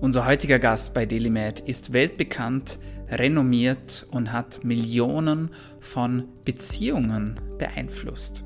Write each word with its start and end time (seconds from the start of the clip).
Unser 0.00 0.24
heutiger 0.24 0.58
Gast 0.58 0.94
bei 0.94 1.04
DailyMed 1.04 1.60
ist 1.60 1.92
weltbekannt, 1.92 2.78
renommiert 3.10 4.06
und 4.10 4.32
hat 4.32 4.64
Millionen 4.64 5.50
von 5.78 6.24
Beziehungen 6.46 7.38
beeinflusst. 7.58 8.44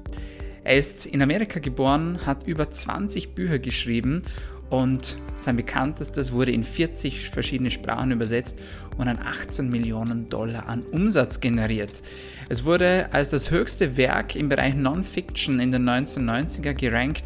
Er 0.64 0.74
ist 0.74 1.06
in 1.06 1.22
Amerika 1.22 1.60
geboren, 1.60 2.26
hat 2.26 2.48
über 2.48 2.72
20 2.72 3.36
Bücher 3.36 3.60
geschrieben 3.60 4.22
und 4.68 5.16
sein 5.36 5.54
bekanntestes 5.54 6.32
wurde 6.32 6.50
in 6.50 6.64
40 6.64 7.30
verschiedene 7.30 7.70
Sprachen 7.70 8.10
übersetzt 8.10 8.58
und 8.96 9.06
an 9.06 9.20
18 9.24 9.68
Millionen 9.68 10.28
Dollar 10.28 10.68
an 10.68 10.82
Umsatz 10.82 11.38
generiert. 11.38 12.02
Es 12.48 12.64
wurde 12.64 13.12
als 13.12 13.30
das 13.30 13.52
höchste 13.52 13.96
Werk 13.96 14.34
im 14.34 14.48
Bereich 14.48 14.74
Non-Fiction 14.74 15.60
in 15.60 15.70
den 15.70 15.88
1990er 15.88 16.74
gerankt 16.74 17.22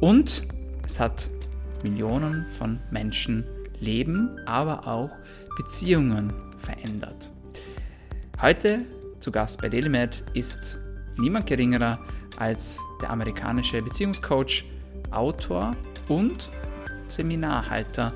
und 0.00 0.42
es 0.84 1.00
hat 1.00 1.30
Millionen 1.82 2.44
von 2.58 2.78
Menschen 2.90 3.42
Leben, 3.80 4.38
aber 4.46 4.86
auch 4.86 5.10
Beziehungen 5.56 6.32
verändert. 6.58 7.30
Heute 8.40 8.84
zu 9.20 9.30
Gast 9.30 9.60
bei 9.60 9.68
DailyMed 9.68 10.22
ist 10.34 10.78
niemand 11.18 11.46
geringerer 11.46 11.98
als 12.38 12.78
der 13.02 13.10
amerikanische 13.10 13.82
Beziehungscoach, 13.82 14.64
Autor 15.10 15.76
und 16.08 16.48
Seminarhalter 17.08 18.12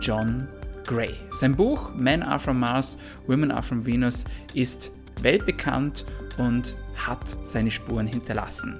John 0.00 0.46
Gray. 0.86 1.14
Sein 1.30 1.56
Buch 1.56 1.92
Men 1.96 2.22
Are 2.22 2.38
From 2.38 2.60
Mars, 2.60 2.98
Women 3.26 3.50
Are 3.50 3.62
From 3.62 3.84
Venus 3.84 4.24
ist 4.54 4.92
weltbekannt 5.22 6.04
und 6.38 6.76
hat 6.94 7.36
seine 7.44 7.70
Spuren 7.70 8.06
hinterlassen. 8.06 8.78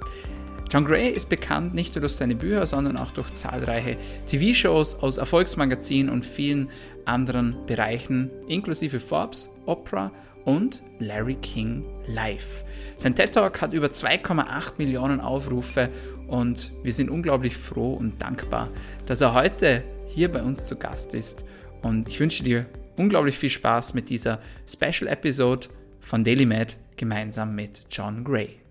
John 0.69 0.83
Gray 0.83 1.09
ist 1.09 1.29
bekannt 1.29 1.73
nicht 1.73 1.95
nur 1.95 2.01
durch 2.01 2.15
seine 2.15 2.35
Bücher, 2.35 2.65
sondern 2.65 2.97
auch 2.97 3.11
durch 3.11 3.33
zahlreiche 3.33 3.95
TV-Shows 4.27 4.95
aus 4.95 5.17
Erfolgsmagazinen 5.17 6.11
und 6.11 6.25
vielen 6.25 6.69
anderen 7.05 7.55
Bereichen, 7.67 8.29
inklusive 8.49 8.99
Forbes, 8.99 9.49
Oprah 9.65 10.11
und 10.43 10.81
Larry 10.99 11.35
King 11.35 11.85
Live. 12.07 12.65
Sein 12.97 13.15
TED 13.15 13.33
Talk 13.33 13.61
hat 13.61 13.71
über 13.71 13.87
2,8 13.87 14.73
Millionen 14.77 15.21
Aufrufe 15.21 15.89
und 16.27 16.71
wir 16.83 16.91
sind 16.91 17.09
unglaublich 17.09 17.55
froh 17.55 17.93
und 17.93 18.21
dankbar, 18.21 18.69
dass 19.05 19.21
er 19.21 19.33
heute 19.33 19.83
hier 20.07 20.29
bei 20.29 20.43
uns 20.43 20.67
zu 20.67 20.75
Gast 20.75 21.13
ist. 21.13 21.45
Und 21.81 22.09
ich 22.09 22.19
wünsche 22.19 22.43
dir 22.43 22.65
unglaublich 22.97 23.37
viel 23.37 23.49
Spaß 23.49 23.93
mit 23.93 24.09
dieser 24.09 24.41
Special 24.67 25.09
Episode 25.09 25.67
von 26.01 26.25
Daily 26.25 26.45
Med 26.45 26.77
gemeinsam 26.97 27.55
mit 27.55 27.83
John 27.89 28.23
Gray. 28.23 28.66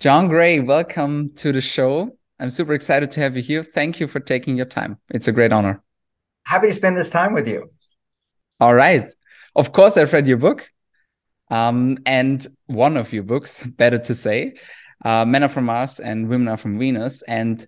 John 0.00 0.28
Gray, 0.28 0.60
welcome 0.60 1.34
to 1.34 1.52
the 1.52 1.60
show. 1.60 2.16
I'm 2.38 2.48
super 2.48 2.72
excited 2.72 3.10
to 3.10 3.20
have 3.20 3.36
you 3.36 3.42
here. 3.42 3.62
Thank 3.62 4.00
you 4.00 4.08
for 4.08 4.18
taking 4.18 4.56
your 4.56 4.64
time. 4.64 4.96
It's 5.12 5.28
a 5.28 5.32
great 5.32 5.52
honor. 5.52 5.82
Happy 6.46 6.68
to 6.68 6.72
spend 6.72 6.96
this 6.96 7.10
time 7.10 7.34
with 7.34 7.46
you. 7.46 7.68
All 8.60 8.74
right. 8.74 9.06
Of 9.54 9.72
course, 9.72 9.98
I've 9.98 10.10
read 10.14 10.26
your 10.26 10.38
book 10.38 10.72
um, 11.50 11.98
and 12.06 12.46
one 12.64 12.96
of 12.96 13.12
your 13.12 13.24
books, 13.24 13.62
better 13.62 13.98
to 13.98 14.14
say, 14.14 14.54
uh, 15.04 15.26
Men 15.26 15.42
Are 15.42 15.50
From 15.50 15.66
Mars 15.66 16.00
and 16.00 16.28
Women 16.30 16.48
Are 16.48 16.56
From 16.56 16.78
Venus. 16.78 17.20
And 17.24 17.66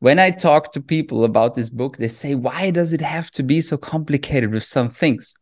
when 0.00 0.18
I 0.18 0.30
talk 0.30 0.72
to 0.72 0.80
people 0.80 1.24
about 1.24 1.54
this 1.54 1.68
book, 1.68 1.98
they 1.98 2.08
say, 2.08 2.34
why 2.34 2.70
does 2.70 2.92
it 2.92 3.02
have 3.02 3.30
to 3.32 3.42
be 3.42 3.60
so 3.60 3.76
complicated 3.76 4.50
with 4.50 4.64
some 4.64 4.88
things? 4.88 5.36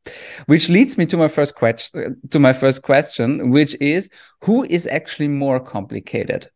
Which 0.46 0.68
leads 0.68 0.98
me 0.98 1.06
to 1.06 1.16
my 1.16 1.28
first 1.28 1.54
question, 1.54 2.20
to 2.30 2.38
my 2.38 2.52
first 2.52 2.82
question, 2.82 3.50
which 3.50 3.76
is, 3.80 4.10
who 4.42 4.64
is 4.64 4.86
actually 4.88 5.28
more 5.28 5.60
complicated, 5.60 6.50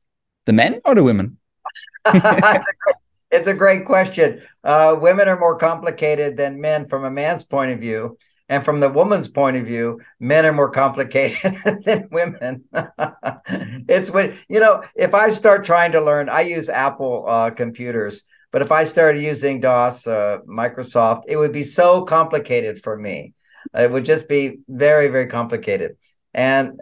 the 0.46 0.52
men 0.52 0.80
or 0.84 0.96
the 0.96 1.04
women? 1.04 1.38
it's 3.30 3.46
a 3.46 3.54
great 3.54 3.86
question. 3.86 4.42
Uh, 4.64 4.96
women 5.00 5.28
are 5.28 5.38
more 5.38 5.56
complicated 5.56 6.36
than 6.36 6.60
men 6.60 6.88
from 6.88 7.04
a 7.04 7.10
man's 7.10 7.44
point 7.44 7.70
of 7.70 7.78
view. 7.78 8.18
And 8.52 8.62
from 8.62 8.80
the 8.80 8.90
woman's 8.90 9.28
point 9.28 9.56
of 9.56 9.64
view, 9.64 10.02
men 10.20 10.44
are 10.44 10.52
more 10.52 10.70
complicated 10.70 11.56
than 11.86 12.08
women. 12.10 12.64
it's 13.88 14.10
when, 14.10 14.36
you 14.46 14.60
know, 14.60 14.82
if 14.94 15.14
I 15.14 15.30
start 15.30 15.64
trying 15.64 15.92
to 15.92 16.02
learn, 16.02 16.28
I 16.28 16.42
use 16.42 16.68
Apple 16.68 17.24
uh, 17.26 17.48
computers, 17.48 18.24
but 18.50 18.60
if 18.60 18.70
I 18.70 18.84
started 18.84 19.22
using 19.22 19.60
DOS, 19.60 20.06
uh, 20.06 20.40
Microsoft, 20.46 21.22
it 21.28 21.38
would 21.38 21.54
be 21.54 21.62
so 21.62 22.02
complicated 22.02 22.82
for 22.82 22.94
me. 22.94 23.32
It 23.72 23.90
would 23.90 24.04
just 24.04 24.28
be 24.28 24.58
very, 24.68 25.08
very 25.08 25.28
complicated. 25.28 25.96
And 26.34 26.78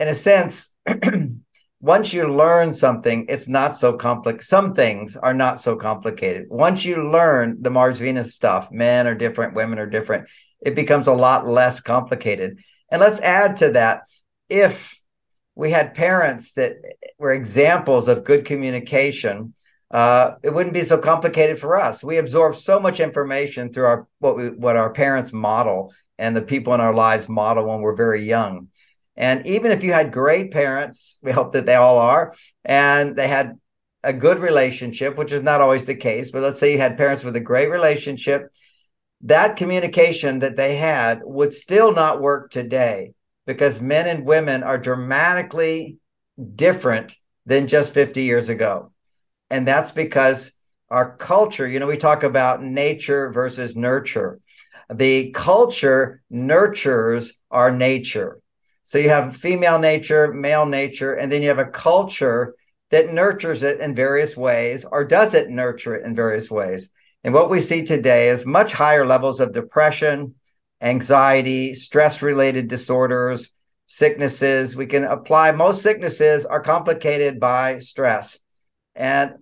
in 0.00 0.08
a 0.08 0.14
sense, 0.14 0.74
once 1.80 2.12
you 2.12 2.26
learn 2.26 2.72
something, 2.72 3.26
it's 3.28 3.46
not 3.46 3.76
so 3.76 3.92
complex. 3.92 4.48
Some 4.48 4.74
things 4.74 5.16
are 5.16 5.34
not 5.34 5.60
so 5.60 5.76
complicated. 5.76 6.46
Once 6.48 6.84
you 6.84 7.08
learn 7.12 7.58
the 7.60 7.70
Mars 7.70 8.00
Venus 8.00 8.34
stuff, 8.34 8.72
men 8.72 9.06
are 9.06 9.14
different, 9.14 9.54
women 9.54 9.78
are 9.78 9.86
different 9.86 10.26
it 10.64 10.74
becomes 10.74 11.06
a 11.06 11.12
lot 11.12 11.46
less 11.46 11.80
complicated. 11.80 12.58
And 12.90 13.00
let's 13.00 13.20
add 13.20 13.58
to 13.58 13.70
that 13.70 14.08
if 14.48 14.98
we 15.54 15.70
had 15.70 15.94
parents 15.94 16.52
that 16.52 16.76
were 17.18 17.32
examples 17.32 18.08
of 18.08 18.24
good 18.24 18.44
communication, 18.44 19.54
uh, 19.90 20.32
it 20.42 20.52
wouldn't 20.52 20.74
be 20.74 20.82
so 20.82 20.98
complicated 20.98 21.58
for 21.58 21.80
us. 21.80 22.02
We 22.02 22.16
absorb 22.16 22.56
so 22.56 22.80
much 22.80 22.98
information 22.98 23.72
through 23.72 23.84
our 23.84 24.08
what 24.18 24.36
we 24.36 24.50
what 24.50 24.76
our 24.76 24.90
parents 24.90 25.32
model 25.32 25.92
and 26.18 26.34
the 26.34 26.42
people 26.42 26.74
in 26.74 26.80
our 26.80 26.94
lives 26.94 27.28
model 27.28 27.66
when 27.66 27.80
we're 27.80 27.94
very 27.94 28.26
young. 28.26 28.68
And 29.16 29.46
even 29.46 29.70
if 29.70 29.84
you 29.84 29.92
had 29.92 30.12
great 30.12 30.50
parents, 30.50 31.18
we 31.22 31.30
hope 31.30 31.52
that 31.52 31.66
they 31.66 31.76
all 31.76 31.98
are, 31.98 32.34
and 32.64 33.14
they 33.14 33.28
had 33.28 33.58
a 34.02 34.12
good 34.12 34.38
relationship, 34.38 35.16
which 35.16 35.32
is 35.32 35.42
not 35.42 35.60
always 35.60 35.86
the 35.86 35.94
case, 35.94 36.30
but 36.30 36.42
let's 36.42 36.58
say 36.58 36.72
you 36.72 36.78
had 36.78 36.96
parents 36.96 37.22
with 37.22 37.36
a 37.36 37.40
great 37.40 37.70
relationship 37.70 38.50
that 39.22 39.56
communication 39.56 40.40
that 40.40 40.56
they 40.56 40.76
had 40.76 41.20
would 41.24 41.52
still 41.52 41.92
not 41.92 42.20
work 42.20 42.50
today 42.50 43.14
because 43.46 43.80
men 43.80 44.06
and 44.06 44.26
women 44.26 44.62
are 44.62 44.78
dramatically 44.78 45.98
different 46.54 47.16
than 47.46 47.68
just 47.68 47.94
50 47.94 48.22
years 48.22 48.48
ago. 48.48 48.92
And 49.50 49.66
that's 49.68 49.92
because 49.92 50.52
our 50.90 51.16
culture, 51.16 51.66
you 51.66 51.78
know, 51.78 51.86
we 51.86 51.96
talk 51.96 52.22
about 52.22 52.62
nature 52.62 53.30
versus 53.30 53.76
nurture. 53.76 54.40
The 54.92 55.30
culture 55.30 56.22
nurtures 56.30 57.34
our 57.50 57.70
nature. 57.70 58.40
So 58.82 58.98
you 58.98 59.08
have 59.08 59.36
female 59.36 59.78
nature, 59.78 60.32
male 60.32 60.66
nature, 60.66 61.14
and 61.14 61.32
then 61.32 61.42
you 61.42 61.48
have 61.48 61.58
a 61.58 61.64
culture 61.64 62.54
that 62.90 63.12
nurtures 63.12 63.62
it 63.62 63.80
in 63.80 63.94
various 63.94 64.36
ways 64.36 64.84
or 64.84 65.04
doesn't 65.04 65.50
nurture 65.50 65.96
it 65.96 66.04
in 66.04 66.14
various 66.14 66.50
ways. 66.50 66.90
And 67.24 67.32
what 67.32 67.48
we 67.48 67.58
see 67.58 67.82
today 67.82 68.28
is 68.28 68.44
much 68.44 68.74
higher 68.74 69.06
levels 69.06 69.40
of 69.40 69.54
depression, 69.54 70.34
anxiety, 70.82 71.72
stress 71.72 72.20
related 72.20 72.68
disorders, 72.68 73.50
sicknesses. 73.86 74.76
We 74.76 74.84
can 74.84 75.04
apply 75.04 75.52
most 75.52 75.80
sicknesses 75.82 76.44
are 76.44 76.60
complicated 76.60 77.40
by 77.40 77.78
stress. 77.78 78.38
And 78.94 79.36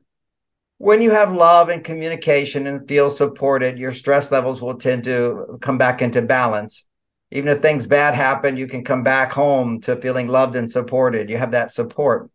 when 0.79 1.03
you 1.03 1.11
have 1.11 1.33
love 1.33 1.69
and 1.69 1.83
communication 1.83 2.69
and 2.69 2.87
feel 2.89 3.11
supported, 3.11 3.79
your 3.79 3.93
stress 3.93 4.31
levels 4.31 4.63
will 4.63 4.75
tend 4.75 5.05
to 5.05 5.59
come 5.61 5.77
back 5.77 6.03
into 6.03 6.23
balance. 6.23 6.87
Even 7.33 7.49
if 7.49 7.63
things 7.63 7.87
bad 7.87 8.15
happen, 8.15 8.57
you 8.57 8.69
can 8.69 8.85
come 8.85 9.03
back 9.03 9.33
home 9.33 9.81
to 9.81 9.97
feeling 9.97 10.29
loved 10.29 10.55
and 10.55 10.71
supported. 10.71 11.31
You 11.31 11.39
have 11.39 11.53
that 11.53 11.73
support. 11.73 12.31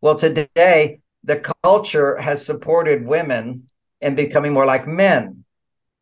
Well, 0.00 0.16
today, 0.16 1.00
the 1.22 1.54
culture 1.62 2.16
has 2.16 2.44
supported 2.44 3.06
women 3.06 3.68
and 4.02 4.16
becoming 4.16 4.52
more 4.52 4.66
like 4.66 4.86
men. 4.86 5.44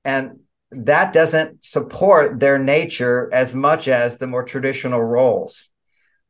And 0.05 0.41
that 0.73 1.13
doesn't 1.13 1.65
support 1.65 2.41
their 2.41 2.59
nature 2.59 3.29
as 3.33 3.55
much 3.55 3.89
as 3.89 4.19
the 4.19 4.27
more 4.27 4.45
traditional 4.45 5.03
roles. 5.03 5.69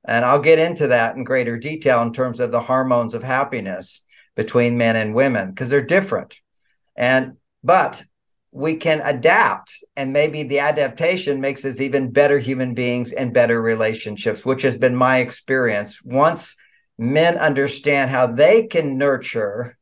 And 0.04 0.24
I'll 0.24 0.40
get 0.40 0.58
into 0.58 0.88
that 0.88 1.16
in 1.16 1.24
greater 1.24 1.58
detail 1.58 2.02
in 2.02 2.12
terms 2.12 2.40
of 2.40 2.50
the 2.50 2.60
hormones 2.60 3.14
of 3.14 3.22
happiness 3.22 4.02
between 4.34 4.78
men 4.78 4.96
and 4.96 5.14
women 5.14 5.50
because 5.50 5.68
they're 5.68 5.82
different. 5.82 6.36
And 6.96 7.36
but 7.62 8.02
we 8.52 8.76
can 8.76 9.00
adapt 9.02 9.84
and 9.96 10.12
maybe 10.12 10.42
the 10.42 10.58
adaptation 10.58 11.40
makes 11.40 11.64
us 11.64 11.80
even 11.80 12.10
better 12.10 12.38
human 12.38 12.74
beings 12.74 13.12
and 13.12 13.34
better 13.34 13.60
relationships, 13.60 14.44
which 14.44 14.62
has 14.62 14.76
been 14.76 14.96
my 14.96 15.18
experience. 15.18 16.02
Once 16.02 16.56
men 16.98 17.36
understand 17.36 18.10
how 18.10 18.26
they 18.26 18.66
can 18.66 18.98
nurture 18.98 19.76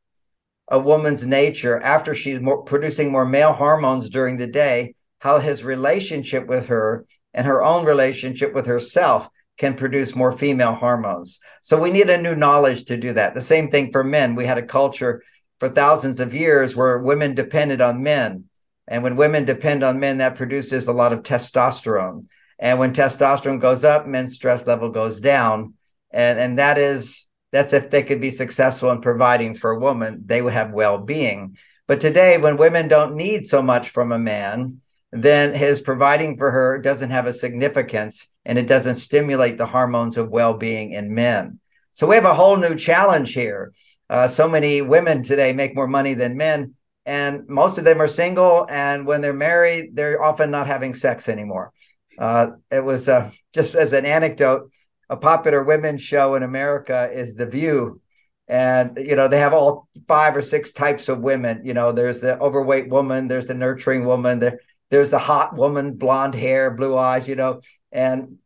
a 0.70 0.79
woman's 0.79 1.26
nature 1.26 1.81
after 1.81 2.15
she's 2.15 2.41
more, 2.41 2.62
producing 2.62 3.11
more 3.11 3.26
male 3.26 3.53
hormones 3.53 4.11
during 4.11 4.37
the 4.37 4.47
day, 4.47 4.94
how 5.19 5.38
his 5.38 5.65
relationship 5.65 6.47
with 6.47 6.67
her 6.67 7.06
and 7.35 7.47
her 7.47 7.62
own 7.62 7.85
relationship 7.85 8.55
with 8.55 8.67
herself 8.67 9.29
can 9.56 9.75
produce 9.75 10.15
more 10.15 10.32
female 10.32 10.75
hormones. 10.75 11.41
So 11.62 11.81
we 11.81 11.91
need 11.91 12.09
a 12.09 12.20
new 12.20 12.37
knowledge 12.37 12.85
to 12.87 12.97
do 12.97 13.12
that. 13.15 13.35
The 13.35 13.41
same 13.41 13.70
thing 13.70 13.91
for 13.91 14.05
men. 14.05 14.35
We 14.35 14.47
had 14.47 14.59
a 14.59 14.62
culture 14.62 15.23
for 15.59 15.69
thousands 15.69 16.20
of 16.20 16.35
years 16.35 16.76
where 16.76 16.99
women 16.99 17.35
depended 17.35 17.81
on 17.81 18.03
men. 18.03 18.44
And 18.87 19.03
when 19.03 19.17
women 19.17 19.44
depend 19.44 19.82
on 19.82 20.00
men, 20.00 20.19
that 20.19 20.37
produces 20.37 20.87
a 20.87 20.93
lot 20.93 21.12
of 21.12 21.23
testosterone. 21.23 22.26
And 22.59 22.79
when 22.79 22.93
testosterone 22.93 23.61
goes 23.61 23.85
up, 23.85 24.06
men's 24.06 24.35
stress 24.35 24.67
level 24.67 24.91
goes 24.91 25.21
down. 25.21 25.75
And, 26.11 26.38
and 26.38 26.59
that 26.59 26.79
is 26.79 27.27
that's 27.53 27.73
if 27.73 27.91
they 27.91 28.03
could 28.03 28.21
be 28.21 28.31
successful 28.31 28.91
in 28.91 29.00
providing 29.00 29.55
for 29.55 29.71
a 29.71 29.79
woman, 29.79 30.23
they 30.27 30.43
would 30.43 30.53
have 30.53 30.73
well 30.73 30.99
being. 30.99 31.56
But 31.87 32.00
today, 32.00 32.37
when 32.37 32.59
women 32.59 32.89
don't 32.89 33.17
need 33.17 33.47
so 33.47 33.62
much 33.62 33.89
from 33.89 34.12
a 34.12 34.19
man, 34.19 34.81
then 35.11 35.55
his 35.55 35.81
providing 35.81 36.37
for 36.37 36.50
her 36.50 36.79
doesn't 36.79 37.11
have 37.11 37.27
a 37.27 37.33
significance 37.33 38.31
and 38.45 38.59
it 38.59 38.67
doesn't 38.67 38.97
stimulate 38.97 39.56
the 39.56 39.67
hormones 39.67 40.19
of 40.19 40.29
well 40.29 40.55
being 40.55 40.93
in 40.93 41.15
men. 41.15 41.61
So 41.93 42.06
we 42.06 42.15
have 42.15 42.27
a 42.27 42.35
whole 42.35 42.56
new 42.56 42.77
challenge 42.77 43.33
here. 43.33 43.73
Uh, 44.11 44.29
so 44.29 44.49
many 44.49 44.83
women 44.83 45.23
today 45.23 45.53
make 45.53 45.75
more 45.75 45.87
money 45.87 46.15
than 46.15 46.37
men, 46.37 46.75
and 47.05 47.49
most 47.49 47.79
of 47.79 47.85
them 47.85 48.00
are 48.00 48.06
single. 48.06 48.67
And 48.69 49.06
when 49.06 49.21
they're 49.21 49.33
married, 49.33 49.97
they're 49.97 50.23
often 50.23 50.50
not 50.50 50.67
having 50.67 50.95
sex 50.95 51.29
anymore. 51.29 51.73
Uh, 52.19 52.49
it 52.71 52.85
was 52.85 53.09
uh, 53.09 53.31
just 53.55 53.75
as 53.75 53.93
an 53.93 54.05
anecdote 54.05 54.73
a 55.10 55.16
popular 55.16 55.62
women's 55.62 56.02
show 56.02 56.34
in 56.34 56.43
America 56.43 57.10
is 57.12 57.34
The 57.34 57.46
View. 57.46 58.00
And, 58.46 58.96
you 58.96 59.14
know, 59.14 59.28
they 59.28 59.38
have 59.40 59.52
all 59.52 59.88
five 60.06 60.34
or 60.34 60.43
six 60.43 60.72
types 60.72 61.08
of 61.08 61.20
women. 61.20 61.62
You 61.64 61.75
know, 61.75 61.93
there's 61.93 62.20
the 62.20 62.38
overweight 62.38 62.88
woman, 62.88 63.28
there's 63.28 63.46
the 63.46 63.55
nurturing 63.55 64.06
woman, 64.06 64.38
there, 64.38 64.60
there's 64.90 65.10
the 65.10 65.19
hot 65.19 65.55
woman, 65.55 65.94
blonde 65.94 66.34
hair, 66.34 66.70
blue 66.70 66.96
eyes, 66.96 67.28
you 67.28 67.37
know, 67.37 67.60
and 67.93 68.38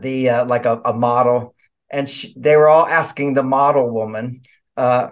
the 0.00 0.28
uh, 0.28 0.44
like 0.44 0.66
a, 0.66 0.80
a 0.84 0.92
model. 0.92 1.54
And 1.88 2.08
she, 2.08 2.34
they 2.36 2.56
were 2.56 2.68
all 2.68 2.86
asking 2.86 3.34
the 3.34 3.42
model 3.42 3.90
woman, 3.90 4.42
uh, 4.76 5.08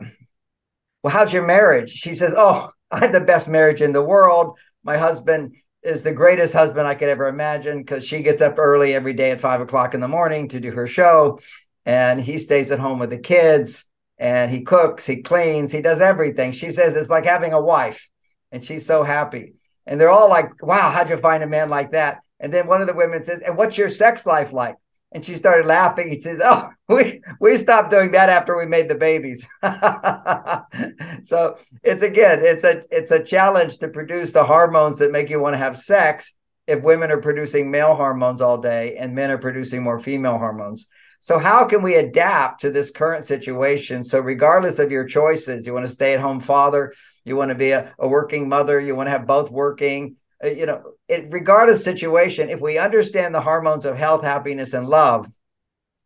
well, 1.02 1.12
how's 1.12 1.32
your 1.32 1.46
marriage? 1.46 1.90
She 1.90 2.14
says, 2.14 2.34
oh, 2.36 2.70
I 2.90 3.00
had 3.00 3.12
the 3.12 3.20
best 3.20 3.48
marriage 3.48 3.80
in 3.80 3.92
the 3.92 4.02
world. 4.02 4.58
My 4.82 4.96
husband 4.96 5.54
is 5.82 6.02
the 6.02 6.12
greatest 6.12 6.54
husband 6.54 6.86
I 6.86 6.94
could 6.94 7.08
ever 7.08 7.26
imagine 7.26 7.78
because 7.78 8.04
she 8.04 8.22
gets 8.22 8.42
up 8.42 8.58
early 8.58 8.94
every 8.94 9.12
day 9.12 9.30
at 9.30 9.40
five 9.40 9.60
o'clock 9.60 9.94
in 9.94 10.00
the 10.00 10.08
morning 10.08 10.48
to 10.48 10.60
do 10.60 10.72
her 10.72 10.86
show. 10.86 11.38
And 11.86 12.20
he 12.20 12.38
stays 12.38 12.70
at 12.70 12.78
home 12.78 12.98
with 12.98 13.10
the 13.10 13.18
kids 13.18 13.84
and 14.18 14.50
he 14.50 14.60
cooks, 14.62 15.06
he 15.06 15.22
cleans, 15.22 15.72
he 15.72 15.80
does 15.80 16.00
everything. 16.00 16.52
She 16.52 16.72
says 16.72 16.94
it's 16.94 17.08
like 17.08 17.24
having 17.24 17.54
a 17.54 17.60
wife 17.60 18.10
and 18.52 18.62
she's 18.62 18.84
so 18.84 19.02
happy. 19.02 19.54
And 19.86 19.98
they're 19.98 20.10
all 20.10 20.28
like, 20.28 20.62
wow, 20.62 20.90
how'd 20.90 21.08
you 21.08 21.16
find 21.16 21.42
a 21.42 21.48
man 21.48 21.70
like 21.70 21.92
that? 21.92 22.18
And 22.38 22.52
then 22.52 22.66
one 22.66 22.80
of 22.80 22.86
the 22.86 22.94
women 22.94 23.22
says, 23.22 23.40
and 23.40 23.56
what's 23.56 23.78
your 23.78 23.88
sex 23.88 24.26
life 24.26 24.52
like? 24.52 24.76
And 25.12 25.24
she 25.24 25.34
started 25.34 25.66
laughing. 25.66 26.10
He 26.10 26.20
says, 26.20 26.40
"Oh, 26.42 26.70
we 26.88 27.20
we 27.40 27.56
stopped 27.56 27.90
doing 27.90 28.12
that 28.12 28.28
after 28.28 28.56
we 28.56 28.66
made 28.66 28.88
the 28.88 28.94
babies." 28.94 29.46
so 31.24 31.56
it's 31.82 32.02
again, 32.02 32.40
it's 32.42 32.64
a 32.64 32.82
it's 32.90 33.10
a 33.10 33.22
challenge 33.22 33.78
to 33.78 33.88
produce 33.88 34.32
the 34.32 34.44
hormones 34.44 34.98
that 34.98 35.12
make 35.12 35.30
you 35.30 35.40
want 35.40 35.54
to 35.54 35.58
have 35.58 35.76
sex. 35.76 36.34
If 36.66 36.82
women 36.82 37.10
are 37.10 37.20
producing 37.20 37.70
male 37.70 37.96
hormones 37.96 38.40
all 38.40 38.58
day 38.58 38.96
and 38.96 39.14
men 39.14 39.32
are 39.32 39.38
producing 39.38 39.82
more 39.82 39.98
female 39.98 40.38
hormones, 40.38 40.86
so 41.20 41.38
how 41.38 41.66
can 41.66 41.82
we 41.82 41.96
adapt 41.96 42.62
to 42.62 42.70
this 42.70 42.90
current 42.90 43.26
situation? 43.26 44.02
So 44.04 44.20
regardless 44.20 44.78
of 44.78 44.90
your 44.90 45.04
choices, 45.04 45.66
you 45.66 45.74
want 45.74 45.84
to 45.84 45.92
stay 45.92 46.14
at 46.14 46.20
home 46.20 46.40
father, 46.40 46.94
you 47.24 47.36
want 47.36 47.50
to 47.50 47.54
be 47.54 47.72
a, 47.72 47.92
a 47.98 48.08
working 48.08 48.48
mother, 48.48 48.80
you 48.80 48.96
want 48.96 49.08
to 49.08 49.10
have 49.10 49.26
both 49.26 49.50
working, 49.50 50.16
Uh, 50.42 50.48
you 50.48 50.66
know, 50.66 50.82
it, 51.08 51.26
regardless 51.30 51.84
situation, 51.84 52.48
if 52.48 52.60
we 52.60 52.78
understand 52.78 53.34
the 53.34 53.40
hormones 53.40 53.84
of 53.84 53.96
health, 53.96 54.22
happiness, 54.22 54.72
and 54.72 54.88
love, 54.88 55.26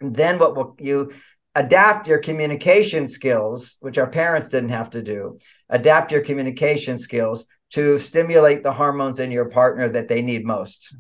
then 0.01 0.39
what 0.39 0.57
will 0.57 0.77
you 0.79 1.13
adapt 1.55 2.09
your 2.09 2.19
communication 2.19 3.07
skills, 3.07 3.77
which 3.81 3.99
our 3.99 4.09
parents 4.09 4.49
didn't 4.49 4.71
have 4.71 4.91
to 4.91 5.03
do, 5.03 5.39
adapt 5.69 6.11
your 6.11 6.21
communication 6.21 6.99
skills 6.99 7.47
to 7.71 7.99
stimulate 7.99 8.63
the 8.63 8.73
hormones 8.73 9.21
in 9.21 9.31
your 9.31 9.47
partner 9.47 9.89
that 9.89 10.09
they 10.09 10.23
need 10.23 10.45
most. 10.45 10.95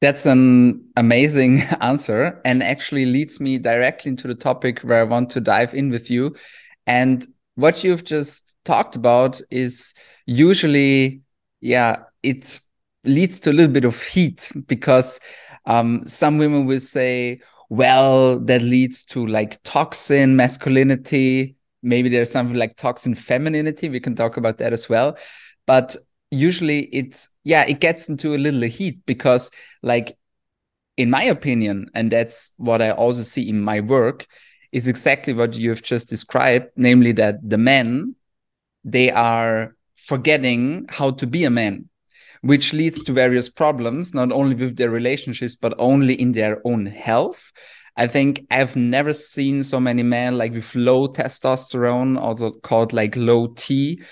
That's 0.00 0.26
an 0.26 0.88
amazing 0.96 1.60
answer 1.80 2.40
and 2.44 2.62
actually 2.62 3.06
leads 3.06 3.38
me 3.38 3.58
directly 3.58 4.10
into 4.10 4.28
the 4.28 4.34
topic 4.34 4.80
where 4.80 5.00
I 5.00 5.04
want 5.04 5.30
to 5.30 5.40
dive 5.40 5.74
in 5.74 5.90
with 5.90 6.10
you. 6.10 6.34
And 6.86 7.24
what 7.54 7.84
you've 7.84 8.04
just 8.04 8.56
talked 8.64 8.96
about 8.96 9.40
is 9.50 9.94
usually 10.26 11.22
yeah, 11.62 12.02
it 12.22 12.60
leads 13.04 13.40
to 13.40 13.50
a 13.50 13.54
little 13.54 13.72
bit 13.72 13.84
of 13.84 14.02
heat 14.02 14.50
because 14.66 15.18
um, 15.64 16.06
some 16.06 16.36
women 16.36 16.66
will 16.66 16.80
say, 16.80 17.40
well, 17.70 18.38
that 18.40 18.60
leads 18.60 19.04
to 19.06 19.24
like 19.26 19.62
toxin 19.62 20.36
masculinity. 20.36 21.56
Maybe 21.82 22.08
there's 22.08 22.30
something 22.30 22.56
like 22.56 22.76
toxin 22.76 23.14
femininity. 23.14 23.88
We 23.88 24.00
can 24.00 24.14
talk 24.14 24.36
about 24.36 24.58
that 24.58 24.72
as 24.72 24.88
well. 24.88 25.16
But 25.66 25.96
usually 26.30 26.80
it's, 26.92 27.28
yeah, 27.44 27.64
it 27.66 27.80
gets 27.80 28.08
into 28.08 28.34
a 28.34 28.38
little 28.38 28.62
heat 28.62 28.98
because, 29.06 29.50
like, 29.82 30.18
in 30.96 31.10
my 31.10 31.22
opinion, 31.22 31.86
and 31.94 32.10
that's 32.10 32.50
what 32.56 32.82
I 32.82 32.90
also 32.90 33.22
see 33.22 33.48
in 33.48 33.62
my 33.62 33.80
work, 33.80 34.26
is 34.72 34.88
exactly 34.88 35.32
what 35.32 35.54
you've 35.54 35.82
just 35.82 36.08
described, 36.08 36.66
namely 36.76 37.12
that 37.12 37.36
the 37.48 37.58
men, 37.58 38.16
they 38.84 39.10
are 39.10 39.76
forgetting 40.02 40.86
how 40.88 41.10
to 41.10 41.26
be 41.26 41.44
a 41.44 41.50
man 41.50 41.88
which 42.42 42.72
leads 42.72 43.04
to 43.04 43.12
various 43.12 43.48
problems 43.48 44.12
not 44.14 44.32
only 44.32 44.54
with 44.56 44.76
their 44.76 44.90
relationships 44.90 45.54
but 45.54 45.74
only 45.78 46.14
in 46.14 46.32
their 46.32 46.60
own 46.64 46.86
health. 46.86 47.52
I 47.96 48.06
think 48.06 48.46
i've 48.50 48.74
never 48.74 49.14
seen 49.14 49.62
so 49.62 49.78
many 49.78 50.02
men 50.02 50.38
like 50.38 50.52
with 50.52 50.74
low 50.74 51.08
testosterone 51.08 52.18
also 52.18 52.50
called 52.50 52.92
like 52.92 53.14
low 53.16 53.48
t. 53.48 54.02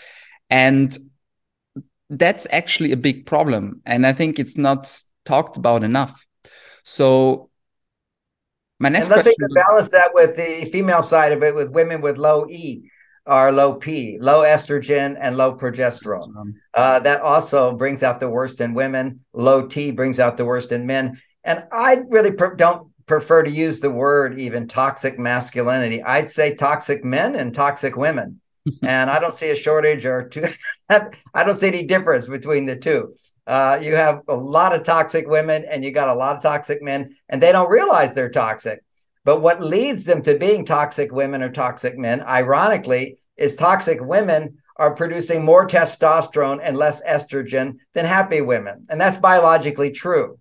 And 0.48 0.96
that's 2.08 2.46
actually 2.50 2.92
a 2.92 2.96
big 2.96 3.26
problem. 3.26 3.82
And 3.84 4.06
i 4.06 4.12
think 4.12 4.38
it's 4.38 4.56
not 4.56 5.02
talked 5.24 5.56
about 5.56 5.82
enough. 5.82 6.24
So 6.84 7.50
my 8.78 8.88
next 8.88 9.06
and 9.06 9.16
let's 9.16 9.22
question 9.24 9.48
balance 9.54 9.90
that 9.90 10.10
with 10.14 10.36
the 10.36 10.70
female 10.70 11.02
side 11.02 11.32
of 11.32 11.42
it 11.42 11.54
with 11.54 11.70
women 11.70 12.00
with 12.00 12.16
low 12.16 12.46
e 12.48 12.90
are 13.30 13.52
low 13.52 13.74
P, 13.74 14.18
low 14.20 14.40
estrogen, 14.40 15.16
and 15.18 15.36
low 15.36 15.56
progesterone. 15.56 16.54
Uh, 16.74 16.98
that 16.98 17.20
also 17.20 17.76
brings 17.76 18.02
out 18.02 18.18
the 18.18 18.28
worst 18.28 18.60
in 18.60 18.74
women. 18.74 19.20
Low 19.32 19.68
T 19.68 19.92
brings 19.92 20.18
out 20.18 20.36
the 20.36 20.44
worst 20.44 20.72
in 20.72 20.84
men. 20.84 21.20
And 21.44 21.62
I 21.70 22.02
really 22.08 22.32
don't 22.56 22.88
prefer 23.06 23.44
to 23.44 23.50
use 23.50 23.78
the 23.78 23.90
word 23.90 24.38
even 24.38 24.66
toxic 24.66 25.16
masculinity. 25.16 26.02
I'd 26.02 26.28
say 26.28 26.56
toxic 26.56 27.04
men 27.04 27.36
and 27.36 27.54
toxic 27.54 27.96
women. 27.96 28.40
and 28.82 29.08
I 29.08 29.20
don't 29.20 29.32
see 29.32 29.50
a 29.50 29.56
shortage 29.56 30.04
or 30.04 30.28
two. 30.28 30.46
I 30.90 31.44
don't 31.44 31.54
see 31.54 31.68
any 31.68 31.86
difference 31.86 32.26
between 32.26 32.66
the 32.66 32.76
two. 32.76 33.14
Uh, 33.46 33.78
you 33.80 33.94
have 33.94 34.22
a 34.26 34.34
lot 34.34 34.74
of 34.74 34.82
toxic 34.82 35.28
women 35.28 35.64
and 35.70 35.84
you 35.84 35.92
got 35.92 36.08
a 36.08 36.14
lot 36.14 36.36
of 36.36 36.42
toxic 36.42 36.82
men, 36.82 37.14
and 37.28 37.40
they 37.40 37.52
don't 37.52 37.70
realize 37.70 38.12
they're 38.14 38.28
toxic. 38.28 38.82
But 39.24 39.40
what 39.40 39.62
leads 39.62 40.04
them 40.04 40.22
to 40.22 40.38
being 40.38 40.64
toxic 40.64 41.12
women 41.12 41.42
or 41.42 41.50
toxic 41.50 41.98
men, 41.98 42.22
ironically, 42.22 43.18
is 43.36 43.54
toxic 43.54 44.00
women 44.00 44.58
are 44.76 44.94
producing 44.94 45.44
more 45.44 45.66
testosterone 45.66 46.60
and 46.62 46.76
less 46.76 47.02
estrogen 47.02 47.78
than 47.92 48.06
happy 48.06 48.40
women. 48.40 48.86
And 48.88 48.98
that's 48.98 49.18
biologically 49.18 49.90
true. 49.90 50.38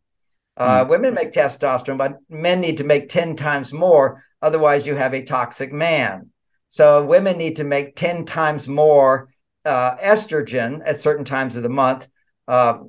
Uh, 0.55 0.85
mm. 0.85 0.89
Women 0.89 1.13
make 1.13 1.31
testosterone, 1.31 1.97
but 1.97 2.19
men 2.29 2.61
need 2.61 2.77
to 2.77 2.85
make 2.85 3.09
10 3.09 3.35
times 3.35 3.73
more. 3.73 4.23
Otherwise, 4.41 4.87
you 4.87 4.95
have 4.95 5.13
a 5.13 5.23
toxic 5.23 5.73
man. 5.73 6.29
So 6.69 7.03
women 7.03 7.37
need 7.37 7.57
to 7.57 7.63
make 7.63 7.95
10 7.95 8.25
times 8.25 8.67
more 8.67 9.29
uh, 9.65 9.97
estrogen 9.97 10.81
at 10.85 10.97
certain 10.97 11.25
times 11.25 11.57
of 11.57 11.63
the 11.63 11.69
month. 11.69 12.07
Uh, 12.47 12.79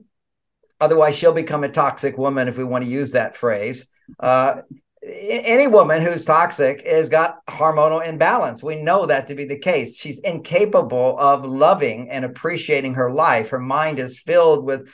otherwise, 0.81 1.17
she'll 1.17 1.33
become 1.33 1.65
a 1.65 1.69
toxic 1.69 2.17
woman, 2.17 2.47
if 2.47 2.59
we 2.59 2.65
want 2.65 2.85
to 2.85 2.91
use 2.91 3.13
that 3.13 3.37
phrase. 3.37 3.89
Uh, 4.19 4.63
any 5.03 5.67
woman 5.67 6.03
who's 6.03 6.25
toxic 6.25 6.87
has 6.87 7.09
got 7.09 7.45
hormonal 7.47 8.07
imbalance. 8.07 8.63
We 8.63 8.77
know 8.77 9.07
that 9.07 9.29
to 9.29 9.35
be 9.35 9.47
the 9.47 9.59
case. 9.59 9.97
She's 9.97 10.21
incapable 10.21 11.17
of 11.19 11.45
loving 11.45 12.11
and 12.11 12.25
appreciating 12.25 12.95
her 12.95 13.11
life. 13.11 13.49
Her 13.49 13.59
mind 13.59 13.99
is 13.99 14.19
filled 14.19 14.65
with 14.65 14.89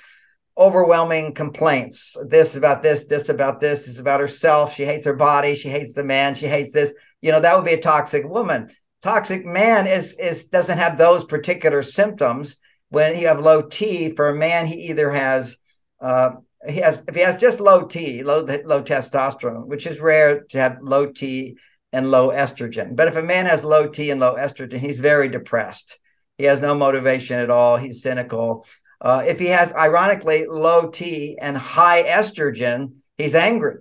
overwhelming 0.57 1.35
complaints. 1.35 2.17
This 2.25 2.57
about 2.57 2.83
this, 2.83 3.07
this 3.07 3.29
about 3.29 3.61
this, 3.61 3.87
this 3.87 3.99
about 3.99 4.21
herself. 4.21 4.75
She 4.75 4.85
hates 4.85 5.07
her 5.07 5.17
body. 5.17 5.55
She 5.55 5.71
hates 5.71 5.93
the 5.93 6.05
man. 6.05 6.35
She 6.35 6.47
hates 6.47 6.73
this. 6.73 6.95
You 7.21 7.33
know, 7.33 7.41
that 7.41 7.57
would 7.57 7.65
be 7.65 7.75
a 7.75 7.81
toxic 7.81 8.25
woman. 8.27 8.71
Toxic 9.03 9.45
man 9.45 9.87
is 9.87 10.15
is 10.15 10.47
doesn't 10.47 10.79
have 10.79 10.97
those 10.97 11.25
particular 11.25 11.83
symptoms. 11.83 12.57
When 12.91 13.19
you 13.19 13.27
have 13.27 13.41
low 13.41 13.63
T 13.63 14.15
for 14.15 14.29
a 14.29 14.35
man, 14.35 14.67
he 14.67 14.89
either 14.89 15.11
has 15.11 15.57
uh, 16.01 16.31
he 16.69 16.81
has 16.81 17.03
if 17.09 17.15
he 17.15 17.21
has 17.23 17.37
just 17.37 17.61
low 17.61 17.85
T, 17.85 18.23
low 18.23 18.41
low 18.45 18.83
testosterone, 18.83 19.67
which 19.67 19.87
is 19.87 20.01
rare 20.01 20.41
to 20.51 20.59
have 20.59 20.79
low 20.83 21.07
T 21.07 21.57
and 21.93 22.11
low 22.11 22.29
estrogen. 22.31 22.97
But 22.97 23.09
if 23.09 23.17
a 23.17 23.23
man 23.23 23.47
has 23.47 23.65
low 23.65 23.89
T 23.89 24.11
and 24.11 24.21
low 24.21 24.37
estrogen, 24.37 24.79
he's 24.79 25.01
very 25.01 25.29
depressed. 25.29 25.99
He 26.39 26.45
has 26.45 26.61
no 26.61 26.75
motivation 26.75 27.41
at 27.41 27.51
all. 27.51 27.77
He's 27.77 28.03
cynical. 28.03 28.67
Uh, 29.01 29.23
if 29.27 29.39
he 29.39 29.47
has, 29.47 29.73
ironically, 29.73 30.47
low 30.47 30.89
T 30.89 31.39
and 31.41 31.57
high 31.57 32.03
estrogen, 32.03 32.97
he's 33.17 33.35
angry. 33.35 33.77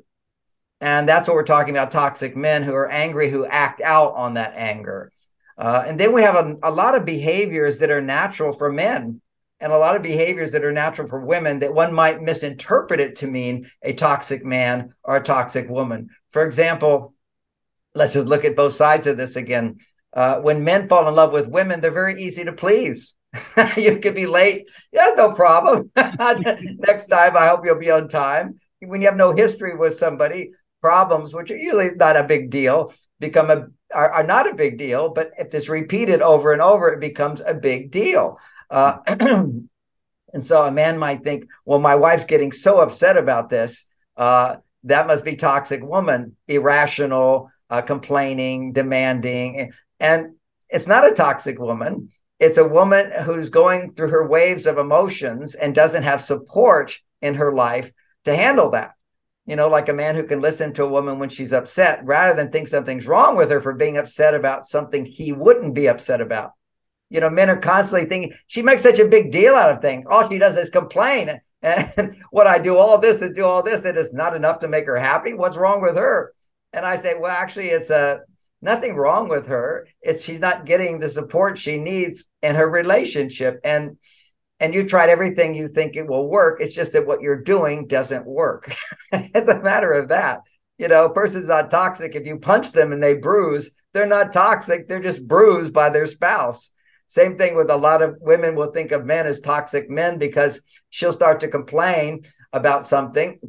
And 0.81 1.07
that's 1.07 1.27
what 1.27 1.35
we're 1.35 1.43
talking 1.43 1.75
about 1.75 1.91
toxic 1.91 2.35
men 2.35 2.63
who 2.63 2.73
are 2.73 2.89
angry, 2.89 3.29
who 3.29 3.45
act 3.45 3.81
out 3.81 4.13
on 4.15 4.35
that 4.35 4.53
anger. 4.55 5.11
Uh, 5.57 5.83
and 5.87 5.99
then 5.99 6.13
we 6.13 6.21
have 6.21 6.35
a, 6.35 6.55
a 6.63 6.71
lot 6.71 6.95
of 6.95 7.05
behaviors 7.05 7.79
that 7.79 7.89
are 7.89 8.01
natural 8.01 8.51
for 8.51 8.71
men 8.71 9.21
and 9.59 9.71
a 9.71 9.77
lot 9.77 9.95
of 9.95 10.03
behaviors 10.03 10.51
that 10.51 10.65
are 10.65 10.71
natural 10.71 11.07
for 11.07 11.19
women 11.19 11.59
that 11.59 11.73
one 11.73 11.93
might 11.93 12.21
misinterpret 12.21 12.99
it 12.99 13.15
to 13.17 13.27
mean 13.27 13.69
a 13.81 13.93
toxic 13.93 14.43
man 14.43 14.93
or 15.03 15.17
a 15.17 15.23
toxic 15.23 15.69
woman. 15.69 16.09
For 16.31 16.45
example, 16.45 17.13
let's 17.93 18.13
just 18.13 18.27
look 18.27 18.43
at 18.43 18.55
both 18.55 18.73
sides 18.73 19.07
of 19.07 19.17
this 19.17 19.35
again. 19.35 19.77
Uh, 20.13 20.39
when 20.39 20.63
men 20.63 20.87
fall 20.87 21.07
in 21.07 21.15
love 21.15 21.31
with 21.31 21.47
women, 21.47 21.81
they're 21.81 21.91
very 21.91 22.21
easy 22.21 22.43
to 22.43 22.53
please. 22.53 23.15
you 23.77 23.99
could 23.99 24.15
be 24.15 24.27
late. 24.27 24.69
Yeah, 24.91 25.11
no 25.15 25.31
problem. 25.31 25.91
Next 25.95 27.07
time, 27.07 27.35
I 27.35 27.47
hope 27.47 27.65
you'll 27.65 27.79
be 27.79 27.91
on 27.91 28.07
time. 28.07 28.59
When 28.79 29.01
you 29.01 29.07
have 29.07 29.17
no 29.17 29.33
history 29.33 29.75
with 29.75 29.95
somebody, 29.95 30.51
problems, 30.81 31.33
which 31.33 31.51
are 31.51 31.57
usually 31.57 31.91
not 31.95 32.17
a 32.17 32.23
big 32.23 32.49
deal, 32.49 32.93
become 33.19 33.49
a 33.49 33.67
are, 33.93 34.11
are 34.11 34.23
not 34.23 34.49
a 34.49 34.55
big 34.55 34.77
deal. 34.77 35.09
But 35.09 35.31
if 35.37 35.53
it's 35.53 35.69
repeated 35.69 36.21
over 36.21 36.53
and 36.53 36.61
over, 36.61 36.89
it 36.89 36.99
becomes 36.99 37.41
a 37.41 37.53
big 37.53 37.91
deal. 37.91 38.37
Uh, 38.69 38.97
and 39.07 40.43
so 40.43 40.63
a 40.63 40.71
man 40.71 40.97
might 40.97 41.23
think, 41.23 41.49
well, 41.65 41.79
my 41.79 41.95
wife's 41.95 42.25
getting 42.25 42.51
so 42.51 42.79
upset 42.79 43.17
about 43.17 43.49
this. 43.49 43.85
Uh, 44.17 44.57
that 44.83 45.07
must 45.07 45.25
be 45.25 45.35
toxic 45.35 45.83
woman, 45.83 46.35
irrational, 46.47 47.51
uh, 47.69 47.81
complaining, 47.81 48.71
demanding. 48.73 49.71
And 49.99 50.35
it's 50.69 50.87
not 50.87 51.09
a 51.09 51.15
toxic 51.15 51.59
woman. 51.59 52.09
It's 52.39 52.57
a 52.57 52.67
woman 52.67 53.11
who's 53.23 53.49
going 53.49 53.89
through 53.89 54.09
her 54.09 54.27
waves 54.27 54.65
of 54.65 54.77
emotions 54.77 55.55
and 55.55 55.73
doesn't 55.73 56.03
have 56.03 56.21
support 56.21 56.99
in 57.21 57.35
her 57.35 57.53
life 57.53 57.91
to 58.25 58.35
handle 58.35 58.71
that. 58.71 58.91
You 59.45 59.55
know, 59.55 59.69
like 59.69 59.89
a 59.89 59.93
man 59.93 60.15
who 60.15 60.23
can 60.23 60.41
listen 60.41 60.73
to 60.73 60.83
a 60.83 60.89
woman 60.89 61.19
when 61.19 61.29
she's 61.29 61.53
upset 61.53 62.03
rather 62.03 62.35
than 62.35 62.51
think 62.51 62.67
something's 62.67 63.07
wrong 63.07 63.35
with 63.35 63.51
her 63.51 63.61
for 63.61 63.73
being 63.73 63.97
upset 63.97 64.33
about 64.33 64.67
something 64.67 65.05
he 65.05 65.31
wouldn't 65.31 65.75
be 65.75 65.87
upset 65.87 66.19
about. 66.19 66.51
You 67.09 67.19
know, 67.19 67.29
men 67.29 67.49
are 67.49 67.57
constantly 67.57 68.09
thinking 68.09 68.37
she 68.47 68.61
makes 68.61 68.81
such 68.81 68.99
a 68.99 69.07
big 69.07 69.31
deal 69.31 69.55
out 69.55 69.71
of 69.71 69.81
things. 69.81 70.05
All 70.09 70.27
she 70.27 70.37
does 70.37 70.57
is 70.57 70.69
complain. 70.69 71.39
And 71.63 72.17
what 72.29 72.45
I 72.45 72.59
do 72.59 72.77
all 72.77 72.99
this 72.99 73.23
and 73.23 73.33
do 73.33 73.43
all 73.43 73.63
this, 73.63 73.85
and 73.85 73.97
it's 73.97 74.13
not 74.13 74.35
enough 74.35 74.59
to 74.59 74.67
make 74.67 74.85
her 74.85 74.97
happy. 74.97 75.33
What's 75.33 75.57
wrong 75.57 75.81
with 75.81 75.95
her? 75.95 76.31
And 76.73 76.85
I 76.85 76.95
say, 76.95 77.15
well, 77.17 77.31
actually, 77.31 77.69
it's 77.69 77.89
a 77.89 78.19
nothing 78.61 78.95
wrong 78.95 79.29
with 79.29 79.47
her. 79.47 79.87
It's 80.01 80.23
she's 80.23 80.39
not 80.39 80.67
getting 80.67 80.99
the 80.99 81.09
support 81.09 81.57
she 81.57 81.77
needs 81.77 82.25
in 82.43 82.53
her 82.53 82.69
relationship. 82.69 83.59
And 83.63 83.97
and 84.59 84.73
you've 84.73 84.87
tried 84.87 85.09
everything 85.09 85.53
you 85.53 85.67
think 85.67 85.95
it 85.95 86.07
will 86.07 86.29
work. 86.29 86.61
It's 86.61 86.73
just 86.73 86.93
that 86.93 87.05
what 87.05 87.21
you're 87.21 87.41
doing 87.41 87.87
doesn't 87.87 88.25
work. 88.25 88.73
it's 89.11 89.47
a 89.47 89.59
matter 89.61 89.91
of 89.91 90.09
that. 90.09 90.41
You 90.77 90.87
know, 90.87 91.05
a 91.05 91.13
person's 91.13 91.47
not 91.47 91.71
toxic. 91.71 92.15
If 92.15 92.25
you 92.25 92.39
punch 92.39 92.71
them 92.71 92.91
and 92.91 93.01
they 93.01 93.13
bruise, 93.15 93.71
they're 93.93 94.05
not 94.05 94.33
toxic. 94.33 94.87
They're 94.87 95.01
just 95.01 95.25
bruised 95.27 95.73
by 95.73 95.89
their 95.89 96.05
spouse. 96.05 96.71
Same 97.15 97.37
thing 97.37 97.55
with 97.55 97.69
a 97.69 97.77
lot 97.77 98.01
of 98.01 98.17
women 98.19 98.55
will 98.55 98.73
think 98.73 98.91
of 98.91 99.05
men 99.05 99.25
as 99.25 99.39
toxic 99.39 99.89
men 99.89 100.17
because 100.17 100.59
she'll 100.89 101.13
start 101.13 101.39
to 101.39 101.47
complain 101.47 102.25
about 102.51 102.85
something 102.85 103.39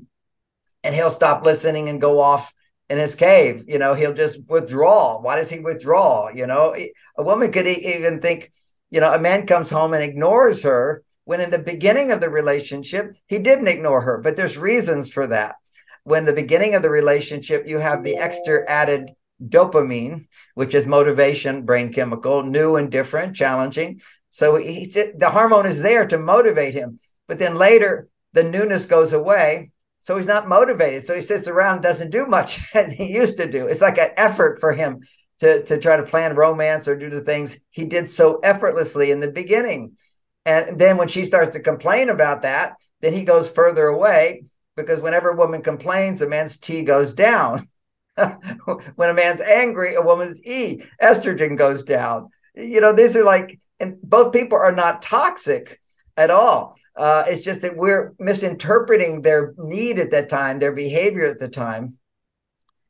and 0.85 0.95
he'll 0.95 1.11
stop 1.11 1.45
listening 1.45 1.89
and 1.89 2.01
go 2.01 2.21
off 2.21 2.55
in 2.89 2.97
his 2.97 3.17
cave. 3.17 3.65
You 3.67 3.81
know, 3.81 3.95
he'll 3.95 4.15
just 4.15 4.49
withdraw. 4.49 5.21
Why 5.21 5.35
does 5.35 5.51
he 5.51 5.59
withdraw? 5.59 6.29
You 6.33 6.47
know, 6.47 6.77
a 6.77 7.23
woman 7.25 7.51
could 7.51 7.67
even 7.67 8.21
think, 8.21 8.53
you 8.93 9.01
know, 9.01 9.13
a 9.13 9.19
man 9.19 9.49
comes 9.49 9.69
home 9.69 9.95
and 9.95 10.03
ignores 10.05 10.63
her 10.63 11.03
when 11.25 11.41
in 11.41 11.51
the 11.51 11.59
beginning 11.59 12.13
of 12.13 12.21
the 12.21 12.31
relationship, 12.31 13.17
he 13.27 13.41
didn't 13.41 13.67
ignore 13.67 14.03
her, 14.03 14.19
but 14.19 14.37
there's 14.37 14.57
reasons 14.57 15.11
for 15.11 15.27
that. 15.27 15.57
When 16.05 16.25
the 16.25 16.33
beginning 16.33 16.77
of 16.77 16.83
the 16.83 16.91
relationship, 16.91 17.67
you 17.67 17.81
have 17.81 18.05
the 18.05 18.15
extra 18.15 18.65
added 18.71 19.11
dopamine, 19.43 20.27
which 20.55 20.75
is 20.75 20.87
motivation, 20.87 21.65
brain 21.65 21.93
chemical, 21.93 22.43
new 22.43 22.77
and 22.77 22.91
different, 22.91 23.37
challenging. 23.37 24.01
So 24.31 24.57
he, 24.57 24.87
the 24.87 25.31
hormone 25.31 25.67
is 25.67 25.83
there 25.83 26.07
to 26.07 26.19
motivate 26.19 26.75
him. 26.75 26.99
But 27.29 27.39
then 27.39 27.57
later, 27.57 28.09
the 28.33 28.45
newness 28.45 28.87
goes 28.87 29.13
away 29.13 29.71
so 30.07 30.17
he's 30.17 30.29
not 30.29 30.49
motivated. 30.49 31.03
So 31.03 31.17
he 31.17 31.21
sits 31.21 31.49
around 31.49 31.83
doesn't 31.83 32.11
do 32.11 32.27
much 32.27 32.61
as 32.77 32.93
he 32.93 33.13
used 33.13 33.39
to 33.39 33.51
do. 33.51 33.67
It's 33.67 33.81
like 33.81 33.99
an 33.99 34.11
effort 34.17 34.61
for 34.61 34.73
him 34.73 35.01
to, 35.41 35.65
to 35.65 35.81
try 35.81 35.97
to 35.97 36.05
plan 36.05 36.37
romance 36.37 36.87
or 36.87 36.97
do 36.97 37.11
the 37.11 37.23
things 37.23 37.59
he 37.71 37.85
did 37.85 38.09
so 38.09 38.39
effortlessly 38.39 39.11
in 39.11 39.19
the 39.19 39.33
beginning. 39.33 39.97
And 40.45 40.79
then 40.79 40.97
when 40.97 41.09
she 41.09 41.25
starts 41.25 41.55
to 41.55 41.61
complain 41.61 42.09
about 42.09 42.43
that, 42.43 42.75
then 43.01 43.15
he 43.15 43.25
goes 43.25 43.51
further 43.51 43.89
away 43.89 44.45
because 44.77 45.01
whenever 45.01 45.31
a 45.31 45.37
woman 45.37 45.63
complains, 45.63 46.23
a 46.23 46.29
man's 46.29 46.57
T 46.57 46.83
goes 46.83 47.13
down. 47.13 47.69
when 48.97 49.11
a 49.11 49.15
man's 49.15 49.41
angry, 49.41 49.95
a 49.95 50.03
woman's 50.03 50.43
E, 50.45 50.83
estrogen 51.03 51.57
goes 51.57 51.85
down. 51.85 52.31
You 52.55 52.81
know, 52.81 52.93
these 52.93 53.17
are 53.17 53.25
like, 53.25 53.59
and 53.79 54.01
both 54.03 54.33
people 54.33 54.59
are 54.59 54.73
not 54.73 55.03
toxic 55.03 55.81
at 56.17 56.31
all. 56.31 56.77
Uh, 56.97 57.25
it's 57.27 57.43
just 57.43 57.61
that 57.63 57.77
we're 57.77 58.15
misinterpreting 58.19 59.21
their 59.21 59.55
need 59.59 59.99
at 59.99 60.11
that 60.13 60.29
time, 60.29 60.59
their 60.59 60.73
behavior 60.73 61.27
at 61.27 61.39
the 61.39 61.49
time. 61.49 61.99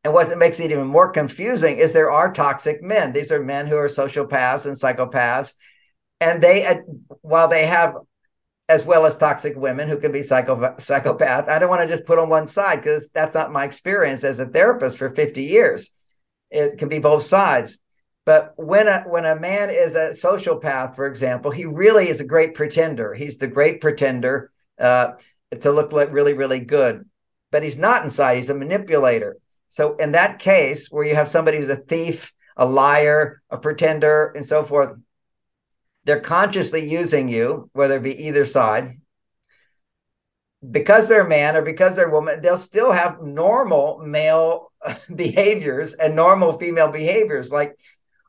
And 0.04 0.14
what 0.14 0.38
makes 0.38 0.61
it 0.61 0.71
even 0.71 0.87
more 0.87 1.11
confusing 1.11 1.78
is 1.78 1.92
there 1.92 2.12
are 2.12 2.33
toxic 2.33 2.80
men. 2.80 3.12
These 3.12 3.33
are 3.33 3.42
men 3.42 3.66
who 3.66 3.76
are 3.76 3.88
sociopaths 3.88 4.64
and 4.64 4.76
psychopaths. 4.76 5.54
And 6.21 6.40
they, 6.40 6.64
uh, 6.64 6.76
while 7.23 7.49
they 7.49 7.66
have, 7.66 7.97
as 8.68 8.85
well 8.85 9.06
as 9.06 9.16
toxic 9.16 9.56
women 9.56 9.88
who 9.88 9.99
can 9.99 10.11
be 10.12 10.23
psycho, 10.23 10.75
psychopath, 10.78 11.49
I 11.49 11.58
don't 11.58 11.70
want 11.70 11.88
to 11.88 11.94
just 11.94 12.06
put 12.06 12.18
on 12.18 12.28
one 12.28 12.46
side 12.46 12.82
because 12.82 13.11
that's 13.11 13.35
not 13.35 13.52
my 13.52 13.64
experience 13.64 14.25
as 14.25 14.40
a 14.40 14.46
therapist 14.46 14.96
for 14.96 15.08
50 15.08 15.44
years. 15.44 15.90
It 16.50 16.78
can 16.78 16.88
be 16.88 16.99
both 16.99 17.23
sides. 17.23 17.78
But 18.25 18.54
when 18.56 18.88
a 18.88 19.02
when 19.02 19.25
a 19.25 19.38
man 19.38 19.70
is 19.70 19.94
a 19.94 20.08
sociopath, 20.08 20.96
for 20.96 21.06
example, 21.06 21.52
he 21.52 21.64
really 21.64 22.08
is 22.08 22.20
a 22.20 22.25
great 22.25 22.54
pretender. 22.54 23.14
He's 23.14 23.38
the 23.38 23.46
great 23.46 23.80
pretender 23.80 24.50
uh, 24.80 25.12
to 25.61 25.70
look 25.70 25.92
like 25.92 26.12
really 26.12 26.32
really 26.32 26.58
good, 26.58 27.08
but 27.52 27.62
he's 27.62 27.78
not 27.78 28.02
inside. 28.02 28.38
He's 28.38 28.50
a 28.50 28.54
manipulator. 28.54 29.37
So 29.68 29.94
in 29.96 30.12
that 30.12 30.40
case, 30.40 30.90
where 30.90 31.06
you 31.06 31.14
have 31.14 31.30
somebody 31.30 31.58
who's 31.58 31.68
a 31.68 31.76
thief, 31.76 32.32
a 32.56 32.66
liar, 32.66 33.42
a 33.49 33.58
pretender, 33.58 34.32
and 34.35 34.44
so 34.44 34.64
forth, 34.64 34.94
they're 36.06 36.20
consciously 36.20 36.88
using 36.88 37.28
you, 37.28 37.68
whether 37.72 37.96
it 37.96 38.02
be 38.04 38.26
either 38.26 38.44
side. 38.44 38.92
Because 40.68 41.08
they're 41.08 41.26
a 41.26 41.28
man 41.28 41.56
or 41.56 41.62
because 41.62 41.96
they're 41.96 42.08
a 42.08 42.12
woman, 42.12 42.40
they'll 42.40 42.56
still 42.56 42.92
have 42.92 43.20
normal 43.20 43.98
male 43.98 44.72
behaviors 45.14 45.94
and 45.94 46.14
normal 46.14 46.52
female 46.52 46.90
behaviors. 46.92 47.50
Like 47.50 47.78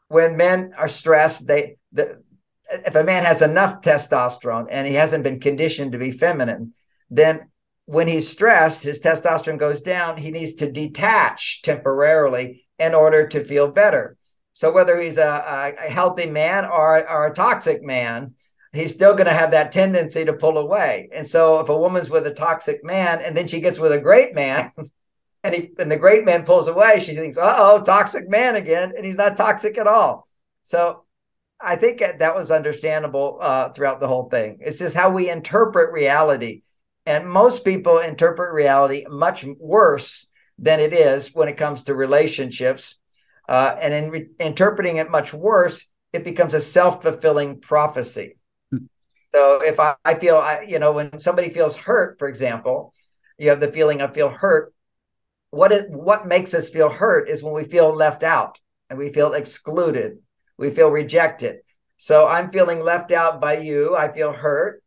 when 0.07 0.37
men 0.37 0.73
are 0.75 0.87
stressed, 0.87 1.45
they 1.45 1.77
the, 1.91 2.21
if 2.69 2.95
a 2.95 3.03
man 3.03 3.23
has 3.23 3.43
enough 3.43 3.81
testosterone 3.81 4.67
and 4.69 4.87
he 4.87 4.95
hasn't 4.95 5.23
been 5.23 5.39
conditioned 5.39 5.91
to 5.91 5.99
be 5.99 6.11
feminine, 6.11 6.73
then 7.11 7.47
when 7.85 8.07
he's 8.07 8.29
stressed, 8.29 8.83
his 8.83 8.99
testosterone 8.99 9.59
goes 9.59 9.81
down. 9.81 10.17
He 10.17 10.31
needs 10.31 10.55
to 10.55 10.71
detach 10.71 11.61
temporarily 11.61 12.65
in 12.79 12.95
order 12.95 13.27
to 13.27 13.45
feel 13.45 13.69
better. 13.69 14.16
So 14.57 14.71
whether 14.71 14.99
he's 14.99 15.19
a, 15.19 15.75
a 15.77 15.87
healthy 15.87 16.25
man 16.25 16.65
or, 16.65 17.07
or 17.07 17.27
a 17.27 17.33
toxic 17.35 17.83
man, 17.83 18.33
he's 18.73 18.91
still 18.91 19.13
going 19.13 19.27
to 19.27 19.33
have 19.33 19.51
that 19.51 19.71
tendency 19.71 20.25
to 20.25 20.33
pull 20.33 20.57
away. 20.57 21.09
And 21.13 21.27
so 21.27 21.59
if 21.59 21.69
a 21.69 21.77
woman's 21.77 22.09
with 22.09 22.25
a 22.25 22.33
toxic 22.33 22.83
man 22.83 23.21
and 23.21 23.37
then 23.37 23.47
she 23.47 23.61
gets 23.61 23.77
with 23.77 23.91
a 23.91 23.99
great 23.99 24.33
man, 24.33 24.71
and 25.43 25.53
he 25.53 25.69
and 25.77 25.91
the 25.91 25.97
great 25.97 26.25
man 26.25 26.43
pulls 26.43 26.67
away, 26.67 26.99
she 26.99 27.13
thinks, 27.13 27.37
"Uh 27.37 27.53
oh, 27.55 27.83
toxic 27.83 28.27
man 28.31 28.55
again," 28.55 28.93
and 28.97 29.05
he's 29.05 29.15
not 29.15 29.37
toxic 29.37 29.77
at 29.77 29.85
all. 29.85 30.27
So 30.63 31.03
I 31.61 31.75
think 31.75 31.99
that 31.99 32.35
was 32.35 32.49
understandable 32.49 33.37
uh, 33.39 33.69
throughout 33.69 33.99
the 33.99 34.07
whole 34.07 34.27
thing. 34.27 34.57
It's 34.61 34.79
just 34.79 34.95
how 34.95 35.11
we 35.11 35.29
interpret 35.29 35.93
reality, 35.93 36.63
and 37.05 37.29
most 37.29 37.63
people 37.63 37.99
interpret 37.99 38.53
reality 38.53 39.05
much 39.07 39.45
worse 39.59 40.25
than 40.57 40.79
it 40.79 40.93
is 40.93 41.35
when 41.35 41.47
it 41.47 41.57
comes 41.57 41.83
to 41.83 41.93
relationships. 41.93 42.95
Uh, 43.47 43.75
and 43.81 43.93
in 43.93 44.09
re- 44.11 44.29
interpreting 44.39 44.97
it 44.97 45.09
much 45.09 45.33
worse, 45.33 45.87
it 46.13 46.23
becomes 46.23 46.53
a 46.53 46.59
self 46.59 47.01
fulfilling 47.01 47.59
prophecy. 47.59 48.37
Hmm. 48.71 48.85
So 49.33 49.61
if 49.61 49.79
I, 49.79 49.95
I 50.03 50.15
feel, 50.15 50.37
I, 50.37 50.65
you 50.67 50.79
know, 50.79 50.91
when 50.91 51.19
somebody 51.19 51.49
feels 51.49 51.77
hurt, 51.77 52.19
for 52.19 52.27
example, 52.27 52.93
you 53.37 53.49
have 53.49 53.59
the 53.59 53.67
feeling 53.67 54.01
I 54.01 54.07
feel 54.07 54.29
hurt 54.29 54.73
what 55.49 55.71
it 55.71 55.89
what 55.89 56.27
makes 56.27 56.53
us 56.53 56.69
feel 56.69 56.89
hurt 56.89 57.29
is 57.29 57.43
when 57.43 57.53
we 57.53 57.63
feel 57.63 57.93
left 57.93 58.23
out 58.23 58.59
and 58.89 58.99
we 58.99 59.09
feel 59.09 59.33
excluded. 59.33 60.19
We 60.57 60.69
feel 60.71 60.89
rejected. 60.89 61.57
So 61.97 62.27
i'm 62.27 62.51
feeling 62.51 62.81
left 62.81 63.11
out 63.11 63.41
by 63.41 63.57
you. 63.57 63.95
I 63.95 64.11
feel 64.11 64.33
hurt. 64.33 64.83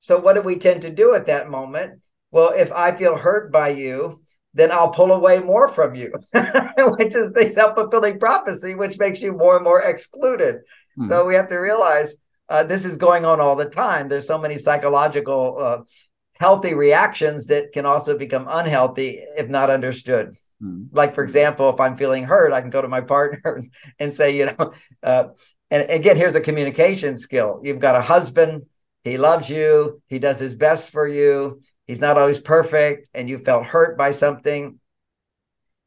So 0.00 0.18
what 0.18 0.34
do 0.34 0.42
we 0.42 0.56
tend 0.56 0.82
to 0.82 0.90
do 0.90 1.14
at 1.14 1.26
that 1.26 1.50
moment? 1.50 2.00
Well 2.30 2.52
if 2.54 2.72
i 2.72 2.92
feel 2.92 3.16
hurt 3.16 3.52
by 3.52 3.70
you 3.70 4.22
then 4.54 4.70
i'll 4.72 4.90
pull 4.90 5.12
away 5.12 5.38
more 5.40 5.68
from 5.68 5.94
you 5.94 6.12
which 6.98 7.14
is 7.14 7.32
the 7.32 7.48
self-fulfilling 7.48 8.18
prophecy 8.18 8.74
which 8.74 8.98
makes 8.98 9.20
you 9.20 9.32
more 9.32 9.56
and 9.56 9.64
more 9.64 9.82
excluded 9.82 10.56
hmm. 10.96 11.04
so 11.04 11.24
we 11.24 11.34
have 11.34 11.46
to 11.48 11.56
realize 11.56 12.16
uh, 12.48 12.62
this 12.62 12.84
is 12.84 12.96
going 12.96 13.24
on 13.24 13.40
all 13.40 13.56
the 13.56 13.64
time 13.64 14.08
there's 14.08 14.26
so 14.26 14.38
many 14.38 14.58
psychological 14.58 15.56
uh, 15.58 15.78
healthy 16.42 16.74
reactions 16.74 17.46
that 17.46 17.70
can 17.70 17.86
also 17.86 18.18
become 18.18 18.46
unhealthy 18.50 19.20
if 19.36 19.48
not 19.48 19.70
understood. 19.70 20.34
Mm. 20.60 20.88
Like, 20.90 21.14
for 21.14 21.22
example, 21.22 21.70
if 21.70 21.78
I'm 21.78 21.96
feeling 21.96 22.24
hurt, 22.24 22.52
I 22.52 22.60
can 22.60 22.70
go 22.70 22.82
to 22.82 22.88
my 22.88 23.00
partner 23.00 23.62
and 24.00 24.12
say, 24.12 24.36
you 24.36 24.46
know, 24.46 24.72
uh, 25.04 25.24
and 25.70 25.88
again, 25.88 26.16
here's 26.16 26.34
a 26.34 26.40
communication 26.40 27.16
skill. 27.16 27.60
You've 27.62 27.78
got 27.78 27.94
a 27.94 28.00
husband, 28.00 28.64
he 29.04 29.18
loves 29.18 29.48
you, 29.48 30.02
he 30.08 30.18
does 30.18 30.40
his 30.40 30.56
best 30.56 30.90
for 30.90 31.06
you, 31.06 31.60
he's 31.86 32.00
not 32.00 32.18
always 32.18 32.40
perfect, 32.40 33.08
and 33.14 33.28
you 33.28 33.38
felt 33.38 33.64
hurt 33.66 33.96
by 33.98 34.10
something. 34.12 34.78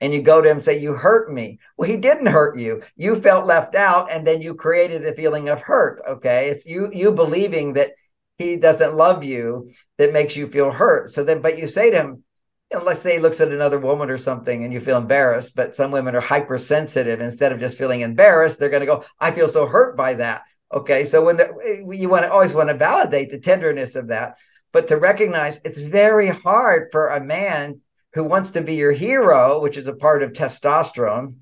and 0.02 0.14
you 0.14 0.22
go 0.22 0.42
to 0.42 0.50
him 0.50 0.58
and 0.58 0.64
say, 0.64 0.80
You 0.80 0.94
hurt 0.94 1.32
me. 1.32 1.60
Well, 1.78 1.90
he 1.90 1.98
didn't 1.98 2.26
hurt 2.28 2.58
you. 2.58 2.82
You 2.96 3.16
felt 3.16 3.46
left 3.46 3.76
out, 3.76 4.12
and 4.12 4.26
then 4.28 4.42
you 4.42 4.56
created 4.56 5.04
the 5.04 5.14
feeling 5.14 5.50
of 5.50 5.62
hurt. 5.62 6.02
Okay. 6.08 6.50
It's 6.50 6.66
you 6.66 6.90
you 6.94 7.12
believing 7.12 7.74
that 7.74 7.92
he 8.38 8.58
doesn't 8.58 8.98
love 8.98 9.24
you 9.24 9.70
that 9.98 10.14
makes 10.14 10.36
you 10.36 10.48
feel 10.48 10.72
hurt. 10.72 11.10
So 11.10 11.24
then, 11.24 11.42
but 11.42 11.58
you 11.58 11.68
say 11.68 11.92
to 11.92 11.98
him, 11.98 12.24
you 12.72 12.78
know, 12.80 12.84
let's 12.84 13.00
say 13.00 13.14
he 13.14 13.20
looks 13.20 13.40
at 13.40 13.52
another 13.54 13.80
woman 13.80 14.10
or 14.10 14.18
something 14.18 14.64
and 14.64 14.74
you 14.74 14.82
feel 14.82 14.98
embarrassed, 14.98 15.56
but 15.56 15.76
some 15.76 15.92
women 15.92 16.16
are 16.16 16.22
hypersensitive. 16.22 17.22
Instead 17.22 17.54
of 17.54 17.60
just 17.60 17.78
feeling 17.78 18.02
embarrassed, 18.02 18.60
they're 18.60 18.70
going 18.70 18.82
to 18.82 18.86
go, 18.88 19.06
I 19.20 19.32
feel 19.32 19.48
so 19.48 19.66
hurt 19.66 19.96
by 19.96 20.16
that. 20.16 20.42
Okay. 20.74 21.06
So 21.06 21.24
when 21.24 21.38
the, 21.38 21.48
you 21.96 22.10
want 22.10 22.26
to 22.26 22.32
always 22.32 22.54
want 22.54 22.70
to 22.70 22.76
validate 22.76 23.30
the 23.30 23.40
tenderness 23.40 23.96
of 23.96 24.08
that, 24.08 24.38
but 24.76 24.88
to 24.88 24.98
recognize 24.98 25.62
it's 25.64 25.80
very 25.80 26.28
hard 26.28 26.90
for 26.92 27.08
a 27.08 27.24
man 27.24 27.80
who 28.14 28.26
wants 28.26 28.52
to 28.52 28.62
be 28.62 28.76
your 28.76 28.92
hero, 28.92 29.62
which 29.62 29.78
is 29.78 29.88
a 29.88 29.96
part 29.96 30.22
of 30.22 30.34
testosterone, 30.34 31.34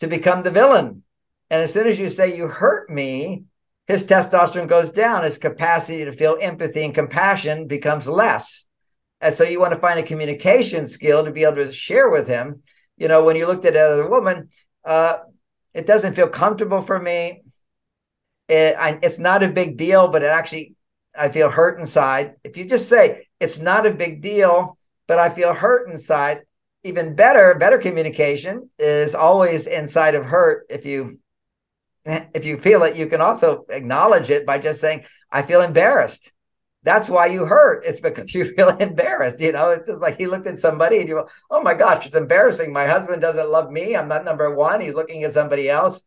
to 0.00 0.06
become 0.06 0.42
the 0.42 0.50
villain. 0.50 1.02
And 1.48 1.62
as 1.62 1.72
soon 1.72 1.86
as 1.86 1.98
you 1.98 2.10
say, 2.10 2.36
you 2.36 2.46
hurt 2.46 2.90
me, 2.90 3.44
his 3.86 4.04
testosterone 4.04 4.68
goes 4.68 4.92
down. 4.92 5.24
His 5.24 5.38
capacity 5.38 6.04
to 6.04 6.12
feel 6.12 6.36
empathy 6.38 6.84
and 6.84 6.94
compassion 6.94 7.68
becomes 7.68 8.06
less. 8.06 8.66
And 9.18 9.32
so 9.32 9.44
you 9.44 9.60
want 9.60 9.72
to 9.72 9.80
find 9.80 9.98
a 9.98 10.02
communication 10.02 10.84
skill 10.86 11.24
to 11.24 11.30
be 11.30 11.44
able 11.44 11.64
to 11.64 11.72
share 11.72 12.10
with 12.10 12.28
him. 12.28 12.60
You 12.98 13.08
know, 13.08 13.24
when 13.24 13.36
you 13.36 13.46
looked 13.46 13.64
at 13.64 13.76
another 13.76 14.10
woman, 14.10 14.50
uh, 14.84 15.20
it 15.72 15.86
doesn't 15.86 16.16
feel 16.16 16.28
comfortable 16.28 16.82
for 16.82 17.00
me. 17.00 17.44
It, 18.46 18.76
I, 18.78 18.98
it's 19.02 19.18
not 19.18 19.42
a 19.42 19.48
big 19.48 19.78
deal, 19.78 20.08
but 20.08 20.22
it 20.22 20.26
actually, 20.26 20.74
I 21.16 21.28
feel 21.28 21.50
hurt 21.50 21.78
inside. 21.78 22.34
If 22.44 22.56
you 22.56 22.64
just 22.64 22.88
say, 22.88 23.28
it's 23.40 23.58
not 23.58 23.86
a 23.86 23.92
big 23.92 24.20
deal, 24.20 24.78
but 25.06 25.18
I 25.18 25.28
feel 25.28 25.54
hurt 25.54 25.88
inside, 25.88 26.42
even 26.82 27.14
better, 27.14 27.54
better 27.54 27.78
communication 27.78 28.70
is 28.78 29.14
always 29.14 29.66
inside 29.66 30.14
of 30.14 30.24
hurt. 30.24 30.66
If 30.70 30.84
you 30.84 31.18
if 32.04 32.44
you 32.44 32.56
feel 32.56 32.82
it, 32.82 32.96
you 32.96 33.06
can 33.06 33.20
also 33.20 33.64
acknowledge 33.68 34.30
it 34.30 34.44
by 34.46 34.58
just 34.58 34.80
saying, 34.80 35.04
I 35.30 35.42
feel 35.42 35.62
embarrassed. 35.62 36.32
That's 36.82 37.08
why 37.08 37.26
you 37.26 37.46
hurt. 37.46 37.84
It's 37.86 38.00
because 38.00 38.34
you 38.34 38.44
feel 38.56 38.68
embarrassed. 38.68 39.40
You 39.40 39.52
know, 39.52 39.70
it's 39.70 39.86
just 39.86 40.02
like 40.02 40.18
he 40.18 40.26
looked 40.26 40.46
at 40.46 40.60
somebody 40.60 40.98
and 40.98 41.08
you 41.08 41.14
go, 41.14 41.28
Oh 41.50 41.62
my 41.62 41.74
gosh, 41.74 42.06
it's 42.06 42.16
embarrassing. 42.16 42.72
My 42.72 42.86
husband 42.86 43.22
doesn't 43.22 43.50
love 43.50 43.70
me. 43.70 43.96
I'm 43.96 44.08
not 44.08 44.24
number 44.24 44.54
one. 44.54 44.80
He's 44.80 44.94
looking 44.94 45.24
at 45.24 45.32
somebody 45.32 45.70
else. 45.70 46.02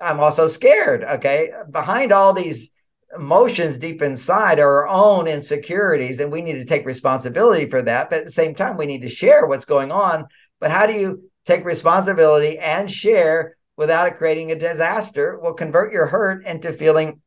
I'm 0.00 0.20
also 0.20 0.48
scared. 0.48 1.04
Okay. 1.04 1.50
Behind 1.70 2.12
all 2.12 2.32
these 2.32 2.72
emotions 3.16 3.76
deep 3.76 4.02
inside 4.02 4.58
are 4.58 4.86
our 4.86 4.88
own 4.88 5.26
insecurities, 5.26 6.20
and 6.20 6.32
we 6.32 6.42
need 6.42 6.54
to 6.54 6.64
take 6.64 6.86
responsibility 6.86 7.68
for 7.68 7.82
that. 7.82 8.10
But 8.10 8.20
at 8.20 8.24
the 8.24 8.30
same 8.30 8.54
time, 8.54 8.76
we 8.76 8.86
need 8.86 9.02
to 9.02 9.08
share 9.08 9.46
what's 9.46 9.64
going 9.64 9.92
on. 9.92 10.26
But 10.60 10.70
how 10.70 10.86
do 10.86 10.94
you 10.94 11.30
take 11.44 11.64
responsibility 11.64 12.58
and 12.58 12.90
share 12.90 13.56
without 13.76 14.06
it 14.06 14.16
creating 14.16 14.52
a 14.52 14.58
disaster 14.58 15.38
will 15.38 15.54
convert 15.54 15.92
your 15.92 16.06
hurt 16.06 16.46
into 16.46 16.72
feeling, 16.72 17.20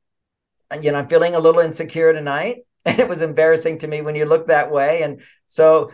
you 0.82 0.92
know, 0.92 1.00
I'm 1.00 1.08
feeling 1.08 1.36
a 1.36 1.40
little 1.40 1.62
insecure 1.62 2.14
tonight. 2.14 2.58
And 2.88 3.00
it 3.00 3.10
was 3.10 3.24
embarrassing 3.24 3.80
to 3.80 3.88
me 3.88 4.04
when 4.04 4.14
you 4.14 4.26
look 4.26 4.46
that 4.46 4.70
way. 4.70 5.02
And 5.02 5.24
so, 5.48 5.92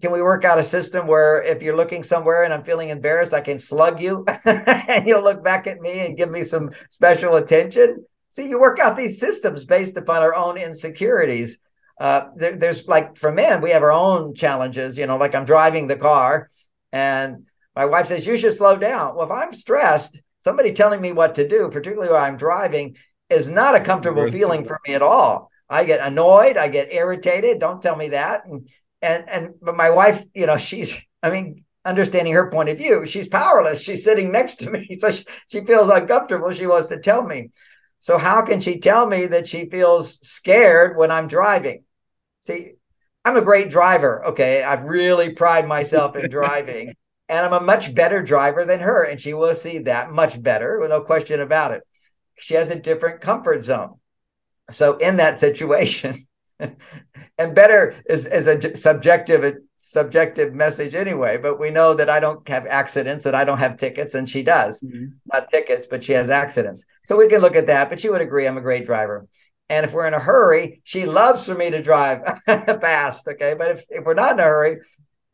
can 0.00 0.12
we 0.12 0.22
work 0.22 0.44
out 0.44 0.60
a 0.60 0.62
system 0.62 1.08
where 1.08 1.42
if 1.42 1.60
you're 1.60 1.76
looking 1.76 2.04
somewhere 2.04 2.44
and 2.44 2.54
I'm 2.54 2.62
feeling 2.62 2.90
embarrassed, 2.90 3.34
I 3.34 3.40
can 3.40 3.58
slug 3.58 4.00
you 4.00 4.24
and 4.44 5.08
you'll 5.08 5.24
look 5.24 5.42
back 5.42 5.66
at 5.66 5.80
me 5.80 6.06
and 6.06 6.16
give 6.16 6.30
me 6.30 6.44
some 6.44 6.70
special 6.88 7.34
attention? 7.34 8.06
See, 8.30 8.48
you 8.48 8.60
work 8.60 8.78
out 8.78 8.96
these 8.96 9.20
systems 9.20 9.64
based 9.64 9.96
upon 9.96 10.22
our 10.22 10.34
own 10.34 10.56
insecurities. 10.56 11.58
Uh, 12.00 12.28
there, 12.36 12.56
there's 12.56 12.88
like 12.88 13.16
for 13.16 13.30
men, 13.30 13.60
we 13.60 13.70
have 13.70 13.82
our 13.82 13.92
own 13.92 14.34
challenges. 14.34 14.96
You 14.96 15.06
know, 15.06 15.18
like 15.18 15.34
I'm 15.34 15.44
driving 15.44 15.86
the 15.86 15.96
car 15.96 16.48
and 16.92 17.46
my 17.76 17.86
wife 17.86 18.06
says, 18.06 18.26
You 18.26 18.36
should 18.36 18.52
slow 18.52 18.76
down. 18.76 19.16
Well, 19.16 19.26
if 19.26 19.32
I'm 19.32 19.52
stressed, 19.52 20.20
somebody 20.42 20.72
telling 20.72 21.00
me 21.00 21.12
what 21.12 21.34
to 21.34 21.46
do, 21.46 21.68
particularly 21.70 22.12
while 22.12 22.22
I'm 22.22 22.36
driving, 22.36 22.96
is 23.28 23.48
not 23.48 23.74
a 23.74 23.80
comfortable 23.80 24.30
feeling 24.30 24.64
for 24.64 24.80
me 24.86 24.94
at 24.94 25.02
all. 25.02 25.50
I 25.68 25.84
get 25.84 26.00
annoyed, 26.00 26.56
I 26.56 26.68
get 26.68 26.92
irritated. 26.92 27.60
Don't 27.60 27.82
tell 27.82 27.96
me 27.96 28.10
that. 28.10 28.44
And 28.44 28.68
and 29.02 29.28
and 29.28 29.54
but 29.62 29.76
my 29.76 29.90
wife, 29.90 30.24
you 30.34 30.46
know, 30.46 30.56
she's 30.68 31.00
I 31.22 31.30
mean, 31.30 31.64
understanding 31.84 32.34
her 32.34 32.50
point 32.50 32.68
of 32.68 32.78
view, 32.78 33.06
she's 33.06 33.28
powerless. 33.28 33.80
She's 33.80 34.04
sitting 34.04 34.32
next 34.32 34.56
to 34.56 34.70
me. 34.70 34.86
So 35.00 35.10
she, 35.10 35.24
she 35.48 35.64
feels 35.64 35.88
uncomfortable. 35.88 36.52
She 36.52 36.66
wants 36.66 36.88
to 36.88 36.98
tell 36.98 37.22
me. 37.22 37.50
So 38.00 38.18
how 38.18 38.42
can 38.42 38.60
she 38.60 38.78
tell 38.78 39.06
me 39.06 39.26
that 39.26 39.46
she 39.46 39.68
feels 39.68 40.26
scared 40.26 40.96
when 40.96 41.10
I'm 41.10 41.28
driving? 41.28 41.84
See, 42.40 42.72
I'm 43.24 43.36
a 43.36 43.42
great 43.42 43.70
driver. 43.70 44.26
Okay. 44.28 44.62
I 44.62 44.74
really 44.74 45.30
pride 45.30 45.68
myself 45.68 46.16
in 46.16 46.30
driving 46.30 46.94
and 47.28 47.46
I'm 47.46 47.52
a 47.52 47.64
much 47.64 47.94
better 47.94 48.22
driver 48.22 48.64
than 48.64 48.80
her. 48.80 49.04
And 49.04 49.20
she 49.20 49.34
will 49.34 49.54
see 49.54 49.80
that 49.80 50.10
much 50.10 50.42
better, 50.42 50.80
with 50.80 50.90
no 50.90 51.02
question 51.02 51.40
about 51.40 51.72
it. 51.72 51.82
She 52.38 52.54
has 52.54 52.70
a 52.70 52.80
different 52.80 53.20
comfort 53.20 53.64
zone. 53.64 53.96
So 54.70 54.96
in 54.96 55.18
that 55.18 55.38
situation, 55.38 56.14
and 56.58 57.54
better 57.54 57.94
is, 58.08 58.24
is 58.24 58.46
a 58.46 58.76
subjective 58.76 59.56
subjective 59.90 60.54
message 60.54 60.94
anyway. 60.94 61.36
But 61.36 61.58
we 61.58 61.70
know 61.70 61.94
that 61.94 62.08
I 62.08 62.20
don't 62.20 62.46
have 62.48 62.64
accidents, 62.64 63.24
that 63.24 63.34
I 63.34 63.44
don't 63.44 63.58
have 63.58 63.76
tickets, 63.76 64.14
and 64.14 64.28
she 64.28 64.44
does. 64.44 64.80
Mm-hmm. 64.80 65.06
Not 65.32 65.48
tickets, 65.48 65.88
but 65.88 66.04
she 66.04 66.12
has 66.12 66.30
accidents. 66.30 66.84
So 67.02 67.18
we 67.18 67.28
can 67.28 67.40
look 67.40 67.56
at 67.56 67.66
that. 67.66 67.90
But 67.90 67.98
she 67.98 68.08
would 68.08 68.20
agree 68.20 68.46
I'm 68.46 68.56
a 68.56 68.60
great 68.62 68.86
driver. 68.86 69.26
And 69.68 69.84
if 69.84 69.92
we're 69.92 70.06
in 70.06 70.14
a 70.14 70.20
hurry, 70.20 70.80
she 70.84 71.06
loves 71.06 71.44
for 71.44 71.56
me 71.56 71.70
to 71.70 71.82
drive 71.82 72.22
fast. 72.46 73.26
Okay. 73.26 73.54
But 73.58 73.72
if, 73.72 73.84
if 73.88 74.04
we're 74.04 74.14
not 74.14 74.34
in 74.34 74.38
a 74.38 74.44
hurry, 74.44 74.78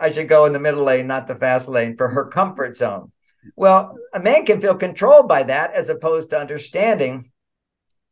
I 0.00 0.10
should 0.10 0.28
go 0.28 0.46
in 0.46 0.54
the 0.54 0.60
middle 0.60 0.84
lane, 0.84 1.06
not 1.06 1.26
the 1.26 1.36
fast 1.36 1.68
lane 1.68 1.98
for 1.98 2.08
her 2.08 2.28
comfort 2.28 2.76
zone. 2.76 3.12
Well, 3.56 3.98
a 4.14 4.20
man 4.20 4.46
can 4.46 4.62
feel 4.62 4.74
controlled 4.74 5.28
by 5.28 5.42
that 5.44 5.74
as 5.74 5.90
opposed 5.90 6.30
to 6.30 6.40
understanding 6.40 7.30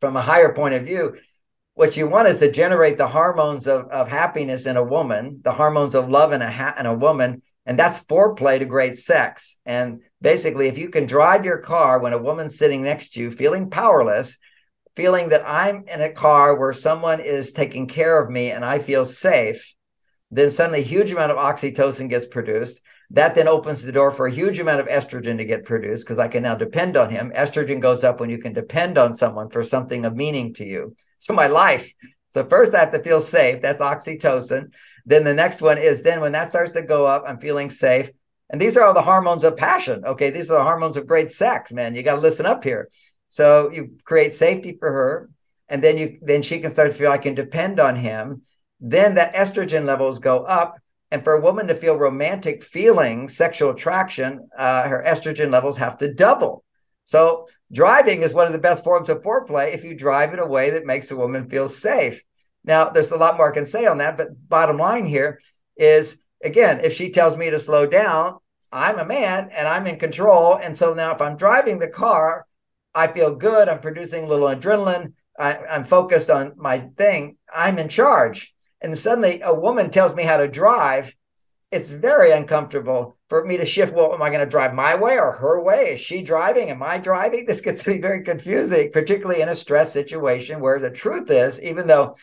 from 0.01 0.17
a 0.17 0.23
higher 0.23 0.53
point 0.53 0.75
of 0.75 0.85
view. 0.85 1.17
What 1.75 1.97
you 1.97 2.07
want 2.07 2.29
is 2.29 2.39
to 2.39 2.53
generate 2.53 2.99
the 2.99 3.09
hormones 3.09 3.67
of, 3.67 3.89
of 3.89 4.09
happiness 4.09 4.67
in 4.67 4.77
a 4.77 4.85
woman, 4.85 5.41
the 5.43 5.53
hormones 5.53 5.97
of 5.97 6.09
love 6.09 6.33
in 6.33 6.41
a, 6.41 6.51
ha- 6.51 6.77
in 6.79 6.87
a 6.87 6.95
woman. 6.95 7.43
And 7.67 7.77
that's 7.77 8.05
foreplay 8.05 8.61
to 8.61 8.65
great 8.65 8.97
sex. 8.97 9.59
And 9.67 10.01
basically, 10.21 10.69
if 10.69 10.79
you 10.79 10.89
can 10.91 11.07
drive 11.07 11.45
your 11.45 11.59
car 11.59 11.99
when 11.99 12.13
a 12.13 12.23
woman's 12.23 12.59
sitting 12.59 12.83
next 12.83 13.15
to 13.15 13.21
you 13.21 13.31
feeling 13.33 13.71
powerless, 13.71 14.39
feeling 14.95 15.31
that 15.31 15.43
I'm 15.45 15.85
in 15.89 16.01
a 16.01 16.13
car 16.13 16.57
where 16.57 16.73
someone 16.73 17.21
is 17.21 17.53
taking 17.53 17.89
care 17.89 18.21
of 18.21 18.31
me 18.31 18.53
and 18.53 18.65
I 18.65 18.79
feel 18.79 19.05
safe, 19.05 19.75
then 20.31 20.51
suddenly 20.51 20.81
a 20.81 20.85
huge 20.85 21.11
amount 21.11 21.33
of 21.33 21.39
oxytocin 21.39 22.09
gets 22.09 22.27
produced. 22.27 22.83
That 23.11 23.35
then 23.35 23.49
opens 23.49 23.83
the 23.83 23.93
door 23.93 24.11
for 24.11 24.27
a 24.27 24.33
huge 24.33 24.59
amount 24.59 24.81
of 24.81 24.87
estrogen 24.87 25.39
to 25.39 25.45
get 25.45 25.65
produced 25.65 26.05
because 26.05 26.19
I 26.19 26.29
can 26.29 26.43
now 26.43 26.55
depend 26.55 26.97
on 26.97 27.11
him. 27.11 27.33
Estrogen 27.35 27.81
goes 27.81 28.05
up 28.05 28.21
when 28.21 28.31
you 28.31 28.39
can 28.39 28.53
depend 28.53 28.99
on 28.99 29.13
someone 29.13 29.51
for 29.51 29.63
something 29.63 30.05
of 30.05 30.17
meaning 30.17 30.55
to 30.55 30.65
you. 30.65 30.97
So 31.25 31.35
my 31.35 31.47
life. 31.47 31.93
So 32.29 32.45
first 32.45 32.75
I 32.75 32.81
have 32.81 32.93
to 32.93 33.03
feel 33.03 33.21
safe. 33.21 33.63
That's 33.63 33.81
oxytocin. 33.81 34.75
Then 35.07 35.25
the 35.25 35.35
next 35.35 35.63
one 35.63 35.79
is 35.79 36.03
then 36.03 36.21
when 36.21 36.33
that 36.33 36.49
starts 36.49 36.73
to 36.73 36.83
go 36.83 37.05
up, 37.05 37.25
I'm 37.27 37.39
feeling 37.39 37.71
safe. 37.71 38.11
And 38.51 38.61
these 38.61 38.77
are 38.77 38.85
all 38.85 38.95
the 38.95 39.03
hormones 39.03 39.45
of 39.45 39.57
passion. 39.57 40.05
Okay. 40.05 40.31
These 40.31 40.51
are 40.51 40.59
the 40.59 40.65
hormones 40.65 40.97
of 40.97 41.07
great 41.07 41.31
sex, 41.31 41.73
man. 41.73 41.95
You 41.95 42.03
got 42.03 42.17
to 42.17 42.21
listen 42.21 42.47
up 42.47 42.63
here. 42.63 42.89
So 43.29 43.71
you 43.71 43.97
create 44.05 44.35
safety 44.35 44.77
for 44.79 44.91
her. 44.91 45.31
And 45.69 45.83
then 45.83 45.97
you 45.97 46.19
then 46.21 46.43
she 46.43 46.61
can 46.61 46.71
start 46.71 46.93
to 46.93 46.97
feel 46.97 47.11
I 47.11 47.19
can 47.19 47.35
depend 47.35 47.81
on 47.81 47.97
him 47.97 48.43
then 48.87 49.15
that 49.15 49.35
estrogen 49.35 49.85
levels 49.85 50.19
go 50.19 50.45
up. 50.45 50.79
And 51.11 51.23
for 51.23 51.35
a 51.35 51.41
woman 51.41 51.69
to 51.69 51.75
feel 51.75 51.97
romantic 51.97 52.63
feelings, 52.63 53.37
sexual 53.37 53.71
attraction, 53.71 54.49
uh, 54.57 54.89
her 54.89 55.03
estrogen 55.07 55.51
levels 55.51 55.77
have 55.77 55.97
to 55.99 56.13
double. 56.13 56.64
So 57.05 57.49
driving 57.73 58.23
is 58.23 58.33
one 58.33 58.47
of 58.47 58.53
the 58.53 58.59
best 58.59 58.85
forms 58.85 59.09
of 59.09 59.23
foreplay 59.23 59.75
if 59.75 59.85
you 59.85 59.95
drive 59.95 60.33
in 60.33 60.39
a 60.39 60.47
way 60.47 60.71
that 60.71 60.87
makes 60.87 61.11
a 61.11 61.17
woman 61.17 61.49
feel 61.49 61.69
safe. 61.69 62.23
Now, 62.65 62.89
there's 62.89 63.13
a 63.13 63.17
lot 63.17 63.37
more 63.37 63.51
I 63.51 63.55
can 63.55 63.67
say 63.67 63.87
on 63.87 63.99
that, 63.99 64.17
but 64.17 64.49
bottom 64.49 64.79
line 64.79 65.07
here 65.07 65.39
is 65.77 66.19
again, 66.43 66.81
if 66.83 66.93
she 66.93 67.11
tells 67.11 67.37
me 67.37 67.51
to 67.51 67.59
slow 67.59 67.87
down, 67.87 68.39
I'm 68.73 68.99
a 68.99 69.05
man 69.05 69.51
and 69.53 69.69
I'm 69.69 69.87
in 69.87 69.99
control. 69.99 70.57
And 70.57 70.77
so 70.77 70.95
now 70.95 71.15
if 71.15 71.21
I'm 71.21 71.37
driving 71.37 71.79
the 71.79 71.89
car, 71.89 72.47
I 72.95 73.09
feel 73.09 73.35
good. 73.35 73.69
I'm 73.69 73.81
producing 73.81 74.25
a 74.25 74.29
little 74.29 74.49
adrenaline. 74.49 75.13
I, 75.39 75.59
am 75.69 75.85
focused 75.85 76.31
on 76.31 76.55
my 76.57 76.79
thing. 76.97 77.37
I'm 77.53 77.79
in 77.79 77.89
charge 77.89 78.55
and 78.85 78.97
suddenly 78.97 79.41
a 79.41 79.55
woman 79.55 79.91
tells 79.91 80.15
me 80.15 80.25
how 80.25 80.37
to 80.37 80.47
drive, 80.47 81.17
it's 81.75 81.91
very 81.91 82.31
uncomfortable 82.31 83.17
for 83.29 83.45
me 83.45 83.57
to 83.57 83.67
shift. 83.67 83.95
Well, 83.95 84.15
am 84.15 84.23
I 84.23 84.29
going 84.29 84.41
to 84.41 84.47
drive 84.47 84.75
my 84.75 84.95
way 84.95 85.19
or 85.19 85.33
her 85.33 85.61
way? 85.61 85.95
Is 85.95 86.01
she 86.01 86.23
driving? 86.23 86.71
Am 86.71 86.83
I 86.83 86.99
driving? 86.99 87.45
This 87.55 87.61
gets 87.61 87.83
to 87.83 87.91
be 87.91 88.01
very 88.01 88.23
confusing, 88.23 88.91
particularly 88.93 89.43
in 89.43 89.49
a 89.49 89.55
stress 89.55 89.93
situation 89.93 90.61
where 90.61 90.79
the 90.79 90.91
truth 90.91 91.31
is, 91.31 91.61
even 91.61 91.87
though 91.89 92.17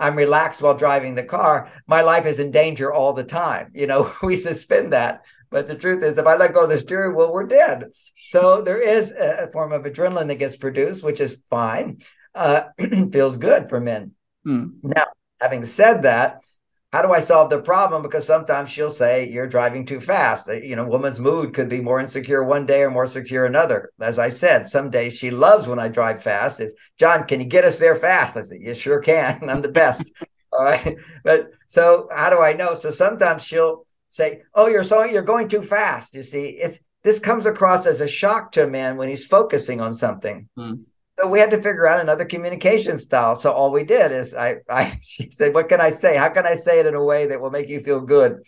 I'm 0.00 0.16
relaxed 0.16 0.62
while 0.62 0.74
driving 0.74 1.14
the 1.14 1.22
car, 1.22 1.70
my 1.86 2.00
life 2.00 2.24
is 2.24 2.40
in 2.40 2.50
danger 2.50 2.92
all 2.92 3.12
the 3.12 3.24
time. 3.24 3.70
You 3.74 3.86
know, 3.86 4.12
we 4.22 4.36
suspend 4.36 4.92
that. 4.94 5.22
But 5.50 5.68
the 5.68 5.74
truth 5.74 6.02
is, 6.02 6.18
if 6.18 6.26
I 6.26 6.36
let 6.36 6.54
go 6.54 6.64
of 6.64 6.70
the 6.70 6.78
steering 6.78 7.14
wheel, 7.14 7.32
we're 7.32 7.46
dead. 7.46 7.90
So 8.16 8.62
there 8.62 8.80
is 8.80 9.12
a 9.12 9.50
form 9.52 9.72
of 9.72 9.82
adrenaline 9.82 10.28
that 10.28 10.36
gets 10.36 10.56
produced, 10.56 11.02
which 11.02 11.20
is 11.20 11.42
fine. 11.48 11.98
Uh, 12.34 12.64
feels 13.12 13.36
good 13.36 13.68
for 13.68 13.80
men. 13.80 14.12
Mm. 14.46 14.72
Now, 14.82 15.06
having 15.40 15.64
said 15.64 16.02
that, 16.02 16.44
how 16.92 17.02
do 17.02 17.12
I 17.12 17.18
solve 17.18 17.50
the 17.50 17.60
problem? 17.60 18.02
Because 18.02 18.26
sometimes 18.26 18.70
she'll 18.70 18.90
say, 18.90 19.28
You're 19.28 19.46
driving 19.46 19.84
too 19.84 20.00
fast. 20.00 20.48
You 20.48 20.74
know, 20.74 20.86
woman's 20.86 21.20
mood 21.20 21.54
could 21.54 21.68
be 21.68 21.80
more 21.80 22.00
insecure 22.00 22.42
one 22.42 22.64
day 22.64 22.82
or 22.82 22.90
more 22.90 23.06
secure 23.06 23.44
another. 23.44 23.90
As 24.00 24.18
I 24.18 24.30
said, 24.30 24.66
some 24.66 24.90
days 24.90 25.12
she 25.12 25.30
loves 25.30 25.66
when 25.66 25.78
I 25.78 25.88
drive 25.88 26.22
fast. 26.22 26.60
If 26.60 26.70
John, 26.98 27.26
can 27.26 27.40
you 27.40 27.46
get 27.46 27.64
us 27.64 27.78
there 27.78 27.94
fast? 27.94 28.36
I 28.36 28.42
said, 28.42 28.58
You 28.60 28.74
sure 28.74 29.00
can. 29.00 29.40
I'm 29.48 29.60
the 29.60 29.68
best. 29.68 30.10
All 30.52 30.64
right. 30.64 30.96
But 31.24 31.50
so 31.66 32.08
how 32.10 32.30
do 32.30 32.40
I 32.40 32.54
know? 32.54 32.74
So 32.74 32.90
sometimes 32.90 33.44
she'll 33.44 33.86
say, 34.08 34.42
Oh, 34.54 34.66
you're 34.66 34.84
so 34.84 35.04
you're 35.04 35.22
going 35.22 35.48
too 35.48 35.62
fast. 35.62 36.14
You 36.14 36.22
see, 36.22 36.48
it's 36.48 36.80
this 37.02 37.18
comes 37.18 37.44
across 37.44 37.86
as 37.86 38.00
a 38.00 38.08
shock 38.08 38.52
to 38.52 38.64
a 38.64 38.68
man 38.68 38.96
when 38.96 39.08
he's 39.08 39.26
focusing 39.26 39.80
on 39.82 39.92
something. 39.92 40.48
Mm. 40.58 40.84
So 41.18 41.26
we 41.26 41.40
had 41.40 41.50
to 41.50 41.56
figure 41.56 41.88
out 41.88 42.00
another 42.00 42.24
communication 42.24 42.96
style. 42.96 43.34
So 43.34 43.50
all 43.50 43.72
we 43.72 43.82
did 43.82 44.12
is 44.12 44.36
I, 44.36 44.58
I, 44.70 44.98
she 45.02 45.30
said, 45.30 45.52
"What 45.52 45.68
can 45.68 45.80
I 45.80 45.90
say? 45.90 46.16
How 46.16 46.28
can 46.28 46.46
I 46.46 46.54
say 46.54 46.78
it 46.78 46.86
in 46.86 46.94
a 46.94 47.02
way 47.02 47.26
that 47.26 47.40
will 47.40 47.50
make 47.50 47.68
you 47.68 47.80
feel 47.80 48.00
good?" 48.00 48.42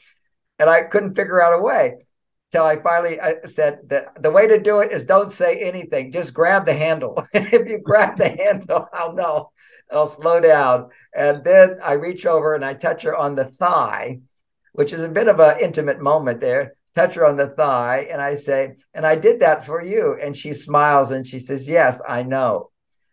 And 0.59 0.71
I 0.71 0.83
couldn't 0.83 1.17
figure 1.17 1.43
out 1.43 1.59
a 1.59 1.63
way 1.63 2.07
till 2.53 2.65
I 2.65 2.81
finally 2.81 3.21
I 3.21 3.37
said 3.45 3.81
that 3.89 4.23
the 4.23 4.31
way 4.31 4.47
to 4.47 4.61
do 4.61 4.81
it 4.81 4.93
is 4.93 5.05
don't 5.05 5.31
say 5.31 5.61
anything, 5.61 6.13
just 6.13 6.35
grab 6.35 6.65
the 6.65 6.75
handle. 6.75 7.25
if 7.35 7.69
you 7.69 7.79
grab 7.79 8.19
the 8.19 8.29
handle, 8.29 8.87
I'll 8.93 9.15
know. 9.15 9.51
I'll 9.91 10.07
slow 10.07 10.39
down, 10.41 10.91
and 11.13 11.43
then 11.43 11.79
I 11.83 11.95
reach 11.95 12.25
over 12.25 12.55
and 12.55 12.65
I 12.65 12.75
touch 12.75 13.03
her 13.03 13.17
on 13.17 13.35
the 13.35 13.45
thigh, 13.45 14.21
which 14.73 14.93
is 14.93 15.03
a 15.03 15.09
bit 15.09 15.27
of 15.27 15.41
an 15.41 15.59
intimate 15.59 16.01
moment 16.01 16.41
there 16.41 16.77
touch 16.95 17.15
her 17.15 17.27
on 17.27 17.37
the 17.37 17.49
thigh 17.49 18.09
and 18.11 18.21
I 18.21 18.35
say, 18.35 18.77
and 18.95 19.07
I 19.07 19.17
did 19.17 19.41
that 19.41 19.65
for 19.65 19.83
you. 19.83 20.17
And 20.21 20.37
she 20.37 20.53
smiles 20.53 21.11
and 21.11 21.27
she 21.27 21.39
says, 21.39 21.69
Yes, 21.69 22.01
I 22.07 22.23
know. 22.23 22.71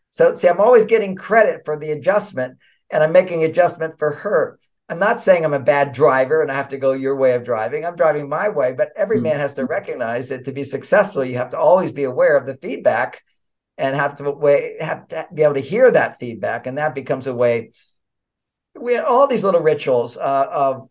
So 0.09 0.33
see, 0.33 0.47
I'm 0.47 0.61
always 0.61 0.85
getting 0.85 1.15
credit 1.15 1.61
for 1.65 1.77
the 1.77 1.91
adjustment 1.91 2.57
and 2.89 3.03
I'm 3.03 3.11
making 3.11 3.43
adjustment 3.43 3.99
for 3.99 4.11
her. 4.11 4.59
I'm 4.89 4.99
not 4.99 5.19
saying 5.19 5.43
I'm 5.43 5.53
a 5.53 5.59
bad 5.59 5.91
driver 5.91 6.41
and 6.41 6.49
I 6.49 6.55
have 6.55 6.69
to 6.69 6.77
go 6.77 6.93
your 6.93 7.17
way 7.17 7.33
of 7.33 7.43
driving. 7.43 7.85
I'm 7.85 7.97
driving 7.97 8.29
my 8.29 8.49
way, 8.49 8.73
but 8.73 8.91
every 8.95 9.17
mm-hmm. 9.17 9.23
man 9.23 9.39
has 9.39 9.55
to 9.55 9.65
recognize 9.65 10.29
that 10.29 10.45
to 10.45 10.53
be 10.53 10.63
successful, 10.63 11.25
you 11.25 11.37
have 11.37 11.49
to 11.49 11.59
always 11.59 11.91
be 11.91 12.05
aware 12.05 12.37
of 12.37 12.45
the 12.45 12.55
feedback 12.55 13.21
and 13.77 13.95
have 13.95 14.15
to 14.17 14.31
way 14.31 14.77
have 14.79 15.07
to 15.09 15.27
be 15.33 15.43
able 15.43 15.53
to 15.53 15.59
hear 15.59 15.89
that 15.91 16.19
feedback, 16.19 16.67
and 16.67 16.77
that 16.77 16.95
becomes 16.95 17.27
a 17.27 17.35
way. 17.35 17.71
We 18.75 18.97
all 18.97 19.27
these 19.27 19.43
little 19.43 19.61
rituals 19.61 20.17
uh, 20.17 20.47
of 20.51 20.89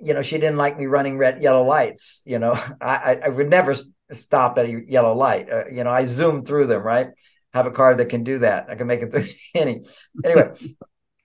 you 0.00 0.14
know, 0.14 0.22
she 0.22 0.38
didn't 0.38 0.56
like 0.56 0.78
me 0.78 0.86
running 0.86 1.18
red, 1.18 1.42
yellow 1.42 1.64
lights. 1.64 2.22
You 2.24 2.38
know, 2.38 2.52
I, 2.80 3.18
I 3.24 3.28
would 3.28 3.50
never 3.50 3.74
stop 4.12 4.58
at 4.58 4.66
a 4.66 4.82
yellow 4.86 5.14
light. 5.14 5.50
Uh, 5.50 5.66
you 5.68 5.84
know, 5.84 5.90
I 5.90 6.06
zoom 6.06 6.44
through 6.44 6.66
them, 6.66 6.82
right? 6.82 7.08
Have 7.52 7.66
a 7.66 7.70
car 7.70 7.94
that 7.94 8.08
can 8.08 8.24
do 8.24 8.38
that. 8.38 8.68
I 8.68 8.74
can 8.74 8.86
make 8.86 9.00
it 9.00 9.10
through 9.10 9.26
any. 9.54 9.82
Anyway, 10.24 10.50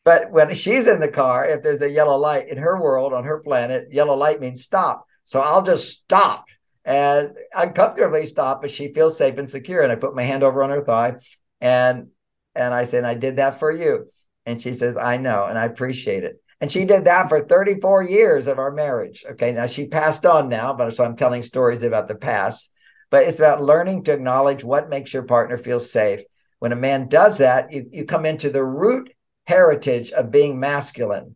but 0.03 0.32
when 0.32 0.53
she's 0.55 0.88
in 0.88 0.99
the 0.99 1.08
car, 1.08 1.45
if 1.47 1.62
there's 1.62 1.82
a 1.82 1.89
yellow 1.89 2.17
light 2.17 2.49
in 2.49 2.58
her 2.58 2.82
world 2.82 3.13
on 3.13 3.25
her 3.25 3.39
planet, 3.39 3.89
yellow 3.91 4.15
light 4.15 4.39
means 4.39 4.63
stop. 4.63 5.05
So 5.23 5.41
I'll 5.41 5.62
just 5.62 5.89
stop 5.89 6.45
and 6.86 7.32
uncomfortably 7.53 8.25
stop, 8.25 8.62
but 8.62 8.71
she 8.71 8.93
feels 8.93 9.17
safe 9.17 9.38
and 9.38 9.49
secure. 9.49 9.82
And 9.82 9.91
I 9.91 9.95
put 9.95 10.15
my 10.15 10.23
hand 10.23 10.43
over 10.43 10.63
on 10.63 10.69
her 10.69 10.84
thigh, 10.84 11.15
and 11.62 12.08
and 12.55 12.73
I 12.73 12.84
said, 12.84 13.03
I 13.03 13.13
did 13.13 13.36
that 13.38 13.60
for 13.60 13.71
you. 13.71 14.08
And 14.45 14.62
she 14.62 14.73
says, 14.73 14.97
I 14.97 15.17
know, 15.17 15.45
and 15.45 15.58
I 15.58 15.65
appreciate 15.65 16.23
it. 16.23 16.41
And 16.62 16.72
she 16.72 16.86
did 16.86 17.06
that 17.06 17.30
for 17.30 17.45
34 17.45 18.04
years 18.04 18.48
of 18.48 18.60
our 18.60 18.72
marriage. 18.72 19.24
Okay. 19.32 19.52
Now 19.52 19.65
she 19.65 19.88
passed 19.88 20.26
on 20.26 20.50
now, 20.50 20.74
but 20.74 20.93
so 20.93 21.04
I'm 21.06 21.15
telling 21.15 21.43
stories 21.43 21.84
about 21.84 22.08
the 22.08 22.15
past. 22.15 22.72
But 23.10 23.26
it's 23.26 23.39
about 23.39 23.63
learning 23.63 24.04
to 24.04 24.13
acknowledge 24.13 24.63
what 24.63 24.89
makes 24.89 25.13
your 25.13 25.24
partner 25.24 25.58
feel 25.58 25.80
safe. 25.80 26.22
When 26.60 26.74
a 26.74 26.78
man 26.78 27.08
does 27.08 27.38
that, 27.38 27.72
you, 27.72 27.88
you 27.91 28.06
come 28.06 28.26
into 28.26 28.50
the 28.50 28.63
root 28.63 29.12
heritage 29.48 30.12
of 30.12 30.32
being 30.32 30.60
masculine. 30.60 31.36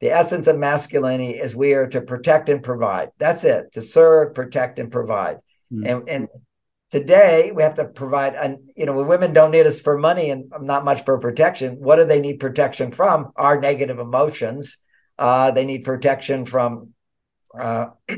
The 0.00 0.10
essence 0.10 0.46
of 0.46 0.58
masculinity 0.58 1.38
is 1.38 1.56
we 1.56 1.72
are 1.72 1.86
to 1.86 2.02
protect 2.02 2.50
and 2.50 2.62
provide. 2.62 3.10
That's 3.18 3.44
it, 3.44 3.72
to 3.72 3.80
serve, 3.80 4.34
protect, 4.34 4.78
and 4.78 4.92
provide. 4.92 5.36
Mm-hmm. 5.72 5.86
And, 5.86 6.08
and 6.08 6.28
today 6.98 7.52
we 7.54 7.62
have 7.62 7.74
to 7.74 7.84
provide 7.84 8.34
and 8.34 8.58
you 8.74 8.86
know 8.86 9.02
women 9.02 9.34
don't 9.34 9.50
need 9.50 9.66
us 9.66 9.82
for 9.82 9.98
money 9.98 10.30
and 10.30 10.50
not 10.62 10.82
much 10.82 11.04
for 11.04 11.18
protection 11.18 11.76
what 11.78 11.96
do 11.96 12.06
they 12.06 12.20
need 12.20 12.40
protection 12.40 12.90
from? 12.90 13.32
Our 13.36 13.60
negative 13.60 13.98
emotions. 13.98 14.78
Uh, 15.18 15.50
they 15.50 15.66
need 15.66 15.84
protection 15.84 16.46
from 16.46 16.94
uh, 17.58 17.86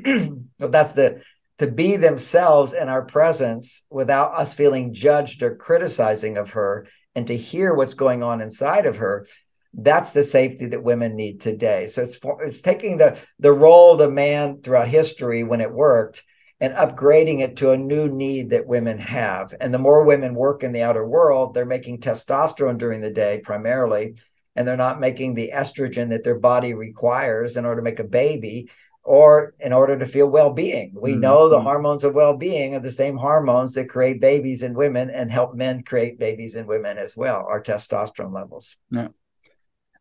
that's 0.59 0.93
the 0.93 1.23
to 1.59 1.67
be 1.67 1.97
themselves 1.97 2.73
in 2.73 2.89
our 2.89 3.05
presence 3.05 3.83
without 3.91 4.35
us 4.35 4.55
feeling 4.55 4.95
judged 4.95 5.43
or 5.43 5.57
criticizing 5.57 6.37
of 6.37 6.51
her 6.51 6.87
and 7.17 7.27
to 7.27 7.37
hear 7.37 7.75
what's 7.75 7.95
going 7.95 8.23
on 8.23 8.41
inside 8.41 8.87
of 8.87 8.99
her 8.99 9.27
that's 9.75 10.13
the 10.13 10.23
safety 10.23 10.67
that 10.67 10.83
women 10.83 11.15
need 11.15 11.41
today. 11.41 11.87
So 11.89 12.03
it's 12.03 12.17
for, 12.17 12.43
it's 12.43 12.61
taking 12.61 12.97
the 12.97 13.19
the 13.41 13.53
role 13.53 13.93
of 13.93 13.99
the 13.99 14.11
man 14.11 14.63
throughout 14.63 14.89
history 14.89 15.43
when 15.43 15.61
it 15.61 15.73
worked 15.73 16.23
and 16.61 16.75
upgrading 16.75 17.41
it 17.41 17.57
to 17.57 17.71
a 17.71 17.79
new 17.79 18.09
need 18.09 18.51
that 18.51 18.67
women 18.67 18.99
have. 18.99 19.55
And 19.61 19.73
the 19.73 19.79
more 19.79 20.05
women 20.05 20.35
work 20.35 20.63
in 20.63 20.73
the 20.73 20.83
outer 20.83 21.07
world, 21.07 21.55
they're 21.55 21.65
making 21.65 22.01
testosterone 22.01 22.79
during 22.79 23.01
the 23.01 23.11
day 23.11 23.41
primarily, 23.45 24.17
and 24.57 24.67
they're 24.67 24.77
not 24.77 24.99
making 25.01 25.35
the 25.35 25.53
estrogen 25.55 26.11
that 26.11 26.25
their 26.25 26.39
body 26.39 26.75
requires 26.75 27.57
in 27.57 27.65
order 27.65 27.81
to 27.81 27.85
make 27.85 28.01
a 28.01 28.05
baby 28.05 28.71
or 29.05 29.55
in 29.61 29.73
order 29.73 29.99
to 29.99 30.05
feel 30.05 30.27
well-being. 30.27 30.93
We 30.95 31.13
mm-hmm. 31.13 31.21
know 31.21 31.49
the 31.49 31.61
hormones 31.61 32.05
of 32.05 32.15
well-being 32.15 32.75
are 32.75 32.81
the 32.81 32.93
same 32.93 33.17
hormones 33.17 33.73
that 33.75 33.89
create 33.89 34.21
babies 34.21 34.63
in 34.63 34.75
women 34.75 35.11
and 35.11 35.31
help 35.31 35.55
men 35.55 35.83
create 35.83 36.19
babies 36.19 36.57
in 36.57 36.67
women 36.67 36.99
as 36.99 37.17
well, 37.17 37.47
our 37.49 37.63
testosterone 37.63 38.35
levels. 38.35 38.77
Yeah. 38.91 39.09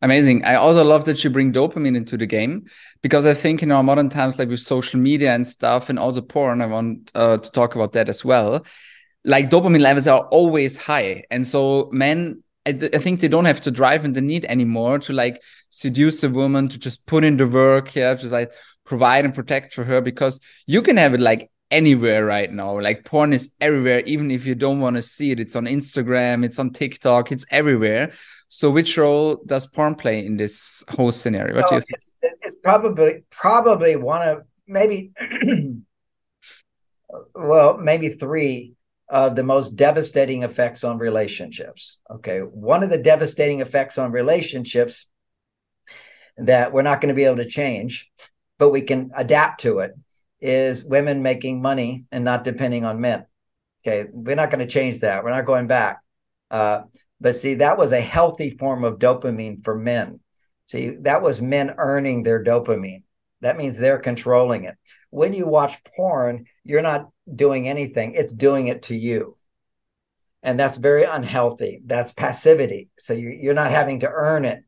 Amazing. 0.01 0.45
I 0.45 0.55
also 0.55 0.83
love 0.83 1.05
that 1.05 1.23
you 1.23 1.29
bring 1.31 1.51
dopamine 1.51 1.95
into 1.95 2.17
the 2.17 2.27
game 2.27 2.67
because 3.01 3.25
I 3.25 3.33
think 3.33 3.63
in 3.63 3.71
our 3.71 3.81
modern 3.81 4.09
times, 4.09 4.37
like 4.37 4.49
with 4.49 4.59
social 4.59 4.99
media 4.99 5.33
and 5.33 5.45
stuff, 5.45 5.89
and 5.89 5.97
also 5.97 6.21
porn, 6.21 6.61
I 6.61 6.67
want 6.67 7.11
uh, 7.15 7.37
to 7.37 7.51
talk 7.51 7.73
about 7.75 7.93
that 7.93 8.07
as 8.07 8.23
well. 8.23 8.63
Like 9.25 9.49
dopamine 9.49 9.81
levels 9.81 10.07
are 10.07 10.21
always 10.27 10.77
high, 10.77 11.23
and 11.31 11.47
so 11.47 11.89
men, 11.91 12.43
I, 12.65 12.73
th 12.73 12.93
I 12.93 12.99
think 12.99 13.19
they 13.19 13.27
don't 13.27 13.45
have 13.45 13.61
to 13.61 13.71
drive 13.71 14.05
in 14.05 14.11
the 14.13 14.21
need 14.21 14.45
anymore 14.45 14.99
to 14.99 15.13
like 15.13 15.41
seduce 15.69 16.23
a 16.23 16.29
woman 16.29 16.67
to 16.69 16.77
just 16.77 17.05
put 17.07 17.23
in 17.23 17.37
the 17.37 17.47
work, 17.47 17.95
yeah, 17.95 18.13
just 18.13 18.31
like 18.31 18.51
provide 18.85 19.25
and 19.25 19.33
protect 19.33 19.73
for 19.73 19.83
her 19.83 19.99
because 19.99 20.39
you 20.67 20.81
can 20.81 20.97
have 20.97 21.13
it 21.15 21.19
like 21.19 21.49
anywhere 21.71 22.25
right 22.25 22.51
now. 22.51 22.79
Like 22.79 23.05
porn 23.05 23.33
is 23.33 23.53
everywhere, 23.59 24.01
even 24.01 24.31
if 24.31 24.45
you 24.45 24.55
don't 24.55 24.79
want 24.79 24.95
to 24.95 25.01
see 25.01 25.31
it. 25.31 25.39
It's 25.39 25.55
on 25.55 25.65
Instagram, 25.65 26.45
it's 26.45 26.59
on 26.59 26.71
TikTok, 26.71 27.31
it's 27.31 27.45
everywhere. 27.51 28.13
So, 28.49 28.71
which 28.71 28.97
role 28.97 29.41
does 29.45 29.67
porn 29.67 29.95
play 29.95 30.25
in 30.25 30.37
this 30.37 30.83
whole 30.89 31.11
scenario? 31.11 31.55
What 31.55 31.69
do 31.69 31.75
you 31.75 31.81
think? 31.81 31.91
It's, 31.91 32.11
it's 32.41 32.55
probably 32.55 33.23
probably 33.29 33.95
one 33.95 34.27
of 34.27 34.43
maybe, 34.67 35.11
well, 37.35 37.77
maybe 37.77 38.09
three 38.09 38.73
of 39.09 39.35
the 39.35 39.43
most 39.43 39.75
devastating 39.75 40.43
effects 40.43 40.83
on 40.83 40.97
relationships. 40.97 41.99
Okay, 42.09 42.39
one 42.39 42.83
of 42.83 42.89
the 42.89 42.97
devastating 42.97 43.59
effects 43.59 43.97
on 43.97 44.11
relationships 44.11 45.07
that 46.37 46.71
we're 46.71 46.83
not 46.83 47.01
going 47.01 47.09
to 47.09 47.15
be 47.15 47.23
able 47.25 47.37
to 47.37 47.45
change, 47.45 48.09
but 48.57 48.69
we 48.69 48.81
can 48.81 49.11
adapt 49.15 49.61
to 49.61 49.79
it 49.79 49.91
is 50.39 50.83
women 50.83 51.21
making 51.21 51.61
money 51.61 52.05
and 52.11 52.23
not 52.23 52.43
depending 52.43 52.85
on 52.85 53.01
men. 53.01 53.25
Okay, 53.85 54.09
we're 54.11 54.35
not 54.35 54.51
going 54.51 54.65
to 54.65 54.71
change 54.71 54.99
that. 54.99 55.23
We're 55.23 55.31
not 55.31 55.45
going 55.45 55.67
back. 55.67 56.01
Uh, 56.51 56.81
but 57.19 57.35
see, 57.35 57.55
that 57.55 57.77
was 57.77 57.91
a 57.91 58.01
healthy 58.01 58.51
form 58.51 58.83
of 58.83 58.99
dopamine 58.99 59.63
for 59.63 59.75
men. 59.75 60.19
See, 60.67 60.89
that 61.01 61.21
was 61.21 61.41
men 61.41 61.73
earning 61.77 62.23
their 62.23 62.43
dopamine. 62.43 63.03
That 63.41 63.57
means 63.57 63.77
they're 63.77 63.99
controlling 63.99 64.65
it. 64.65 64.75
When 65.09 65.33
you 65.33 65.47
watch 65.47 65.83
porn, 65.95 66.45
you're 66.63 66.81
not 66.81 67.09
doing 67.33 67.67
anything, 67.67 68.13
it's 68.13 68.33
doing 68.33 68.67
it 68.67 68.83
to 68.83 68.95
you. 68.95 69.37
And 70.43 70.59
that's 70.59 70.77
very 70.77 71.03
unhealthy. 71.03 71.81
That's 71.85 72.13
passivity. 72.13 72.89
So 72.99 73.13
you're 73.13 73.53
not 73.53 73.71
having 73.71 74.01
to 74.01 74.09
earn 74.09 74.45
it. 74.45 74.63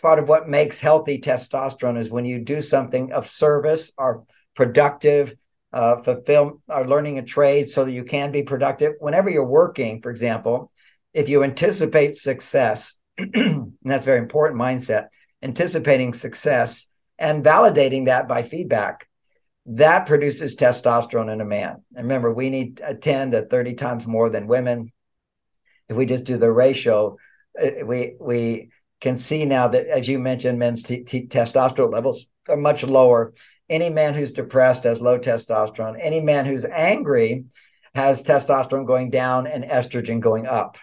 Part 0.00 0.18
of 0.18 0.28
what 0.28 0.48
makes 0.48 0.78
healthy 0.78 1.20
testosterone 1.20 1.98
is 1.98 2.10
when 2.10 2.26
you 2.26 2.38
do 2.38 2.60
something 2.60 3.12
of 3.12 3.26
service 3.26 3.92
or 3.96 4.24
productive, 4.56 5.36
uh, 5.72 5.96
fulfill 5.96 6.60
or 6.68 6.86
learning 6.86 7.18
a 7.18 7.22
trade 7.22 7.68
so 7.68 7.84
that 7.84 7.92
you 7.92 8.02
can 8.02 8.32
be 8.32 8.42
productive. 8.42 8.94
Whenever 8.98 9.30
you're 9.30 9.46
working, 9.46 10.02
for 10.02 10.10
example, 10.10 10.72
if 11.14 11.28
you 11.28 11.44
anticipate 11.44 12.14
success, 12.14 12.96
and 13.18 13.72
that's 13.84 14.04
very 14.04 14.18
important 14.18 14.60
mindset, 14.60 15.08
anticipating 15.42 16.12
success 16.12 16.88
and 17.18 17.44
validating 17.44 18.06
that 18.06 18.26
by 18.28 18.42
feedback, 18.42 19.08
that 19.66 20.06
produces 20.06 20.56
testosterone 20.56 21.32
in 21.32 21.40
a 21.40 21.44
man. 21.44 21.82
And 21.94 22.04
remember, 22.04 22.32
we 22.32 22.50
need 22.50 22.80
10 23.00 23.32
to 23.32 23.42
30 23.42 23.74
times 23.74 24.06
more 24.06 24.30
than 24.30 24.46
women. 24.46 24.92
If 25.88 25.96
we 25.96 26.06
just 26.06 26.24
do 26.24 26.36
the 26.38 26.50
ratio, 26.50 27.16
uh, 27.60 27.84
we 27.84 28.16
we 28.20 28.70
can 29.00 29.16
see 29.16 29.44
now 29.44 29.68
that, 29.68 29.86
as 29.86 30.08
you 30.08 30.18
mentioned, 30.18 30.58
men's 30.58 30.82
t- 30.82 31.04
t- 31.04 31.26
testosterone 31.26 31.92
levels 31.92 32.26
are 32.48 32.56
much 32.56 32.82
lower. 32.82 33.34
Any 33.68 33.90
man 33.90 34.14
who's 34.14 34.32
depressed 34.32 34.84
has 34.84 35.00
low 35.00 35.18
testosterone. 35.18 35.98
Any 36.00 36.20
man 36.20 36.46
who's 36.46 36.64
angry 36.64 37.44
has 37.94 38.22
testosterone 38.22 38.86
going 38.86 39.10
down 39.10 39.46
and 39.46 39.64
estrogen 39.64 40.20
going 40.20 40.46
up. 40.46 40.78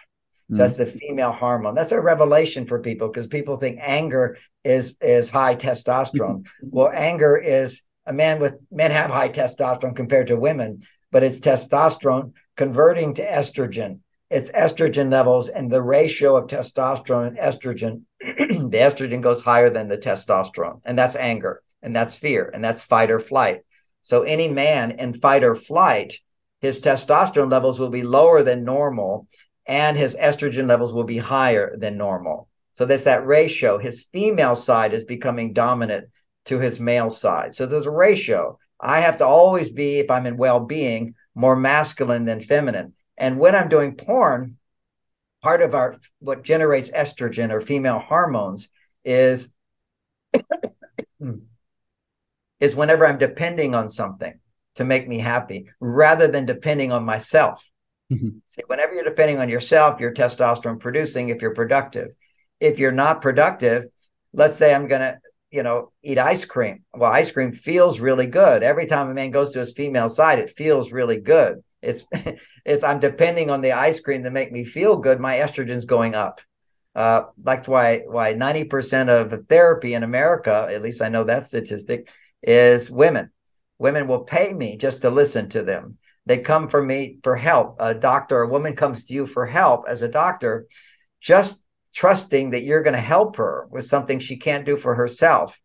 So 0.52 0.58
that's 0.58 0.76
the 0.76 0.84
mm-hmm. 0.84 0.98
female 0.98 1.32
hormone. 1.32 1.74
That's 1.74 1.92
a 1.92 2.00
revelation 2.00 2.66
for 2.66 2.80
people 2.80 3.08
because 3.08 3.26
people 3.26 3.56
think 3.56 3.78
anger 3.80 4.36
is 4.62 4.94
is 5.00 5.30
high 5.30 5.56
testosterone. 5.56 6.46
well, 6.62 6.90
anger 6.92 7.36
is 7.36 7.82
a 8.04 8.12
man 8.12 8.40
with 8.40 8.54
men 8.70 8.90
have 8.90 9.10
high 9.10 9.30
testosterone 9.30 9.96
compared 9.96 10.26
to 10.26 10.36
women, 10.36 10.80
but 11.10 11.22
it's 11.22 11.40
testosterone 11.40 12.32
converting 12.56 13.14
to 13.14 13.26
estrogen. 13.26 14.00
It's 14.30 14.50
estrogen 14.50 15.10
levels 15.10 15.48
and 15.48 15.70
the 15.70 15.82
ratio 15.82 16.36
of 16.36 16.48
testosterone 16.48 17.28
and 17.28 17.38
estrogen. 17.38 18.02
the 18.20 18.78
estrogen 18.78 19.22
goes 19.22 19.42
higher 19.42 19.70
than 19.70 19.88
the 19.88 19.98
testosterone, 19.98 20.80
and 20.84 20.98
that's 20.98 21.16
anger, 21.16 21.62
and 21.84 21.94
that's 21.94 22.16
fear, 22.16 22.50
and 22.52 22.64
that's 22.64 22.82
fight 22.82 23.10
or 23.10 23.20
flight. 23.20 23.60
So 24.02 24.22
any 24.22 24.48
man 24.48 24.92
in 24.92 25.14
fight 25.14 25.44
or 25.44 25.54
flight, 25.54 26.14
his 26.60 26.80
testosterone 26.80 27.50
levels 27.50 27.78
will 27.78 27.90
be 27.90 28.02
lower 28.02 28.42
than 28.42 28.64
normal, 28.64 29.28
and 29.66 29.96
his 29.96 30.16
estrogen 30.16 30.66
levels 30.66 30.92
will 30.92 31.04
be 31.04 31.18
higher 31.18 31.76
than 31.76 31.96
normal. 31.96 32.48
So 32.74 32.84
there's 32.84 33.04
that 33.04 33.26
ratio. 33.26 33.78
His 33.78 34.08
female 34.12 34.56
side 34.56 34.94
is 34.94 35.04
becoming 35.04 35.52
dominant 35.52 36.08
to 36.46 36.58
his 36.58 36.80
male 36.80 37.10
side. 37.10 37.54
So 37.54 37.66
there's 37.66 37.86
a 37.86 37.90
ratio. 37.90 38.58
I 38.80 39.00
have 39.00 39.18
to 39.18 39.26
always 39.26 39.70
be, 39.70 40.00
if 40.00 40.10
I'm 40.10 40.26
in 40.26 40.36
well 40.36 40.60
being, 40.60 41.14
more 41.34 41.56
masculine 41.56 42.24
than 42.24 42.40
feminine. 42.40 42.94
And 43.16 43.38
when 43.38 43.54
I'm 43.54 43.68
doing 43.68 43.94
porn, 43.94 44.56
part 45.42 45.62
of 45.62 45.74
our 45.74 45.98
what 46.18 46.42
generates 46.42 46.90
estrogen 46.90 47.50
or 47.50 47.60
female 47.60 47.98
hormones 47.98 48.70
is 49.04 49.54
hmm, 51.20 51.38
is 52.64 52.76
whenever 52.76 53.06
I'm 53.06 53.18
depending 53.18 53.74
on 53.74 53.88
something 53.88 54.38
to 54.76 54.84
make 54.84 55.06
me 55.06 55.18
happy 55.18 55.70
rather 55.80 56.26
than 56.28 56.46
depending 56.46 56.92
on 56.92 57.04
myself. 57.04 57.70
Mm-hmm. 58.12 58.38
See, 58.44 58.62
whenever 58.66 58.94
you're 58.94 59.04
depending 59.04 59.38
on 59.38 59.48
yourself, 59.48 60.00
you're 60.00 60.12
testosterone 60.12 60.80
producing 60.80 61.28
if 61.28 61.42
you're 61.42 61.54
productive. 61.54 62.08
If 62.60 62.78
you're 62.78 62.92
not 62.92 63.22
productive, 63.22 63.84
let's 64.32 64.56
say 64.56 64.74
I'm 64.74 64.88
going 64.88 65.00
to 65.00 65.18
you 65.54 65.62
know, 65.62 65.92
eat 66.02 66.18
ice 66.18 66.44
cream. 66.44 66.82
Well, 66.92 67.12
ice 67.12 67.30
cream 67.30 67.52
feels 67.52 68.00
really 68.00 68.26
good. 68.26 68.64
Every 68.64 68.88
time 68.88 69.08
a 69.08 69.14
man 69.14 69.30
goes 69.30 69.52
to 69.52 69.60
his 69.60 69.72
female 69.72 70.08
side, 70.08 70.40
it 70.40 70.50
feels 70.50 70.90
really 70.90 71.20
good. 71.20 71.62
It's 71.80 72.02
it's 72.64 72.82
I'm 72.82 72.98
depending 72.98 73.50
on 73.50 73.60
the 73.60 73.70
ice 73.70 74.00
cream 74.00 74.24
to 74.24 74.32
make 74.32 74.50
me 74.50 74.64
feel 74.64 74.96
good. 74.96 75.20
My 75.20 75.36
estrogen's 75.36 75.84
going 75.84 76.16
up. 76.16 76.40
Uh, 76.92 77.22
that's 77.38 77.68
why 77.68 77.98
why 77.98 78.34
90% 78.34 79.08
of 79.08 79.30
the 79.30 79.44
therapy 79.48 79.94
in 79.94 80.02
America, 80.02 80.66
at 80.68 80.82
least 80.82 81.00
I 81.00 81.08
know 81.08 81.22
that 81.22 81.44
statistic, 81.44 82.08
is 82.46 82.90
women. 82.90 83.30
Women 83.78 84.06
will 84.06 84.24
pay 84.24 84.52
me 84.52 84.76
just 84.76 85.02
to 85.02 85.10
listen 85.10 85.48
to 85.50 85.62
them. 85.62 85.98
They 86.26 86.38
come 86.38 86.68
for 86.68 86.82
me 86.82 87.18
for 87.22 87.36
help. 87.36 87.76
A 87.80 87.94
doctor, 87.94 88.42
a 88.42 88.48
woman 88.48 88.76
comes 88.76 89.04
to 89.04 89.14
you 89.14 89.26
for 89.26 89.46
help 89.46 89.84
as 89.88 90.02
a 90.02 90.08
doctor, 90.08 90.66
just 91.20 91.62
trusting 91.94 92.50
that 92.50 92.64
you're 92.64 92.82
going 92.82 92.94
to 92.94 93.00
help 93.00 93.36
her 93.36 93.66
with 93.70 93.84
something 93.84 94.18
she 94.18 94.36
can't 94.36 94.66
do 94.66 94.76
for 94.76 94.94
herself 94.94 95.60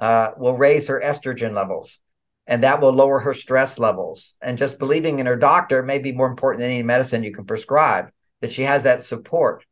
uh, 0.00 0.30
will 0.36 0.56
raise 0.56 0.88
her 0.88 1.00
estrogen 1.04 1.54
levels 1.54 1.98
and 2.46 2.64
that 2.64 2.80
will 2.80 2.92
lower 2.92 3.20
her 3.20 3.34
stress 3.34 3.78
levels 3.78 4.36
and 4.42 4.58
just 4.58 4.78
believing 4.78 5.18
in 5.18 5.26
her 5.26 5.36
doctor 5.36 5.82
may 5.82 5.98
be 5.98 6.12
more 6.12 6.28
important 6.28 6.60
than 6.60 6.70
any 6.70 6.82
medicine 6.82 7.22
you 7.22 7.32
can 7.32 7.44
prescribe 7.44 8.10
that 8.40 8.52
she 8.52 8.62
has 8.62 8.84
that 8.84 9.00
support 9.00 9.64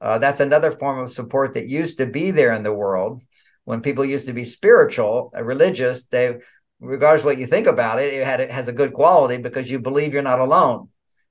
uh, 0.00 0.18
that's 0.18 0.40
another 0.40 0.70
form 0.70 0.98
of 0.98 1.10
support 1.10 1.54
that 1.54 1.68
used 1.68 1.98
to 1.98 2.06
be 2.06 2.30
there 2.30 2.52
in 2.52 2.62
the 2.62 2.72
world 2.72 3.20
when 3.70 3.80
people 3.80 4.04
used 4.04 4.26
to 4.26 4.32
be 4.32 4.44
spiritual 4.44 5.32
uh, 5.36 5.42
religious 5.42 6.06
they 6.06 6.38
regardless 6.80 7.24
what 7.24 7.38
you 7.38 7.46
think 7.46 7.66
about 7.66 8.00
it 8.00 8.12
it 8.14 8.26
had 8.26 8.40
it 8.40 8.50
has 8.50 8.68
a 8.68 8.78
good 8.80 8.92
quality 8.92 9.36
because 9.36 9.70
you 9.70 9.78
believe 9.78 10.12
you're 10.12 10.30
not 10.32 10.40
alone 10.40 10.88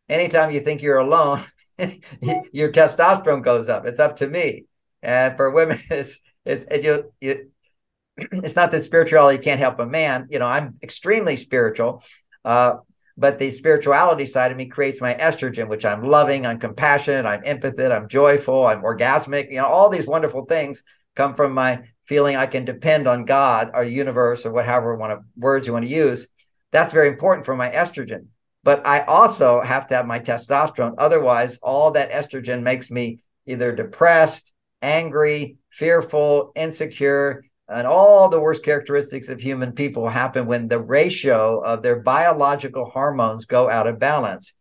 anytime 0.07 0.51
you 0.51 0.59
think 0.59 0.81
you're 0.81 0.97
alone 0.97 1.43
your 2.51 2.71
testosterone 2.71 3.43
goes 3.43 3.69
up. 3.69 3.85
It's 3.85 3.99
up 3.99 4.17
to 4.17 4.27
me. 4.27 4.65
And 5.01 5.35
for 5.37 5.51
women, 5.51 5.79
it's 5.89 6.21
it's 6.45 6.65
it, 6.65 6.83
you, 6.83 7.11
you 7.21 7.51
it's 8.17 8.55
not 8.55 8.71
that 8.71 8.81
spirituality 8.81 9.39
can't 9.39 9.59
help 9.59 9.79
a 9.79 9.85
man. 9.85 10.27
You 10.29 10.39
know, 10.39 10.47
I'm 10.47 10.77
extremely 10.83 11.35
spiritual, 11.35 12.03
uh, 12.43 12.73
but 13.17 13.39
the 13.39 13.51
spirituality 13.51 14.25
side 14.25 14.51
of 14.51 14.57
me 14.57 14.67
creates 14.67 15.01
my 15.01 15.13
estrogen, 15.13 15.67
which 15.67 15.85
I'm 15.85 16.03
loving, 16.03 16.45
I'm 16.45 16.59
compassionate, 16.59 17.25
I'm 17.25 17.41
empathetic, 17.41 17.95
I'm 17.95 18.07
joyful, 18.07 18.65
I'm 18.65 18.81
orgasmic. 18.81 19.49
You 19.49 19.57
know, 19.57 19.67
all 19.67 19.89
these 19.89 20.07
wonderful 20.07 20.45
things 20.45 20.83
come 21.19 21.35
from 21.35 21.53
my 21.53 21.83
feeling 22.07 22.35
I 22.35 22.47
can 22.47 22.65
depend 22.65 23.07
on 23.07 23.25
God 23.25 23.71
or 23.73 23.83
universe 23.83 24.45
or 24.45 24.51
whatever 24.51 24.95
one 24.95 25.11
of 25.11 25.19
words 25.37 25.67
you 25.67 25.73
want 25.73 25.85
to 25.85 25.91
use. 25.91 26.27
That's 26.71 26.93
very 26.93 27.09
important 27.09 27.45
for 27.45 27.55
my 27.55 27.69
estrogen 27.69 28.27
but 28.63 28.85
I 28.85 29.01
also 29.01 29.61
have 29.61 29.87
to 29.87 29.95
have 29.95 30.05
my 30.05 30.19
testosterone. 30.19 30.95
Otherwise, 30.97 31.59
all 31.61 31.91
that 31.91 32.11
estrogen 32.11 32.61
makes 32.61 32.91
me 32.91 33.19
either 33.45 33.73
depressed, 33.73 34.53
angry, 34.81 35.57
fearful, 35.69 36.51
insecure, 36.55 37.43
and 37.67 37.87
all 37.87 38.29
the 38.29 38.39
worst 38.39 38.63
characteristics 38.63 39.29
of 39.29 39.39
human 39.39 39.71
people 39.71 40.09
happen 40.09 40.45
when 40.45 40.67
the 40.67 40.79
ratio 40.79 41.59
of 41.61 41.81
their 41.81 42.01
biological 42.01 42.85
hormones 42.85 43.45
go 43.45 43.69
out 43.69 43.87
of 43.87 43.99
balance. 43.99 44.53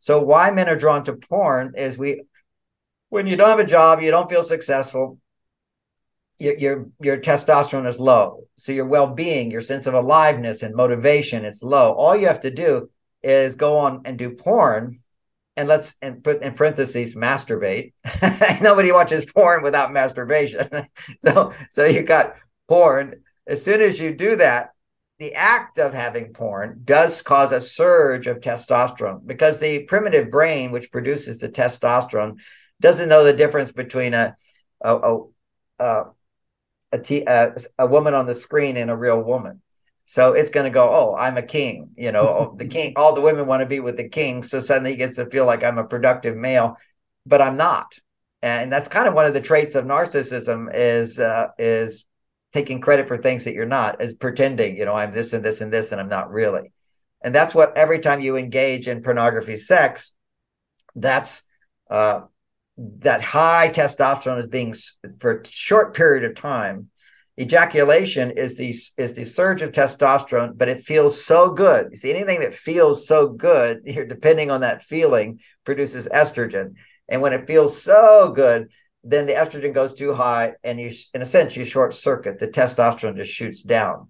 So 0.00 0.20
why 0.20 0.50
men 0.50 0.68
are 0.68 0.76
drawn 0.76 1.04
to 1.04 1.14
porn 1.14 1.72
is 1.76 1.96
we 1.96 2.24
when 3.08 3.26
you 3.26 3.36
don't 3.36 3.48
have 3.48 3.60
a 3.60 3.64
job, 3.64 4.02
you 4.02 4.10
don't 4.10 4.28
feel 4.28 4.42
successful, 4.42 5.18
your, 6.38 6.56
your 6.58 6.86
your 7.00 7.16
testosterone 7.18 7.88
is 7.88 7.98
low. 7.98 8.44
So 8.56 8.72
your 8.72 8.86
well-being, 8.86 9.50
your 9.50 9.60
sense 9.60 9.86
of 9.86 9.94
aliveness 9.94 10.62
and 10.62 10.74
motivation 10.74 11.44
is 11.44 11.62
low. 11.62 11.92
All 11.92 12.16
you 12.16 12.26
have 12.26 12.40
to 12.40 12.50
do 12.50 12.90
is 13.22 13.56
go 13.56 13.78
on 13.78 14.02
and 14.04 14.18
do 14.18 14.30
porn 14.30 14.96
and 15.56 15.68
let's 15.68 15.96
and 16.02 16.22
put 16.22 16.42
in 16.42 16.54
parentheses 16.54 17.14
masturbate. 17.14 17.92
Nobody 18.62 18.92
watches 18.92 19.26
porn 19.26 19.62
without 19.62 19.92
masturbation. 19.92 20.68
so 21.20 21.52
so 21.70 21.84
you 21.84 22.02
got 22.02 22.36
porn. 22.68 23.22
As 23.46 23.64
soon 23.64 23.80
as 23.80 23.98
you 23.98 24.14
do 24.14 24.36
that, 24.36 24.70
the 25.18 25.34
act 25.34 25.78
of 25.78 25.94
having 25.94 26.32
porn 26.32 26.82
does 26.84 27.22
cause 27.22 27.52
a 27.52 27.60
surge 27.60 28.26
of 28.26 28.40
testosterone 28.40 29.26
because 29.26 29.58
the 29.58 29.84
primitive 29.84 30.30
brain, 30.30 30.72
which 30.72 30.92
produces 30.92 31.40
the 31.40 31.48
testosterone, 31.48 32.38
doesn't 32.80 33.08
know 33.08 33.24
the 33.24 33.32
difference 33.32 33.72
between 33.72 34.12
a 34.12 34.36
a 34.82 34.96
a, 34.96 35.20
a, 35.78 36.04
a, 36.96 37.02
t- 37.02 37.24
a, 37.26 37.54
a 37.78 37.86
woman 37.86 38.14
on 38.14 38.26
the 38.26 38.34
screen 38.34 38.76
and 38.76 38.90
a 38.90 38.96
real 38.96 39.20
woman. 39.20 39.62
So 40.04 40.32
it's 40.32 40.50
going 40.50 40.64
to 40.64 40.70
go, 40.70 40.88
oh, 40.88 41.16
I'm 41.16 41.36
a 41.36 41.42
king. 41.42 41.90
You 41.96 42.12
know, 42.12 42.28
oh, 42.28 42.54
the 42.56 42.68
king, 42.68 42.92
all 42.96 43.14
the 43.14 43.20
women 43.20 43.46
want 43.46 43.60
to 43.60 43.66
be 43.66 43.80
with 43.80 43.96
the 43.96 44.08
king. 44.08 44.42
So 44.42 44.60
suddenly 44.60 44.92
he 44.92 44.96
gets 44.96 45.16
to 45.16 45.26
feel 45.26 45.46
like 45.46 45.64
I'm 45.64 45.78
a 45.78 45.84
productive 45.84 46.36
male, 46.36 46.76
but 47.24 47.42
I'm 47.42 47.56
not. 47.56 47.98
And 48.42 48.70
that's 48.70 48.88
kind 48.88 49.08
of 49.08 49.14
one 49.14 49.26
of 49.26 49.34
the 49.34 49.40
traits 49.40 49.74
of 49.74 49.84
narcissism 49.84 50.68
is 50.72 51.18
uh, 51.18 51.48
is 51.58 52.04
taking 52.52 52.80
credit 52.80 53.08
for 53.08 53.18
things 53.18 53.44
that 53.44 53.54
you're 53.54 53.66
not, 53.66 54.00
is 54.00 54.14
pretending, 54.14 54.76
you 54.76 54.84
know, 54.84 54.94
I'm 54.94 55.12
this 55.12 55.32
and 55.32 55.44
this 55.44 55.60
and 55.60 55.72
this, 55.72 55.92
and 55.92 56.00
I'm 56.00 56.08
not 56.08 56.30
really. 56.30 56.72
And 57.22 57.34
that's 57.34 57.54
what 57.54 57.76
every 57.76 57.98
time 57.98 58.20
you 58.20 58.36
engage 58.36 58.88
in 58.88 59.02
pornography 59.02 59.56
sex, 59.56 60.14
that's 60.94 61.42
uh, 61.90 62.20
that 62.78 63.22
high 63.22 63.68
testosterone 63.68 64.38
is 64.38 64.46
being 64.46 64.74
for 65.18 65.40
a 65.40 65.46
short 65.46 65.94
period 65.94 66.24
of 66.24 66.34
time. 66.34 66.90
Ejaculation 67.38 68.30
is 68.30 68.56
the 68.56 68.74
is 68.96 69.14
the 69.14 69.24
surge 69.24 69.60
of 69.60 69.72
testosterone 69.72 70.56
but 70.56 70.68
it 70.68 70.82
feels 70.82 71.22
so 71.22 71.50
good. 71.50 71.88
You 71.90 71.96
see 71.96 72.10
anything 72.10 72.40
that 72.40 72.54
feels 72.54 73.06
so 73.06 73.28
good 73.28 73.82
you're 73.84 74.06
depending 74.06 74.50
on 74.50 74.62
that 74.62 74.82
feeling 74.82 75.40
produces 75.64 76.08
estrogen. 76.08 76.74
And 77.08 77.22
when 77.22 77.32
it 77.32 77.46
feels 77.46 77.80
so 77.80 78.32
good 78.34 78.72
then 79.04 79.26
the 79.26 79.34
estrogen 79.34 79.72
goes 79.72 79.94
too 79.94 80.12
high 80.12 80.54
and 80.64 80.80
you 80.80 80.90
in 81.14 81.22
a 81.22 81.26
sense 81.26 81.56
you 81.56 81.64
short 81.64 81.94
circuit. 81.94 82.38
The 82.38 82.48
testosterone 82.48 83.16
just 83.16 83.32
shoots 83.32 83.62
down. 83.62 84.08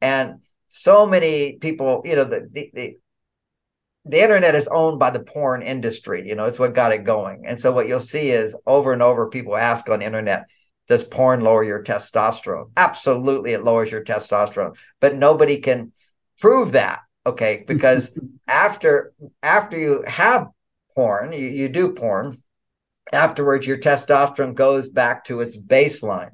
And 0.00 0.42
so 0.68 1.06
many 1.06 1.54
people 1.54 2.02
you 2.04 2.16
know 2.16 2.24
the, 2.24 2.48
the, 2.50 2.70
the 2.74 2.98
the 4.08 4.22
internet 4.22 4.54
is 4.54 4.68
owned 4.68 4.98
by 4.98 5.10
the 5.10 5.20
porn 5.20 5.62
industry 5.62 6.26
you 6.26 6.34
know 6.34 6.46
it's 6.46 6.58
what 6.58 6.74
got 6.74 6.92
it 6.92 7.04
going 7.04 7.44
and 7.46 7.60
so 7.60 7.72
what 7.72 7.88
you'll 7.88 8.00
see 8.00 8.30
is 8.30 8.56
over 8.66 8.92
and 8.92 9.02
over 9.02 9.28
people 9.28 9.56
ask 9.56 9.88
on 9.88 10.00
the 10.00 10.06
internet 10.06 10.46
does 10.86 11.02
porn 11.02 11.40
lower 11.40 11.64
your 11.64 11.82
testosterone? 11.82 12.70
Absolutely, 12.76 13.52
it 13.52 13.64
lowers 13.64 13.90
your 13.90 14.04
testosterone, 14.04 14.76
but 15.00 15.16
nobody 15.16 15.58
can 15.58 15.92
prove 16.38 16.72
that. 16.72 17.00
Okay, 17.24 17.64
because 17.66 18.16
after 18.46 19.12
after 19.42 19.78
you 19.78 20.04
have 20.06 20.48
porn, 20.94 21.32
you, 21.32 21.48
you 21.48 21.68
do 21.68 21.92
porn. 21.92 22.42
Afterwards, 23.12 23.66
your 23.66 23.78
testosterone 23.78 24.54
goes 24.54 24.88
back 24.88 25.24
to 25.24 25.40
its 25.40 25.56
baseline. 25.56 26.30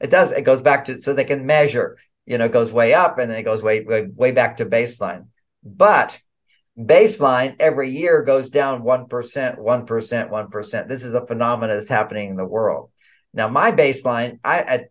It 0.00 0.10
does. 0.10 0.32
It 0.32 0.42
goes 0.42 0.60
back 0.60 0.84
to 0.86 0.98
so 0.98 1.12
they 1.12 1.24
can 1.24 1.46
measure. 1.46 1.98
You 2.26 2.38
know, 2.38 2.46
it 2.46 2.52
goes 2.52 2.72
way 2.72 2.94
up 2.94 3.18
and 3.18 3.30
then 3.30 3.38
it 3.38 3.44
goes 3.44 3.62
way 3.62 3.80
way, 3.80 4.06
way 4.06 4.32
back 4.32 4.58
to 4.58 4.66
baseline. 4.66 5.26
But 5.62 6.18
baseline 6.78 7.56
every 7.60 7.90
year 7.90 8.22
goes 8.22 8.50
down 8.50 8.82
1%, 8.82 9.08
1%, 9.08 9.58
1%. 9.58 10.88
This 10.88 11.04
is 11.04 11.14
a 11.14 11.26
phenomenon 11.26 11.76
that's 11.76 11.88
happening 11.88 12.30
in 12.30 12.36
the 12.36 12.46
world. 12.46 12.90
Now, 13.32 13.48
my 13.48 13.72
baseline, 13.72 14.38
I 14.44 14.86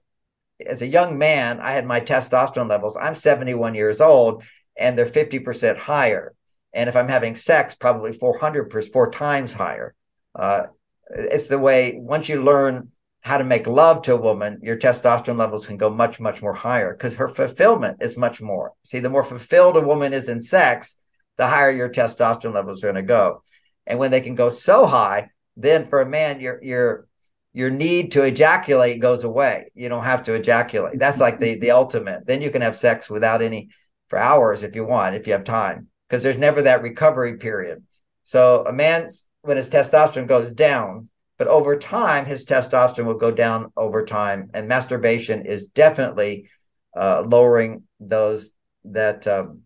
as 0.65 0.81
a 0.81 0.87
young 0.87 1.17
man, 1.17 1.59
I 1.59 1.71
had 1.71 1.85
my 1.85 1.99
testosterone 1.99 2.69
levels. 2.69 2.97
I'm 2.99 3.15
71 3.15 3.75
years 3.75 4.01
old, 4.01 4.43
and 4.77 4.97
they're 4.97 5.05
50% 5.05 5.77
higher. 5.77 6.33
And 6.73 6.89
if 6.89 6.95
I'm 6.95 7.07
having 7.07 7.35
sex, 7.35 7.75
probably 7.75 8.13
400 8.13 8.71
four 8.91 9.11
times 9.11 9.53
higher. 9.53 9.93
Uh, 10.33 10.63
it's 11.09 11.47
the 11.47 11.59
way 11.59 11.95
once 11.97 12.29
you 12.29 12.43
learn 12.43 12.89
how 13.21 13.37
to 13.37 13.43
make 13.43 13.67
love 13.67 14.01
to 14.03 14.13
a 14.13 14.17
woman, 14.17 14.59
your 14.63 14.77
testosterone 14.77 15.37
levels 15.37 15.65
can 15.65 15.77
go 15.77 15.89
much, 15.89 16.19
much 16.19 16.41
more 16.41 16.53
higher 16.53 16.93
because 16.93 17.15
her 17.15 17.27
fulfillment 17.27 17.97
is 18.01 18.17
much 18.17 18.41
more. 18.41 18.73
See, 18.83 18.99
the 18.99 19.09
more 19.09 19.23
fulfilled 19.23 19.77
a 19.77 19.81
woman 19.81 20.13
is 20.13 20.27
in 20.27 20.41
sex, 20.41 20.97
the 21.37 21.47
higher 21.47 21.71
your 21.71 21.89
testosterone 21.89 22.53
levels 22.53 22.83
are 22.83 22.87
going 22.87 22.95
to 22.95 23.01
go. 23.03 23.43
And 23.85 23.99
when 23.99 24.11
they 24.11 24.21
can 24.21 24.35
go 24.35 24.49
so 24.49 24.85
high, 24.85 25.29
then 25.55 25.85
for 25.85 26.01
a 26.01 26.09
man, 26.09 26.39
your 26.39 26.63
your 26.63 27.07
your 27.53 27.69
need 27.69 28.13
to 28.13 28.23
ejaculate 28.23 28.99
goes 28.99 29.23
away. 29.23 29.71
You 29.75 29.89
don't 29.89 30.03
have 30.03 30.23
to 30.23 30.33
ejaculate. 30.33 30.99
That's 30.99 31.19
like 31.19 31.39
the 31.39 31.55
the 31.55 31.71
ultimate. 31.71 32.25
Then 32.25 32.41
you 32.41 32.49
can 32.49 32.61
have 32.61 32.75
sex 32.75 33.09
without 33.09 33.41
any 33.41 33.69
for 34.09 34.17
hours 34.17 34.63
if 34.63 34.75
you 34.75 34.85
want, 34.85 35.15
if 35.15 35.27
you 35.27 35.33
have 35.33 35.43
time, 35.43 35.87
because 36.07 36.23
there's 36.23 36.37
never 36.37 36.61
that 36.63 36.81
recovery 36.81 37.37
period. 37.37 37.83
So 38.23 38.63
a 38.65 38.73
man's 38.73 39.27
when 39.41 39.57
his 39.57 39.69
testosterone 39.69 40.27
goes 40.27 40.51
down, 40.51 41.09
but 41.37 41.47
over 41.47 41.77
time 41.77 42.25
his 42.25 42.45
testosterone 42.45 43.05
will 43.05 43.15
go 43.15 43.31
down 43.31 43.71
over 43.75 44.05
time, 44.05 44.49
and 44.53 44.67
masturbation 44.67 45.45
is 45.45 45.67
definitely 45.67 46.49
uh, 46.95 47.23
lowering 47.25 47.83
those 47.99 48.53
that 48.85 49.27
um, 49.27 49.61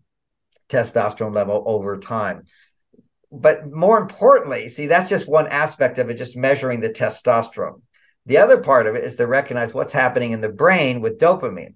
testosterone 0.68 1.34
level 1.34 1.62
over 1.66 1.98
time 1.98 2.44
but 3.30 3.70
more 3.70 3.98
importantly, 3.98 4.68
see, 4.68 4.86
that's 4.86 5.08
just 5.08 5.28
one 5.28 5.48
aspect 5.48 5.98
of 5.98 6.08
it, 6.08 6.14
just 6.14 6.36
measuring 6.36 6.80
the 6.80 6.90
testosterone. 6.90 7.82
The 8.26 8.38
other 8.38 8.58
part 8.58 8.86
of 8.86 8.94
it 8.94 9.04
is 9.04 9.16
to 9.16 9.26
recognize 9.26 9.74
what's 9.74 9.92
happening 9.92 10.32
in 10.32 10.40
the 10.40 10.48
brain 10.48 11.00
with 11.00 11.18
dopamine. 11.18 11.74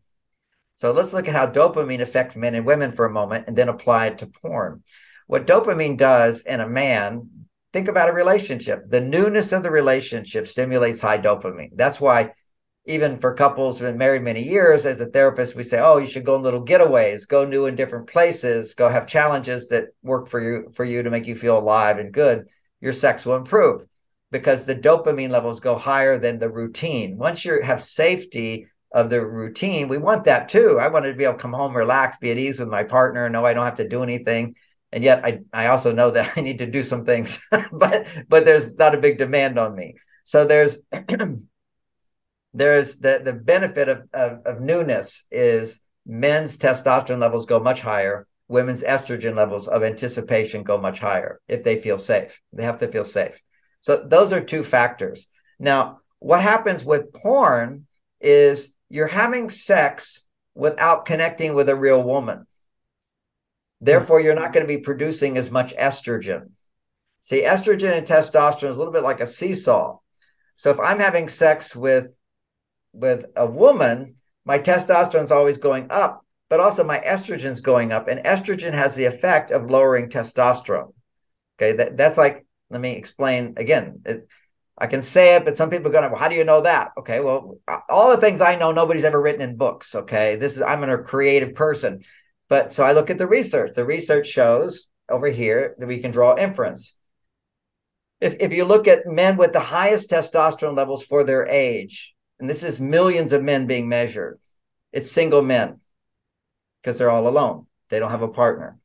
So 0.75 0.93
let's 0.93 1.13
look 1.13 1.29
at 1.29 1.35
how 1.35 1.47
dopamine 1.47 2.01
affects 2.01 2.37
men 2.37 2.55
and 2.55 2.67
women 2.67 2.93
for 2.93 3.05
a 3.05 3.13
moment 3.13 3.47
and 3.47 3.57
then 3.57 3.69
apply 3.69 4.07
it 4.07 4.19
to 4.19 4.27
porn. 4.27 4.83
What 5.27 5.47
dopamine 5.47 5.97
does 5.97 6.43
in 6.43 6.61
a 6.61 6.69
man, 6.69 7.29
think 7.73 7.89
about 7.89 8.09
a 8.09 8.15
relationship. 8.15 8.89
The 8.89 9.01
newness 9.01 9.53
of 9.53 9.63
the 9.63 9.71
relationship 9.71 10.47
stimulates 10.47 11.01
high 11.01 11.19
dopamine. 11.19 11.71
That's 11.75 12.01
why 12.01 12.33
even 12.85 13.17
for 13.17 13.35
couples 13.35 13.79
who've 13.79 13.89
been 13.89 13.99
married 13.99 14.23
many 14.23 14.43
years, 14.43 14.87
as 14.87 15.01
a 15.01 15.07
therapist, 15.07 15.55
we 15.55 15.63
say, 15.63 15.79
oh, 15.79 15.99
you 15.99 16.07
should 16.07 16.25
go 16.25 16.35
on 16.35 16.43
little 16.43 16.65
getaways, 16.65 17.29
go 17.29 17.45
new 17.45 17.67
in 17.67 17.77
different 17.77 18.09
places, 18.09 18.75
go 18.75 18.89
have 18.89 19.07
challenges 19.07 19.69
that 19.69 19.89
work 20.03 20.29
for 20.29 20.41
you 20.41 20.71
for 20.75 20.85
you 20.85 21.03
to 21.03 21.11
make 21.11 21.27
you 21.27 21.37
feel 21.37 21.59
alive 21.59 21.99
and 21.99 22.13
good. 22.13 22.49
Your 22.81 22.93
sex 22.93 23.25
will 23.25 23.37
improve 23.37 23.87
because 24.33 24.65
the 24.65 24.75
dopamine 24.75 25.31
levels 25.31 25.61
go 25.61 25.77
higher 25.77 26.19
than 26.19 26.39
the 26.39 26.51
routine. 26.51 27.17
Once 27.17 27.45
you 27.45 27.63
have 27.63 27.83
safety 27.83 28.67
of 28.93 29.11
the 29.11 29.25
routine, 29.25 29.87
we 29.87 29.99
want 29.99 30.25
that 30.25 30.49
too. 30.49 30.79
I 30.81 30.89
wanted 30.89 31.11
to 31.11 31.17
be 31.17 31.25
able 31.25 31.35
to 31.35 31.41
come 31.41 31.53
home, 31.53 31.77
relax, 31.77 32.17
be 32.17 32.33
at 32.33 32.39
ease 32.39 32.59
with 32.59 32.69
my 32.69 32.83
partner, 32.83 33.29
know 33.29 33.47
I 33.47 33.55
don't 33.55 33.65
have 33.65 33.77
to 33.77 33.89
do 33.89 34.03
anything. 34.03 34.57
And 34.91 35.05
yet 35.05 35.25
I, 35.25 35.41
I 35.53 35.67
also 35.69 35.93
know 35.93 36.11
that 36.11 36.33
I 36.37 36.41
need 36.41 36.59
to 36.59 36.67
do 36.67 36.83
some 36.83 37.05
things, 37.05 37.47
but 37.73 38.09
but 38.29 38.45
there's 38.45 38.75
not 38.75 38.95
a 38.97 38.99
big 38.99 39.19
demand 39.19 39.57
on 39.59 39.77
me. 39.77 39.95
So 40.25 40.45
there's 40.45 40.79
there's 42.55 42.97
the 42.97 43.21
the 43.25 43.33
benefit 43.33 43.89
of, 43.89 44.09
of, 44.13 44.45
of 44.45 44.61
newness 44.61 45.25
is 45.31 45.81
men's 46.05 46.59
testosterone 46.59 47.21
levels 47.21 47.47
go 47.47 47.61
much 47.61 47.81
higher 47.81 48.27
women's 48.49 48.83
estrogen 48.83 49.35
levels 49.35 49.67
of 49.69 49.83
anticipation 49.83 50.63
go 50.63 50.77
much 50.77 50.99
higher 50.99 51.41
if 51.49 51.63
they 51.63 51.79
feel 51.79 51.99
safe. 51.99 52.41
They 52.53 52.65
have 52.65 52.79
to 52.79 52.89
feel 52.89 53.05
safe. 53.05 53.41
So 53.81 54.05
those 54.07 54.33
are 54.33 54.43
two 54.43 54.63
factors. 54.63 55.27
Now 55.59 56.01
what 56.19 56.43
happens 56.43 56.85
with 56.85 57.13
porn 57.13 57.87
is 58.21 58.75
you're 58.91 59.07
having 59.07 59.49
sex 59.49 60.27
without 60.55 61.07
connecting 61.07 61.55
with 61.55 61.71
a 61.71 61.75
real 61.75 62.03
woman. 62.03 62.47
Therefore 63.81 64.21
you're 64.21 64.35
not 64.35 64.53
going 64.53 64.67
to 64.67 64.73
be 64.73 64.83
producing 64.83 65.39
as 65.39 65.51
much 65.51 65.75
estrogen. 65.77 66.51
See 67.21 67.45
estrogen 67.45 67.97
and 67.97 68.07
testosterone 68.07 68.71
is 68.71 68.77
a 68.77 68.79
little 68.79 68.93
bit 68.93 69.03
like 69.03 69.21
a 69.21 69.27
seesaw. 69.27 69.99
So 70.55 70.71
if 70.71 70.79
i'm 70.79 70.99
having 70.99 71.31
sex 71.31 71.75
with 71.75 72.13
with 72.93 73.27
a 73.37 73.47
woman, 73.47 74.17
my 74.45 74.59
testosterone 74.59 75.25
is 75.25 75.33
always 75.33 75.59
going 75.59 75.87
up, 75.91 76.25
but 76.49 76.61
also 76.61 76.85
my 76.85 76.99
estrogen 77.01 77.47
is 77.47 77.61
going 77.61 77.93
up, 77.93 78.09
and 78.09 78.25
estrogen 78.25 78.73
has 78.73 78.95
the 78.95 79.07
effect 79.07 79.51
of 79.51 79.71
lowering 79.71 80.09
testosterone. 80.09 80.93
Okay, 81.59 81.73
that, 81.77 81.97
that's 81.97 82.19
like 82.19 82.45
let 82.71 82.81
me 82.81 82.93
explain 82.93 83.55
again. 83.57 84.01
It, 84.05 84.29
I 84.77 84.87
can 84.87 85.03
say 85.03 85.37
it, 85.37 85.45
but 85.45 85.55
some 85.55 85.71
people 85.71 85.89
are 85.89 85.93
going 85.93 86.05
to, 86.05 86.09
well, 86.09 86.19
how 86.19 86.29
do 86.29 86.35
you 86.35 86.45
know 86.45 86.63
that? 86.63 86.93
Okay, 86.99 87.21
well, 87.21 87.59
all 87.89 88.11
the 88.11 88.21
things 88.21 88.41
I 88.41 88.57
know, 88.57 88.73
nobody's 88.73 89.05
ever 89.05 89.21
written 89.21 89.43
in 89.43 89.57
books. 89.57 89.95
Okay, 89.95 90.37
this 90.37 90.57
is 90.57 90.63
I'm 90.63 90.83
a 90.83 90.99
creative 90.99 91.55
person, 91.55 92.01
but 92.49 92.73
so 92.73 92.83
I 92.83 92.93
look 92.93 93.11
at 93.11 93.19
the 93.19 93.27
research. 93.27 93.75
The 93.75 93.85
research 93.85 94.27
shows 94.27 94.87
over 95.09 95.29
here 95.29 95.75
that 95.79 95.87
we 95.87 95.99
can 95.99 96.11
draw 96.11 96.37
inference. 96.37 96.95
If 98.21 98.37
if 98.41 98.53
you 98.53 98.65
look 98.65 98.89
at 98.89 99.07
men 99.07 99.37
with 99.37 99.53
the 99.53 99.61
highest 99.61 100.11
testosterone 100.11 100.77
levels 100.77 101.05
for 101.05 101.23
their 101.23 101.47
age, 101.47 102.12
and 102.43 102.51
this 102.51 102.65
is 102.65 102.81
millions 102.81 103.33
of 103.33 103.41
men 103.45 103.69
being 103.69 103.89
measured. 103.89 104.41
It's 104.93 105.13
single 105.13 105.43
men 105.43 105.79
because 106.83 106.99
they're 106.99 107.09
all 107.09 107.29
alone. 107.29 107.67
They 107.89 108.01
don't 108.01 108.11
have 108.11 108.23
a 108.23 108.27
partner. 108.27 108.79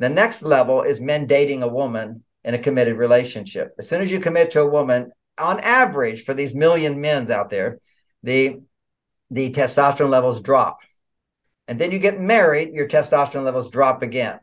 The 0.00 0.08
next 0.08 0.42
level 0.42 0.82
is 0.82 1.00
men 1.00 1.26
dating 1.26 1.62
a 1.62 1.68
woman 1.68 2.24
in 2.42 2.54
a 2.54 2.58
committed 2.58 2.96
relationship. 2.96 3.76
As 3.78 3.88
soon 3.88 4.02
as 4.02 4.10
you 4.10 4.18
commit 4.18 4.50
to 4.50 4.60
a 4.60 4.68
woman, 4.68 5.12
on 5.38 5.60
average, 5.60 6.24
for 6.24 6.34
these 6.34 6.52
million 6.52 7.00
men's 7.00 7.30
out 7.30 7.48
there, 7.48 7.78
the 8.24 8.60
the 9.30 9.52
testosterone 9.52 10.10
levels 10.10 10.40
drop. 10.40 10.78
And 11.68 11.80
then 11.80 11.92
you 11.92 12.00
get 12.00 12.20
married, 12.20 12.74
your 12.74 12.88
testosterone 12.88 13.44
levels 13.44 13.70
drop 13.70 14.02
again. 14.02 14.40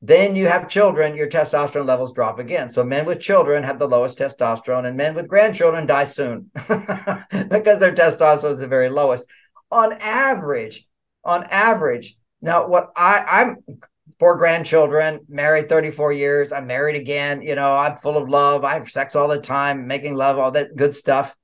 Then 0.00 0.36
you 0.36 0.46
have 0.46 0.68
children, 0.68 1.16
your 1.16 1.28
testosterone 1.28 1.86
levels 1.86 2.12
drop 2.12 2.38
again. 2.38 2.68
So 2.68 2.84
men 2.84 3.04
with 3.04 3.18
children 3.20 3.64
have 3.64 3.78
the 3.78 3.88
lowest 3.88 4.18
testosterone, 4.18 4.86
and 4.86 4.96
men 4.96 5.14
with 5.14 5.28
grandchildren 5.28 5.86
die 5.86 6.04
soon 6.04 6.50
because 6.54 7.80
their 7.80 7.94
testosterone 7.94 8.52
is 8.52 8.60
the 8.60 8.68
very 8.68 8.88
lowest. 8.88 9.28
On 9.70 9.92
average, 10.00 10.86
on 11.24 11.44
average, 11.50 12.16
now 12.40 12.68
what 12.68 12.92
I, 12.96 13.24
I'm 13.26 13.80
four 14.20 14.36
grandchildren, 14.36 15.20
married 15.28 15.68
34 15.68 16.12
years, 16.12 16.52
I'm 16.52 16.66
married 16.66 16.96
again, 16.96 17.42
you 17.42 17.56
know, 17.56 17.74
I'm 17.74 17.98
full 17.98 18.16
of 18.16 18.28
love, 18.28 18.64
I 18.64 18.74
have 18.74 18.88
sex 18.88 19.16
all 19.16 19.28
the 19.28 19.40
time, 19.40 19.86
making 19.86 20.14
love, 20.14 20.38
all 20.38 20.52
that 20.52 20.76
good 20.76 20.94
stuff. 20.94 21.36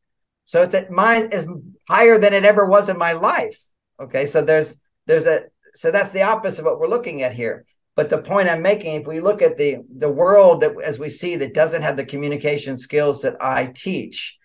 So 0.47 0.63
it's 0.63 0.75
at 0.75 0.91
mine 0.91 1.31
is 1.33 1.47
higher 1.89 2.19
than 2.19 2.35
it 2.35 2.45
ever 2.45 2.67
was 2.67 2.89
in 2.89 2.99
my 2.99 3.13
life. 3.13 3.59
Okay. 3.99 4.27
So 4.27 4.43
there's 4.43 4.77
there's 5.07 5.27
a 5.27 5.45
so 5.75 5.91
that's 5.91 6.13
the 6.13 6.23
opposite 6.23 6.61
of 6.61 6.67
what 6.67 6.79
we're 6.79 6.89
looking 6.89 7.23
at 7.23 7.35
here. 7.35 7.65
But 7.97 8.11
the 8.11 8.19
point 8.19 8.49
I'm 8.49 8.63
making, 8.63 9.01
if 9.01 9.07
we 9.07 9.21
look 9.21 9.41
at 9.41 9.57
the 9.57 9.79
the 9.95 10.09
world 10.09 10.61
that 10.61 10.75
as 10.83 10.99
we 10.99 11.09
see 11.09 11.37
that 11.37 11.55
doesn't 11.55 11.83
have 11.83 11.97
the 11.97 12.05
communication 12.05 12.77
skills 12.77 13.23
that 13.23 13.37
I 13.41 13.67
teach, 13.67 14.37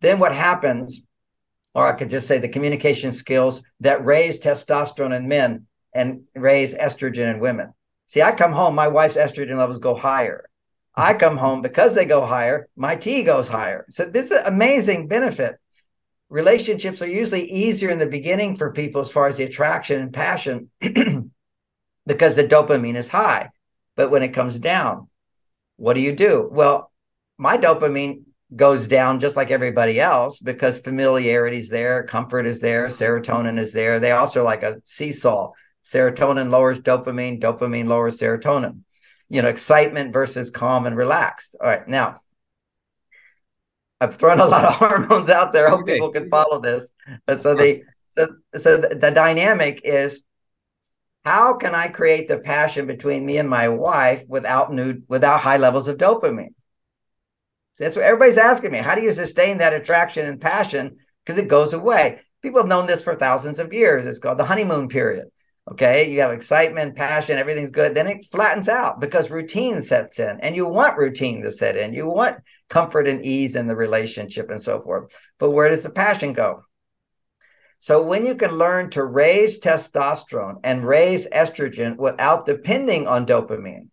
then 0.00 0.18
what 0.18 0.34
happens, 0.34 1.02
or 1.74 1.86
I 1.86 1.96
could 1.96 2.10
just 2.10 2.28
say 2.28 2.38
the 2.38 2.48
communication 2.48 3.12
skills 3.12 3.62
that 3.80 4.04
raise 4.04 4.38
testosterone 4.38 5.16
in 5.16 5.28
men 5.28 5.66
and 5.94 6.22
raise 6.34 6.74
estrogen 6.74 7.32
in 7.32 7.40
women. 7.40 7.72
See, 8.06 8.22
I 8.22 8.32
come 8.32 8.52
home, 8.52 8.74
my 8.74 8.88
wife's 8.88 9.16
estrogen 9.16 9.56
levels 9.56 9.78
go 9.78 9.94
higher. 9.94 10.44
I 10.94 11.14
come 11.14 11.36
home 11.36 11.62
because 11.62 11.94
they 11.94 12.04
go 12.04 12.26
higher, 12.26 12.68
my 12.76 12.96
T 12.96 13.22
goes 13.22 13.48
higher. 13.48 13.86
So 13.88 14.04
this 14.04 14.26
is 14.26 14.36
an 14.36 14.46
amazing 14.46 15.08
benefit. 15.08 15.56
Relationships 16.28 17.00
are 17.02 17.08
usually 17.08 17.50
easier 17.50 17.90
in 17.90 17.98
the 17.98 18.06
beginning 18.06 18.56
for 18.56 18.72
people 18.72 19.00
as 19.00 19.10
far 19.10 19.26
as 19.26 19.36
the 19.36 19.44
attraction 19.44 20.00
and 20.00 20.12
passion. 20.12 20.70
because 22.10 22.34
the 22.34 22.42
dopamine 22.42 22.96
is 22.96 23.08
high. 23.08 23.50
But 23.94 24.10
when 24.10 24.24
it 24.24 24.34
comes 24.34 24.58
down, 24.58 25.08
what 25.76 25.94
do 25.94 26.00
you 26.00 26.12
do? 26.12 26.48
Well, 26.50 26.90
my 27.38 27.56
dopamine 27.56 28.22
goes 28.56 28.88
down 28.88 29.20
just 29.20 29.36
like 29.36 29.52
everybody 29.52 30.00
else 30.00 30.40
because 30.40 30.80
familiarity 30.80 31.58
is 31.58 31.68
there, 31.68 32.02
comfort 32.02 32.46
is 32.46 32.60
there, 32.60 32.88
serotonin 32.88 33.60
is 33.60 33.72
there. 33.72 34.00
They 34.00 34.10
also 34.10 34.42
like 34.42 34.64
a 34.64 34.82
seesaw. 34.84 35.52
Serotonin 35.84 36.50
lowers 36.50 36.80
dopamine, 36.80 37.40
dopamine 37.40 37.86
lowers 37.86 38.18
serotonin. 38.18 38.80
You 39.28 39.42
know, 39.42 39.48
excitement 39.48 40.12
versus 40.12 40.50
calm 40.50 40.86
and 40.86 40.96
relaxed. 40.96 41.54
All 41.60 41.68
right, 41.68 41.86
now 41.86 42.16
I've 44.00 44.16
thrown 44.16 44.40
a 44.40 44.46
lot 44.46 44.64
of 44.64 44.74
hormones 44.78 45.30
out 45.30 45.52
there. 45.52 45.68
I 45.68 45.70
hope 45.70 45.82
okay. 45.82 45.94
people 45.94 46.10
can 46.10 46.28
follow 46.28 46.60
this. 46.60 46.92
So 47.36 47.54
the 47.54 47.82
so 48.10 48.34
so 48.56 48.78
the, 48.78 48.96
the 48.96 49.12
dynamic 49.12 49.82
is 49.84 50.24
how 51.24 51.54
can 51.54 51.74
I 51.74 51.88
create 51.88 52.28
the 52.28 52.38
passion 52.38 52.86
between 52.86 53.26
me 53.26 53.38
and 53.38 53.48
my 53.48 53.68
wife 53.68 54.24
without 54.28 54.72
new 54.72 55.02
without 55.08 55.40
high 55.40 55.58
levels 55.58 55.88
of 55.88 55.98
dopamine? 55.98 56.54
So 57.74 57.84
that's 57.84 57.96
what 57.96 58.04
everybody's 58.04 58.38
asking 58.38 58.72
me. 58.72 58.78
How 58.78 58.94
do 58.94 59.02
you 59.02 59.12
sustain 59.12 59.58
that 59.58 59.74
attraction 59.74 60.26
and 60.26 60.40
passion? 60.40 60.96
Because 61.24 61.38
it 61.38 61.48
goes 61.48 61.74
away. 61.74 62.20
People 62.42 62.60
have 62.60 62.68
known 62.68 62.86
this 62.86 63.02
for 63.02 63.14
thousands 63.14 63.58
of 63.58 63.72
years. 63.72 64.06
It's 64.06 64.18
called 64.18 64.38
the 64.38 64.44
honeymoon 64.44 64.88
period. 64.88 65.28
Okay, 65.70 66.10
you 66.10 66.20
have 66.20 66.32
excitement, 66.32 66.96
passion, 66.96 67.38
everything's 67.38 67.70
good. 67.70 67.94
Then 67.94 68.08
it 68.08 68.26
flattens 68.32 68.68
out 68.68 68.98
because 68.98 69.30
routine 69.30 69.82
sets 69.82 70.18
in, 70.18 70.40
and 70.40 70.56
you 70.56 70.66
want 70.66 70.98
routine 70.98 71.42
to 71.42 71.50
set 71.50 71.76
in. 71.76 71.92
You 71.92 72.06
want 72.06 72.38
comfort 72.68 73.06
and 73.06 73.24
ease 73.24 73.54
in 73.54 73.68
the 73.68 73.76
relationship 73.76 74.50
and 74.50 74.60
so 74.60 74.80
forth. 74.80 75.14
But 75.38 75.50
where 75.50 75.68
does 75.68 75.84
the 75.84 75.90
passion 75.90 76.32
go? 76.32 76.64
So 77.80 78.02
when 78.02 78.26
you 78.26 78.34
can 78.34 78.58
learn 78.58 78.90
to 78.90 79.02
raise 79.02 79.58
testosterone 79.58 80.60
and 80.62 80.86
raise 80.86 81.26
estrogen 81.28 81.96
without 81.96 82.44
depending 82.44 83.06
on 83.06 83.24
dopamine, 83.24 83.88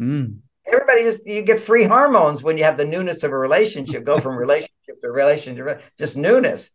mm. 0.00 0.38
everybody 0.64 1.02
just 1.02 1.26
you 1.26 1.42
get 1.42 1.58
free 1.58 1.82
hormones 1.82 2.44
when 2.44 2.56
you 2.56 2.62
have 2.62 2.76
the 2.76 2.84
newness 2.84 3.24
of 3.24 3.32
a 3.32 3.36
relationship. 3.36 4.04
Go 4.04 4.20
from 4.20 4.36
relationship 4.46 5.00
to 5.02 5.10
relationship, 5.10 5.82
just 5.98 6.16
newness. 6.16 6.70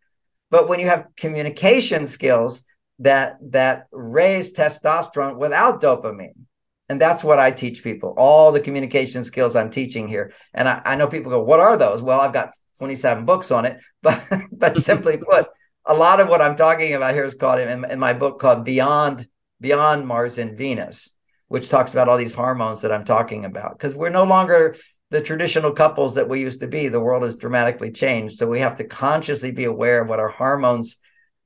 But 0.52 0.68
when 0.68 0.82
you 0.82 0.88
have 0.88 1.08
communication 1.16 2.06
skills 2.06 2.66
that 3.00 3.38
that 3.52 3.88
raise 3.94 4.52
testosterone 4.52 5.38
without 5.38 5.82
dopamine, 5.82 6.46
and 6.90 7.00
that's 7.00 7.24
what 7.24 7.40
I 7.40 7.52
teach 7.52 7.84
people. 7.84 8.14
All 8.18 8.52
the 8.52 8.60
communication 8.60 9.24
skills 9.24 9.56
I'm 9.56 9.72
teaching 9.72 10.10
here. 10.10 10.34
And 10.54 10.68
I, 10.68 10.82
I 10.84 10.96
know 10.98 11.08
people 11.08 11.32
go, 11.32 11.42
what 11.42 11.62
are 11.62 11.78
those? 11.78 12.02
Well, 12.02 12.20
I've 12.20 12.34
got 12.34 12.52
27 12.80 13.24
books 13.24 13.50
on 13.50 13.64
it, 13.64 13.80
but 14.02 14.22
but 14.52 14.78
simply 14.78 15.18
put, 15.32 15.48
a 15.86 15.94
lot 15.94 16.20
of 16.20 16.28
what 16.28 16.42
I'm 16.42 16.56
talking 16.56 16.94
about 16.94 17.14
here 17.14 17.24
is 17.24 17.36
called 17.36 17.60
in, 17.60 17.86
in 17.86 18.00
my 18.00 18.14
book 18.14 18.40
called 18.40 18.66
Beyond 18.66 19.28
Beyond 19.62 20.08
Mars 20.08 20.38
and 20.38 20.58
Venus, 20.58 21.12
which 21.48 21.70
talks 21.70 21.92
about 21.92 22.10
all 22.10 22.18
these 22.18 22.34
hormones 22.34 22.82
that 22.82 22.92
I'm 22.92 23.06
talking 23.06 23.46
about. 23.46 23.78
Because 23.78 23.96
we're 23.96 24.10
no 24.10 24.26
longer 24.26 24.76
the 25.12 25.22
traditional 25.22 25.72
couples 25.72 26.16
that 26.16 26.28
we 26.28 26.42
used 26.42 26.60
to 26.62 26.68
be. 26.68 26.88
The 26.88 27.00
world 27.00 27.24
has 27.24 27.36
dramatically 27.36 27.92
changed. 27.92 28.38
So 28.38 28.48
we 28.48 28.60
have 28.60 28.78
to 28.78 28.84
consciously 28.84 29.52
be 29.52 29.66
aware 29.66 30.02
of 30.02 30.10
what 30.10 30.20
our 30.20 30.30
hormones 30.30 30.98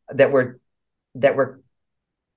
that 0.10 0.32
we're 0.32 0.60
that 1.16 1.36
we're 1.36 1.60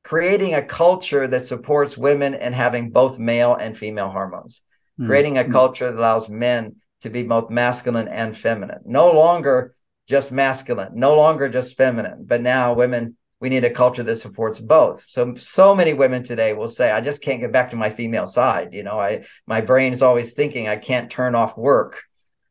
creating 0.03 0.55
a 0.55 0.63
culture 0.63 1.29
that 1.29 1.41
supports 1.41 1.97
women 1.97 2.35
and 2.35 2.55
having 2.55 2.91
both 2.91 3.19
male 3.19 3.55
and 3.55 3.77
female 3.77 4.11
hormones, 4.11 4.63
mm-hmm. 4.99 5.09
creating 5.09 5.39
a 5.39 5.49
culture 5.51 5.91
that 5.91 5.99
allows 5.99 6.29
men 6.29 6.77
to 7.03 7.11
be 7.11 7.23
both 7.23 7.51
masculine 7.51 8.09
and 8.09 8.37
feminine. 8.37 8.81
No 8.85 9.13
longer 9.13 9.75
just 10.09 10.33
masculine, 10.33 10.93
no 10.95 11.15
longer 11.17 11.49
just 11.49 11.77
feminine, 11.77 12.25
but 12.27 12.43
now 12.43 12.73
women, 12.75 13.17
we 13.41 13.49
need 13.49 13.65
a 13.65 13.71
culture 13.71 14.03
that 14.03 14.17
supports 14.17 14.61
both. 14.61 15.05
So 15.09 15.35
so 15.35 15.75
many 15.75 15.95
women 15.95 16.23
today 16.23 16.53
will 16.53 16.69
say, 16.69 16.91
I 16.91 17.01
just 17.01 17.23
can't 17.23 17.41
get 17.41 17.53
back 17.53 17.71
to 17.71 17.77
my 17.77 17.91
female 17.91 18.27
side. 18.27 18.73
You 18.73 18.83
know, 18.83 18.99
I 18.99 19.25
my 19.47 19.61
brain 19.61 19.93
is 19.93 20.03
always 20.03 20.35
thinking 20.35 20.69
I 20.69 20.77
can't 20.77 21.11
turn 21.11 21.35
off 21.35 21.57
work. 21.57 22.03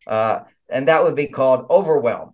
Uh, 0.07 0.41
and 0.69 0.87
that 0.87 1.03
would 1.03 1.15
be 1.15 1.27
called 1.27 1.65
overwhelm 1.69 2.33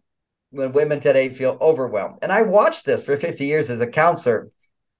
when 0.51 0.71
women 0.71 0.99
today 0.99 1.29
feel 1.29 1.57
overwhelmed. 1.59 2.17
And 2.21 2.31
I 2.31 2.43
watched 2.43 2.85
this 2.85 3.03
for 3.03 3.17
50 3.17 3.45
years 3.45 3.69
as 3.69 3.81
a 3.81 3.87
counselor. 3.87 4.49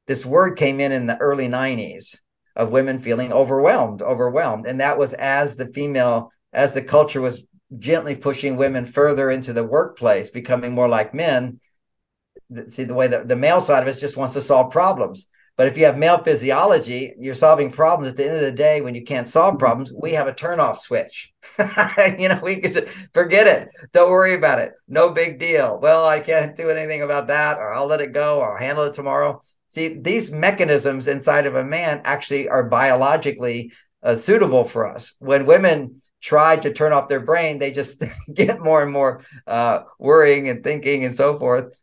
This 0.07 0.25
word 0.25 0.57
came 0.57 0.79
in 0.79 0.91
in 0.91 1.05
the 1.05 1.17
early 1.17 1.47
90s 1.47 2.17
of 2.55 2.71
women 2.71 2.99
feeling 2.99 3.31
overwhelmed, 3.31 4.01
overwhelmed. 4.01 4.65
And 4.65 4.81
that 4.81 4.97
was 4.97 5.13
as 5.13 5.55
the 5.55 5.67
female, 5.67 6.31
as 6.51 6.73
the 6.73 6.81
culture 6.81 7.21
was 7.21 7.43
gently 7.77 8.15
pushing 8.15 8.55
women 8.55 8.85
further 8.85 9.29
into 9.29 9.53
the 9.53 9.63
workplace, 9.63 10.29
becoming 10.29 10.73
more 10.73 10.87
like 10.87 11.13
men. 11.13 11.59
See, 12.67 12.85
the 12.85 12.93
way 12.93 13.07
that 13.07 13.27
the 13.27 13.35
male 13.35 13.61
side 13.61 13.83
of 13.83 13.89
us 13.89 13.99
just 13.99 14.17
wants 14.17 14.33
to 14.33 14.41
solve 14.41 14.71
problems. 14.71 15.27
But 15.57 15.67
if 15.67 15.75
you 15.75 15.85
have 15.85 15.97
male 15.97 16.23
physiology, 16.23 17.15
you're 17.17 17.33
solving 17.33 17.71
problems. 17.71 18.11
At 18.11 18.17
the 18.17 18.25
end 18.25 18.35
of 18.35 18.41
the 18.41 18.51
day, 18.51 18.79
when 18.81 18.93
you 18.93 19.03
can't 19.03 19.27
solve 19.27 19.57
problems, 19.57 19.91
we 19.91 20.11
have 20.11 20.27
a 20.27 20.33
turnoff 20.33 20.77
switch. 20.77 21.33
you 22.19 22.29
know, 22.29 22.39
we 22.43 22.61
forget 23.11 23.47
it. 23.47 23.69
Don't 23.91 24.11
worry 24.11 24.35
about 24.35 24.59
it. 24.59 24.73
No 24.87 25.09
big 25.09 25.39
deal. 25.39 25.79
Well, 25.81 26.05
I 26.05 26.19
can't 26.19 26.55
do 26.55 26.69
anything 26.69 27.01
about 27.01 27.27
that, 27.27 27.57
or 27.57 27.73
I'll 27.73 27.87
let 27.87 28.01
it 28.01 28.13
go, 28.13 28.39
or 28.39 28.53
I'll 28.53 28.63
handle 28.63 28.85
it 28.85 28.93
tomorrow. 28.93 29.41
See, 29.69 29.99
these 29.99 30.31
mechanisms 30.31 31.07
inside 31.07 31.47
of 31.47 31.55
a 31.55 31.65
man 31.65 32.01
actually 32.03 32.47
are 32.47 32.69
biologically 32.69 33.73
uh, 34.03 34.13
suitable 34.13 34.63
for 34.63 34.87
us. 34.87 35.13
When 35.17 35.47
women 35.47 36.01
try 36.21 36.55
to 36.57 36.73
turn 36.73 36.93
off 36.93 37.07
their 37.07 37.19
brain, 37.19 37.59
they 37.59 37.71
just 37.71 38.03
get 38.33 38.61
more 38.61 38.81
and 38.81 38.91
more 38.91 39.23
uh, 39.45 39.81
worrying 39.99 40.49
and 40.49 40.63
thinking 40.63 41.05
and 41.05 41.13
so 41.13 41.37
forth. 41.37 41.75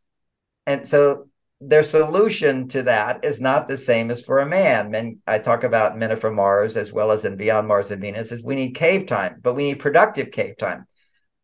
And 0.66 0.87
so 0.87 1.28
their 1.61 1.82
solution 1.82 2.68
to 2.68 2.82
that 2.82 3.24
is 3.24 3.41
not 3.41 3.66
the 3.66 3.76
same 3.76 4.11
as 4.11 4.22
for 4.22 4.39
a 4.39 4.47
man. 4.47 4.91
Men, 4.91 5.18
I 5.26 5.39
talk 5.39 5.64
about 5.64 5.99
men 5.99 6.12
are 6.12 6.16
from 6.16 6.35
Mars 6.35 6.76
as 6.76 6.93
well 6.93 7.11
as 7.11 7.24
in 7.24 7.37
Beyond 7.37 7.68
Mars 7.68 7.91
and 7.91 8.03
Venus, 8.03 8.32
is 8.32 8.43
we 8.43 8.55
need 8.55 8.72
cave 8.72 9.07
time, 9.07 9.41
but 9.43 9.55
we 9.55 9.64
need 9.64 9.80
productive 9.80 10.30
cave 10.30 10.57
time. 10.57 10.87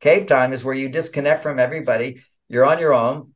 Cave 0.01 0.27
time 0.27 0.53
is 0.53 0.65
where 0.65 0.75
you 0.75 0.89
disconnect 0.89 1.43
from 1.43 1.59
everybody. 1.59 2.23
You're 2.49 2.67
on 2.67 2.79
your 2.79 2.95
own, 2.95 3.35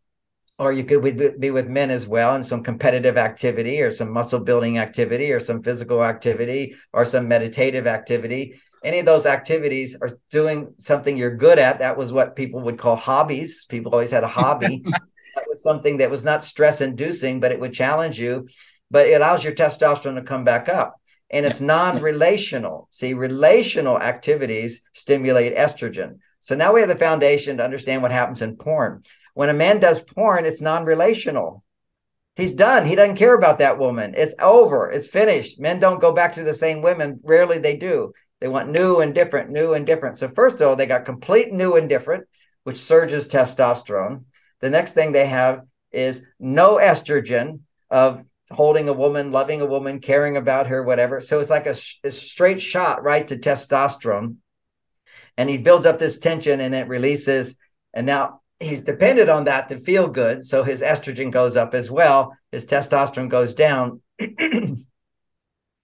or 0.58 0.72
you 0.72 0.84
could 0.84 1.40
be 1.40 1.50
with 1.50 1.68
men 1.68 1.90
as 1.90 2.06
well 2.06 2.34
in 2.36 2.44
some 2.44 2.62
competitive 2.62 3.18
activity 3.18 3.80
or 3.82 3.90
some 3.90 4.12
muscle 4.12 4.40
building 4.40 4.78
activity 4.78 5.32
or 5.32 5.40
some 5.40 5.62
physical 5.62 6.04
activity 6.04 6.76
or 6.92 7.04
some 7.04 7.28
meditative 7.28 7.86
activity 7.86 8.60
any 8.84 8.98
of 8.98 9.06
those 9.06 9.24
activities 9.24 9.96
are 10.00 10.10
doing 10.30 10.74
something 10.76 11.16
you're 11.16 11.36
good 11.36 11.58
at. 11.58 11.78
That 11.78 11.96
was 11.96 12.12
what 12.12 12.36
people 12.36 12.60
would 12.60 12.78
call 12.78 12.96
hobbies. 12.96 13.64
People 13.64 13.92
always 13.92 14.10
had 14.10 14.24
a 14.24 14.28
hobby. 14.28 14.82
that 15.34 15.48
was 15.48 15.62
something 15.62 15.96
that 15.96 16.10
was 16.10 16.24
not 16.24 16.44
stress 16.44 16.82
inducing, 16.82 17.40
but 17.40 17.50
it 17.50 17.58
would 17.58 17.72
challenge 17.72 18.20
you. 18.20 18.46
But 18.90 19.06
it 19.06 19.14
allows 19.14 19.42
your 19.42 19.54
testosterone 19.54 20.16
to 20.16 20.22
come 20.22 20.44
back 20.44 20.68
up. 20.68 21.00
And 21.30 21.46
it's 21.46 21.62
non 21.62 22.02
relational. 22.02 22.88
See, 22.92 23.14
relational 23.14 23.98
activities 23.98 24.82
stimulate 24.92 25.56
estrogen. 25.56 26.18
So 26.40 26.54
now 26.54 26.74
we 26.74 26.80
have 26.80 26.90
the 26.90 26.94
foundation 26.94 27.56
to 27.56 27.64
understand 27.64 28.02
what 28.02 28.12
happens 28.12 28.42
in 28.42 28.56
porn. 28.56 29.02
When 29.32 29.48
a 29.48 29.54
man 29.54 29.80
does 29.80 30.02
porn, 30.02 30.44
it's 30.44 30.60
non 30.60 30.84
relational. 30.84 31.64
He's 32.36 32.52
done. 32.52 32.84
He 32.84 32.96
doesn't 32.96 33.16
care 33.16 33.34
about 33.34 33.60
that 33.60 33.78
woman. 33.78 34.14
It's 34.16 34.34
over. 34.40 34.90
It's 34.90 35.08
finished. 35.08 35.58
Men 35.58 35.78
don't 35.78 36.00
go 36.00 36.12
back 36.12 36.34
to 36.34 36.44
the 36.44 36.52
same 36.52 36.82
women. 36.82 37.20
Rarely 37.22 37.58
they 37.58 37.76
do. 37.76 38.12
They 38.44 38.50
want 38.50 38.68
new 38.68 39.00
and 39.00 39.14
different, 39.14 39.48
new 39.48 39.72
and 39.72 39.86
different. 39.86 40.18
So, 40.18 40.28
first 40.28 40.60
of 40.60 40.68
all, 40.68 40.76
they 40.76 40.84
got 40.84 41.06
complete 41.06 41.50
new 41.50 41.76
and 41.76 41.88
different, 41.88 42.26
which 42.64 42.76
surges 42.76 43.26
testosterone. 43.26 44.24
The 44.60 44.68
next 44.68 44.92
thing 44.92 45.12
they 45.12 45.24
have 45.24 45.62
is 45.92 46.26
no 46.38 46.76
estrogen 46.76 47.60
of 47.88 48.22
holding 48.50 48.90
a 48.90 48.92
woman, 48.92 49.32
loving 49.32 49.62
a 49.62 49.66
woman, 49.66 49.98
caring 49.98 50.36
about 50.36 50.66
her, 50.66 50.82
whatever. 50.82 51.22
So 51.22 51.40
it's 51.40 51.48
like 51.48 51.64
a, 51.64 51.74
a, 52.04 52.10
straight 52.10 52.60
shot 52.60 53.02
right 53.02 53.26
to 53.28 53.38
testosterone. 53.38 54.36
And 55.38 55.48
he 55.48 55.56
builds 55.56 55.86
up 55.86 55.98
this 55.98 56.18
tension 56.18 56.60
and 56.60 56.74
it 56.74 56.86
releases. 56.86 57.56
And 57.94 58.06
now 58.06 58.42
he's 58.60 58.80
dependent 58.80 59.30
on 59.30 59.44
that 59.44 59.70
to 59.70 59.80
feel 59.80 60.06
good. 60.06 60.44
So 60.44 60.64
his 60.64 60.82
estrogen 60.82 61.30
goes 61.30 61.56
up 61.56 61.72
as 61.72 61.90
well, 61.90 62.36
his 62.52 62.66
testosterone 62.66 63.30
goes 63.30 63.54
down. 63.54 64.02
but 64.18 64.28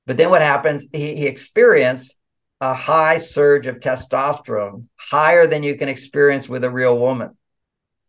then 0.06 0.28
what 0.28 0.42
happens? 0.42 0.88
He, 0.92 1.16
he 1.16 1.26
experienced 1.26 2.18
a 2.60 2.74
high 2.74 3.16
surge 3.16 3.66
of 3.66 3.80
testosterone, 3.80 4.84
higher 4.96 5.46
than 5.46 5.62
you 5.62 5.76
can 5.76 5.88
experience 5.88 6.48
with 6.48 6.64
a 6.64 6.70
real 6.70 6.98
woman. 6.98 7.36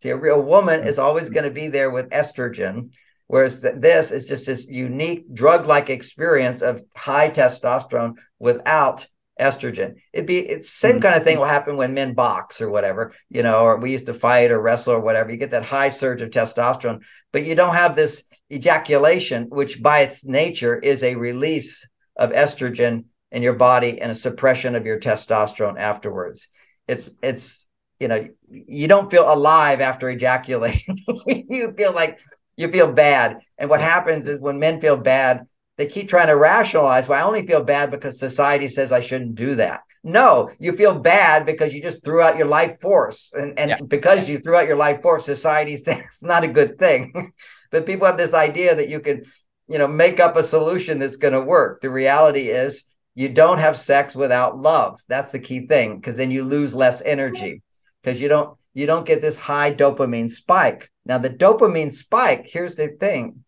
See, 0.01 0.09
a 0.09 0.17
real 0.17 0.41
woman 0.41 0.83
is 0.87 0.99
always 0.99 1.29
going 1.29 1.43
to 1.45 1.51
be 1.51 1.67
there 1.67 1.89
with 1.89 2.09
estrogen, 2.09 2.91
whereas 3.27 3.61
th- 3.61 3.75
this 3.77 4.11
is 4.11 4.27
just 4.27 4.47
this 4.47 4.67
unique 4.67 5.33
drug 5.33 5.67
like 5.67 5.89
experience 5.89 6.61
of 6.61 6.81
high 6.95 7.29
testosterone 7.29 8.15
without 8.39 9.05
estrogen. 9.39 9.95
It'd 10.11 10.27
be 10.27 10.39
it's 10.39 10.69
same 10.69 10.93
mm-hmm. 10.93 11.01
kind 11.01 11.15
of 11.15 11.23
thing 11.23 11.37
will 11.37 11.45
happen 11.45 11.77
when 11.77 11.93
men 11.93 12.13
box 12.13 12.61
or 12.61 12.69
whatever, 12.69 13.13
you 13.29 13.43
know, 13.43 13.61
or 13.61 13.77
we 13.77 13.91
used 13.91 14.07
to 14.07 14.13
fight 14.13 14.51
or 14.51 14.61
wrestle 14.61 14.93
or 14.93 14.99
whatever. 14.99 15.31
You 15.31 15.37
get 15.37 15.51
that 15.51 15.65
high 15.65 15.89
surge 15.89 16.21
of 16.21 16.29
testosterone, 16.29 17.01
but 17.31 17.45
you 17.45 17.55
don't 17.55 17.75
have 17.75 17.95
this 17.95 18.25
ejaculation, 18.51 19.47
which 19.49 19.81
by 19.81 19.99
its 19.99 20.25
nature 20.25 20.77
is 20.77 21.03
a 21.03 21.15
release 21.15 21.87
of 22.17 22.31
estrogen 22.31 23.05
in 23.31 23.41
your 23.41 23.53
body 23.53 24.01
and 24.01 24.11
a 24.11 24.15
suppression 24.15 24.75
of 24.75 24.85
your 24.85 24.99
testosterone 24.99 25.79
afterwards. 25.79 26.49
It's 26.87 27.11
it's 27.21 27.67
you 27.99 28.07
know 28.07 28.27
you 28.49 28.87
don't 28.87 29.11
feel 29.11 29.31
alive 29.31 29.81
after 29.81 30.09
ejaculating. 30.09 30.97
you 31.27 31.73
feel 31.77 31.93
like 31.93 32.19
you 32.57 32.71
feel 32.71 32.91
bad. 32.91 33.39
And 33.57 33.69
what 33.69 33.81
happens 33.81 34.27
is 34.27 34.39
when 34.39 34.59
men 34.59 34.81
feel 34.81 34.97
bad, 34.97 35.47
they 35.77 35.87
keep 35.87 36.09
trying 36.09 36.27
to 36.27 36.35
rationalize, 36.35 37.07
well, 37.07 37.19
I 37.19 37.27
only 37.27 37.45
feel 37.45 37.63
bad 37.63 37.91
because 37.91 38.19
society 38.19 38.67
says 38.67 38.91
I 38.91 38.99
shouldn't 38.99 39.35
do 39.35 39.55
that. 39.55 39.81
No, 40.03 40.49
you 40.59 40.73
feel 40.73 40.97
bad 40.97 41.45
because 41.45 41.73
you 41.73 41.81
just 41.81 42.03
threw 42.03 42.21
out 42.21 42.37
your 42.37 42.47
life 42.47 42.79
force. 42.81 43.31
And, 43.33 43.57
and 43.57 43.69
yeah. 43.69 43.77
because 43.87 44.27
you 44.27 44.39
threw 44.39 44.55
out 44.55 44.67
your 44.67 44.77
life 44.77 45.01
force, 45.01 45.25
society 45.25 45.77
says 45.77 45.99
it's 45.99 46.23
not 46.23 46.43
a 46.43 46.47
good 46.47 46.77
thing. 46.77 47.33
but 47.71 47.85
people 47.85 48.07
have 48.07 48.17
this 48.17 48.33
idea 48.33 48.75
that 48.75 48.89
you 48.89 48.99
can, 48.99 49.23
you 49.67 49.77
know, 49.77 49.87
make 49.87 50.19
up 50.19 50.35
a 50.35 50.43
solution 50.43 50.99
that's 50.99 51.17
going 51.17 51.33
to 51.33 51.41
work. 51.41 51.81
The 51.81 51.89
reality 51.89 52.49
is 52.49 52.83
you 53.15 53.29
don't 53.29 53.59
have 53.59 53.75
sex 53.75 54.15
without 54.15 54.59
love. 54.59 55.01
That's 55.07 55.31
the 55.31 55.39
key 55.39 55.67
thing 55.67 55.97
because 55.97 56.17
then 56.17 56.31
you 56.31 56.43
lose 56.43 56.73
less 56.73 57.01
energy 57.01 57.61
because 58.01 58.21
you 58.21 58.27
don't 58.27 58.57
you 58.73 58.85
don't 58.85 59.05
get 59.05 59.21
this 59.21 59.39
high 59.39 59.73
dopamine 59.73 60.31
spike. 60.31 60.89
Now 61.05 61.17
the 61.17 61.29
dopamine 61.29 61.91
spike 61.91 62.47
here's 62.51 62.75
the 62.75 62.89
thing 62.89 63.43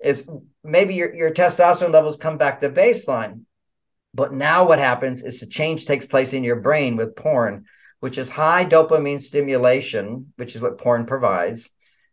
is 0.00 0.28
maybe 0.62 0.94
your, 0.94 1.14
your 1.14 1.30
testosterone 1.30 1.92
levels 1.92 2.16
come 2.16 2.38
back 2.38 2.60
to 2.60 2.70
baseline 2.70 3.42
but 4.14 4.32
now 4.32 4.66
what 4.66 4.78
happens 4.78 5.22
is 5.22 5.40
the 5.40 5.46
change 5.46 5.86
takes 5.86 6.06
place 6.06 6.32
in 6.32 6.44
your 6.44 6.56
brain 6.56 6.96
with 6.96 7.16
porn 7.16 7.64
which 8.00 8.18
is 8.18 8.30
high 8.30 8.64
dopamine 8.64 9.20
stimulation 9.20 10.32
which 10.36 10.54
is 10.54 10.60
what 10.60 10.78
porn 10.78 11.06
provides 11.06 11.70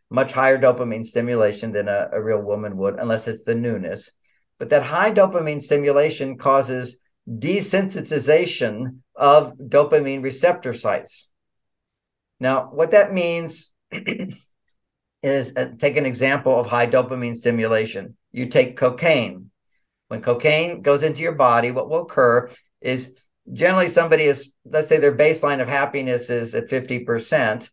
much 0.10 0.32
higher 0.32 0.58
dopamine 0.58 1.06
stimulation 1.06 1.72
than 1.72 1.88
a, 1.88 2.10
a 2.14 2.22
real 2.22 2.42
woman 2.42 2.78
would 2.78 2.96
unless 3.00 3.28
it's 3.28 3.44
the 3.44 3.56
newness 3.56 4.12
but 4.60 4.70
that 4.70 4.84
high 4.84 5.12
dopamine 5.12 5.62
stimulation 5.62 6.38
causes 6.38 6.98
desensitization 7.30 8.98
of 9.16 9.54
dopamine 9.58 10.24
receptor 10.24 10.74
sites. 10.74 11.28
Now, 12.40 12.70
what 12.72 12.92
that 12.92 13.14
means 13.14 13.72
is 15.24 15.54
uh, 15.56 15.72
take 15.78 15.98
an 15.98 16.06
example 16.06 16.60
of 16.60 16.68
high 16.68 16.88
dopamine 16.88 17.36
stimulation. 17.36 18.18
You 18.32 18.48
take 18.48 18.76
cocaine. 18.76 19.50
When 20.10 20.22
cocaine 20.22 20.82
goes 20.82 21.04
into 21.04 21.22
your 21.22 21.34
body, 21.34 21.72
what 21.72 21.90
will 21.90 22.02
occur 22.02 22.50
is 22.82 23.18
generally 23.52 23.88
somebody 23.88 24.24
is, 24.24 24.52
let's 24.66 24.88
say 24.88 24.98
their 24.98 25.16
baseline 25.16 25.62
of 25.62 25.68
happiness 25.68 26.30
is 26.30 26.54
at 26.56 26.70
50%. 26.70 27.70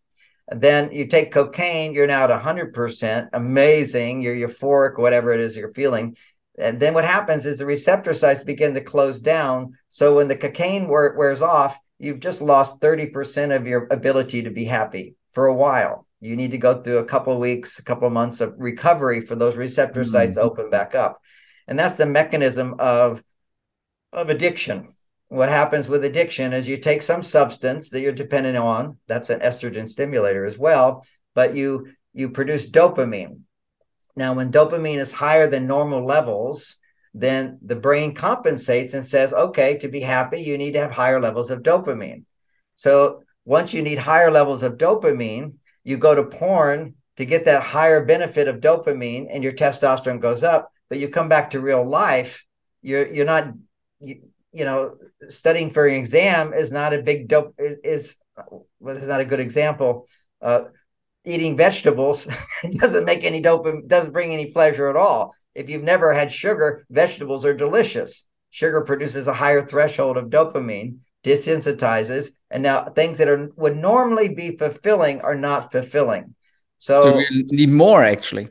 Then 0.53 0.91
you 0.91 1.07
take 1.07 1.33
cocaine, 1.33 1.93
you're 1.93 2.09
now 2.09 2.25
at 2.25 2.43
100%, 2.43 3.29
amazing, 3.33 4.21
you're 4.23 4.35
euphoric, 4.35 4.99
whatever 4.99 5.33
it 5.33 5.41
is 5.41 5.57
you're 5.57 5.71
feeling. 5.71 6.17
And 6.61 6.81
then 6.81 6.95
what 6.95 7.05
happens 7.05 7.47
is 7.47 7.59
the 7.59 7.67
receptor 7.67 8.15
sites 8.15 8.43
begin 8.43 8.75
to 8.75 8.81
close 8.81 9.21
down. 9.21 9.77
So 9.89 10.17
when 10.17 10.29
the 10.29 10.37
cocaine 10.37 10.89
wears 10.89 11.43
off, 11.43 11.79
you've 11.99 12.21
just 12.21 12.43
lost 12.43 12.81
30% 12.81 13.55
of 13.55 13.67
your 13.67 13.87
ability 13.91 14.43
to 14.43 14.51
be 14.51 14.65
happy 14.65 15.15
for 15.33 15.47
a 15.47 15.55
while. 15.55 16.07
You 16.21 16.37
need 16.37 16.51
to 16.51 16.59
go 16.59 16.83
through 16.83 16.99
a 16.99 17.05
couple 17.05 17.33
of 17.33 17.39
weeks, 17.39 17.79
a 17.79 17.85
couple 17.85 18.07
of 18.07 18.13
months 18.13 18.41
of 18.41 18.55
recovery 18.59 19.21
for 19.21 19.37
those 19.37 19.57
receptor 19.57 20.03
mm-hmm. 20.03 20.11
sites 20.11 20.35
to 20.35 20.43
open 20.43 20.71
back 20.71 20.95
up. 20.95 21.21
And 21.67 21.79
that's 21.79 21.97
the 21.97 22.07
mechanism 22.07 22.77
of, 22.79 23.23
of 24.13 24.29
addiction 24.29 24.89
what 25.31 25.49
happens 25.49 25.89
with 25.89 26.05
addiction 26.05 26.53
is 26.53 26.69
you 26.69 26.77
take 26.77 27.03
some 27.03 27.23
substance 27.23 27.91
that 27.91 28.01
you're 28.01 28.13
dependent 28.13 28.57
on 28.57 28.99
that's 29.07 29.31
an 29.31 29.39
estrogen 29.41 29.87
stimulator 29.87 30.45
as 30.45 30.59
well 30.59 31.07
but 31.35 31.55
you 31.55 31.87
you 32.13 32.29
produce 32.29 32.69
dopamine 32.69 33.41
now 34.21 34.33
when 34.33 34.53
dopamine 34.53 34.99
is 34.99 35.13
higher 35.13 35.49
than 35.49 35.67
normal 35.67 36.05
levels 36.05 36.77
then 37.13 37.59
the 37.63 37.75
brain 37.75 38.15
compensates 38.15 38.95
and 38.95 39.05
says 39.05 39.33
okay 39.33 39.77
to 39.79 39.89
be 39.89 40.01
happy 40.01 40.41
you 40.41 40.57
need 40.57 40.75
to 40.75 40.81
have 40.81 40.93
higher 40.93 41.21
levels 41.21 41.51
of 41.51 41.63
dopamine 41.63 42.25
so 42.75 43.23
once 43.45 43.75
you 43.75 43.83
need 43.83 43.99
higher 43.99 44.31
levels 44.31 44.63
of 44.63 44.77
dopamine 44.77 45.55
you 45.83 45.97
go 45.97 46.15
to 46.15 46.25
porn 46.25 46.95
to 47.17 47.25
get 47.25 47.45
that 47.47 47.63
higher 47.63 48.05
benefit 48.05 48.47
of 48.47 48.61
dopamine 48.61 49.27
and 49.31 49.43
your 49.43 49.53
testosterone 49.53 50.21
goes 50.21 50.45
up 50.45 50.71
but 50.89 50.99
you 50.99 51.09
come 51.09 51.29
back 51.29 51.51
to 51.51 51.61
real 51.61 51.85
life 51.85 52.45
you're 52.83 53.13
you're 53.13 53.27
not 53.27 53.53
you, 54.01 54.21
you 54.53 54.65
know, 54.65 54.97
studying 55.29 55.71
for 55.71 55.87
an 55.87 55.95
exam 55.95 56.53
is 56.53 56.73
not 56.73 56.93
a 56.93 57.03
big 57.03 57.29
dope 57.29 57.55
is, 57.59 57.79
is 57.85 58.17
well, 58.81 58.97
it's 58.97 59.07
not 59.07 59.21
a 59.21 59.25
good 59.25 59.41
example. 59.41 60.07
Uh, 60.41 60.65
eating 61.25 61.57
vegetables 61.57 62.27
doesn't 62.71 63.05
make 63.05 63.25
any 63.25 63.43
dopamine, 63.43 63.87
doesn't 63.87 64.13
bring 64.13 64.33
any 64.33 64.47
pleasure 64.47 64.89
at 64.89 64.97
all. 64.97 65.35
If 65.55 65.69
you've 65.69 65.83
never 65.83 66.13
had 66.13 66.33
sugar, 66.33 66.87
vegetables 66.91 67.45
are 67.45 67.55
delicious. 67.55 68.25
Sugar 68.51 68.83
produces 68.83 69.29
a 69.29 69.35
higher 69.35 69.63
threshold 69.63 70.17
of 70.17 70.27
dopamine, 70.27 70.99
desensitizes, 71.25 72.31
and 72.51 72.63
now 72.63 72.85
things 72.85 73.19
that 73.19 73.29
are 73.29 73.51
would 73.57 73.77
normally 73.77 74.35
be 74.35 74.57
fulfilling 74.57 75.21
are 75.21 75.35
not 75.35 75.71
fulfilling. 75.71 76.35
So, 76.79 77.03
so 77.03 77.17
we 77.17 77.45
need 77.51 77.69
more 77.69 78.05
actually. 78.05 78.49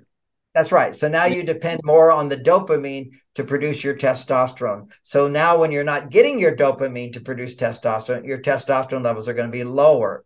That's 0.56 0.72
right. 0.72 0.96
So 0.96 1.08
now 1.08 1.26
you 1.26 1.44
depend 1.44 1.82
more 1.84 2.12
on 2.12 2.28
the 2.28 2.38
dopamine 2.38 3.12
to 3.36 3.44
produce 3.44 3.84
your 3.84 3.96
testosterone. 3.96 4.88
So 5.04 5.28
now 5.28 5.58
when 5.60 5.72
you're 5.72 5.84
not 5.84 6.10
getting 6.10 6.40
your 6.40 6.56
dopamine 6.56 7.14
to 7.14 7.22
produce 7.22 7.56
testosterone, 7.56 8.26
your 8.26 8.40
testosterone 8.40 9.04
levels 9.04 9.30
are 9.30 9.34
going 9.34 9.48
to 9.48 9.52
be 9.52 9.64
lower. 9.64 10.26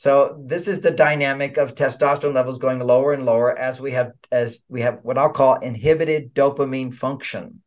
So 0.00 0.42
this 0.46 0.66
is 0.66 0.80
the 0.80 0.90
dynamic 0.90 1.58
of 1.58 1.74
testosterone 1.74 2.32
levels 2.32 2.58
going 2.58 2.78
lower 2.78 3.12
and 3.12 3.26
lower 3.26 3.54
as 3.54 3.82
we 3.82 3.92
have 3.92 4.12
as 4.32 4.58
we 4.66 4.80
have 4.80 5.00
what 5.02 5.18
I'll 5.18 5.28
call 5.28 5.56
inhibited 5.56 6.32
dopamine 6.32 6.94
function, 6.94 7.60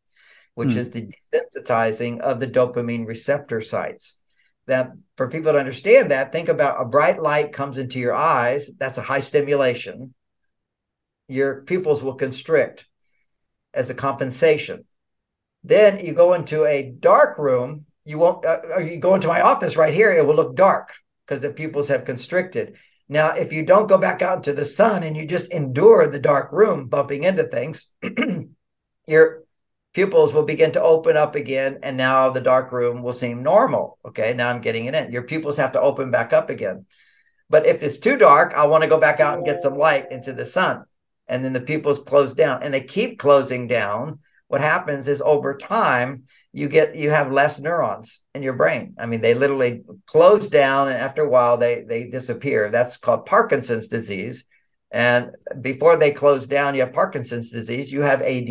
which 0.54 0.70
mm. 0.70 0.78
is 0.78 0.90
the 0.90 1.06
desensitizing 1.32 2.18
of 2.18 2.40
the 2.40 2.48
dopamine 2.48 3.06
receptor 3.06 3.60
sites. 3.60 4.16
That 4.66 4.90
for 5.16 5.28
people 5.28 5.52
to 5.52 5.60
understand 5.60 6.10
that, 6.10 6.32
think 6.32 6.48
about 6.48 6.82
a 6.82 6.84
bright 6.84 7.22
light 7.22 7.52
comes 7.52 7.78
into 7.78 8.00
your 8.00 8.16
eyes. 8.16 8.68
That's 8.80 8.98
a 8.98 9.02
high 9.02 9.20
stimulation 9.20 10.12
your 11.28 11.62
pupils 11.62 12.02
will 12.02 12.16
constrict 12.16 12.88
as 13.72 13.90
a 13.90 13.94
compensation. 13.94 14.86
Then 15.62 16.04
you 16.04 16.14
go 16.14 16.34
into 16.34 16.66
a 16.66 16.82
dark 16.82 17.38
room. 17.38 17.86
You 18.04 18.18
won't. 18.18 18.44
Uh, 18.44 18.78
you 18.78 18.96
go 18.96 19.14
into 19.14 19.28
my 19.28 19.40
office 19.40 19.76
right 19.76 19.94
here. 19.94 20.12
It 20.12 20.26
will 20.26 20.34
look 20.34 20.56
dark 20.56 20.94
because 21.26 21.42
the 21.42 21.50
pupils 21.50 21.88
have 21.88 22.04
constricted. 22.04 22.76
Now, 23.08 23.30
if 23.32 23.52
you 23.52 23.64
don't 23.64 23.88
go 23.88 23.98
back 23.98 24.22
out 24.22 24.38
into 24.38 24.52
the 24.52 24.64
sun 24.64 25.02
and 25.02 25.16
you 25.16 25.26
just 25.26 25.52
endure 25.52 26.06
the 26.06 26.18
dark 26.18 26.52
room, 26.52 26.88
bumping 26.88 27.24
into 27.24 27.44
things, 27.44 27.88
your 29.06 29.42
pupils 29.92 30.32
will 30.32 30.44
begin 30.44 30.72
to 30.72 30.82
open 30.82 31.16
up 31.16 31.34
again, 31.34 31.80
and 31.82 31.96
now 31.96 32.30
the 32.30 32.40
dark 32.40 32.72
room 32.72 33.02
will 33.02 33.12
seem 33.12 33.42
normal. 33.42 33.98
Okay, 34.04 34.32
now 34.34 34.48
I'm 34.48 34.60
getting 34.60 34.86
it 34.86 34.94
in. 34.94 35.12
Your 35.12 35.22
pupils 35.22 35.58
have 35.58 35.72
to 35.72 35.80
open 35.80 36.10
back 36.10 36.32
up 36.32 36.50
again. 36.50 36.86
But 37.50 37.66
if 37.66 37.82
it's 37.82 37.98
too 37.98 38.16
dark, 38.16 38.54
I 38.54 38.66
want 38.66 38.82
to 38.82 38.88
go 38.88 38.98
back 38.98 39.20
out 39.20 39.36
and 39.36 39.46
get 39.46 39.60
some 39.60 39.76
light 39.76 40.10
into 40.10 40.32
the 40.32 40.44
sun 40.44 40.84
and 41.26 41.44
then 41.44 41.52
the 41.52 41.60
pupils 41.60 42.00
close 42.00 42.34
down 42.34 42.62
and 42.62 42.72
they 42.72 42.80
keep 42.80 43.18
closing 43.18 43.66
down 43.66 44.20
what 44.54 44.60
happens 44.60 45.08
is 45.08 45.20
over 45.20 45.56
time 45.56 46.22
you 46.52 46.68
get 46.68 46.94
you 46.94 47.10
have 47.10 47.32
less 47.32 47.58
neurons 47.58 48.20
in 48.36 48.42
your 48.44 48.52
brain. 48.52 48.94
I 48.96 49.06
mean 49.06 49.20
they 49.20 49.34
literally 49.34 49.82
close 50.06 50.48
down 50.48 50.86
and 50.86 50.96
after 50.96 51.22
a 51.22 51.28
while 51.28 51.56
they 51.56 51.82
they 51.82 52.06
disappear. 52.08 52.70
That's 52.70 52.96
called 52.96 53.26
parkinson's 53.26 53.88
disease. 53.88 54.44
And 54.92 55.32
before 55.60 55.96
they 55.96 56.12
close 56.12 56.46
down 56.46 56.76
you 56.76 56.82
have 56.82 56.92
parkinson's 56.92 57.50
disease 57.50 57.90
you 57.90 58.02
have 58.02 58.22
add 58.22 58.48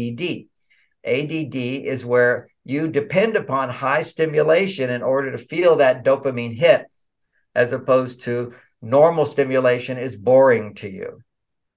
add 1.05 1.55
is 1.55 2.05
where 2.05 2.49
you 2.65 2.89
depend 2.89 3.37
upon 3.37 3.69
high 3.69 4.01
stimulation 4.01 4.89
in 4.89 5.03
order 5.03 5.31
to 5.31 5.37
feel 5.37 5.77
that 5.77 6.03
dopamine 6.03 6.57
hit 6.65 6.85
as 7.55 7.71
opposed 7.71 8.23
to 8.23 8.53
normal 8.81 9.23
stimulation 9.23 9.97
is 9.97 10.17
boring 10.17 10.73
to 10.75 10.89
you 10.89 11.21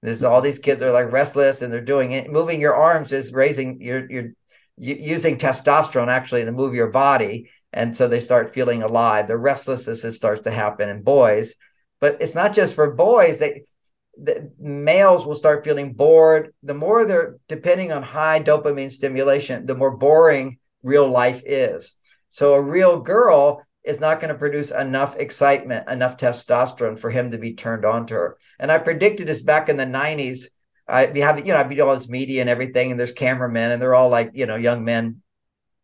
this 0.02 0.22
all 0.22 0.40
these 0.40 0.58
kids 0.58 0.82
are 0.82 0.92
like 0.92 1.10
restless 1.10 1.62
and 1.62 1.72
they're 1.72 1.80
doing 1.80 2.12
it. 2.12 2.30
Moving 2.30 2.60
your 2.60 2.74
arms 2.74 3.12
is 3.12 3.32
raising 3.32 3.80
your 3.80 4.10
you're 4.10 4.32
using 4.78 5.38
testosterone 5.38 6.08
actually 6.08 6.44
to 6.44 6.52
move 6.52 6.74
your 6.74 6.90
body, 6.90 7.50
and 7.72 7.96
so 7.96 8.06
they 8.06 8.20
start 8.20 8.54
feeling 8.54 8.82
alive. 8.82 9.26
The 9.26 9.36
restlessness 9.38 10.16
starts 10.16 10.42
to 10.42 10.50
happen 10.50 10.88
in 10.88 11.02
boys, 11.02 11.54
but 12.00 12.18
it's 12.20 12.34
not 12.34 12.54
just 12.54 12.74
for 12.74 12.92
boys. 12.92 13.38
They 13.38 13.64
the 14.16 14.50
males 14.58 15.26
will 15.26 15.34
start 15.34 15.64
feeling 15.64 15.92
bored. 15.92 16.54
The 16.62 16.74
more 16.74 17.04
they're 17.04 17.36
depending 17.48 17.92
on 17.92 18.02
high 18.02 18.40
dopamine 18.40 18.90
stimulation, 18.90 19.66
the 19.66 19.74
more 19.74 19.96
boring 19.96 20.58
real 20.82 21.08
life 21.08 21.42
is. 21.44 21.96
So 22.28 22.54
a 22.54 22.62
real 22.62 23.00
girl 23.00 23.62
is 23.86 24.00
not 24.00 24.20
going 24.20 24.32
to 24.32 24.38
produce 24.38 24.72
enough 24.72 25.16
excitement, 25.16 25.88
enough 25.88 26.16
testosterone 26.16 26.98
for 26.98 27.08
him 27.08 27.30
to 27.30 27.38
be 27.38 27.54
turned 27.54 27.84
on 27.84 28.04
to 28.06 28.14
her. 28.14 28.38
And 28.58 28.70
I 28.70 28.78
predicted 28.78 29.28
this 29.28 29.40
back 29.40 29.68
in 29.68 29.76
the 29.76 29.86
90s. 29.86 30.46
I 30.88 31.06
be 31.06 31.20
having, 31.20 31.46
you 31.46 31.52
know, 31.52 31.60
I'd 31.60 31.68
be 31.68 31.80
all 31.80 31.94
this 31.94 32.08
media 32.08 32.40
and 32.40 32.50
everything, 32.50 32.90
and 32.90 32.98
there's 32.98 33.12
cameramen, 33.12 33.70
and 33.70 33.80
they're 33.80 33.94
all 33.94 34.08
like, 34.08 34.32
you 34.34 34.46
know, 34.46 34.56
young 34.56 34.84
men. 34.84 35.22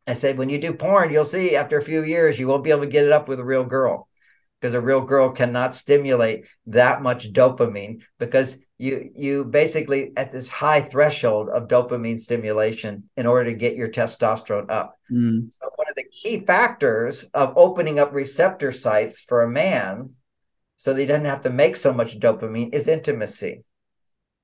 I 0.07 0.15
said, 0.15 0.37
when 0.37 0.49
you 0.49 0.59
do 0.59 0.75
porn, 0.75 1.13
you'll 1.13 1.25
see 1.25 1.55
after 1.55 1.79
a 1.79 1.83
few 1.83 2.03
years, 2.03 2.39
you 2.39 2.49
won't 2.49 2.65
be 2.65 2.71
able 2.71 2.83
to 2.83 2.89
get 2.89 3.05
it 3.05 3.13
up 3.13 3.29
with 3.29 3.39
a 3.39 3.45
real 3.45 3.65
girl 3.65 4.09
because 4.61 4.75
a 4.75 4.81
real 4.81 5.01
girl 5.01 5.31
cannot 5.31 5.75
stimulate 5.75 6.47
that 6.67 7.03
much 7.03 7.33
dopamine 7.33 8.03
because 8.19 8.57
you 8.83 9.13
you 9.15 9.45
basically 9.45 10.11
at 10.17 10.33
this 10.33 10.51
high 10.51 10.81
threshold 10.81 11.49
of 11.49 11.69
dopamine 11.69 12.19
stimulation 12.19 13.09
in 13.17 13.27
order 13.27 13.49
to 13.49 13.57
get 13.57 13.77
your 13.77 13.89
testosterone 13.89 14.69
up. 14.73 14.99
Mm. 15.09 15.55
So 15.55 15.69
one 15.77 15.89
of 15.89 15.95
the 15.95 16.03
key 16.03 16.45
factors 16.45 17.23
of 17.33 17.55
opening 17.57 18.01
up 18.01 18.13
receptor 18.13 18.73
sites 18.73 19.21
for 19.21 19.43
a 19.43 19.49
man 19.49 20.15
so 20.75 20.93
that 20.93 21.01
he 21.01 21.07
doesn't 21.07 21.27
have 21.27 21.43
to 21.43 21.51
make 21.51 21.77
so 21.77 21.93
much 21.93 22.19
dopamine 22.19 22.75
is 22.75 22.89
intimacy. 22.89 23.63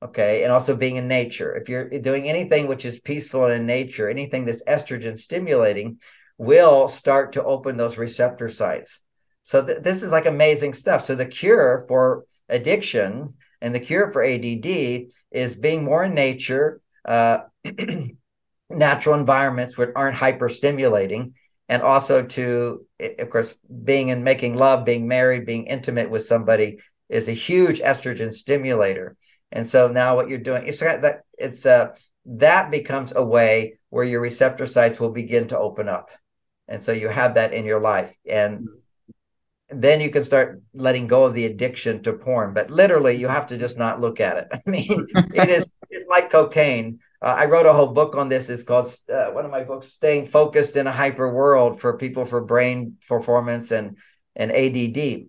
Okay. 0.05 0.45
And 0.45 0.53
also 0.53 0.77
being 0.77 0.95
in 0.95 1.09
nature. 1.09 1.57
If 1.57 1.69
you're 1.69 1.89
doing 1.99 2.29
anything 2.29 2.69
which 2.69 2.85
is 2.85 3.01
peaceful 3.01 3.49
in 3.49 3.67
nature, 3.67 4.09
anything 4.09 4.45
that's 4.45 4.63
estrogen 4.63 5.19
stimulating 5.19 5.99
will 6.37 6.87
start 6.87 7.33
to 7.33 7.43
open 7.43 7.77
those 7.77 7.99
receptor 7.99 8.49
sites. 8.49 9.01
So 9.43 9.67
th- 9.67 9.83
this 9.83 10.05
is 10.05 10.13
like 10.13 10.27
amazing 10.27 10.75
stuff. 10.75 11.05
So 11.05 11.17
the 11.17 11.27
cure 11.27 11.85
for 11.89 12.25
addiction 12.49 13.35
and 13.61 13.75
the 13.75 13.81
cure 13.81 14.11
for 14.13 14.25
ADD 14.25 15.11
is 15.31 15.57
being 15.57 15.85
more 15.85 16.05
in 16.05 16.15
nature, 16.15 16.81
uh, 17.05 17.41
natural 18.71 19.15
environments 19.15 19.77
which 19.77 19.91
aren't 19.97 20.17
hyper 20.17 20.49
stimulating, 20.49 21.35
and 21.69 21.83
also 21.83 22.25
to, 22.25 22.87
of 23.19 23.31
course, 23.31 23.55
being 23.85 24.11
and 24.11 24.25
making 24.25 24.57
love, 24.57 24.85
being 24.85 25.07
married, 25.07 25.47
being 25.47 25.67
intimate 25.67 26.11
with 26.11 26.25
somebody 26.25 26.79
is 27.09 27.29
a 27.29 27.33
huge 27.33 27.81
estrogen 27.81 28.33
stimulator. 28.33 29.17
And 29.51 29.67
so 29.67 29.89
now 29.89 30.15
what 30.15 30.29
you're 30.29 30.39
doing, 30.39 30.67
it's 30.67 30.81
that 30.81 31.23
it's 31.39 31.65
uh, 31.67 31.95
that 32.27 32.71
becomes 32.71 33.15
a 33.15 33.25
way 33.25 33.79
where 33.91 34.05
your 34.05 34.21
receptor 34.21 34.67
sites 34.67 35.01
will 35.01 35.11
begin 35.11 35.49
to 35.49 35.59
open 35.59 35.89
up. 35.89 36.11
And 36.69 36.83
so 36.83 36.93
you 36.93 37.09
have 37.09 37.35
that 37.35 37.55
in 37.55 37.65
your 37.65 37.81
life. 37.81 38.15
And 38.29 38.69
then 39.71 40.01
you 40.01 40.11
can 40.11 40.25
start 40.25 40.63
letting 40.73 41.07
go 41.07 41.25
of 41.25 41.35
the 41.35 41.45
addiction 41.45 42.03
to 42.03 42.13
porn. 42.13 42.55
But 42.55 42.71
literally, 42.71 43.17
you 43.17 43.29
have 43.29 43.49
to 43.49 43.59
just 43.59 43.77
not 43.77 44.01
look 44.01 44.21
at 44.21 44.37
it. 44.37 44.49
I 44.67 44.71
mean, 44.71 45.07
it 45.33 45.49
is 45.51 45.71
it's 45.91 46.07
like 46.09 46.31
cocaine. 46.31 47.01
Uh, 47.21 47.35
I 47.39 47.47
wrote 47.47 47.67
a 47.67 47.73
whole 47.73 47.89
book 47.89 48.15
on 48.15 48.29
this. 48.29 48.49
It's 48.49 48.63
called 48.63 48.95
uh, 49.13 49.27
one 49.31 49.45
of 49.45 49.51
my 49.51 49.65
books, 49.65 49.89
"Staying 49.89 50.29
Focused 50.29 50.77
in 50.77 50.87
a 50.87 50.93
Hyper 50.93 51.33
World" 51.33 51.81
for 51.81 51.97
people 51.97 52.25
for 52.25 52.41
brain 52.41 52.97
performance 53.07 53.71
and 53.71 53.97
and 54.37 54.53
ADD 54.53 55.29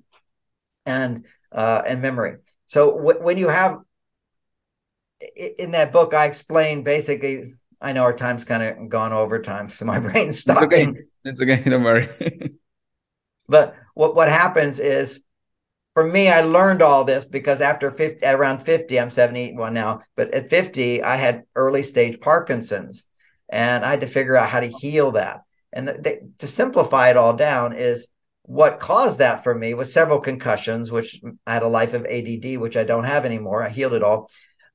and 0.86 1.26
uh, 1.52 1.82
and 1.86 2.02
memory. 2.02 2.38
So 2.68 2.92
w- 2.92 3.22
when 3.22 3.38
you 3.38 3.50
have 3.50 3.80
in 5.36 5.72
that 5.72 5.92
book, 5.92 6.14
I 6.14 6.26
explain 6.26 6.84
basically. 6.84 7.46
I 7.82 7.94
know 7.94 8.04
our 8.04 8.14
time's 8.14 8.44
kind 8.44 8.62
of 8.62 8.90
gone 8.90 9.14
over 9.14 9.42
time, 9.42 9.70
so 9.70 9.86
my 9.86 10.00
brain's 10.06 10.40
stopping. 10.40 10.98
It's 11.24 11.42
okay. 11.42 11.54
It's 11.56 11.62
okay. 11.62 11.70
Don't 11.70 11.84
worry. 11.84 12.56
But 13.48 13.76
what, 14.00 14.16
what 14.16 14.30
happens 14.30 14.80
is 14.80 15.22
for 15.94 16.06
me, 16.06 16.30
I 16.30 16.40
learned 16.40 16.82
all 16.82 17.04
this 17.04 17.26
because 17.26 17.60
after 17.60 17.92
50, 17.92 18.26
around 18.26 18.60
50, 18.60 18.98
I'm 18.98 19.10
71 19.10 19.74
now, 19.74 20.04
but 20.16 20.34
at 20.34 20.50
50, 20.50 21.04
I 21.04 21.18
had 21.18 21.44
early 21.54 21.84
stage 21.84 22.22
Parkinson's 22.22 23.06
and 23.50 23.84
I 23.84 23.90
had 23.90 24.00
to 24.00 24.08
figure 24.08 24.38
out 24.38 24.48
how 24.48 24.62
to 24.62 24.70
heal 24.70 25.12
that. 25.12 25.42
And 25.74 25.86
the, 25.86 25.94
the, 25.94 26.32
to 26.38 26.48
simplify 26.48 27.10
it 27.10 27.18
all 27.18 27.34
down 27.34 27.74
is 27.74 28.08
what 28.44 28.80
caused 28.80 29.20
that 29.20 29.44
for 29.44 29.54
me 29.54 29.74
was 29.74 29.92
several 29.92 30.22
concussions, 30.22 30.90
which 30.90 31.20
I 31.46 31.56
had 31.56 31.64
a 31.64 31.68
life 31.68 31.94
of 31.94 32.06
ADD, 32.06 32.58
which 32.58 32.78
I 32.78 32.86
don't 32.86 33.04
have 33.04 33.26
anymore. 33.26 33.66
I 33.66 33.70
healed 33.70 33.94
it 33.94 34.04
all. 34.04 34.30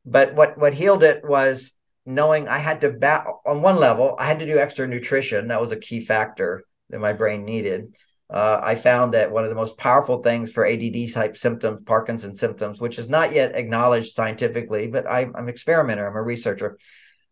But 0.05 0.35
what, 0.35 0.59
what 0.59 0.75
healed 0.75 1.03
it 1.03 1.27
was 1.27 1.73
knowing 2.05 2.47
I 2.47 2.59
had 2.59 2.83
to, 2.83 2.91
ba- 2.91 3.25
on 3.47 3.63
one 3.63 3.77
level, 3.77 4.17
I 4.19 4.27
had 4.27 4.41
to 4.41 4.47
do 4.47 4.59
extra 4.59 4.87
nutrition. 4.87 5.49
That 5.49 5.63
was 5.63 5.73
a 5.73 5.77
key 5.77 6.05
factor 6.05 6.65
that 6.91 7.01
my 7.01 7.15
brain 7.15 7.47
needed 7.47 7.97
uh, 8.31 8.61
I 8.63 8.75
found 8.75 9.15
that 9.15 9.31
one 9.31 9.45
of 9.45 9.51
the 9.51 9.57
most 9.57 9.77
powerful 9.77 10.23
things 10.23 10.51
for 10.51 10.67
ADD 10.67 11.13
type 11.13 11.37
symptoms, 11.37 11.83
Parkinson's 11.83 12.41
symptoms, 12.41 12.81
which 12.81 12.99
is 12.99 13.09
not 13.09 13.35
yet 13.35 13.55
acknowledged 13.55 14.13
scientifically, 14.13 14.87
but 14.87 15.07
I, 15.07 15.23
am 15.23 15.35
an 15.35 15.49
experimenter, 15.49 16.07
I'm 16.07 16.17
a 16.17 16.23
researcher, 16.23 16.79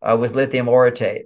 uh, 0.01 0.15
was 0.15 0.35
lithium 0.35 0.67
orotate, 0.67 1.23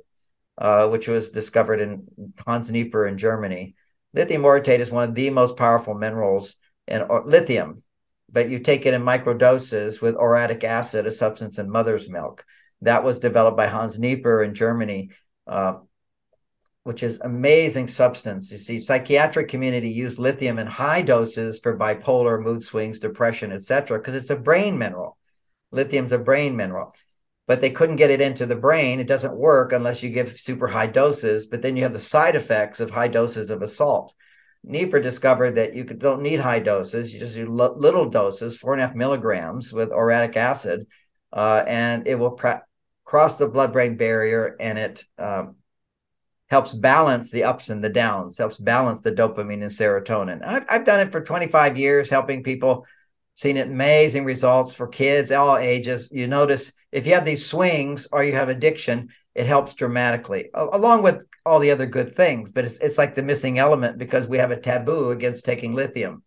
uh, 0.58 0.88
which 0.88 1.08
was 1.08 1.32
discovered 1.32 1.82
in 1.82 2.08
Hans 2.46 2.72
Nieper 2.72 3.08
in 3.08 3.18
Germany. 3.18 3.76
Lithium 4.14 4.44
orotate 4.44 4.80
is 4.80 4.90
one 4.90 5.10
of 5.10 5.16
the 5.16 5.30
most 5.32 5.58
powerful 5.58 5.94
minerals 5.94 6.56
in 6.88 7.06
lithium, 7.26 7.84
but 8.32 8.50
you 8.50 8.60
take 8.60 8.86
it 8.86 8.94
in 8.94 9.04
microdoses 9.04 10.02
with 10.02 10.16
orotic 10.16 10.64
acid, 10.64 11.06
a 11.06 11.12
substance 11.12 11.60
in 11.60 11.70
mother's 11.70 12.10
milk. 12.10 12.46
That 12.82 13.04
was 13.04 13.20
developed 13.20 13.58
by 13.58 13.68
Hans 13.68 14.00
Nieper 14.00 14.44
in 14.44 14.54
Germany. 14.54 15.12
Uh, 15.46 15.80
which 16.88 17.04
is 17.04 17.20
amazing 17.20 17.86
substance. 17.86 18.50
You 18.50 18.58
see, 18.58 18.80
psychiatric 18.80 19.50
community 19.50 19.90
use 19.90 20.18
lithium 20.18 20.58
in 20.58 20.68
high 20.68 21.02
doses 21.02 21.60
for 21.60 21.78
bipolar, 21.78 22.42
mood 22.42 22.64
swings, 22.64 23.02
depression, 23.02 23.52
etc., 23.52 24.00
because 24.00 24.16
it's 24.16 24.30
a 24.30 24.38
brain 24.38 24.78
mineral. 24.78 25.18
Lithium's 25.72 26.14
a 26.14 26.18
brain 26.18 26.56
mineral, 26.56 26.96
but 27.46 27.60
they 27.60 27.72
couldn't 27.72 27.98
get 27.98 28.10
it 28.10 28.22
into 28.22 28.46
the 28.46 28.56
brain. 28.56 29.02
It 29.02 29.08
doesn't 29.08 29.36
work 29.36 29.74
unless 29.74 30.02
you 30.02 30.10
give 30.12 30.40
super 30.40 30.66
high 30.66 30.88
doses. 30.88 31.46
But 31.46 31.62
then 31.62 31.76
you 31.76 31.84
have 31.84 31.92
the 31.92 32.00
side 32.00 32.38
effects 32.38 32.80
of 32.80 32.90
high 32.90 33.10
doses 33.10 33.50
of 33.50 33.62
assault. 33.62 34.14
Nieper 34.64 35.02
discovered 35.02 35.56
that 35.56 35.76
you 35.76 35.84
could, 35.84 36.00
don't 36.00 36.22
need 36.22 36.40
high 36.40 36.60
doses; 36.60 37.14
you 37.14 37.20
just 37.20 37.36
do 37.36 37.48
l- 37.48 37.78
little 37.78 38.10
doses, 38.10 38.56
four 38.56 38.72
and 38.72 38.82
a 38.82 38.88
half 38.88 38.96
milligrams 38.96 39.74
with 39.74 39.90
orotic 39.90 40.38
acid, 40.38 40.88
uh, 41.34 41.66
and 41.68 42.08
it 42.08 42.16
will 42.16 42.32
pra- 42.32 42.64
cross 43.04 43.38
the 43.38 43.50
blood-brain 43.50 43.98
barrier, 43.98 44.56
and 44.58 44.80
it 44.80 45.04
um, 45.18 45.58
helps 46.48 46.74
balance 46.74 47.30
the 47.30 47.44
ups 47.44 47.70
and 47.70 47.84
the 47.84 47.90
downs, 47.90 48.38
helps 48.38 48.58
balance 48.58 49.02
the 49.02 49.12
dopamine 49.12 49.62
and 49.62 49.64
serotonin. 49.64 50.46
I've, 50.46 50.66
I've 50.70 50.86
done 50.86 51.02
it 51.02 51.12
for 51.12 51.22
25 51.22 51.78
years, 51.78 52.10
helping 52.10 52.44
people, 52.44 52.86
seen 53.34 53.58
amazing 53.58 54.26
results 54.26 54.74
for 54.74 54.88
kids, 54.88 55.32
all 55.32 55.58
ages. 55.58 56.10
You 56.12 56.28
notice 56.28 56.72
if 56.92 57.06
you 57.06 57.14
have 57.14 57.26
these 57.26 57.46
swings 57.46 58.08
or 58.12 58.24
you 58.24 58.34
have 58.34 58.50
addiction, 58.50 59.10
it 59.36 59.46
helps 59.46 59.76
dramatically, 59.76 60.50
along 60.54 61.04
with 61.04 61.24
all 61.46 61.60
the 61.60 61.70
other 61.70 61.86
good 61.86 62.16
things. 62.16 62.52
But 62.52 62.66
it's, 62.66 62.80
it's 62.80 62.98
like 62.98 63.14
the 63.14 63.22
missing 63.22 63.60
element 63.60 63.98
because 64.00 64.26
we 64.26 64.40
have 64.40 64.52
a 64.52 64.60
taboo 64.60 65.12
against 65.12 65.46
taking 65.46 65.76
lithium. 65.76 66.24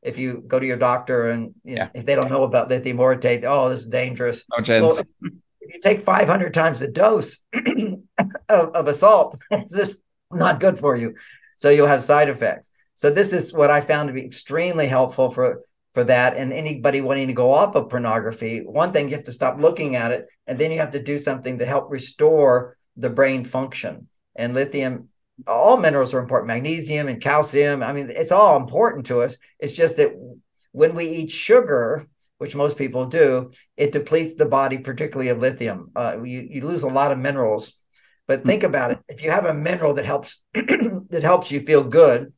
If 0.00 0.16
you 0.16 0.44
go 0.46 0.58
to 0.58 0.66
your 0.66 0.78
doctor 0.78 1.30
and 1.30 1.54
you 1.64 1.74
know, 1.74 1.82
yeah. 1.82 1.88
if 1.92 2.06
they 2.06 2.14
don't 2.14 2.30
know 2.30 2.44
about 2.44 2.70
lithium 2.70 2.98
orotate, 2.98 3.44
oh, 3.44 3.68
this 3.68 3.80
is 3.80 3.88
dangerous. 3.88 4.44
No 4.56 4.64
chance. 4.64 5.02
Well, 5.20 5.32
if 5.66 5.74
you 5.74 5.80
take 5.80 6.02
500 6.02 6.54
times 6.54 6.80
the 6.80 6.88
dose 6.88 7.40
of, 7.54 8.68
of 8.70 8.88
assault, 8.88 9.36
it's 9.50 9.76
just 9.76 9.98
not 10.30 10.60
good 10.60 10.78
for 10.78 10.96
you. 10.96 11.14
So 11.56 11.70
you'll 11.70 11.86
have 11.86 12.02
side 12.02 12.28
effects. 12.28 12.70
So 12.94 13.10
this 13.10 13.32
is 13.32 13.52
what 13.52 13.70
I 13.70 13.80
found 13.80 14.08
to 14.08 14.14
be 14.14 14.24
extremely 14.24 14.86
helpful 14.86 15.30
for 15.30 15.62
for 15.92 16.04
that. 16.04 16.36
And 16.36 16.52
anybody 16.52 17.00
wanting 17.00 17.28
to 17.28 17.32
go 17.32 17.52
off 17.52 17.74
of 17.74 17.88
pornography, 17.88 18.58
one 18.60 18.92
thing 18.92 19.08
you 19.08 19.14
have 19.16 19.24
to 19.24 19.32
stop 19.32 19.58
looking 19.58 19.96
at 19.96 20.12
it, 20.12 20.28
and 20.46 20.58
then 20.58 20.70
you 20.70 20.78
have 20.78 20.90
to 20.90 21.02
do 21.02 21.16
something 21.16 21.58
to 21.58 21.64
help 21.64 21.90
restore 21.90 22.76
the 22.98 23.08
brain 23.08 23.46
function. 23.46 24.08
And 24.34 24.52
lithium, 24.52 25.08
all 25.46 25.78
minerals 25.78 26.12
are 26.12 26.18
important, 26.18 26.48
magnesium 26.48 27.08
and 27.08 27.20
calcium. 27.20 27.82
I 27.82 27.94
mean, 27.94 28.10
it's 28.10 28.32
all 28.32 28.58
important 28.58 29.06
to 29.06 29.22
us. 29.22 29.38
It's 29.58 29.74
just 29.74 29.96
that 29.96 30.12
when 30.72 30.94
we 30.94 31.08
eat 31.08 31.30
sugar, 31.30 32.04
which 32.38 32.54
most 32.54 32.76
people 32.76 33.06
do, 33.06 33.50
it 33.76 33.92
depletes 33.92 34.34
the 34.34 34.46
body, 34.46 34.78
particularly 34.78 35.30
of 35.30 35.38
lithium. 35.38 35.90
Uh, 35.96 36.22
you, 36.22 36.46
you 36.50 36.66
lose 36.66 36.82
a 36.82 36.88
lot 36.88 37.12
of 37.12 37.18
minerals. 37.18 37.72
But 38.26 38.44
think 38.44 38.62
hmm. 38.62 38.66
about 38.66 38.92
it: 38.92 38.98
if 39.08 39.22
you 39.22 39.30
have 39.30 39.46
a 39.46 39.54
mineral 39.54 39.94
that 39.94 40.06
helps 40.06 40.42
that 40.54 41.22
helps 41.22 41.50
you 41.50 41.60
feel 41.60 41.84
good, 41.84 42.32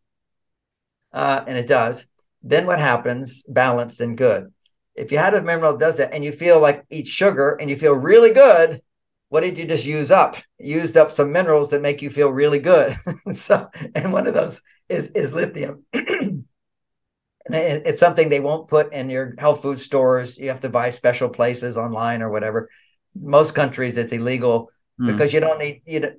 uh, 1.12 1.42
and 1.46 1.56
it 1.58 1.66
does, 1.66 2.06
then 2.42 2.66
what 2.66 2.78
happens? 2.78 3.44
Balanced 3.48 4.00
and 4.00 4.16
good. 4.16 4.52
If 4.94 5.12
you 5.12 5.18
had 5.18 5.34
a 5.34 5.42
mineral 5.42 5.72
that 5.72 5.80
does 5.80 5.96
that, 5.98 6.12
and 6.12 6.24
you 6.24 6.32
feel 6.32 6.60
like 6.60 6.84
eat 6.90 7.06
sugar 7.06 7.56
and 7.60 7.70
you 7.70 7.76
feel 7.76 7.94
really 7.94 8.30
good, 8.30 8.80
what 9.28 9.42
did 9.42 9.58
you 9.58 9.66
just 9.66 9.84
use 9.84 10.10
up? 10.10 10.36
You 10.58 10.80
used 10.80 10.96
up 10.96 11.10
some 11.10 11.32
minerals 11.32 11.70
that 11.70 11.82
make 11.82 12.02
you 12.02 12.10
feel 12.10 12.30
really 12.30 12.58
good. 12.58 12.96
so, 13.32 13.68
and 13.94 14.12
one 14.12 14.26
of 14.26 14.34
those 14.34 14.62
is 14.88 15.08
is 15.10 15.34
lithium. 15.34 15.84
it's 17.50 18.00
something 18.00 18.28
they 18.28 18.40
won't 18.40 18.68
put 18.68 18.92
in 18.92 19.10
your 19.10 19.34
health 19.38 19.62
food 19.62 19.78
stores. 19.78 20.38
You 20.38 20.48
have 20.48 20.60
to 20.60 20.68
buy 20.68 20.90
special 20.90 21.28
places 21.28 21.78
online 21.78 22.22
or 22.22 22.30
whatever. 22.30 22.68
Most 23.14 23.54
countries, 23.54 23.96
it's 23.96 24.12
illegal 24.12 24.70
mm. 25.00 25.06
because 25.06 25.32
you 25.32 25.40
don't 25.40 25.58
need 25.58 25.82
you. 25.86 26.12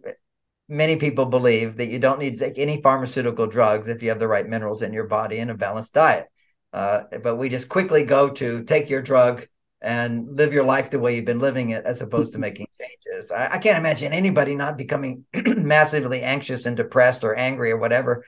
Many 0.67 0.97
people 0.97 1.25
believe 1.25 1.77
that 1.77 1.87
you 1.87 1.97
don't 1.97 2.19
need 2.19 2.37
to 2.37 2.45
take 2.45 2.59
any 2.59 2.81
pharmaceutical 2.81 3.47
drugs 3.47 3.87
if 3.87 4.03
you 4.03 4.09
have 4.09 4.19
the 4.19 4.27
right 4.27 4.47
minerals 4.47 4.81
in 4.81 4.93
your 4.93 5.07
body 5.07 5.39
and 5.39 5.49
a 5.49 5.55
balanced 5.55 5.93
diet. 5.93 6.27
Uh, 6.71 7.01
but 7.23 7.37
we 7.37 7.49
just 7.49 7.69
quickly 7.69 8.03
go 8.03 8.29
to 8.29 8.63
take 8.63 8.89
your 8.89 9.01
drug 9.01 9.47
and 9.81 10.37
live 10.37 10.53
your 10.53 10.63
life 10.63 10.91
the 10.91 10.99
way 10.99 11.15
you've 11.15 11.25
been 11.25 11.39
living 11.39 11.71
it, 11.71 11.85
as 11.85 12.01
opposed 12.01 12.33
to 12.33 12.39
making 12.47 12.67
changes. 12.79 13.31
I, 13.31 13.53
I 13.53 13.57
can't 13.57 13.77
imagine 13.77 14.13
anybody 14.13 14.55
not 14.55 14.77
becoming 14.77 15.25
massively 15.33 16.21
anxious 16.21 16.65
and 16.65 16.77
depressed 16.77 17.23
or 17.23 17.35
angry 17.35 17.71
or 17.71 17.77
whatever. 17.77 18.23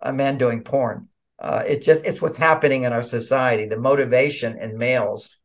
A 0.00 0.12
man 0.12 0.36
doing 0.36 0.64
porn 0.64 1.08
uh, 1.44 1.62
it 1.66 1.82
just 1.82 2.06
it's 2.06 2.22
what's 2.22 2.38
happening 2.38 2.84
in 2.84 2.94
our 2.94 3.02
society. 3.02 3.66
The 3.66 3.78
motivation 3.78 4.56
in 4.56 4.78
males, 4.78 5.36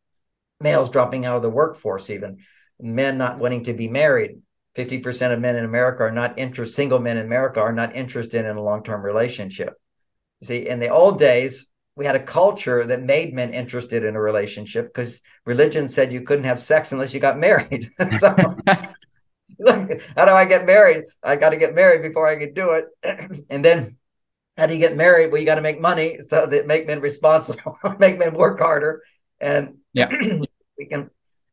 males 0.61 0.89
dropping 0.89 1.25
out 1.25 1.35
of 1.35 1.41
the 1.41 1.49
workforce, 1.49 2.09
even 2.09 2.37
men 2.79 3.17
not 3.17 3.39
wanting 3.39 3.65
to 3.65 3.73
be 3.73 3.89
married. 3.89 4.39
Fifty 4.75 4.99
percent 4.99 5.33
of 5.33 5.41
men 5.41 5.57
in 5.57 5.65
America 5.65 6.03
are 6.03 6.11
not 6.11 6.39
interested. 6.39 6.73
Single 6.73 6.99
men 6.99 7.17
in 7.17 7.25
America 7.25 7.59
are 7.59 7.73
not 7.73 7.97
interested 7.97 8.45
in 8.45 8.55
a 8.55 8.63
long 8.63 8.81
term 8.81 9.03
relationship. 9.03 9.73
You 10.39 10.47
see, 10.47 10.69
in 10.69 10.79
the 10.79 10.87
old 10.87 11.19
days, 11.19 11.67
we 11.97 12.05
had 12.05 12.15
a 12.15 12.23
culture 12.23 12.85
that 12.85 13.03
made 13.03 13.33
men 13.33 13.53
interested 13.53 14.05
in 14.05 14.15
a 14.15 14.21
relationship 14.21 14.93
because 14.93 15.19
religion 15.45 15.89
said 15.89 16.13
you 16.13 16.21
couldn't 16.21 16.45
have 16.45 16.61
sex 16.61 16.93
unless 16.93 17.13
you 17.13 17.19
got 17.19 17.37
married. 17.37 17.89
so, 18.19 18.33
look, 19.59 20.01
how 20.15 20.23
do 20.23 20.31
I 20.31 20.45
get 20.45 20.65
married? 20.65 21.03
I 21.21 21.35
got 21.35 21.49
to 21.49 21.57
get 21.57 21.75
married 21.75 22.03
before 22.03 22.25
I 22.25 22.37
could 22.37 22.53
do 22.53 22.69
it. 22.71 22.85
and 23.49 23.65
then 23.65 23.97
how 24.59 24.65
do 24.65 24.73
you 24.73 24.79
get 24.79 24.97
married? 24.97 25.31
Well, 25.31 25.39
you 25.39 25.45
got 25.45 25.55
to 25.55 25.61
make 25.61 25.79
money 25.79 26.19
so 26.19 26.45
that 26.45 26.67
make 26.67 26.85
men 26.85 26.99
responsible, 26.99 27.77
make 27.99 28.19
men 28.19 28.33
work 28.33 28.59
harder. 28.59 29.01
And 29.39 29.77
yeah, 29.93 30.09
we 30.77 30.85
can 30.85 31.09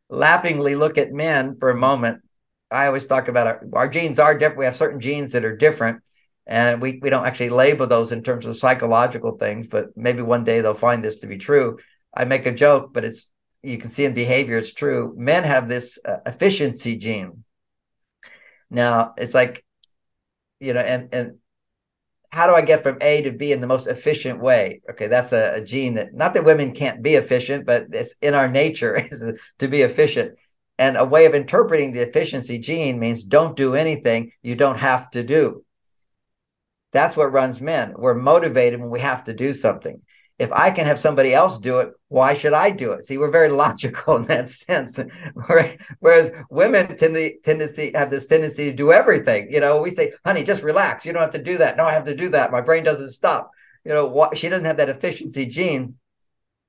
laughingly 0.09 0.75
look 0.75 0.99
at 0.99 1.13
men 1.13 1.57
for 1.59 1.71
a 1.71 1.77
moment. 1.77 2.23
I 2.71 2.87
always 2.87 3.07
talk 3.07 3.29
about 3.29 3.47
our, 3.47 3.65
our 3.75 3.89
genes 3.89 4.19
are 4.19 4.37
different. 4.37 4.59
We 4.59 4.65
have 4.65 4.77
certain 4.77 5.01
genes 5.01 5.33
that 5.33 5.45
are 5.45 5.57
different, 5.57 6.03
and 6.47 6.81
we, 6.81 6.99
we 7.01 7.11
don't 7.11 7.27
actually 7.27 7.51
label 7.51 7.87
those 7.87 8.11
in 8.11 8.23
terms 8.23 8.45
of 8.45 8.57
psychological 8.57 9.37
things, 9.39 9.69
but 9.69 9.97
maybe 9.97 10.23
one 10.23 10.43
day 10.43 10.61
they'll 10.61 10.75
find 10.75 11.05
this 11.05 11.21
to 11.21 11.29
be 11.29 11.39
true. 11.39 11.79
I 12.15 12.25
make 12.25 12.47
a 12.47 12.53
joke, 12.53 12.93
but 12.93 13.05
it's 13.05 13.31
you 13.63 13.79
can 13.79 13.89
see 13.89 14.05
in 14.05 14.15
behavior 14.15 14.59
it's 14.59 14.73
true. 14.73 15.15
Men 15.17 15.45
have 15.45 15.69
this 15.69 15.99
uh, 16.05 16.19
efficiency 16.27 16.97
gene. 16.97 17.45
Now 18.71 19.15
it's 19.17 19.35
like, 19.35 19.65
you 20.59 20.73
know, 20.73 20.81
and 20.81 21.09
and 21.13 21.39
how 22.31 22.47
do 22.47 22.55
I 22.55 22.63
get 22.63 22.83
from 22.83 22.99
A 23.01 23.23
to 23.23 23.33
B 23.33 23.53
in 23.53 23.61
the 23.61 23.67
most 23.67 23.87
efficient 23.87 24.41
way? 24.41 24.81
Okay, 24.91 25.07
that's 25.07 25.33
a, 25.33 25.57
a, 25.57 25.61
gene 25.61 25.95
that 25.95 26.15
not 26.15 26.35
that 26.35 26.45
women 26.45 26.73
can't 26.73 27.03
be 27.03 27.15
efficient, 27.15 27.67
but 27.67 27.87
it's 27.93 28.15
in 28.21 28.35
our 28.35 28.49
nature 28.49 28.97
is 29.11 29.41
to 29.59 29.69
be 29.69 29.83
efficient. 29.83 30.39
And 30.79 30.97
a 30.97 31.05
way 31.05 31.25
of 31.25 31.35
interpreting 31.35 31.93
the 31.93 32.07
efficiency 32.07 32.59
gene 32.59 32.99
means 32.99 33.23
don't 33.23 33.57
do 33.57 33.75
anything 33.75 34.33
you 34.43 34.55
don't 34.55 34.79
have 34.79 35.11
to 35.13 35.23
do. 35.23 35.65
That's 36.93 37.17
what 37.17 37.33
runs 37.33 37.61
men. 37.61 37.95
We're 37.97 38.15
motivated 38.15 38.81
when 38.81 38.91
we 38.91 39.01
have 39.01 39.25
to 39.25 39.35
do 39.35 39.53
something 39.53 40.03
if 40.39 40.53
I 40.53 40.71
can 40.71 40.87
have 40.87 40.99
somebody 40.99 41.33
else 41.33 41.59
do 41.59 41.79
it, 41.79 41.93
why 42.09 42.35
should 42.35 42.53
I 42.53 42.71
do 42.71 42.93
it? 42.93 43.03
See, 43.03 43.17
we're 43.17 43.31
very 43.31 43.49
logical 43.65 44.17
in 44.17 44.23
that 44.25 44.49
sense. 44.49 44.99
Right? 45.35 45.81
Whereas 46.01 46.33
women 46.51 46.97
tend 46.97 47.15
to 47.15 47.39
tendency 47.39 47.93
have 47.95 48.11
this 48.11 48.27
tendency 48.27 48.65
to 48.67 48.73
do 48.73 48.93
everything. 48.93 49.51
You 49.51 49.61
know, 49.61 49.81
we 49.81 49.91
say, 49.91 50.13
honey, 50.25 50.45
just 50.45 50.63
relax. 50.63 51.07
You 51.07 51.13
don't 51.13 51.23
have 51.23 51.31
to 51.31 51.43
do 51.43 51.59
that. 51.59 51.77
No, 51.77 51.85
I 51.85 51.95
have 51.95 52.05
to 52.05 52.15
do 52.15 52.29
that. 52.31 52.53
My 52.53 52.61
brain 52.61 52.85
doesn't 52.85 53.11
stop. 53.11 53.51
You 53.85 53.93
know, 53.93 54.31
she 54.35 54.49
doesn't 54.49 54.67
have 54.67 54.79
that 54.79 54.89
efficiency 54.89 55.47
gene 55.47 55.95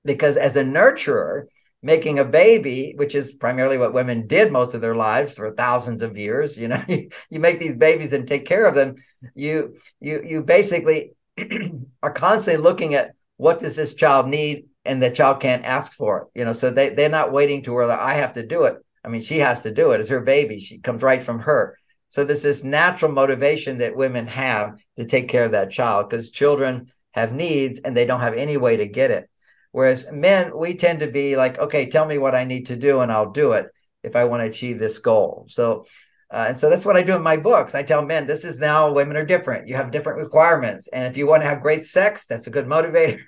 because 0.06 0.38
as 0.38 0.56
a 0.56 0.64
nurturer, 0.64 1.46
making 1.84 2.20
a 2.20 2.26
baby, 2.26 2.94
which 2.96 3.16
is 3.16 3.34
primarily 3.34 3.78
what 3.78 3.94
women 3.94 4.28
did 4.28 4.52
most 4.52 4.74
of 4.74 4.82
their 4.82 4.96
lives 4.96 5.36
for 5.36 5.52
thousands 5.52 6.02
of 6.02 6.18
years, 6.18 6.58
you 6.58 6.68
know, 6.68 6.82
you, 6.88 7.10
you 7.30 7.40
make 7.40 7.60
these 7.60 7.76
babies 7.76 8.14
and 8.14 8.28
take 8.28 8.46
care 8.46 8.66
of 8.66 8.76
them. 8.76 8.96
You 9.36 9.76
you 10.00 10.24
you 10.24 10.44
basically 10.44 11.14
are 12.04 12.12
constantly 12.12 12.64
looking 12.64 12.94
at 12.94 13.14
what 13.38 13.60
does 13.60 13.76
this 13.76 13.94
child 13.94 14.28
need? 14.28 14.66
And 14.86 15.04
the 15.04 15.12
child 15.12 15.42
can't 15.42 15.66
ask 15.66 15.94
for 15.94 16.22
it 16.22 16.40
you 16.40 16.46
know 16.46 16.54
so 16.54 16.70
they, 16.70 16.90
they're 16.90 17.10
not 17.10 17.34
waiting 17.34 17.62
to 17.64 17.74
where 17.74 17.92
i 17.92 18.14
have 18.14 18.34
to 18.34 18.46
do 18.46 18.64
it. 18.64 18.78
I 19.04 19.10
mean 19.10 19.22
she 19.22 19.40
has 19.40 19.64
to 19.64 19.74
do 19.74 19.92
it. 19.92 20.00
It's 20.00 20.10
her 20.10 20.22
baby. 20.22 20.60
She 20.60 20.80
comes 20.80 21.02
right 21.02 21.22
from 21.22 21.40
her. 21.40 21.78
So 22.10 22.24
there's 22.24 22.44
this 22.44 22.64
natural 22.64 23.12
motivation 23.12 23.80
that 23.80 23.98
women 23.98 24.28
have 24.28 24.80
to 24.96 25.06
take 25.06 25.28
care 25.28 25.44
of 25.44 25.52
that 25.52 25.72
child 25.72 26.10
because 26.10 26.30
children 26.32 26.88
have 27.12 27.34
needs 27.34 27.80
and 27.80 27.98
they 27.98 28.06
don't 28.06 28.22
have 28.22 28.34
any 28.34 28.56
way 28.56 28.78
to 28.78 28.86
get 28.86 29.12
it. 29.12 29.30
Whereas 29.72 30.10
men 30.12 30.58
we 30.58 30.76
tend 30.76 31.02
to 31.02 31.08
be 31.08 31.36
like 31.36 31.60
okay 31.60 31.90
tell 31.90 32.06
me 32.06 32.18
what 32.18 32.36
i 32.36 32.46
need 32.46 32.68
to 32.68 32.76
do 32.78 33.02
and 33.02 33.12
i'll 33.12 33.32
do 33.32 33.52
it 33.54 33.68
if 34.04 34.16
i 34.16 34.24
want 34.24 34.42
to 34.42 34.48
achieve 34.48 34.80
this 34.80 35.00
goal. 35.00 35.48
So 35.50 35.86
uh, 36.30 36.46
and 36.50 36.60
so 36.60 36.70
that's 36.70 36.86
what 36.86 36.98
I 36.98 37.04
do 37.04 37.16
in 37.16 37.22
my 37.22 37.38
books. 37.38 37.74
I 37.74 37.84
tell 37.84 38.04
men 38.04 38.28
this 38.28 38.44
is 38.44 38.60
now 38.60 38.92
women 38.92 39.16
are 39.16 39.26
different. 39.26 39.68
You 39.68 39.76
have 39.76 39.92
different 39.92 40.20
requirements. 40.20 40.90
And 40.90 41.06
if 41.06 41.16
you 41.16 41.26
want 41.26 41.44
to 41.44 41.50
have 41.50 41.62
great 41.62 41.86
sex, 41.86 42.26
that's 42.26 42.48
a 42.48 42.52
good 42.52 42.66
motivator. 42.66 43.20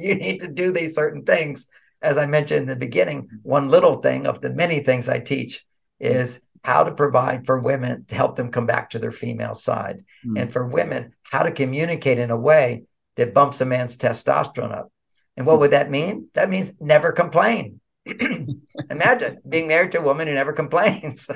you 0.02 0.16
need 0.16 0.40
to 0.40 0.48
do 0.48 0.72
these 0.72 0.94
certain 0.94 1.24
things. 1.24 1.66
As 2.02 2.18
I 2.18 2.26
mentioned 2.26 2.62
in 2.62 2.68
the 2.68 2.76
beginning, 2.76 3.28
one 3.42 3.68
little 3.68 4.00
thing 4.00 4.26
of 4.26 4.40
the 4.40 4.50
many 4.50 4.80
things 4.80 5.08
I 5.08 5.20
teach 5.20 5.64
is 6.00 6.40
how 6.64 6.82
to 6.82 6.92
provide 6.92 7.46
for 7.46 7.60
women 7.60 8.04
to 8.06 8.14
help 8.14 8.34
them 8.34 8.50
come 8.50 8.66
back 8.66 8.90
to 8.90 8.98
their 8.98 9.12
female 9.12 9.54
side. 9.54 10.04
Mm. 10.26 10.42
And 10.42 10.52
for 10.52 10.66
women, 10.66 11.14
how 11.22 11.44
to 11.44 11.52
communicate 11.52 12.18
in 12.18 12.30
a 12.30 12.36
way 12.36 12.84
that 13.16 13.34
bumps 13.34 13.60
a 13.60 13.64
man's 13.64 13.96
testosterone 13.96 14.72
up. 14.72 14.92
And 15.36 15.46
what 15.46 15.60
would 15.60 15.70
that 15.70 15.90
mean? 15.90 16.28
That 16.34 16.50
means 16.50 16.72
never 16.80 17.12
complain. 17.12 17.80
Imagine 18.90 19.38
being 19.48 19.68
married 19.68 19.92
to 19.92 19.98
a 19.98 20.02
woman 20.02 20.28
who 20.28 20.34
never 20.34 20.52
complains 20.52 21.28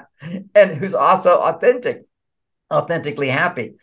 and 0.54 0.76
who's 0.76 0.94
also 0.94 1.38
authentic, 1.38 2.06
authentically 2.72 3.28
happy. 3.28 3.74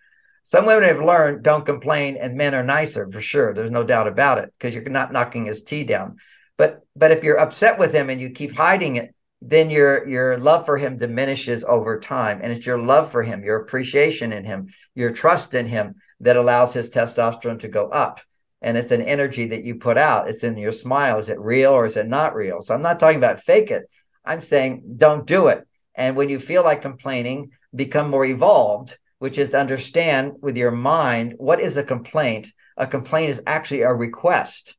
Some 0.44 0.66
women 0.66 0.84
have 0.84 1.00
learned 1.00 1.44
don't 1.44 1.66
complain 1.66 2.18
and 2.18 2.36
men 2.36 2.54
are 2.54 2.64
nicer 2.64 3.10
for 3.10 3.22
sure. 3.22 3.54
There's 3.54 3.72
no 3.72 3.84
doubt 3.84 4.08
about 4.08 4.40
it 4.40 4.54
because 4.58 4.76
you're 4.76 4.84
not 4.84 5.14
knocking 5.14 5.46
his 5.46 5.64
tea 5.64 5.84
down. 5.84 6.18
But 6.58 6.82
but 6.96 7.12
if 7.12 7.24
you're 7.24 7.40
upset 7.40 7.80
with 7.80 7.94
him 7.94 8.10
and 8.10 8.20
you 8.20 8.30
keep 8.30 8.56
hiding 8.56 8.98
it, 8.98 9.16
then 9.42 9.70
your 9.70 10.08
your 10.08 10.38
love 10.38 10.66
for 10.66 10.78
him 10.78 10.98
diminishes 10.98 11.64
over 11.64 12.00
time. 12.00 12.42
And 12.44 12.52
it's 12.52 12.66
your 12.66 12.78
love 12.78 13.12
for 13.12 13.24
him, 13.24 13.44
your 13.44 13.58
appreciation 13.58 14.34
in 14.34 14.44
him, 14.44 14.68
your 14.96 15.12
trust 15.12 15.54
in 15.54 15.68
him 15.68 15.96
that 16.20 16.38
allows 16.38 16.74
his 16.74 16.90
testosterone 16.90 17.60
to 17.60 17.68
go 17.68 17.88
up 17.90 18.20
and 18.64 18.78
it's 18.78 18.92
an 18.92 19.02
energy 19.02 19.46
that 19.48 19.66
you 19.66 19.76
put 19.76 19.98
out. 19.98 20.30
It's 20.30 20.44
in 20.44 20.58
your 20.58 20.72
smile. 20.72 21.20
Is 21.20 21.30
it 21.30 21.40
real 21.40 21.72
or 21.72 21.86
is 21.86 21.98
it 21.98 22.08
not 22.08 22.34
real? 22.34 22.62
So 22.62 22.74
I'm 22.74 22.82
not 22.82 23.00
talking 23.00 23.18
about 23.18 23.42
fake 23.42 23.70
it. 23.70 23.92
I'm 24.24 24.42
saying 24.42 24.96
don't 24.98 25.28
do 25.28 25.48
it. 25.48 25.68
And 25.96 26.16
when 26.16 26.30
you 26.30 26.40
feel 26.40 26.64
like 26.64 26.82
complaining, 26.82 27.52
become 27.76 28.10
more 28.10 28.26
evolved, 28.26 28.98
which 29.20 29.38
is 29.38 29.50
to 29.52 29.60
understand 29.60 30.34
with 30.42 30.58
your 30.58 30.72
mind 30.72 31.36
what 31.38 31.60
is 31.60 31.76
a 31.76 31.84
complaint. 31.84 32.48
A 32.78 32.88
complaint 32.88 33.32
is 33.32 33.44
actually 33.46 33.82
a 33.82 33.94
request. 33.94 34.78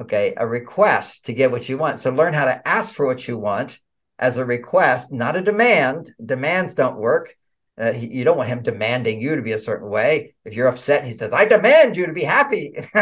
Okay, 0.00 0.34
a 0.36 0.44
request 0.44 1.26
to 1.26 1.32
get 1.32 1.52
what 1.52 1.68
you 1.68 1.78
want. 1.78 1.98
So 1.98 2.10
learn 2.10 2.34
how 2.34 2.46
to 2.46 2.66
ask 2.66 2.94
for 2.94 3.06
what 3.06 3.28
you 3.28 3.38
want 3.38 3.78
as 4.18 4.36
a 4.36 4.44
request, 4.44 5.12
not 5.12 5.36
a 5.36 5.40
demand. 5.40 6.12
Demands 6.24 6.74
don't 6.74 6.96
work. 6.96 7.36
Uh, 7.80 7.90
you 7.90 8.24
don't 8.24 8.36
want 8.36 8.48
him 8.48 8.62
demanding 8.62 9.20
you 9.20 9.34
to 9.34 9.42
be 9.42 9.52
a 9.52 9.58
certain 9.58 9.88
way. 9.88 10.34
If 10.44 10.54
you're 10.54 10.68
upset 10.68 11.04
he 11.04 11.12
says, 11.12 11.32
I 11.32 11.44
demand 11.44 11.96
you 11.96 12.06
to 12.06 12.12
be 12.12 12.22
happy, 12.22 12.72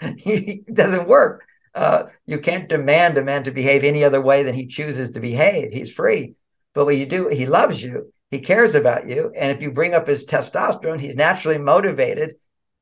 it 0.00 0.74
doesn't 0.74 1.08
work. 1.08 1.44
Uh, 1.74 2.04
you 2.26 2.38
can't 2.38 2.68
demand 2.68 3.16
a 3.16 3.24
man 3.24 3.44
to 3.44 3.52
behave 3.52 3.84
any 3.84 4.02
other 4.02 4.20
way 4.20 4.42
than 4.42 4.56
he 4.56 4.66
chooses 4.66 5.12
to 5.12 5.20
behave. 5.20 5.72
He's 5.72 5.92
free. 5.92 6.34
But 6.74 6.84
what 6.84 6.96
you 6.96 7.06
do, 7.06 7.28
he 7.28 7.46
loves 7.46 7.82
you, 7.82 8.12
he 8.30 8.40
cares 8.40 8.74
about 8.74 9.08
you. 9.08 9.32
And 9.36 9.52
if 9.52 9.62
you 9.62 9.70
bring 9.70 9.94
up 9.94 10.06
his 10.06 10.26
testosterone, 10.26 11.00
he's 11.00 11.16
naturally 11.16 11.58
motivated. 11.58 12.34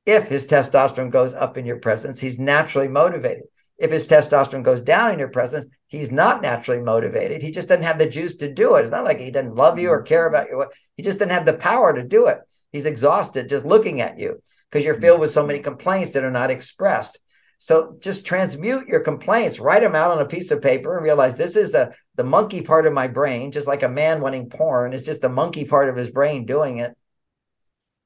If 0.07 0.29
his 0.29 0.47
testosterone 0.47 1.11
goes 1.11 1.35
up 1.35 1.59
in 1.59 1.67
your 1.67 1.79
presence, 1.79 2.21
he's 2.21 2.39
naturally 2.39 2.89
motivated. 2.89 3.45
If 3.77 3.91
his 3.91 4.09
testosterone 4.09 4.63
goes 4.63 4.81
down 4.81 5.13
in 5.13 5.19
your 5.19 5.29
presence, 5.29 5.67
he's 5.89 6.11
not 6.11 6.43
naturally 6.43 6.81
motivated. 6.81 7.43
He 7.43 7.51
just 7.51 7.69
doesn't 7.69 7.85
have 7.85 7.99
the 7.99 8.09
juice 8.09 8.37
to 8.37 8.53
do 8.53 8.77
it. 8.77 8.83
It's 8.83 8.93
not 8.93 9.05
like 9.05 9.19
he 9.19 9.31
doesn't 9.31 9.57
love 9.57 9.79
you 9.79 9.91
or 9.91 9.99
mm-hmm. 9.99 10.07
care 10.07 10.27
about 10.27 10.49
you. 10.49 10.67
He 10.97 11.03
just 11.03 11.19
doesn't 11.19 11.33
have 11.33 11.47
the 11.47 11.55
power 11.55 11.93
to 11.93 12.03
do 12.03 12.27
it. 12.27 12.39
He's 12.71 12.87
exhausted 12.87 13.49
just 13.49 13.65
looking 13.65 14.01
at 14.01 14.19
you 14.19 14.43
because 14.71 14.85
you're 14.85 15.01
filled 15.01 15.21
with 15.21 15.31
so 15.31 15.45
many 15.45 15.59
mm-hmm. 15.59 15.65
complaints 15.65 16.13
that 16.13 16.25
are 16.25 16.31
not 16.31 16.51
expressed. 16.51 17.19
So 17.61 17.97
just 18.01 18.25
transmute 18.25 18.87
your 18.87 19.01
complaints, 19.01 19.59
write 19.59 19.83
them 19.83 19.97
out 19.97 20.13
on 20.13 20.21
a 20.21 20.27
piece 20.27 20.53
of 20.53 20.63
paper 20.63 20.97
and 20.97 21.05
realize 21.05 21.37
this 21.37 21.57
is 21.57 21.73
the, 21.73 21.93
the 22.15 22.23
monkey 22.23 22.63
part 22.63 22.87
of 22.87 22.93
my 22.93 23.09
brain, 23.09 23.51
just 23.51 23.67
like 23.67 23.83
a 23.83 23.89
man 23.89 24.21
wanting 24.21 24.49
porn 24.49 24.93
is 24.93 25.03
just 25.03 25.23
the 25.23 25.29
monkey 25.29 25.65
part 25.65 25.89
of 25.89 25.97
his 25.97 26.11
brain 26.11 26.47
doing 26.47 26.79
it. 26.79 26.97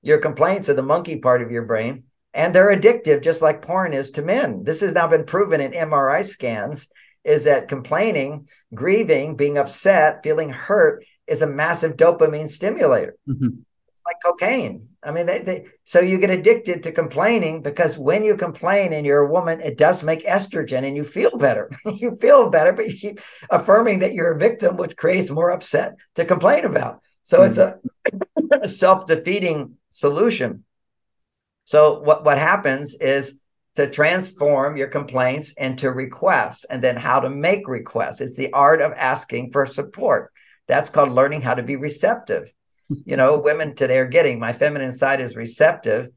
Your 0.01 0.19
complaints 0.19 0.71
are 0.71 0.75
the 0.75 0.83
monkey 0.83 1.19
part 1.19 1.43
of 1.43 1.51
your 1.51 1.67
brain 1.67 2.05
and 2.35 2.55
they're 2.55 2.75
addictive 2.75 3.23
just 3.23 3.43
like 3.43 3.63
porn 3.63 3.93
is 3.93 4.13
to 4.13 4.23
men 4.23 4.65
this 4.65 4.81
has 4.81 4.93
now 4.93 5.07
been 5.07 5.25
proven 5.25 5.61
in 5.61 5.73
mri 5.73 6.25
scans 6.25 6.89
is 7.25 7.45
that 7.45 7.69
complaining 7.69 8.49
grieving 8.75 9.37
being 9.37 9.59
upset 9.59 10.23
feeling 10.23 10.51
hurt 10.51 11.05
is 11.27 11.43
a 11.43 11.47
massive 11.47 11.97
dopamine 11.97 12.49
stimulator. 12.49 13.17
Mm-hmm. 13.29 13.61
it's 13.89 14.03
like 14.05 14.17
cocaine. 14.25 14.89
I 15.03 15.13
mean 15.13 15.27
they, 15.27 15.43
they, 15.43 15.67
so 15.85 16.01
you 16.01 16.19
get 16.19 16.31
addicted 16.31 16.83
to 16.83 16.93
complaining 16.93 17.63
because 17.63 17.97
when 17.97 18.25
you 18.25 18.37
complain 18.37 18.93
and 18.93 19.07
you're 19.07 19.27
a 19.27 19.31
woman 19.31 19.61
it 19.61 19.79
does 19.79 20.03
make 20.03 20.25
estrogen 20.27 20.85
and 20.85 20.97
you 20.97 21.05
feel 21.05 21.37
better. 21.37 21.71
You 21.87 22.17
feel 22.17 22.51
better 22.51 22.73
but 22.73 22.89
you 22.89 22.97
keep 22.97 23.21
affirming 23.51 24.01
that 24.01 24.15
you're 24.15 24.33
a 24.33 24.39
victim 24.39 24.77
which 24.77 24.97
creates 24.97 25.31
more 25.31 25.51
upset 25.51 25.95
to 26.17 26.25
complain 26.25 26.65
about. 26.65 27.01
So 27.23 27.39
mm-hmm. 27.39 27.49
it's 27.49 27.59
a, 27.59 27.79
a 28.63 28.69
self-defeating 28.69 29.77
solution. 29.91 30.65
So 31.65 32.01
what, 32.01 32.25
what 32.25 32.39
happens 32.39 32.95
is 32.95 33.39
to 33.75 33.89
transform 33.89 34.77
your 34.77 34.89
complaints 34.89 35.53
into 35.53 35.91
requests 35.91 36.65
and 36.65 36.83
then 36.83 36.97
how 36.97 37.21
to 37.21 37.31
make 37.31 37.67
requests. 37.69 38.21
It's 38.21 38.37
the 38.37 38.53
art 38.53 38.83
of 38.83 38.93
asking 38.93 39.53
for 39.53 39.65
support. 39.65 40.31
That's 40.69 40.91
called 40.91 41.13
learning 41.13 41.43
how 41.43 41.55
to 41.55 41.63
be 41.63 41.77
receptive. 41.77 42.53
You 42.89 43.17
know, 43.17 43.39
women 43.39 43.75
today 43.75 43.99
are 43.99 44.07
getting 44.07 44.39
my 44.39 44.53
feminine 44.53 44.93
side 44.93 45.21
is 45.21 45.35
receptive, 45.35 46.09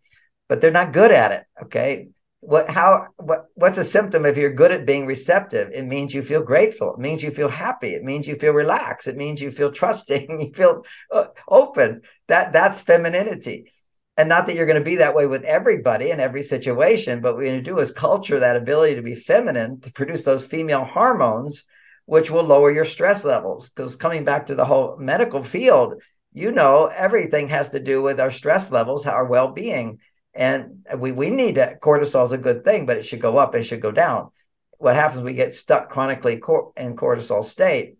but 0.49 0.59
they're 0.59 0.71
not 0.71 0.91
good 0.91 1.11
at 1.11 1.31
it. 1.31 1.43
Okay. 1.63 2.09
What 2.41 2.69
how 2.69 3.07
what 3.15 3.45
what's 3.55 3.79
a 3.79 3.83
symptom 3.83 4.25
if 4.25 4.37
you're 4.37 4.53
good 4.53 4.71
at 4.71 4.85
being 4.85 5.07
receptive? 5.07 5.71
It 5.73 5.85
means 5.85 6.13
you 6.13 6.21
feel 6.21 6.43
grateful. 6.43 6.93
It 6.93 6.99
means 6.99 7.23
you 7.23 7.31
feel 7.31 7.49
happy. 7.49 7.95
It 7.95 8.03
means 8.03 8.27
you 8.27 8.35
feel 8.35 8.53
relaxed. 8.53 9.07
It 9.07 9.17
means 9.17 9.41
you 9.41 9.49
feel 9.49 9.71
trusting. 9.71 10.27
You 10.41 10.53
feel 10.53 10.85
uh, 11.11 11.27
open. 11.47 12.01
That 12.27 12.53
that's 12.53 12.81
femininity 12.81 13.71
and 14.17 14.29
not 14.29 14.45
that 14.45 14.55
you're 14.55 14.65
going 14.65 14.79
to 14.79 14.83
be 14.83 14.97
that 14.97 15.15
way 15.15 15.27
with 15.27 15.43
everybody 15.43 16.11
in 16.11 16.19
every 16.19 16.41
situation, 16.41 17.19
but 17.19 17.33
what 17.33 17.39
we're 17.39 17.51
going 17.51 17.63
to 17.63 17.69
do 17.69 17.79
is 17.79 17.91
culture 17.91 18.39
that 18.39 18.55
ability 18.55 18.95
to 18.95 19.01
be 19.01 19.15
feminine 19.15 19.81
to 19.81 19.91
produce 19.91 20.23
those 20.23 20.45
female 20.45 20.85
hormones, 20.85 21.65
which 22.05 22.31
will 22.31 22.43
lower 22.43 22.71
your 22.71 22.85
stress 22.85 23.25
levels. 23.25 23.69
Because 23.69 23.97
coming 23.97 24.23
back 24.23 24.45
to 24.45 24.55
the 24.55 24.63
whole 24.63 24.95
medical 24.97 25.43
field, 25.43 26.01
you 26.33 26.51
know, 26.51 26.85
everything 26.85 27.49
has 27.49 27.71
to 27.71 27.79
do 27.79 28.01
with 28.01 28.19
our 28.21 28.31
stress 28.31 28.71
levels, 28.71 29.05
our 29.05 29.25
well 29.25 29.49
being. 29.49 29.99
And 30.33 30.85
we, 30.97 31.11
we 31.11 31.29
need 31.29 31.55
cortisol 31.55 32.23
is 32.23 32.31
a 32.31 32.37
good 32.37 32.63
thing, 32.63 32.85
but 32.85 32.97
it 32.97 33.03
should 33.03 33.21
go 33.21 33.37
up, 33.37 33.53
it 33.53 33.63
should 33.63 33.81
go 33.81 33.91
down. 33.91 34.29
What 34.77 34.95
happens, 34.95 35.23
we 35.23 35.33
get 35.33 35.53
stuck 35.53 35.89
chronically 35.89 36.33
in 36.33 36.95
cortisol 36.95 37.43
state. 37.43 37.97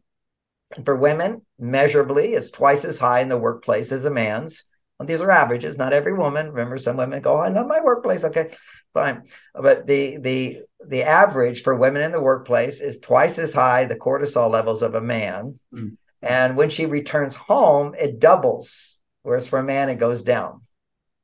For 0.84 0.96
women, 0.96 1.42
measurably, 1.60 2.34
it's 2.34 2.52
twice 2.52 2.86
as 2.86 3.00
high 3.00 3.20
in 3.20 3.30
the 3.30 3.38
workplace 3.38 3.92
as 3.92 4.06
a 4.06 4.12
man's 4.12 4.64
these 5.04 5.22
are 5.22 5.32
averages, 5.32 5.78
not 5.78 5.94
every 5.94 6.14
woman. 6.14 6.48
Remember, 6.48 6.78
some 6.78 6.98
women 6.98 7.22
go, 7.22 7.38
"I 7.38 7.50
love 7.50 7.68
my 7.68 7.82
workplace." 7.82 8.24
Okay, 8.24 8.56
fine, 8.94 9.24
but 9.54 9.86
the 9.88 10.18
the 10.18 10.62
the 10.88 11.04
average 11.04 11.64
for 11.64 11.76
women 11.76 12.02
in 12.02 12.12
the 12.12 12.22
workplace 12.22 12.80
is 12.80 13.00
twice 13.00 13.38
as 13.38 13.54
high 13.54 13.86
the 13.86 13.98
cortisol 13.98 14.50
levels 14.50 14.82
of 14.82 14.96
a 14.96 15.02
man, 15.02 15.54
mm. 15.74 15.98
and 16.22 16.56
when 16.56 16.70
she 16.70 16.86
returns 16.86 17.36
home, 17.36 17.94
it 18.00 18.20
doubles. 18.20 19.00
Whereas 19.24 19.50
for 19.50 19.60
a 19.60 19.64
man, 19.64 19.90
it 19.90 19.96
goes 19.96 20.22
down. 20.24 20.62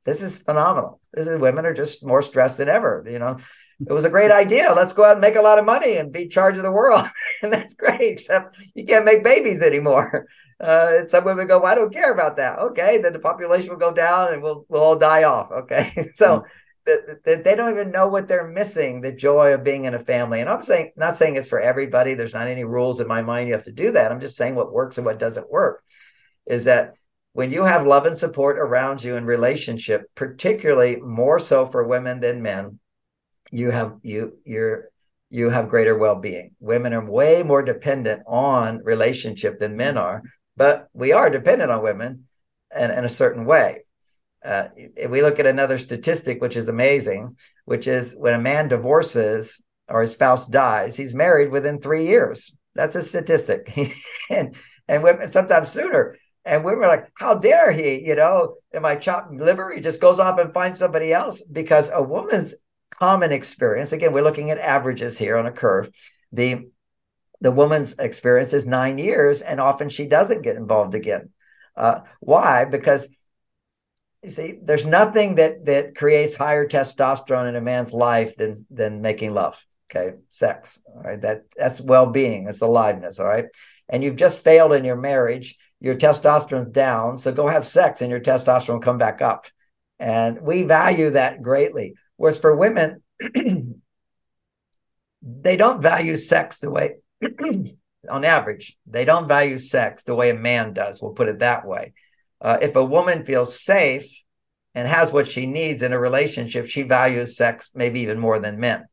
This 0.04 0.22
is 0.22 0.36
phenomenal. 0.36 1.00
This 1.14 1.28
is 1.28 1.40
women 1.40 1.66
are 1.66 1.74
just 1.74 2.06
more 2.06 2.24
stressed 2.24 2.58
than 2.58 2.68
ever. 2.68 3.06
You 3.08 3.20
know, 3.20 3.38
it 3.88 3.94
was 3.94 4.06
a 4.06 4.10
great 4.10 4.32
idea. 4.32 4.74
Let's 4.76 4.94
go 4.94 5.06
out 5.06 5.14
and 5.14 5.22
make 5.22 5.36
a 5.36 5.42
lot 5.42 5.60
of 5.60 5.66
money 5.66 5.98
and 5.98 6.12
be 6.12 6.28
charge 6.28 6.58
of 6.58 6.64
the 6.64 6.72
world. 6.72 7.06
and 7.42 7.52
that's 7.52 7.74
great, 7.74 8.02
except 8.02 8.58
you 8.76 8.86
can't 8.86 9.06
make 9.06 9.24
babies 9.24 9.62
anymore. 9.62 10.28
Uh, 10.62 11.06
some 11.08 11.24
women 11.24 11.48
go, 11.48 11.60
well, 11.60 11.72
I 11.72 11.76
don't 11.76 11.94
care 11.94 12.14
about 12.14 12.38
that. 12.38 12.60
Okay, 12.60 13.00
then 13.00 13.14
the 13.14 13.20
population 13.20 13.72
will 13.72 13.80
go 13.80 13.92
down 13.92 14.34
and 14.34 14.44
we'll 14.44 14.66
we'll 14.70 14.84
all 14.84 14.96
die 14.96 15.24
off. 15.24 15.52
Okay, 15.52 15.92
so. 16.14 16.40
Mm-hmm. 16.40 16.48
The, 16.84 17.20
the, 17.24 17.42
they 17.46 17.56
don't 17.56 17.74
even 17.74 17.92
know 17.92 18.08
what 18.08 18.28
they're 18.28 18.48
missing 18.48 19.02
the 19.02 19.12
joy 19.12 19.54
of 19.54 19.64
being 19.64 19.86
in 19.86 19.94
a 19.94 20.00
family 20.00 20.42
and 20.42 20.50
i'm 20.50 20.64
saying 20.64 20.92
not 20.96 21.16
saying 21.16 21.36
it's 21.36 21.48
for 21.48 21.60
everybody 21.60 22.16
there's 22.16 22.34
not 22.34 22.48
any 22.48 22.64
rules 22.64 23.00
in 23.00 23.08
my 23.08 23.22
mind 23.22 23.48
you 23.48 23.54
have 23.54 23.62
to 23.66 23.72
do 23.72 23.92
that 23.92 24.12
i'm 24.12 24.20
just 24.20 24.36
saying 24.36 24.56
what 24.56 24.74
works 24.74 24.98
and 24.98 25.06
what 25.06 25.20
doesn't 25.20 25.52
work 25.52 25.84
is 26.48 26.66
that 26.66 26.96
when 27.34 27.52
you 27.52 27.66
have 27.66 27.86
love 27.86 28.08
and 28.08 28.18
support 28.18 28.58
around 28.58 29.04
you 29.04 29.16
in 29.16 29.26
relationship 29.26 30.10
particularly 30.16 30.96
more 30.96 31.38
so 31.38 31.68
for 31.68 31.88
women 31.88 32.20
than 32.20 32.42
men 32.42 32.80
you 33.52 33.70
have 33.70 33.98
you 34.02 34.38
you're 34.44 34.90
you 35.30 35.52
have 35.52 35.70
greater 35.70 35.96
well-being 35.96 36.52
women 36.60 36.94
are 36.94 37.06
way 37.06 37.44
more 37.44 37.62
dependent 37.62 38.24
on 38.26 38.82
relationship 38.84 39.60
than 39.60 39.78
men 39.78 39.98
are 40.00 40.24
but 40.58 40.88
we 40.94 41.12
are 41.12 41.30
dependent 41.30 41.72
on 41.72 41.84
women 41.84 42.28
in, 42.76 42.92
in 42.92 43.06
a 43.06 43.10
certain 43.10 43.46
way. 43.46 43.84
uh, 44.44 44.70
we 45.10 45.22
look 45.22 45.40
at 45.40 45.46
another 45.46 45.78
statistic, 45.78 46.42
which 46.42 46.56
is 46.58 46.68
amazing, 46.68 47.38
which 47.66 47.88
is 47.88 48.14
when 48.18 48.34
a 48.34 48.40
man 48.40 48.68
divorces 48.68 49.62
or 49.88 50.02
his 50.02 50.12
spouse 50.12 50.48
dies, 50.48 50.96
he's 50.98 51.14
married 51.14 51.52
within 51.52 51.80
three 51.80 52.08
years. 52.08 52.54
That's 52.74 52.96
a 52.96 53.02
statistic, 53.04 53.72
and 54.30 54.56
and 54.88 55.04
women 55.04 55.28
sometimes 55.28 55.70
sooner. 55.70 56.18
And 56.46 56.64
women 56.64 56.86
are 56.86 56.98
like, 56.98 57.12
"How 57.16 57.36
dare 57.36 57.72
he? 57.72 58.08
You 58.08 58.16
know, 58.16 58.56
am 58.74 58.86
I 58.86 58.96
chopped 58.96 59.34
liver?" 59.34 59.72
He 59.74 59.82
just 59.82 60.02
goes 60.02 60.20
off 60.20 60.40
and 60.40 60.54
finds 60.54 60.80
somebody 60.80 61.14
else 61.14 61.44
because 61.44 61.92
a 61.94 62.02
woman's 62.02 62.56
common 62.90 63.32
experience. 63.32 63.92
Again, 63.94 64.14
we're 64.14 64.24
looking 64.24 64.50
at 64.52 64.58
averages 64.58 65.18
here 65.18 65.38
on 65.38 65.46
a 65.46 65.52
curve. 65.52 65.90
The 66.32 66.70
the 67.42 67.52
woman's 67.52 67.96
experience 67.98 68.54
is 68.54 68.66
nine 68.66 68.98
years, 68.98 69.42
and 69.42 69.60
often 69.60 69.90
she 69.90 70.06
doesn't 70.06 70.44
get 70.44 70.56
involved 70.56 70.96
again. 70.96 71.30
Uh, 71.76 72.02
why? 72.20 72.66
Because 72.66 73.10
you 74.24 74.30
see, 74.30 74.60
there's 74.62 74.86
nothing 74.86 75.36
that 75.36 75.66
that 75.66 75.96
creates 75.96 76.36
higher 76.36 76.68
testosterone 76.68 77.50
in 77.50 77.56
a 77.56 77.62
man's 77.62 77.94
life 77.94 78.36
than 78.36 78.54
than 78.70 79.02
making 79.02 79.34
love. 79.34 79.66
Okay, 79.90 80.18
sex. 80.30 80.82
All 80.86 81.02
right, 81.02 81.22
that 81.22 81.46
that's 81.58 81.82
well-being. 81.82 82.46
That's 82.46 82.62
aliveness. 82.62 83.20
All 83.20 83.26
right, 83.26 83.46
and 83.90 84.04
you've 84.04 84.16
just 84.16 84.44
failed 84.44 84.74
in 84.74 84.86
your 84.86 84.96
marriage. 84.96 85.58
Your 85.80 85.96
testosterone's 85.96 86.72
down, 86.72 87.18
so 87.18 87.32
go 87.32 87.48
have 87.48 87.66
sex, 87.66 88.02
and 88.02 88.12
your 88.12 88.20
testosterone 88.20 88.76
will 88.76 88.80
come 88.82 89.00
back 89.00 89.24
up. 89.24 89.48
And 90.00 90.42
we 90.42 90.64
value 90.64 91.12
that 91.12 91.42
greatly. 91.42 91.96
Whereas 92.18 92.38
for 92.38 92.56
women, 92.56 93.02
they 95.22 95.58
don't 95.58 95.82
value 95.82 96.16
sex 96.16 96.60
the 96.60 96.70
way, 96.70 96.98
on 98.10 98.26
average, 98.26 98.78
they 98.88 99.06
don't 99.06 99.28
value 99.28 99.58
sex 99.58 100.04
the 100.04 100.16
way 100.16 100.30
a 100.30 100.36
man 100.36 100.74
does. 100.74 101.02
We'll 101.02 101.14
put 101.14 101.30
it 101.30 101.40
that 101.40 101.66
way 101.66 101.94
uh, 102.42 102.58
if 102.62 102.76
a 102.76 102.84
woman 102.84 103.24
feels 103.24 103.60
safe 103.60 104.24
and 104.74 104.88
has 104.88 105.14
what 105.14 105.28
she 105.28 105.46
needs 105.46 105.84
in 105.84 105.94
a 105.94 106.00
relationship, 106.00 106.66
she 106.66 106.82
values 106.82 107.38
sex 107.38 107.70
maybe 107.76 108.02
even 108.02 108.18
more 108.20 108.40
than 108.40 108.60
men. 108.60 108.86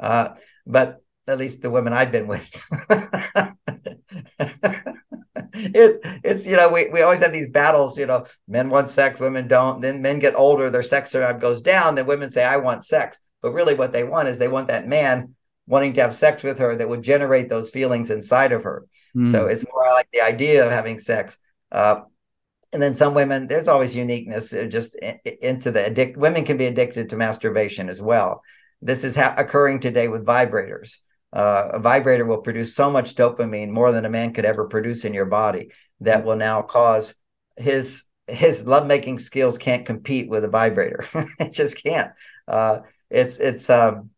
Uh, 0.00 0.30
but 0.66 1.02
at 1.26 1.38
least 1.38 1.62
the 1.62 1.70
women 1.70 1.92
I've 1.92 2.12
been 2.12 2.26
with. 2.26 2.50
it's 5.54 5.98
it's 6.24 6.46
you 6.46 6.56
know 6.56 6.68
we, 6.68 6.88
we 6.90 7.02
always 7.02 7.20
have 7.20 7.32
these 7.32 7.48
battles 7.48 7.98
you 7.98 8.06
know 8.06 8.24
men 8.46 8.70
want 8.70 8.88
sex 8.88 9.18
women 9.18 9.48
don't 9.48 9.80
then 9.80 10.02
men 10.02 10.18
get 10.18 10.34
older 10.36 10.70
their 10.70 10.82
sex 10.82 11.10
drive 11.12 11.40
goes 11.40 11.60
down 11.60 11.94
then 11.94 12.06
women 12.06 12.28
say 12.28 12.44
i 12.44 12.56
want 12.56 12.84
sex 12.84 13.18
but 13.42 13.52
really 13.52 13.74
what 13.74 13.90
they 13.90 14.04
want 14.04 14.28
is 14.28 14.38
they 14.38 14.46
want 14.46 14.68
that 14.68 14.86
man 14.86 15.34
wanting 15.68 15.92
to 15.92 16.00
have 16.00 16.14
sex 16.14 16.42
with 16.42 16.58
her 16.58 16.74
that 16.74 16.88
would 16.88 17.02
generate 17.02 17.48
those 17.48 17.70
feelings 17.70 18.10
inside 18.10 18.52
of 18.52 18.64
her. 18.64 18.86
Mm. 19.14 19.30
so 19.30 19.44
it's 19.44 19.64
more 19.72 19.92
like 19.92 20.08
the 20.12 20.20
idea 20.20 20.64
of 20.64 20.72
having 20.72 20.98
sex 20.98 21.38
uh, 21.72 22.00
and 22.72 22.82
then 22.82 22.94
some 22.94 23.14
women 23.14 23.46
there's 23.46 23.68
always 23.68 23.94
uniqueness 23.96 24.52
uh, 24.52 24.64
just 24.64 24.96
into 25.40 25.70
the 25.70 25.86
addict 25.86 26.16
women 26.16 26.44
can 26.44 26.56
be 26.56 26.66
addicted 26.66 27.10
to 27.10 27.16
masturbation 27.16 27.88
as 27.88 28.02
well. 28.02 28.42
This 28.80 29.04
is 29.04 29.16
ha- 29.16 29.34
occurring 29.36 29.80
today 29.80 30.08
with 30.08 30.24
vibrators. 30.24 30.98
Uh, 31.32 31.70
a 31.74 31.78
vibrator 31.78 32.24
will 32.24 32.38
produce 32.38 32.74
so 32.74 32.90
much 32.90 33.14
dopamine 33.14 33.68
more 33.68 33.92
than 33.92 34.04
a 34.04 34.10
man 34.10 34.32
could 34.32 34.44
ever 34.44 34.66
produce 34.66 35.04
in 35.04 35.12
your 35.12 35.26
body 35.26 35.70
that 36.00 36.24
will 36.24 36.36
now 36.36 36.62
cause 36.62 37.14
his 37.56 38.04
his 38.26 38.66
lovemaking 38.66 39.18
skills 39.18 39.56
can't 39.56 39.86
compete 39.86 40.28
with 40.28 40.44
a 40.44 40.48
vibrator. 40.48 41.04
It 41.40 41.52
just 41.52 41.82
can't. 41.82 42.12
Uh, 42.46 42.80
it's 43.10 43.38
it's 43.38 43.70
um 43.70 44.10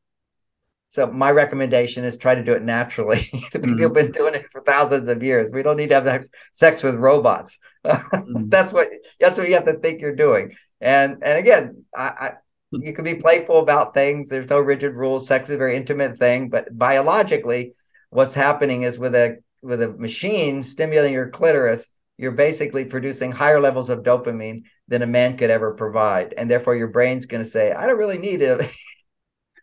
so 0.90 1.06
my 1.06 1.30
recommendation 1.30 2.04
is 2.04 2.18
try 2.18 2.34
to 2.34 2.42
do 2.42 2.50
it 2.50 2.62
naturally. 2.62 3.20
People 3.52 3.60
mm. 3.60 3.80
have 3.80 3.92
been 3.92 4.10
doing 4.10 4.34
it 4.34 4.50
for 4.50 4.60
thousands 4.60 5.06
of 5.06 5.22
years. 5.22 5.52
We 5.52 5.62
don't 5.62 5.76
need 5.76 5.90
to 5.90 6.02
have 6.02 6.26
sex 6.52 6.82
with 6.82 6.96
robots. 6.96 7.60
mm. 7.86 8.50
That's 8.50 8.72
what 8.72 8.88
that's 9.20 9.38
what 9.38 9.48
you 9.48 9.54
have 9.54 9.66
to 9.66 9.74
think 9.74 10.00
you're 10.00 10.16
doing. 10.16 10.52
And 10.80 11.18
and 11.22 11.38
again, 11.38 11.84
I, 11.94 12.02
I 12.02 12.32
you 12.72 12.92
can 12.92 13.04
be 13.04 13.14
playful 13.14 13.60
about 13.60 13.94
things. 13.94 14.28
There's 14.28 14.50
no 14.50 14.58
rigid 14.58 14.94
rules. 14.94 15.28
Sex 15.28 15.48
is 15.48 15.54
a 15.54 15.58
very 15.58 15.76
intimate 15.76 16.18
thing, 16.18 16.48
but 16.48 16.76
biologically, 16.76 17.74
what's 18.10 18.34
happening 18.34 18.82
is 18.82 18.98
with 18.98 19.14
a 19.14 19.38
with 19.62 19.82
a 19.82 19.90
machine 19.90 20.64
stimulating 20.64 21.12
your 21.12 21.28
clitoris, 21.28 21.86
you're 22.18 22.32
basically 22.32 22.84
producing 22.84 23.30
higher 23.30 23.60
levels 23.60 23.90
of 23.90 24.02
dopamine 24.02 24.64
than 24.88 25.02
a 25.02 25.06
man 25.06 25.36
could 25.36 25.50
ever 25.50 25.72
provide, 25.72 26.34
and 26.36 26.50
therefore 26.50 26.74
your 26.74 26.88
brain's 26.88 27.26
going 27.26 27.44
to 27.44 27.48
say, 27.48 27.70
"I 27.70 27.86
don't 27.86 27.98
really 27.98 28.18
need 28.18 28.42
it." 28.42 28.60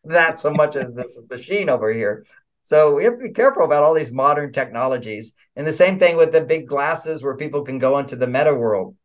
that 0.08 0.40
so 0.40 0.52
much 0.52 0.76
as 0.76 0.94
this 0.94 1.20
machine 1.30 1.70
over 1.70 1.92
here. 1.92 2.26
So 2.64 2.96
we 2.96 3.06
have 3.06 3.18
to 3.18 3.24
be 3.24 3.32
careful 3.32 3.64
about 3.64 3.84
all 3.84 3.94
these 3.94 4.12
modern 4.12 4.52
technologies. 4.52 5.34
And 5.56 5.66
the 5.66 5.72
same 5.72 6.00
thing 6.00 6.18
with 6.18 6.34
the 6.34 6.42
big 6.42 6.68
glasses 6.68 7.24
where 7.24 7.38
people 7.38 7.64
can 7.64 7.80
go 7.80 7.98
into 7.98 8.18
the 8.18 8.28
meta 8.28 8.54
world. 8.54 8.96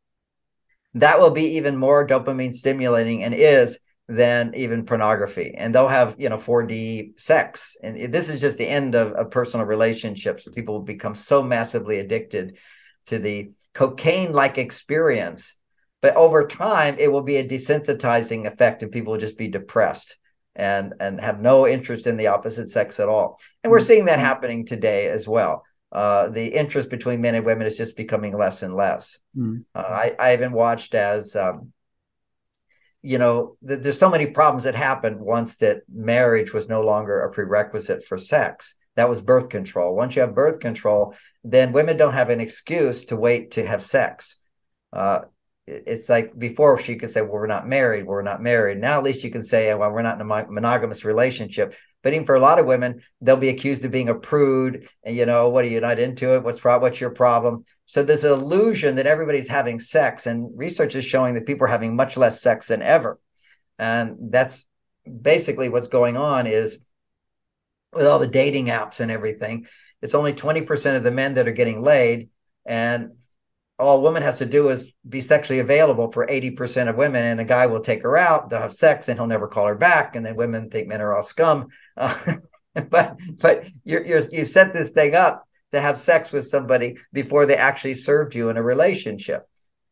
That 0.94 1.20
will 1.20 1.30
be 1.30 1.56
even 1.56 1.76
more 1.76 2.04
dopamine 2.04 2.54
stimulating 2.54 3.22
and 3.22 3.32
is 3.32 3.78
than 4.08 4.52
even 4.56 4.84
pornography. 4.84 5.54
And 5.56 5.72
they'll 5.72 5.86
have, 5.86 6.16
you 6.18 6.28
know, 6.28 6.38
4D 6.38 7.20
sex. 7.20 7.76
And 7.82 8.12
this 8.12 8.28
is 8.28 8.40
just 8.40 8.58
the 8.58 8.66
end 8.66 8.96
of, 8.96 9.12
of 9.12 9.30
personal 9.30 9.64
relationships. 9.64 10.48
People 10.52 10.74
will 10.74 10.82
become 10.82 11.14
so 11.14 11.40
massively 11.40 12.00
addicted 12.00 12.58
to 13.06 13.20
the 13.20 13.52
cocaine 13.74 14.32
like 14.32 14.58
experience. 14.58 15.54
But 16.00 16.16
over 16.16 16.48
time, 16.48 16.96
it 16.98 17.12
will 17.12 17.22
be 17.22 17.36
a 17.36 17.48
desensitizing 17.48 18.46
effect 18.46 18.82
and 18.82 18.90
people 18.90 19.12
will 19.12 19.20
just 19.20 19.38
be 19.38 19.46
depressed 19.46 20.16
and 20.54 20.94
and 21.00 21.20
have 21.20 21.40
no 21.40 21.66
interest 21.66 22.06
in 22.06 22.16
the 22.16 22.28
opposite 22.28 22.68
sex 22.70 23.00
at 23.00 23.08
all. 23.08 23.40
And 23.62 23.70
we're 23.70 23.80
seeing 23.80 24.06
that 24.06 24.18
mm-hmm. 24.18 24.26
happening 24.26 24.66
today 24.66 25.08
as 25.08 25.26
well. 25.26 25.64
Uh, 25.90 26.28
the 26.28 26.46
interest 26.46 26.88
between 26.88 27.20
men 27.20 27.34
and 27.34 27.44
women 27.44 27.66
is 27.66 27.76
just 27.76 27.96
becoming 27.96 28.36
less 28.36 28.62
and 28.62 28.74
less. 28.74 29.18
Mm. 29.36 29.64
Uh, 29.74 29.78
I, 29.78 30.12
I 30.18 30.32
even 30.32 30.52
watched 30.52 30.94
as, 30.94 31.36
um, 31.36 31.72
you 33.02 33.18
know, 33.18 33.58
th- 33.66 33.80
there's 33.82 33.98
so 33.98 34.08
many 34.08 34.26
problems 34.26 34.64
that 34.64 34.74
happened 34.74 35.20
once 35.20 35.58
that 35.58 35.82
marriage 35.92 36.54
was 36.54 36.66
no 36.66 36.80
longer 36.80 37.20
a 37.20 37.30
prerequisite 37.30 38.04
for 38.04 38.16
sex. 38.16 38.74
That 38.96 39.10
was 39.10 39.20
birth 39.20 39.50
control. 39.50 39.94
Once 39.94 40.16
you 40.16 40.22
have 40.22 40.34
birth 40.34 40.60
control, 40.60 41.14
then 41.44 41.72
women 41.72 41.98
don't 41.98 42.14
have 42.14 42.30
an 42.30 42.40
excuse 42.40 43.06
to 43.06 43.16
wait 43.16 43.52
to 43.52 43.66
have 43.66 43.82
sex. 43.82 44.36
Uh, 44.94 45.20
it's 45.86 46.08
like 46.08 46.38
before 46.38 46.78
she 46.78 46.96
could 46.96 47.10
say, 47.10 47.20
well, 47.22 47.32
we're 47.32 47.46
not 47.46 47.68
married, 47.68 48.06
we're 48.06 48.22
not 48.22 48.42
married. 48.42 48.78
Now 48.78 48.98
at 48.98 49.04
least 49.04 49.24
you 49.24 49.30
can 49.30 49.42
say, 49.42 49.70
oh, 49.70 49.78
well, 49.78 49.90
we're 49.90 50.02
not 50.02 50.20
in 50.20 50.30
a 50.30 50.46
monogamous 50.50 51.04
relationship. 51.04 51.74
But 52.02 52.12
even 52.12 52.26
for 52.26 52.34
a 52.34 52.40
lot 52.40 52.58
of 52.58 52.66
women, 52.66 53.02
they'll 53.20 53.36
be 53.36 53.48
accused 53.48 53.84
of 53.84 53.90
being 53.90 54.08
a 54.08 54.14
prude. 54.14 54.88
And 55.04 55.16
you 55.16 55.26
know, 55.26 55.48
what 55.48 55.64
are 55.64 55.68
you 55.68 55.80
not 55.80 55.98
into 55.98 56.34
it? 56.34 56.42
What's 56.42 56.60
pro- 56.60 56.78
what's 56.78 57.00
your 57.00 57.10
problem? 57.10 57.64
So 57.86 58.02
there's 58.02 58.24
an 58.24 58.32
illusion 58.32 58.96
that 58.96 59.06
everybody's 59.06 59.48
having 59.48 59.80
sex, 59.80 60.26
and 60.26 60.50
research 60.56 60.94
is 60.94 61.04
showing 61.04 61.34
that 61.34 61.46
people 61.46 61.64
are 61.64 61.70
having 61.70 61.94
much 61.94 62.16
less 62.16 62.42
sex 62.42 62.68
than 62.68 62.82
ever. 62.82 63.18
And 63.78 64.16
that's 64.30 64.64
basically 65.20 65.68
what's 65.68 65.88
going 65.88 66.16
on 66.16 66.46
is 66.46 66.84
with 67.92 68.06
all 68.06 68.18
the 68.18 68.26
dating 68.26 68.66
apps 68.66 69.00
and 69.00 69.10
everything. 69.10 69.66
It's 70.00 70.14
only 70.14 70.32
20% 70.32 70.96
of 70.96 71.04
the 71.04 71.10
men 71.10 71.34
that 71.34 71.46
are 71.46 71.52
getting 71.52 71.82
laid. 71.82 72.30
And 72.64 73.12
all 73.78 73.98
a 73.98 74.00
woman 74.00 74.22
has 74.22 74.38
to 74.38 74.46
do 74.46 74.68
is 74.68 74.92
be 75.08 75.20
sexually 75.20 75.58
available 75.58 76.10
for 76.12 76.26
80% 76.26 76.88
of 76.88 76.96
women 76.96 77.24
and 77.24 77.40
a 77.40 77.44
guy 77.44 77.66
will 77.66 77.80
take 77.80 78.02
her 78.02 78.16
out 78.16 78.50
they'll 78.50 78.60
have 78.60 78.72
sex 78.72 79.08
and 79.08 79.18
he'll 79.18 79.26
never 79.26 79.48
call 79.48 79.66
her 79.66 79.74
back 79.74 80.16
and 80.16 80.24
then 80.24 80.36
women 80.36 80.70
think 80.70 80.88
men 80.88 81.00
are 81.00 81.14
all 81.14 81.22
scum. 81.22 81.68
Uh, 81.96 82.34
but 82.90 83.18
but 83.40 83.66
you're, 83.84 84.04
you're 84.04 84.20
you 84.30 84.44
set 84.44 84.72
this 84.72 84.92
thing 84.92 85.14
up 85.14 85.46
to 85.72 85.80
have 85.80 86.00
sex 86.00 86.32
with 86.32 86.46
somebody 86.46 86.96
before 87.12 87.46
they 87.46 87.56
actually 87.56 87.94
served 87.94 88.34
you 88.34 88.48
in 88.48 88.56
a 88.56 88.62
relationship. 88.62 89.46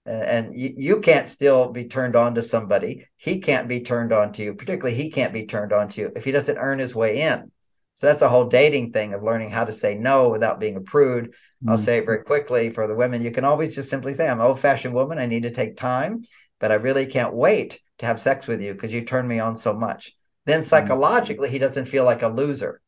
And 0.06 0.58
you, 0.58 0.74
you 0.76 1.00
can't 1.00 1.28
still 1.28 1.70
be 1.70 1.84
turned 1.84 2.16
on 2.16 2.34
to 2.34 2.42
somebody. 2.42 3.06
He 3.16 3.38
can't 3.38 3.68
be 3.68 3.80
turned 3.80 4.12
on 4.12 4.32
to 4.32 4.42
you 4.42 4.54
particularly 4.54 4.96
he 4.96 5.10
can't 5.10 5.32
be 5.32 5.46
turned 5.46 5.72
on 5.72 5.88
to 5.90 6.00
you 6.00 6.12
if 6.16 6.24
he 6.24 6.32
doesn't 6.32 6.58
earn 6.58 6.78
his 6.78 6.94
way 6.94 7.20
in 7.22 7.50
so 7.94 8.06
that's 8.06 8.22
a 8.22 8.28
whole 8.28 8.46
dating 8.46 8.92
thing 8.92 9.14
of 9.14 9.22
learning 9.22 9.50
how 9.50 9.64
to 9.64 9.72
say 9.72 9.94
no 9.94 10.28
without 10.30 10.60
being 10.60 10.76
a 10.76 10.80
prude. 10.80 11.26
Mm-hmm. 11.26 11.70
I'll 11.70 11.78
say 11.78 11.98
it 11.98 12.06
very 12.06 12.24
quickly 12.24 12.70
for 12.70 12.86
the 12.86 12.94
women. 12.94 13.22
You 13.22 13.30
can 13.30 13.44
always 13.44 13.74
just 13.74 13.90
simply 13.90 14.14
say, 14.14 14.28
I'm 14.28 14.40
an 14.40 14.46
old 14.46 14.60
fashioned 14.60 14.94
woman. 14.94 15.18
I 15.18 15.26
need 15.26 15.42
to 15.42 15.50
take 15.50 15.76
time, 15.76 16.24
but 16.58 16.72
I 16.72 16.76
really 16.76 17.06
can't 17.06 17.34
wait 17.34 17.80
to 17.98 18.06
have 18.06 18.20
sex 18.20 18.46
with 18.46 18.60
you 18.62 18.72
because 18.72 18.92
you 18.92 19.04
turn 19.04 19.28
me 19.28 19.38
on 19.38 19.54
so 19.54 19.74
much. 19.74 20.14
Then 20.46 20.62
psychologically, 20.62 21.48
mm-hmm. 21.48 21.52
he 21.52 21.58
doesn't 21.58 21.86
feel 21.86 22.04
like 22.04 22.22
a 22.22 22.28
loser. 22.28 22.80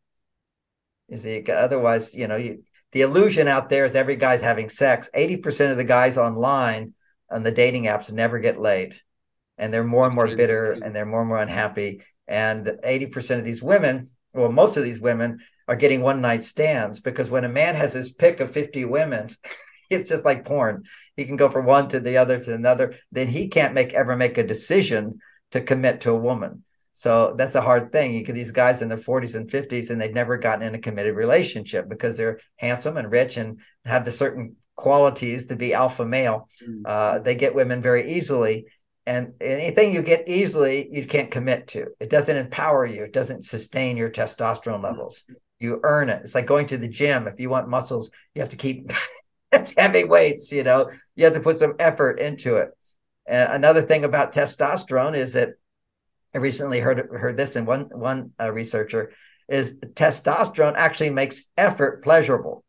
Is 1.08 1.24
see, 1.24 1.44
otherwise, 1.50 2.14
you 2.14 2.26
know, 2.26 2.36
you, 2.36 2.62
the 2.92 3.02
illusion 3.02 3.48
out 3.48 3.68
there 3.68 3.84
is 3.84 3.94
every 3.94 4.16
guy's 4.16 4.40
having 4.40 4.70
sex. 4.70 5.10
80% 5.14 5.70
of 5.70 5.76
the 5.76 5.84
guys 5.84 6.16
online 6.16 6.94
on 7.30 7.42
the 7.42 7.50
dating 7.50 7.84
apps 7.84 8.10
never 8.10 8.38
get 8.38 8.60
laid. 8.60 8.98
And 9.58 9.72
they're 9.72 9.84
more 9.84 10.04
That's 10.04 10.12
and 10.12 10.16
more 10.16 10.26
crazy. 10.26 10.36
bitter 10.36 10.72
and 10.72 10.96
they're 10.96 11.04
more 11.04 11.20
and 11.20 11.28
more 11.28 11.38
unhappy. 11.38 12.02
And 12.26 12.66
80% 12.66 13.38
of 13.38 13.44
these 13.44 13.62
women 13.62 14.08
well, 14.34 14.52
most 14.52 14.76
of 14.76 14.84
these 14.84 15.00
women 15.00 15.40
are 15.68 15.76
getting 15.76 16.00
one 16.00 16.20
night 16.20 16.44
stands 16.44 17.00
because 17.00 17.30
when 17.30 17.44
a 17.44 17.48
man 17.48 17.74
has 17.74 17.92
his 17.92 18.12
pick 18.12 18.40
of 18.40 18.50
50 18.50 18.84
women, 18.84 19.28
it's 19.90 20.08
just 20.08 20.24
like 20.24 20.44
porn. 20.44 20.84
He 21.16 21.24
can 21.24 21.36
go 21.36 21.50
from 21.50 21.66
one 21.66 21.88
to 21.88 22.00
the 22.00 22.16
other 22.16 22.40
to 22.40 22.54
another. 22.54 22.94
Then 23.10 23.28
he 23.28 23.48
can't 23.48 23.74
make 23.74 23.92
ever 23.92 24.16
make 24.16 24.38
a 24.38 24.46
decision 24.46 25.20
to 25.52 25.60
commit 25.60 26.02
to 26.02 26.10
a 26.10 26.16
woman. 26.16 26.64
So 26.94 27.34
that's 27.36 27.54
a 27.54 27.62
hard 27.62 27.90
thing. 27.90 28.12
You 28.12 28.22
get 28.22 28.34
these 28.34 28.52
guys 28.52 28.82
in 28.82 28.88
their 28.88 28.98
40s 28.98 29.34
and 29.34 29.50
50s 29.50 29.90
and 29.90 30.00
they've 30.00 30.12
never 30.12 30.36
gotten 30.36 30.62
in 30.62 30.74
a 30.74 30.78
committed 30.78 31.16
relationship 31.16 31.88
because 31.88 32.16
they're 32.16 32.38
handsome 32.56 32.96
and 32.96 33.10
rich 33.10 33.38
and 33.38 33.60
have 33.84 34.04
the 34.04 34.12
certain 34.12 34.56
qualities 34.76 35.46
to 35.46 35.56
be 35.56 35.74
alpha 35.74 36.04
male. 36.04 36.48
Mm. 36.66 36.82
Uh, 36.84 37.18
they 37.20 37.34
get 37.34 37.54
women 37.54 37.80
very 37.80 38.12
easily 38.12 38.66
and 39.06 39.34
anything 39.40 39.92
you 39.92 40.02
get 40.02 40.28
easily, 40.28 40.88
you 40.92 41.06
can't 41.06 41.30
commit 41.30 41.68
to. 41.68 41.88
It 41.98 42.10
doesn't 42.10 42.36
empower 42.36 42.86
you. 42.86 43.04
It 43.04 43.12
doesn't 43.12 43.44
sustain 43.44 43.96
your 43.96 44.10
testosterone 44.10 44.82
levels. 44.82 45.24
You 45.58 45.80
earn 45.82 46.08
it. 46.08 46.20
It's 46.22 46.34
like 46.34 46.46
going 46.46 46.66
to 46.68 46.78
the 46.78 46.88
gym. 46.88 47.26
If 47.26 47.40
you 47.40 47.48
want 47.48 47.68
muscles, 47.68 48.10
you 48.34 48.40
have 48.40 48.50
to 48.50 48.56
keep 48.56 48.92
it's 49.52 49.74
heavy 49.76 50.04
weights. 50.04 50.52
You 50.52 50.62
know, 50.62 50.90
you 51.16 51.24
have 51.24 51.34
to 51.34 51.40
put 51.40 51.56
some 51.56 51.74
effort 51.78 52.20
into 52.20 52.56
it. 52.56 52.70
And 53.26 53.52
another 53.52 53.82
thing 53.82 54.04
about 54.04 54.32
testosterone 54.32 55.16
is 55.16 55.34
that 55.34 55.50
I 56.34 56.38
recently 56.38 56.80
heard 56.80 57.08
heard 57.10 57.36
this 57.36 57.56
in 57.56 57.66
one 57.66 57.88
one 57.92 58.32
uh, 58.40 58.50
researcher 58.50 59.12
is 59.48 59.74
testosterone 59.74 60.74
actually 60.76 61.10
makes 61.10 61.46
effort 61.56 62.02
pleasurable. 62.02 62.64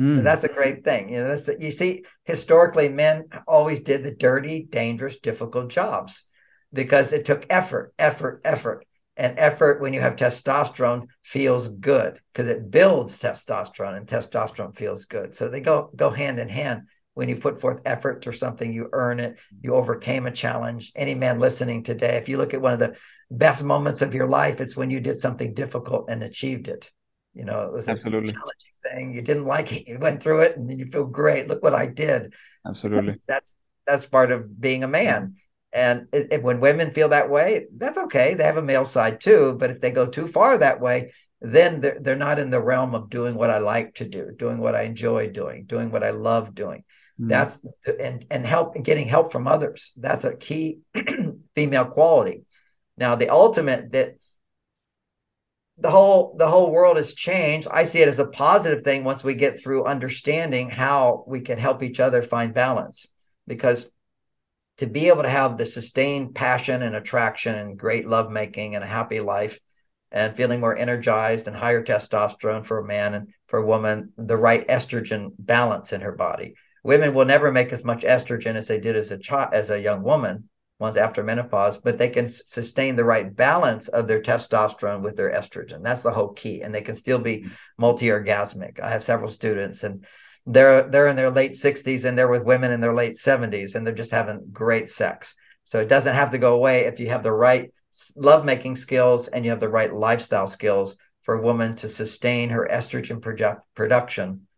Mm. 0.00 0.24
that's 0.24 0.44
a 0.44 0.48
great 0.48 0.84
thing. 0.84 1.10
You 1.10 1.22
know, 1.22 1.28
that's 1.28 1.44
the, 1.44 1.56
you 1.60 1.70
see 1.70 2.04
historically 2.24 2.88
men 2.88 3.24
always 3.46 3.80
did 3.80 4.02
the 4.02 4.10
dirty, 4.10 4.66
dangerous, 4.68 5.18
difficult 5.18 5.68
jobs 5.68 6.24
because 6.72 7.12
it 7.12 7.24
took 7.24 7.46
effort, 7.50 7.92
effort, 7.98 8.40
effort. 8.44 8.86
And 9.14 9.38
effort 9.38 9.82
when 9.82 9.92
you 9.92 10.00
have 10.00 10.16
testosterone 10.16 11.08
feels 11.22 11.68
good 11.68 12.18
because 12.32 12.46
it 12.46 12.70
builds 12.70 13.18
testosterone 13.18 13.96
and 13.96 14.06
testosterone 14.06 14.74
feels 14.74 15.04
good. 15.04 15.34
So 15.34 15.50
they 15.50 15.60
go 15.60 15.90
go 15.94 16.08
hand 16.08 16.38
in 16.38 16.48
hand. 16.48 16.88
When 17.14 17.28
you 17.28 17.36
put 17.36 17.60
forth 17.60 17.82
effort 17.84 18.26
or 18.26 18.32
something, 18.32 18.72
you 18.72 18.88
earn 18.90 19.20
it. 19.20 19.38
You 19.60 19.74
overcame 19.74 20.26
a 20.26 20.30
challenge. 20.30 20.92
Any 20.96 21.14
man 21.14 21.40
listening 21.40 21.82
today, 21.82 22.16
if 22.16 22.30
you 22.30 22.38
look 22.38 22.54
at 22.54 22.62
one 22.62 22.72
of 22.72 22.78
the 22.78 22.96
best 23.30 23.62
moments 23.62 24.00
of 24.00 24.14
your 24.14 24.26
life, 24.26 24.62
it's 24.62 24.78
when 24.78 24.88
you 24.88 24.98
did 24.98 25.18
something 25.18 25.52
difficult 25.52 26.06
and 26.08 26.22
achieved 26.22 26.68
it. 26.68 26.90
You 27.34 27.44
know, 27.44 27.62
it 27.62 27.72
was 27.72 27.88
Absolutely. 27.88 28.30
a 28.30 28.32
challenging 28.32 28.72
thing. 28.84 29.14
You 29.14 29.22
didn't 29.22 29.46
like 29.46 29.72
it. 29.72 29.88
You 29.88 29.98
went 29.98 30.22
through 30.22 30.40
it 30.40 30.56
and 30.56 30.68
then 30.68 30.78
you 30.78 30.86
feel 30.86 31.04
great. 31.04 31.48
Look 31.48 31.62
what 31.62 31.74
I 31.74 31.86
did. 31.86 32.34
Absolutely. 32.66 33.20
That's 33.26 33.54
that's 33.86 34.06
part 34.06 34.30
of 34.30 34.60
being 34.60 34.84
a 34.84 34.88
man. 34.88 35.34
And 35.72 36.06
it, 36.12 36.28
it, 36.30 36.42
when 36.42 36.60
women 36.60 36.90
feel 36.90 37.08
that 37.08 37.30
way, 37.30 37.66
that's 37.74 37.96
okay. 37.96 38.34
They 38.34 38.44
have 38.44 38.58
a 38.58 38.62
male 38.62 38.84
side 38.84 39.20
too. 39.20 39.56
But 39.58 39.70
if 39.70 39.80
they 39.80 39.90
go 39.90 40.06
too 40.06 40.26
far 40.26 40.58
that 40.58 40.80
way, 40.80 41.12
then 41.40 41.80
they're, 41.80 41.98
they're 41.98 42.16
not 42.16 42.38
in 42.38 42.50
the 42.50 42.60
realm 42.60 42.94
of 42.94 43.08
doing 43.08 43.34
what 43.34 43.50
I 43.50 43.58
like 43.58 43.94
to 43.96 44.08
do, 44.08 44.30
doing 44.36 44.58
what 44.58 44.76
I 44.76 44.82
enjoy 44.82 45.30
doing, 45.30 45.64
doing 45.64 45.90
what 45.90 46.04
I 46.04 46.10
love 46.10 46.54
doing. 46.54 46.84
Mm. 47.20 47.28
That's 47.28 47.64
and 47.98 48.24
and 48.30 48.46
help 48.46 48.76
and 48.76 48.84
getting 48.84 49.08
help 49.08 49.32
from 49.32 49.48
others. 49.48 49.92
That's 49.96 50.24
a 50.24 50.36
key 50.36 50.80
female 51.54 51.86
quality. 51.86 52.42
Now, 52.96 53.16
the 53.16 53.30
ultimate 53.30 53.92
that 53.92 54.16
the 55.78 55.90
whole 55.90 56.34
the 56.38 56.48
whole 56.48 56.70
world 56.70 56.96
has 56.96 57.14
changed. 57.14 57.68
I 57.70 57.84
see 57.84 58.00
it 58.00 58.08
as 58.08 58.18
a 58.18 58.26
positive 58.26 58.84
thing 58.84 59.04
once 59.04 59.24
we 59.24 59.34
get 59.34 59.60
through 59.60 59.84
understanding 59.84 60.70
how 60.70 61.24
we 61.26 61.40
can 61.40 61.58
help 61.58 61.82
each 61.82 62.00
other 62.00 62.22
find 62.22 62.54
balance. 62.54 63.06
Because 63.46 63.86
to 64.78 64.86
be 64.86 65.08
able 65.08 65.22
to 65.22 65.28
have 65.28 65.56
the 65.56 65.66
sustained 65.66 66.34
passion 66.34 66.82
and 66.82 66.94
attraction 66.94 67.54
and 67.54 67.78
great 67.78 68.06
lovemaking 68.06 68.74
and 68.74 68.84
a 68.84 68.86
happy 68.86 69.20
life 69.20 69.58
and 70.10 70.36
feeling 70.36 70.60
more 70.60 70.76
energized 70.76 71.48
and 71.48 71.56
higher 71.56 71.82
testosterone 71.82 72.64
for 72.64 72.78
a 72.78 72.84
man 72.84 73.14
and 73.14 73.32
for 73.46 73.58
a 73.58 73.66
woman 73.66 74.12
the 74.16 74.36
right 74.36 74.66
estrogen 74.68 75.30
balance 75.38 75.92
in 75.92 76.02
her 76.02 76.12
body. 76.12 76.54
Women 76.84 77.14
will 77.14 77.24
never 77.24 77.50
make 77.50 77.72
as 77.72 77.84
much 77.84 78.02
estrogen 78.02 78.54
as 78.56 78.68
they 78.68 78.78
did 78.78 78.96
as 78.96 79.10
a 79.10 79.18
child 79.18 79.54
as 79.54 79.70
a 79.70 79.80
young 79.80 80.02
woman 80.02 80.48
ones 80.82 80.98
after 80.98 81.22
menopause, 81.22 81.78
but 81.78 81.96
they 81.96 82.10
can 82.10 82.28
sustain 82.28 82.94
the 82.94 83.04
right 83.04 83.34
balance 83.34 83.88
of 83.88 84.06
their 84.06 84.20
testosterone 84.20 85.00
with 85.00 85.16
their 85.16 85.32
estrogen. 85.32 85.82
That's 85.82 86.02
the 86.02 86.10
whole 86.10 86.34
key. 86.34 86.60
And 86.60 86.74
they 86.74 86.82
can 86.82 86.94
still 86.94 87.18
be 87.18 87.46
multi-orgasmic. 87.78 88.80
I 88.80 88.90
have 88.90 89.02
several 89.02 89.30
students 89.30 89.84
and 89.84 90.04
they're 90.44 90.90
they're 90.90 91.06
in 91.06 91.16
their 91.16 91.30
late 91.30 91.52
60s 91.52 92.04
and 92.04 92.18
they're 92.18 92.28
with 92.28 92.44
women 92.44 92.72
in 92.72 92.80
their 92.80 92.94
late 92.94 93.12
70s 93.12 93.74
and 93.74 93.86
they're 93.86 93.94
just 93.94 94.10
having 94.10 94.50
great 94.52 94.88
sex. 94.88 95.34
So 95.64 95.78
it 95.78 95.88
doesn't 95.88 96.16
have 96.16 96.32
to 96.32 96.38
go 96.38 96.54
away 96.54 96.80
if 96.80 97.00
you 97.00 97.08
have 97.08 97.22
the 97.22 97.32
right 97.32 97.72
lovemaking 98.16 98.76
skills 98.76 99.28
and 99.28 99.44
you 99.44 99.50
have 99.52 99.60
the 99.60 99.68
right 99.68 99.94
lifestyle 99.94 100.48
skills 100.48 100.96
for 101.22 101.36
a 101.36 101.42
woman 101.42 101.76
to 101.76 101.88
sustain 101.88 102.50
her 102.50 102.68
estrogen 102.70 103.22
project, 103.22 103.62
production 103.74 104.48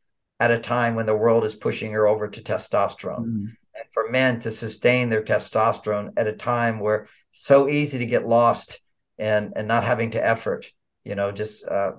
at 0.41 0.51
a 0.51 0.59
time 0.59 0.95
when 0.95 1.07
the 1.07 1.15
world 1.15 1.45
is 1.45 1.55
pushing 1.55 1.93
her 1.93 2.09
over 2.09 2.29
to 2.29 2.41
testosterone. 2.41 3.27
Mm 3.27 3.57
and 3.75 3.85
for 3.93 4.11
men 4.11 4.41
to 4.41 4.51
sustain 4.51 5.09
their 5.09 5.23
testosterone 5.23 6.13
at 6.17 6.27
a 6.27 6.33
time 6.33 6.81
where 6.81 7.07
so 7.33 7.69
easy 7.69 7.99
to 7.99 8.07
get 8.07 8.27
lost 8.27 8.81
and 9.19 9.53
and 9.57 9.69
not 9.69 9.85
having 9.85 10.11
to 10.11 10.25
effort 10.25 10.67
you 11.05 11.15
know 11.15 11.33
just 11.33 11.67
uh, 11.67 11.93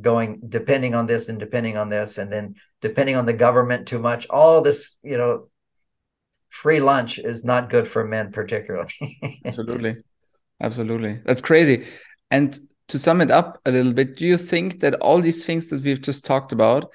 going 0.00 0.40
depending 0.48 0.94
on 0.94 1.06
this 1.06 1.28
and 1.28 1.38
depending 1.38 1.76
on 1.76 1.88
this 1.88 2.18
and 2.18 2.32
then 2.32 2.54
depending 2.80 3.16
on 3.16 3.26
the 3.26 3.32
government 3.32 3.86
too 3.86 3.98
much 3.98 4.26
all 4.30 4.60
this 4.62 4.96
you 5.02 5.18
know 5.18 5.48
free 6.54 6.80
lunch 6.80 7.18
is 7.18 7.44
not 7.44 7.68
good 7.68 7.86
for 7.86 8.04
men 8.04 8.30
particularly. 8.30 8.92
Absolutely. 9.44 9.96
Absolutely. 10.62 11.20
That's 11.26 11.40
crazy. 11.40 11.84
And 12.30 12.56
to 12.88 12.98
sum 12.98 13.20
it 13.20 13.30
up 13.30 13.60
a 13.66 13.72
little 13.72 13.92
bit 13.92 14.14
do 14.16 14.24
you 14.24 14.36
think 14.36 14.80
that 14.80 14.94
all 14.94 15.20
these 15.20 15.44
things 15.44 15.66
that 15.66 15.82
we've 15.82 16.02
just 16.02 16.24
talked 16.24 16.52
about 16.52 16.92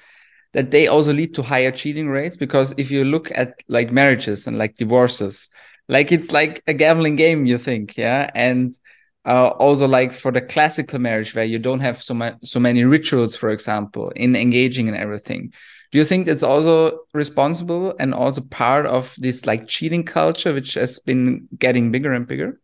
that 0.52 0.70
they 0.70 0.86
also 0.86 1.12
lead 1.12 1.34
to 1.34 1.42
higher 1.42 1.70
cheating 1.70 2.08
rates 2.08 2.36
because 2.36 2.74
if 2.76 2.90
you 2.90 3.04
look 3.04 3.30
at 3.34 3.54
like 3.68 3.92
marriages 3.92 4.46
and 4.46 4.58
like 4.58 4.74
divorces 4.74 5.48
like 5.88 6.12
it's 6.12 6.32
like 6.32 6.62
a 6.66 6.74
gambling 6.74 7.16
game 7.16 7.46
you 7.46 7.58
think 7.58 7.96
yeah? 7.96 8.30
And 8.34 8.78
uh, 9.26 9.48
also 9.48 9.86
like 9.86 10.12
for 10.12 10.32
the 10.32 10.40
classical 10.40 10.98
marriage 10.98 11.34
where 11.34 11.44
you 11.44 11.58
don't 11.58 11.80
have 11.80 12.02
so 12.02 12.14
much 12.14 12.36
so 12.42 12.58
many 12.58 12.84
rituals 12.84 13.36
for 13.36 13.50
example 13.50 14.10
in 14.16 14.34
engaging 14.34 14.88
in 14.88 14.94
everything 14.94 15.52
do 15.92 15.98
you 15.98 16.04
think 16.04 16.28
it's 16.28 16.42
also 16.42 17.00
responsible 17.12 17.94
and 17.98 18.14
also 18.14 18.40
part 18.40 18.86
of 18.86 19.14
this 19.18 19.46
like 19.46 19.66
cheating 19.66 20.04
culture 20.04 20.52
which 20.52 20.74
has 20.74 21.00
been 21.00 21.48
getting 21.58 21.90
bigger 21.90 22.12
and 22.12 22.26
bigger? 22.26 22.60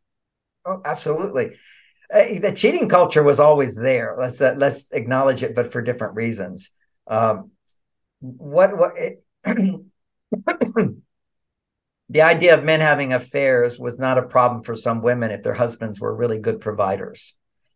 Oh 0.65 0.81
absolutely. 0.85 1.57
Uh, 2.13 2.39
the 2.41 2.53
cheating 2.55 2.89
culture 2.89 3.25
was 3.25 3.41
always 3.41 3.77
there. 3.77 4.15
Let's 4.17 4.41
uh, 4.41 4.55
let's 4.57 4.93
acknowledge 4.93 5.43
it 5.43 5.57
but 5.57 5.73
for 5.73 5.83
different 5.83 6.15
reasons. 6.15 6.71
Um, 7.09 7.51
what 8.37 8.77
what 8.77 8.93
it, 8.97 9.23
the 12.09 12.23
idea 12.23 12.55
of 12.57 12.65
men 12.65 12.81
having 12.81 13.13
affairs 13.13 13.79
was 13.79 13.99
not 13.99 14.19
a 14.19 14.23
problem 14.23 14.63
for 14.63 14.75
some 14.75 15.03
women 15.03 15.31
if 15.31 15.43
their 15.43 15.55
husbands 15.55 16.01
were 16.01 16.15
really 16.15 16.39
good 16.39 16.61
providers 16.61 17.35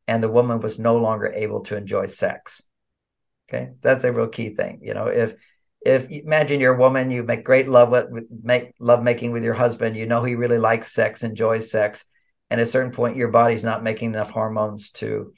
and 0.08 0.22
the 0.22 0.30
woman 0.30 0.60
was 0.60 0.78
no 0.78 0.96
longer 0.96 1.32
able 1.32 1.60
to 1.60 1.76
enjoy 1.76 2.06
sex. 2.06 2.62
Okay? 3.48 3.70
That's 3.80 4.04
a 4.04 4.12
real 4.12 4.28
key 4.28 4.50
thing 4.50 4.80
you 4.82 4.94
know? 4.94 5.06
If 5.06 5.34
if 5.84 6.10
imagine 6.10 6.60
you're 6.60 6.74
a 6.74 6.78
woman 6.78 7.10
you 7.10 7.22
make 7.22 7.44
great 7.44 7.68
love 7.68 7.88
with 7.88 8.26
make 8.42 8.74
love 8.78 9.02
making 9.02 9.32
with 9.32 9.44
your 9.44 9.54
husband 9.54 9.96
you 9.96 10.06
know 10.06 10.22
he 10.22 10.34
really 10.34 10.58
likes 10.58 10.92
sex 10.92 11.22
enjoys 11.22 11.70
sex 11.70 12.04
and 12.50 12.60
at 12.60 12.66
a 12.66 12.70
certain 12.70 12.92
point 12.92 13.16
your 13.16 13.28
body's 13.28 13.64
not 13.64 13.82
making 13.82 14.10
enough 14.10 14.30
hormones 14.30 14.90
to 14.90 15.32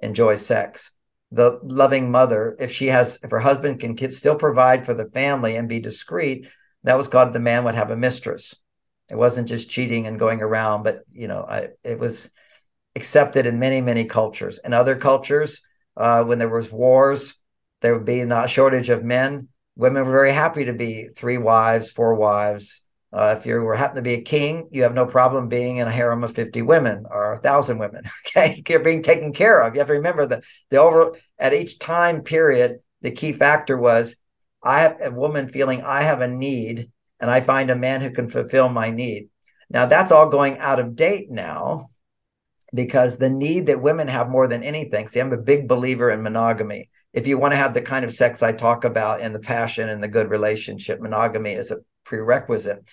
enjoy 0.00 0.36
sex 0.36 0.90
the 1.32 1.58
loving 1.62 2.10
mother, 2.10 2.56
if 2.58 2.72
she 2.72 2.86
has, 2.86 3.18
if 3.22 3.30
her 3.30 3.40
husband 3.40 3.80
can 3.80 4.12
still 4.12 4.36
provide 4.36 4.86
for 4.86 4.94
the 4.94 5.06
family 5.06 5.56
and 5.56 5.68
be 5.68 5.80
discreet, 5.80 6.48
that 6.84 6.96
was 6.96 7.08
called 7.08 7.32
the 7.32 7.40
man 7.40 7.64
would 7.64 7.74
have 7.74 7.90
a 7.90 7.96
mistress. 7.96 8.54
It 9.08 9.16
wasn't 9.16 9.48
just 9.48 9.70
cheating 9.70 10.06
and 10.06 10.18
going 10.18 10.40
around, 10.40 10.82
but 10.82 11.00
you 11.12 11.28
know, 11.28 11.44
I, 11.48 11.68
it 11.84 11.98
was 11.98 12.30
accepted 12.94 13.46
in 13.46 13.58
many, 13.58 13.80
many 13.80 14.04
cultures. 14.04 14.58
In 14.64 14.72
other 14.72 14.96
cultures, 14.96 15.60
uh, 15.96 16.22
when 16.24 16.38
there 16.38 16.48
was 16.48 16.72
wars, 16.72 17.34
there 17.82 17.94
would 17.94 18.06
be 18.06 18.24
not 18.24 18.50
shortage 18.50 18.88
of 18.88 19.04
men. 19.04 19.48
Women 19.76 20.04
were 20.04 20.12
very 20.12 20.32
happy 20.32 20.64
to 20.66 20.72
be 20.72 21.08
three 21.14 21.38
wives, 21.38 21.90
four 21.90 22.14
wives, 22.14 22.82
uh, 23.16 23.34
if 23.38 23.46
you 23.46 23.54
were 23.54 23.74
happen 23.74 23.96
to 23.96 24.02
be 24.02 24.12
a 24.12 24.20
king, 24.20 24.68
you 24.70 24.82
have 24.82 24.92
no 24.92 25.06
problem 25.06 25.48
being 25.48 25.78
in 25.78 25.88
a 25.88 25.92
harem 25.92 26.22
of 26.22 26.34
50 26.34 26.60
women 26.60 27.06
or 27.10 27.32
a 27.32 27.38
thousand 27.38 27.78
women. 27.78 28.04
Okay. 28.26 28.62
You're 28.68 28.80
being 28.80 29.02
taken 29.02 29.32
care 29.32 29.62
of. 29.62 29.74
You 29.74 29.80
have 29.80 29.88
to 29.88 29.94
remember 29.94 30.26
that 30.26 30.44
the 30.68 30.76
over 30.76 31.16
at 31.38 31.54
each 31.54 31.78
time 31.78 32.20
period, 32.20 32.80
the 33.00 33.10
key 33.10 33.32
factor 33.32 33.78
was 33.78 34.16
I 34.62 34.80
have 34.80 34.98
a 35.00 35.10
woman 35.10 35.48
feeling 35.48 35.80
I 35.80 36.02
have 36.02 36.20
a 36.20 36.28
need 36.28 36.90
and 37.18 37.30
I 37.30 37.40
find 37.40 37.70
a 37.70 37.76
man 37.76 38.02
who 38.02 38.10
can 38.10 38.28
fulfill 38.28 38.68
my 38.68 38.90
need. 38.90 39.30
Now 39.70 39.86
that's 39.86 40.12
all 40.12 40.28
going 40.28 40.58
out 40.58 40.78
of 40.78 40.96
date 40.96 41.30
now 41.30 41.88
because 42.74 43.16
the 43.16 43.30
need 43.30 43.66
that 43.66 43.80
women 43.80 44.08
have 44.08 44.28
more 44.28 44.48
than 44.48 44.62
anything. 44.62 45.08
See, 45.08 45.20
I'm 45.20 45.32
a 45.32 45.38
big 45.38 45.66
believer 45.66 46.10
in 46.10 46.22
monogamy. 46.22 46.90
If 47.14 47.26
you 47.26 47.38
want 47.38 47.52
to 47.52 47.58
have 47.58 47.72
the 47.72 47.80
kind 47.80 48.04
of 48.04 48.12
sex 48.12 48.42
I 48.42 48.52
talk 48.52 48.84
about 48.84 49.22
and 49.22 49.34
the 49.34 49.38
passion 49.38 49.88
and 49.88 50.02
the 50.02 50.08
good 50.08 50.28
relationship, 50.28 51.00
monogamy 51.00 51.52
is 51.52 51.70
a 51.70 51.78
prerequisite. 52.04 52.86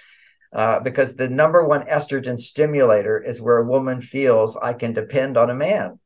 Uh, 0.54 0.80
because 0.80 1.16
the 1.16 1.28
number 1.28 1.66
one 1.66 1.84
estrogen 1.88 2.38
stimulator 2.38 3.20
is 3.20 3.42
where 3.42 3.58
a 3.58 3.66
woman 3.66 4.00
feels 4.00 4.56
I 4.56 4.74
can 4.74 4.94
depend 4.94 5.36
on 5.36 5.50
a 5.50 5.56
man 5.56 6.00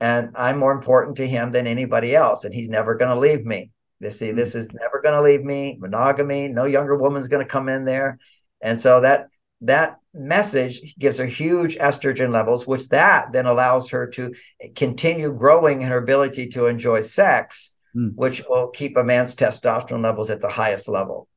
and 0.00 0.30
I'm 0.34 0.58
more 0.58 0.72
important 0.72 1.18
to 1.18 1.28
him 1.28 1.52
than 1.52 1.66
anybody 1.66 2.16
else, 2.16 2.44
and 2.44 2.54
he's 2.54 2.68
never 2.68 2.94
going 2.94 3.10
to 3.10 3.20
leave 3.20 3.44
me. 3.44 3.70
They 4.00 4.10
see, 4.10 4.30
this 4.32 4.54
is 4.54 4.72
never 4.72 5.02
going 5.02 5.14
to 5.14 5.22
leave 5.22 5.44
me. 5.44 5.76
Monogamy, 5.78 6.48
no 6.48 6.64
younger 6.64 6.96
woman's 6.96 7.28
going 7.28 7.44
to 7.44 7.50
come 7.50 7.68
in 7.68 7.84
there, 7.84 8.18
and 8.62 8.80
so 8.80 9.02
that 9.02 9.28
that 9.60 9.98
message 10.14 10.96
gives 10.98 11.18
her 11.18 11.26
huge 11.26 11.76
estrogen 11.76 12.32
levels, 12.32 12.66
which 12.66 12.88
that 12.88 13.30
then 13.32 13.44
allows 13.44 13.90
her 13.90 14.06
to 14.06 14.34
continue 14.74 15.32
growing 15.36 15.82
in 15.82 15.88
her 15.88 15.98
ability 15.98 16.48
to 16.48 16.64
enjoy 16.64 17.02
sex, 17.02 17.74
mm. 17.94 18.10
which 18.14 18.42
will 18.48 18.68
keep 18.68 18.96
a 18.96 19.04
man's 19.04 19.34
testosterone 19.34 20.02
levels 20.02 20.30
at 20.30 20.40
the 20.40 20.48
highest 20.48 20.88
level. 20.88 21.28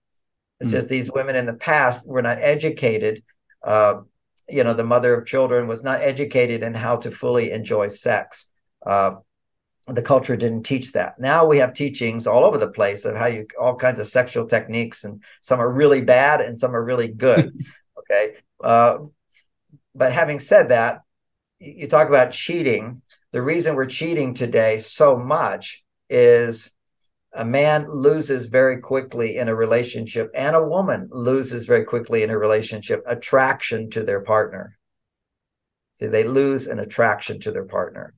It's 0.64 0.70
mm. 0.70 0.78
just 0.78 0.90
these 0.90 1.12
women 1.12 1.36
in 1.36 1.46
the 1.46 1.54
past 1.54 2.08
were 2.08 2.22
not 2.22 2.40
educated 2.40 3.24
uh, 3.64 4.02
you 4.50 4.64
know, 4.64 4.74
the 4.74 4.84
mother 4.84 5.14
of 5.14 5.26
children 5.26 5.68
was 5.68 5.84
not 5.84 6.02
educated 6.02 6.64
in 6.64 6.74
how 6.74 6.98
to 6.98 7.12
fully 7.12 7.52
enjoy 7.52 7.88
sex. 7.88 8.48
Uh, 8.86 9.16
the 9.88 10.02
culture 10.02 10.36
didn't 10.36 10.64
teach 10.64 10.94
that. 10.94 11.20
Now 11.20 11.46
we 11.46 11.58
have 11.58 11.74
teachings 11.74 12.28
all 12.28 12.44
over 12.44 12.58
the 12.58 12.70
place 12.70 13.06
of 13.06 13.16
how 13.16 13.26
you 13.26 13.48
all 13.60 13.76
kinds 13.76 14.00
of 14.00 14.08
sexual 14.08 14.46
techniques, 14.46 15.04
and 15.04 15.24
some 15.42 15.60
are 15.60 15.70
really 15.70 16.02
bad 16.02 16.42
and 16.42 16.58
some 16.58 16.76
are 16.76 16.84
really 16.84 17.10
good. 17.10 17.52
okay, 18.00 18.36
uh, 18.64 19.00
but 19.96 20.14
having 20.14 20.40
said 20.40 20.70
that, 20.70 21.02
you 21.60 21.88
talk 21.88 22.08
about 22.08 22.32
cheating. 22.32 23.02
The 23.32 23.42
reason 23.42 23.76
we're 23.76 23.86
cheating 23.86 24.34
today 24.34 24.78
so 24.78 25.18
much 25.18 25.84
is 26.10 26.72
a 27.36 27.46
man 27.46 27.90
loses 27.90 28.46
very 28.46 28.80
quickly 28.80 29.38
in 29.38 29.48
a 29.48 29.56
relationship, 29.56 30.30
and 30.36 30.56
a 30.56 30.64
woman 30.64 31.10
loses 31.12 31.66
very 31.66 31.84
quickly 31.84 32.24
in 32.24 32.30
a 32.30 32.38
relationship 32.38 33.04
attraction 33.08 33.90
to 33.92 34.04
their 34.04 34.22
partner. 34.22 34.78
See, 35.96 36.08
they 36.08 36.24
lose 36.24 36.68
an 36.68 36.80
attraction 36.80 37.40
to 37.42 37.52
their 37.52 37.66
partner. 37.66 38.14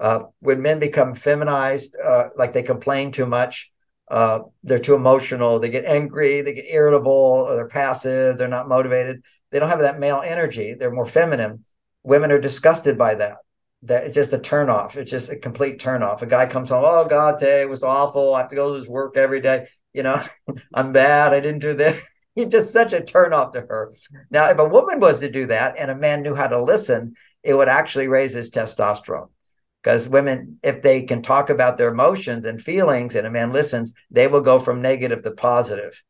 Uh, 0.00 0.24
when 0.40 0.62
men 0.62 0.78
become 0.78 1.14
feminized, 1.14 1.96
uh, 1.96 2.28
like 2.36 2.52
they 2.52 2.62
complain 2.62 3.10
too 3.10 3.26
much, 3.26 3.70
uh, 4.10 4.40
they're 4.62 4.78
too 4.78 4.94
emotional, 4.94 5.58
they 5.58 5.68
get 5.68 5.84
angry, 5.84 6.40
they 6.40 6.54
get 6.54 6.64
irritable, 6.68 7.12
or 7.12 7.54
they're 7.56 7.68
passive, 7.68 8.38
they're 8.38 8.48
not 8.48 8.68
motivated. 8.68 9.22
They 9.50 9.58
don't 9.58 9.70
have 9.70 9.80
that 9.80 9.98
male 9.98 10.22
energy. 10.24 10.74
They're 10.74 10.90
more 10.90 11.06
feminine. 11.06 11.64
Women 12.02 12.30
are 12.32 12.40
disgusted 12.40 12.96
by 12.96 13.16
that. 13.16 13.38
That 13.82 14.04
it's 14.04 14.14
just 14.14 14.32
a 14.32 14.38
turnoff. 14.38 14.96
It's 14.96 15.10
just 15.10 15.30
a 15.30 15.36
complete 15.36 15.78
turnoff. 15.78 16.22
A 16.22 16.26
guy 16.26 16.46
comes 16.46 16.70
home, 16.70 16.84
oh 16.86 17.04
God, 17.04 17.38
today 17.38 17.64
was 17.64 17.82
awful. 17.82 18.34
I 18.34 18.40
have 18.40 18.48
to 18.48 18.56
go 18.56 18.74
to 18.74 18.80
this 18.80 18.88
work 18.88 19.16
every 19.16 19.40
day. 19.40 19.68
You 19.92 20.02
know, 20.02 20.22
I'm 20.74 20.92
bad. 20.92 21.32
I 21.32 21.40
didn't 21.40 21.62
do 21.62 21.74
this. 21.74 22.02
It's 22.36 22.52
just 22.52 22.72
such 22.72 22.92
a 22.92 23.00
turnoff 23.00 23.50
to 23.54 23.62
her. 23.62 23.94
Now, 24.30 24.48
if 24.48 24.60
a 24.60 24.68
woman 24.68 25.00
was 25.00 25.18
to 25.18 25.28
do 25.28 25.46
that 25.46 25.74
and 25.76 25.90
a 25.90 25.96
man 25.96 26.22
knew 26.22 26.36
how 26.36 26.46
to 26.46 26.62
listen, 26.62 27.16
it 27.42 27.52
would 27.52 27.68
actually 27.68 28.06
raise 28.06 28.32
his 28.32 28.52
testosterone 28.52 29.30
because 29.82 30.08
women 30.08 30.58
if 30.62 30.82
they 30.82 31.02
can 31.02 31.22
talk 31.22 31.50
about 31.50 31.76
their 31.76 31.90
emotions 31.90 32.44
and 32.44 32.60
feelings 32.60 33.14
and 33.14 33.26
a 33.26 33.30
man 33.30 33.52
listens 33.52 33.94
they 34.10 34.26
will 34.26 34.40
go 34.40 34.58
from 34.58 34.82
negative 34.82 35.22
to 35.22 35.30
positive 35.30 36.02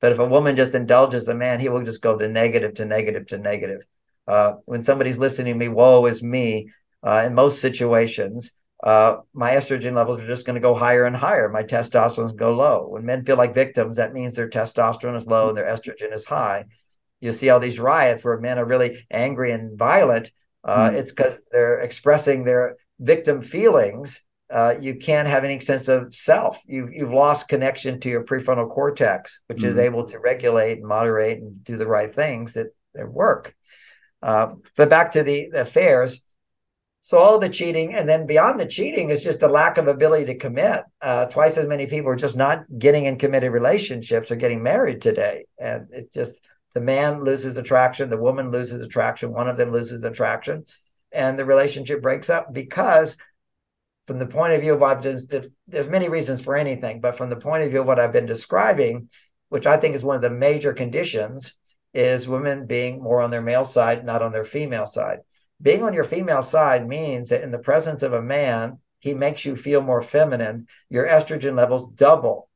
but 0.00 0.12
if 0.12 0.18
a 0.18 0.24
woman 0.24 0.56
just 0.56 0.74
indulges 0.74 1.28
a 1.28 1.34
man 1.34 1.60
he 1.60 1.68
will 1.68 1.82
just 1.82 2.02
go 2.02 2.16
to 2.16 2.28
negative 2.28 2.74
to 2.74 2.84
negative 2.84 3.26
to 3.26 3.38
negative 3.38 3.82
uh, 4.28 4.54
when 4.64 4.82
somebody's 4.82 5.18
listening 5.18 5.54
to 5.54 5.58
me 5.58 5.68
woe 5.68 6.06
is 6.06 6.22
me 6.22 6.70
uh, 7.06 7.22
in 7.26 7.34
most 7.34 7.60
situations 7.60 8.52
uh, 8.84 9.16
my 9.32 9.52
estrogen 9.52 9.96
levels 9.96 10.22
are 10.22 10.26
just 10.26 10.44
going 10.44 10.54
to 10.54 10.60
go 10.60 10.74
higher 10.74 11.04
and 11.04 11.16
higher 11.16 11.48
my 11.48 11.62
testosterone 11.62 12.34
go 12.36 12.54
low 12.54 12.86
when 12.88 13.06
men 13.06 13.24
feel 13.24 13.36
like 13.36 13.54
victims 13.54 13.96
that 13.96 14.12
means 14.12 14.34
their 14.34 14.50
testosterone 14.50 15.16
is 15.16 15.26
low 15.26 15.48
and 15.48 15.56
their 15.56 15.64
estrogen 15.64 16.12
is 16.12 16.24
high 16.24 16.64
you 17.20 17.32
see 17.32 17.48
all 17.48 17.60
these 17.60 17.78
riots 17.78 18.24
where 18.24 18.38
men 18.38 18.58
are 18.58 18.66
really 18.66 18.98
angry 19.10 19.52
and 19.52 19.78
violent 19.78 20.30
uh, 20.64 20.90
mm. 20.90 20.94
it's 20.94 21.10
because 21.10 21.42
they're 21.50 21.80
expressing 21.80 22.44
their 22.44 22.76
victim 22.98 23.40
feelings, 23.40 24.22
uh, 24.52 24.74
you 24.80 24.96
can't 24.96 25.28
have 25.28 25.44
any 25.44 25.60
sense 25.60 25.88
of 25.88 26.14
self. 26.14 26.62
You've 26.66 26.92
you've 26.92 27.12
lost 27.12 27.48
connection 27.48 27.98
to 28.00 28.08
your 28.08 28.24
prefrontal 28.24 28.70
cortex, 28.70 29.40
which 29.48 29.58
mm-hmm. 29.58 29.68
is 29.68 29.78
able 29.78 30.06
to 30.06 30.18
regulate 30.18 30.78
and 30.78 30.86
moderate 30.86 31.38
and 31.38 31.64
do 31.64 31.76
the 31.76 31.86
right 31.86 32.14
things 32.14 32.54
that, 32.54 32.68
that 32.94 33.10
work. 33.10 33.54
Uh, 34.22 34.54
but 34.76 34.88
back 34.88 35.12
to 35.12 35.22
the, 35.22 35.48
the 35.52 35.62
affairs. 35.62 36.22
So 37.06 37.18
all 37.18 37.38
the 37.38 37.48
cheating, 37.48 37.94
and 37.94 38.08
then 38.08 38.26
beyond 38.26 38.58
the 38.58 38.66
cheating, 38.66 39.10
is 39.10 39.22
just 39.22 39.44
a 39.44 39.46
lack 39.46 39.78
of 39.78 39.86
ability 39.86 40.24
to 40.24 40.34
commit. 40.34 40.82
Uh, 41.00 41.26
twice 41.26 41.56
as 41.56 41.68
many 41.68 41.86
people 41.86 42.10
are 42.10 42.16
just 42.16 42.36
not 42.36 42.64
getting 42.80 43.04
in 43.04 43.16
committed 43.16 43.52
relationships 43.52 44.28
or 44.28 44.34
getting 44.34 44.60
married 44.60 45.00
today, 45.00 45.44
and 45.56 45.86
it 45.92 46.12
just 46.12 46.44
the 46.74 46.80
man 46.80 47.22
loses 47.22 47.58
attraction, 47.58 48.10
the 48.10 48.16
woman 48.16 48.50
loses 48.50 48.82
attraction, 48.82 49.32
one 49.32 49.46
of 49.46 49.56
them 49.56 49.70
loses 49.70 50.02
attraction, 50.02 50.64
and 51.12 51.38
the 51.38 51.44
relationship 51.44 52.02
breaks 52.02 52.28
up 52.28 52.52
because 52.52 53.16
from 54.08 54.18
the 54.18 54.26
point 54.26 54.54
of 54.54 54.60
view 54.60 54.74
of 54.74 54.82
I've 54.82 55.00
just 55.00 55.32
there's 55.68 55.86
many 55.86 56.08
reasons 56.08 56.40
for 56.40 56.56
anything, 56.56 57.00
but 57.00 57.16
from 57.16 57.30
the 57.30 57.36
point 57.36 57.62
of 57.62 57.70
view 57.70 57.82
of 57.82 57.86
what 57.86 58.00
I've 58.00 58.12
been 58.12 58.26
describing, 58.26 59.10
which 59.48 59.68
I 59.68 59.76
think 59.76 59.94
is 59.94 60.02
one 60.02 60.16
of 60.16 60.22
the 60.22 60.30
major 60.30 60.72
conditions, 60.72 61.56
is 61.94 62.26
women 62.26 62.66
being 62.66 63.00
more 63.00 63.22
on 63.22 63.30
their 63.30 63.42
male 63.42 63.64
side, 63.64 64.04
not 64.04 64.22
on 64.22 64.32
their 64.32 64.44
female 64.44 64.86
side. 64.86 65.20
Being 65.60 65.82
on 65.82 65.94
your 65.94 66.04
female 66.04 66.42
side 66.42 66.86
means 66.86 67.30
that 67.30 67.42
in 67.42 67.50
the 67.50 67.58
presence 67.58 68.02
of 68.02 68.12
a 68.12 68.22
man, 68.22 68.78
he 68.98 69.14
makes 69.14 69.44
you 69.44 69.56
feel 69.56 69.80
more 69.80 70.02
feminine. 70.02 70.68
Your 70.90 71.06
estrogen 71.06 71.56
levels 71.56 71.88
double. 71.88 72.48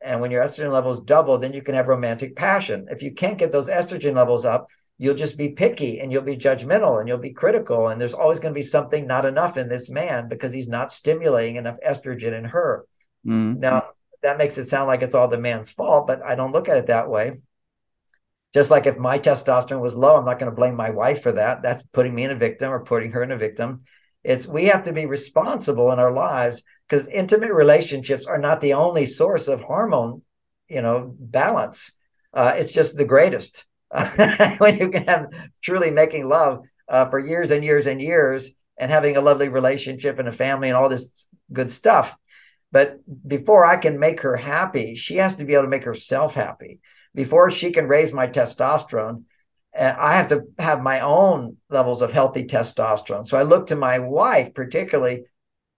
And 0.00 0.20
when 0.20 0.30
your 0.30 0.42
estrogen 0.42 0.72
levels 0.72 1.02
double, 1.02 1.38
then 1.38 1.52
you 1.52 1.62
can 1.62 1.74
have 1.74 1.88
romantic 1.88 2.36
passion. 2.36 2.86
If 2.90 3.02
you 3.02 3.12
can't 3.12 3.38
get 3.38 3.52
those 3.52 3.68
estrogen 3.68 4.14
levels 4.14 4.44
up, 4.44 4.68
you'll 4.98 5.14
just 5.14 5.36
be 5.36 5.50
picky 5.50 6.00
and 6.00 6.12
you'll 6.12 6.22
be 6.22 6.36
judgmental 6.36 7.00
and 7.00 7.08
you'll 7.08 7.18
be 7.18 7.32
critical. 7.32 7.88
And 7.88 8.00
there's 8.00 8.14
always 8.14 8.38
going 8.38 8.54
to 8.54 8.58
be 8.58 8.62
something 8.62 9.06
not 9.06 9.24
enough 9.24 9.56
in 9.56 9.68
this 9.68 9.90
man 9.90 10.28
because 10.28 10.52
he's 10.52 10.68
not 10.68 10.92
stimulating 10.92 11.56
enough 11.56 11.78
estrogen 11.86 12.36
in 12.36 12.44
her. 12.44 12.86
Mm-hmm. 13.26 13.60
Now, 13.60 13.88
that 14.22 14.38
makes 14.38 14.58
it 14.58 14.64
sound 14.64 14.88
like 14.88 15.02
it's 15.02 15.14
all 15.14 15.28
the 15.28 15.38
man's 15.38 15.70
fault, 15.70 16.06
but 16.06 16.22
I 16.22 16.34
don't 16.34 16.52
look 16.52 16.68
at 16.68 16.76
it 16.76 16.86
that 16.88 17.08
way. 17.08 17.40
Just 18.52 18.70
like 18.70 18.86
if 18.86 18.98
my 18.98 19.18
testosterone 19.18 19.80
was 19.80 19.94
low, 19.94 20.16
I'm 20.16 20.24
not 20.24 20.38
going 20.38 20.50
to 20.50 20.56
blame 20.56 20.74
my 20.74 20.90
wife 20.90 21.22
for 21.22 21.32
that. 21.32 21.62
That's 21.62 21.82
putting 21.92 22.14
me 22.14 22.24
in 22.24 22.30
a 22.30 22.36
victim 22.36 22.70
or 22.70 22.80
putting 22.80 23.12
her 23.12 23.22
in 23.22 23.30
a 23.30 23.36
victim. 23.36 23.82
It's 24.24 24.46
we 24.46 24.66
have 24.66 24.84
to 24.84 24.92
be 24.92 25.06
responsible 25.06 25.92
in 25.92 25.98
our 25.98 26.12
lives 26.12 26.62
because 26.88 27.06
intimate 27.06 27.52
relationships 27.52 28.26
are 28.26 28.38
not 28.38 28.60
the 28.60 28.74
only 28.74 29.06
source 29.06 29.48
of 29.48 29.60
hormone, 29.60 30.22
you 30.68 30.82
know, 30.82 31.14
balance. 31.18 31.92
Uh, 32.34 32.54
it's 32.56 32.72
just 32.72 32.96
the 32.96 33.04
greatest 33.04 33.66
when 34.58 34.78
you 34.78 34.90
can 34.90 35.04
have 35.04 35.26
truly 35.62 35.90
making 35.90 36.28
love 36.28 36.64
uh, 36.88 37.06
for 37.06 37.18
years 37.18 37.50
and 37.50 37.64
years 37.64 37.86
and 37.86 38.00
years 38.02 38.50
and 38.76 38.90
having 38.90 39.16
a 39.16 39.20
lovely 39.20 39.48
relationship 39.48 40.18
and 40.18 40.28
a 40.28 40.32
family 40.32 40.68
and 40.68 40.76
all 40.76 40.88
this 40.88 41.28
good 41.52 41.70
stuff. 41.70 42.16
But 42.72 42.98
before 43.26 43.64
I 43.64 43.76
can 43.76 43.98
make 43.98 44.20
her 44.20 44.36
happy, 44.36 44.94
she 44.94 45.16
has 45.16 45.36
to 45.36 45.44
be 45.44 45.54
able 45.54 45.64
to 45.64 45.68
make 45.68 45.84
herself 45.84 46.34
happy. 46.34 46.80
Before 47.14 47.50
she 47.50 47.72
can 47.72 47.88
raise 47.88 48.12
my 48.12 48.26
testosterone, 48.26 49.24
uh, 49.76 49.94
I 49.96 50.14
have 50.14 50.28
to 50.28 50.44
have 50.58 50.82
my 50.82 51.00
own 51.00 51.56
levels 51.68 52.02
of 52.02 52.12
healthy 52.12 52.44
testosterone. 52.44 53.26
So 53.26 53.38
I 53.38 53.42
look 53.42 53.68
to 53.68 53.76
my 53.76 53.98
wife, 53.98 54.54
particularly, 54.54 55.24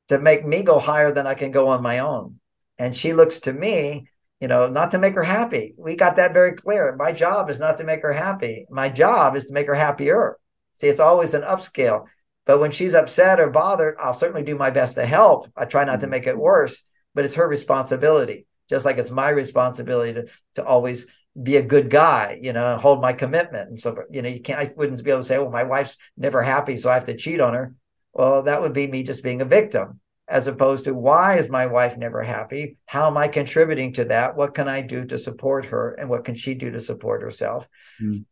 to 0.08 0.18
make 0.18 0.46
me 0.46 0.62
go 0.62 0.78
higher 0.78 1.12
than 1.12 1.26
I 1.26 1.34
can 1.34 1.50
go 1.50 1.68
on 1.68 1.82
my 1.82 2.00
own. 2.00 2.38
And 2.78 2.94
she 2.94 3.12
looks 3.12 3.40
to 3.40 3.52
me 3.52 4.08
you 4.42 4.48
know, 4.48 4.68
not 4.68 4.90
to 4.90 4.98
make 4.98 5.14
her 5.14 5.22
happy. 5.22 5.72
We 5.76 5.94
got 5.94 6.16
that 6.16 6.32
very 6.32 6.56
clear. 6.56 6.96
My 6.96 7.12
job 7.12 7.48
is 7.48 7.60
not 7.60 7.78
to 7.78 7.84
make 7.84 8.02
her 8.02 8.12
happy. 8.12 8.66
My 8.68 8.88
job 8.88 9.36
is 9.36 9.46
to 9.46 9.54
make 9.54 9.68
her 9.68 9.74
happier. 9.76 10.36
See, 10.74 10.88
it's 10.88 10.98
always 10.98 11.34
an 11.34 11.42
upscale. 11.42 12.06
But 12.44 12.58
when 12.58 12.72
she's 12.72 12.96
upset 12.96 13.38
or 13.38 13.50
bothered, 13.50 13.98
I'll 14.00 14.12
certainly 14.12 14.42
do 14.42 14.56
my 14.56 14.70
best 14.70 14.96
to 14.96 15.06
help. 15.06 15.46
I 15.56 15.64
try 15.64 15.84
not 15.84 16.00
to 16.00 16.08
make 16.08 16.26
it 16.26 16.36
worse, 16.36 16.82
but 17.14 17.24
it's 17.24 17.34
her 17.34 17.46
responsibility, 17.46 18.46
just 18.68 18.84
like 18.84 18.98
it's 18.98 19.12
my 19.12 19.28
responsibility 19.28 20.14
to, 20.14 20.26
to 20.56 20.64
always 20.64 21.06
be 21.40 21.56
a 21.56 21.62
good 21.62 21.88
guy, 21.88 22.38
you 22.42 22.52
know, 22.52 22.76
hold 22.76 23.00
my 23.00 23.12
commitment. 23.12 23.70
And 23.70 23.80
so, 23.80 24.02
you 24.10 24.22
know, 24.22 24.28
you 24.28 24.40
can't, 24.40 24.60
I 24.60 24.72
wouldn't 24.76 25.02
be 25.02 25.10
able 25.10 25.20
to 25.20 25.26
say, 25.26 25.38
well, 25.38 25.50
my 25.50 25.64
wife's 25.64 25.96
never 26.16 26.42
happy, 26.42 26.76
so 26.76 26.90
I 26.90 26.94
have 26.94 27.04
to 27.04 27.16
cheat 27.16 27.40
on 27.40 27.54
her. 27.54 27.74
Well, 28.12 28.42
that 28.42 28.60
would 28.60 28.74
be 28.74 28.86
me 28.86 29.02
just 29.02 29.22
being 29.22 29.40
a 29.40 29.46
victim 29.46 30.00
as 30.28 30.46
opposed 30.46 30.84
to 30.84 30.94
why 30.94 31.36
is 31.36 31.48
my 31.48 31.66
wife 31.66 31.96
never 31.96 32.22
happy? 32.22 32.76
How 32.86 33.06
am 33.06 33.16
I 33.16 33.28
contributing 33.28 33.92
to 33.94 34.04
that? 34.06 34.36
What 34.36 34.54
can 34.54 34.68
I 34.68 34.80
do 34.80 35.04
to 35.06 35.18
support 35.18 35.66
her? 35.66 35.92
And 35.94 36.08
what 36.08 36.24
can 36.24 36.34
she 36.34 36.54
do 36.54 36.70
to 36.70 36.80
support 36.80 37.22
herself? 37.22 37.68
Mm. 38.00 38.24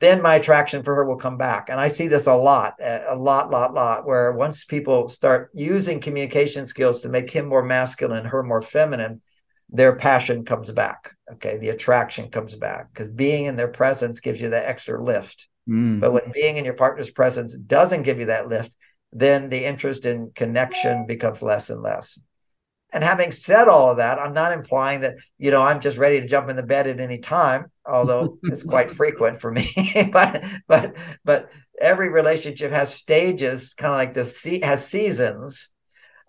Then 0.00 0.22
my 0.22 0.36
attraction 0.36 0.82
for 0.82 0.94
her 0.94 1.04
will 1.04 1.16
come 1.16 1.36
back. 1.36 1.68
And 1.68 1.78
I 1.78 1.88
see 1.88 2.08
this 2.08 2.26
a 2.26 2.34
lot, 2.34 2.74
a 2.80 3.14
lot, 3.14 3.50
lot, 3.50 3.74
lot, 3.74 4.06
where 4.06 4.32
once 4.32 4.64
people 4.64 5.08
start 5.08 5.50
using 5.52 6.00
communication 6.00 6.66
skills 6.66 7.02
to 7.02 7.10
make 7.10 7.30
him 7.30 7.46
more 7.46 7.62
masculine, 7.62 8.24
her 8.24 8.42
more 8.42 8.62
feminine, 8.62 9.20
their 9.72 9.94
passion 9.94 10.44
comes 10.44 10.70
back. 10.72 11.14
Okay. 11.32 11.58
The 11.58 11.68
attraction 11.70 12.30
comes 12.30 12.54
back 12.56 12.92
because 12.92 13.08
being 13.08 13.46
in 13.46 13.56
their 13.56 13.68
presence 13.68 14.20
gives 14.20 14.40
you 14.40 14.50
that 14.50 14.66
extra 14.66 15.02
lift. 15.02 15.48
Mm. 15.68 16.00
But 16.00 16.12
when 16.12 16.32
being 16.32 16.56
in 16.56 16.64
your 16.64 16.74
partner's 16.74 17.10
presence 17.10 17.54
doesn't 17.56 18.02
give 18.02 18.18
you 18.18 18.26
that 18.26 18.48
lift, 18.48 18.74
then 19.12 19.48
the 19.48 19.64
interest 19.64 20.06
in 20.06 20.32
connection 20.34 21.06
becomes 21.06 21.42
less 21.42 21.70
and 21.70 21.82
less. 21.82 22.18
And 22.92 23.04
having 23.04 23.30
said 23.30 23.68
all 23.68 23.90
of 23.90 23.98
that, 23.98 24.18
I'm 24.18 24.32
not 24.32 24.52
implying 24.52 25.02
that, 25.02 25.14
you 25.38 25.50
know, 25.52 25.62
I'm 25.62 25.80
just 25.80 25.96
ready 25.96 26.20
to 26.20 26.26
jump 26.26 26.48
in 26.48 26.56
the 26.56 26.62
bed 26.62 26.88
at 26.88 26.98
any 26.98 27.18
time, 27.18 27.70
although 27.86 28.38
it's 28.42 28.64
quite 28.64 28.90
frequent 29.00 29.40
for 29.40 29.50
me. 29.52 29.70
but 30.12 30.44
but 30.66 30.96
but 31.24 31.50
every 31.80 32.08
relationship 32.08 32.72
has 32.72 32.92
stages, 32.92 33.74
kind 33.74 33.92
of 33.92 33.98
like 33.98 34.14
this 34.14 34.36
sea 34.38 34.60
has 34.62 34.86
seasons. 34.86 35.68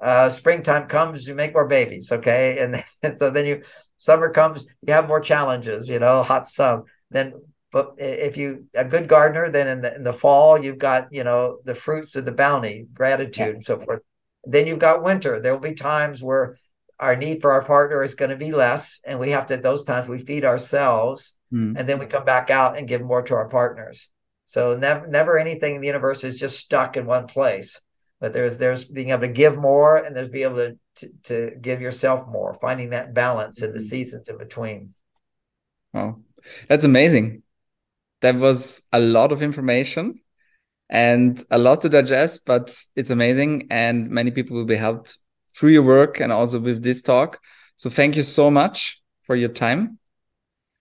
Uh, 0.02 0.30
springtime 0.30 0.88
comes, 0.88 1.28
you 1.28 1.36
make 1.36 1.54
more 1.54 1.68
babies, 1.68 2.12
okay? 2.12 2.58
And, 2.64 2.84
and 3.04 3.20
so 3.20 3.30
then 3.30 3.46
you 3.46 3.62
summer 3.98 4.32
comes, 4.32 4.66
you 4.86 4.94
have 4.94 5.08
more 5.08 5.20
challenges, 5.20 5.88
you 5.88 6.00
know, 6.00 6.24
hot 6.24 6.48
sun. 6.48 6.84
Then 7.12 7.34
but 7.72 7.94
if 7.98 8.36
you 8.36 8.66
a 8.76 8.84
good 8.84 9.08
gardener, 9.08 9.50
then 9.50 9.68
in 9.68 9.82
the 9.82 9.96
in 9.96 10.04
the 10.04 10.14
fall 10.14 10.62
you've 10.62 10.78
got 10.78 11.08
you 11.12 11.24
know 11.24 11.60
the 11.64 11.76
fruits 11.76 12.16
of 12.16 12.26
the 12.26 12.32
bounty, 12.32 12.88
gratitude, 12.94 13.46
yeah. 13.46 13.54
and 13.54 13.64
so 13.64 13.80
forth. 13.80 14.02
Then 14.44 14.68
you've 14.68 14.80
got 14.80 15.04
winter. 15.04 15.40
There 15.40 15.54
will 15.54 15.62
be 15.62 15.74
times 15.74 16.22
where 16.22 16.58
our 17.00 17.16
need 17.16 17.42
for 17.42 17.54
our 17.54 17.64
partner 17.64 18.04
is 18.04 18.16
going 18.16 18.32
to 18.32 18.38
be 18.38 18.52
less, 18.52 19.00
and 19.06 19.20
we 19.20 19.32
have 19.32 19.48
to 19.48 19.54
at 19.54 19.64
those 19.64 19.86
times 19.86 20.10
we 20.10 20.18
feed 20.18 20.44
ourselves, 20.44 21.38
mm. 21.52 21.74
and 21.78 21.88
then 21.88 21.98
we 21.98 22.08
come 22.08 22.26
back 22.26 22.50
out 22.50 22.78
and 22.78 22.88
give 22.88 23.02
more 23.02 23.22
to 23.24 23.36
our 23.36 23.48
partners. 23.48 24.10
So 24.46 24.76
never 24.76 25.08
never 25.08 25.40
anything 25.40 25.76
in 25.76 25.82
the 25.82 25.88
universe 25.88 26.26
is 26.26 26.38
just 26.38 26.60
stuck 26.60 26.98
in 26.98 27.06
one 27.06 27.28
place. 27.28 27.80
But 28.22 28.32
there's 28.34 28.58
there's 28.58 28.86
being 28.86 29.10
able 29.10 29.22
to 29.22 29.28
give 29.28 29.58
more 29.58 29.98
and 29.98 30.16
there's 30.16 30.30
being 30.30 30.46
able 30.46 30.58
to 30.58 30.78
to, 30.96 31.10
to 31.24 31.52
give 31.60 31.82
yourself 31.82 32.28
more, 32.28 32.54
finding 32.54 32.92
that 32.92 33.14
balance 33.14 33.62
in 33.62 33.74
the 33.74 33.80
mm-hmm. 33.80 33.88
seasons 33.88 34.30
in 34.30 34.38
between. 34.38 34.94
Oh, 35.94 36.20
that's 36.70 36.86
amazing. 36.86 37.44
That 38.22 38.36
was 38.36 38.84
a 38.94 39.00
lot 39.00 39.32
of 39.32 39.42
information 39.42 40.22
and 40.90 41.44
a 41.50 41.58
lot 41.58 41.82
to 41.82 41.90
digest, 41.90 42.46
but 42.46 42.78
it's 42.96 43.10
amazing. 43.10 43.68
And 43.72 44.10
many 44.10 44.30
people 44.32 44.56
will 44.56 44.66
be 44.66 44.76
helped 44.76 45.18
through 45.56 45.72
your 45.72 45.84
work 45.84 46.20
and 46.20 46.32
also 46.32 46.60
with 46.60 46.84
this 46.84 47.02
talk. 47.02 47.40
So 47.78 47.90
thank 47.90 48.16
you 48.16 48.24
so 48.24 48.52
much 48.52 49.02
for 49.24 49.36
your 49.36 49.50
time. 49.50 49.98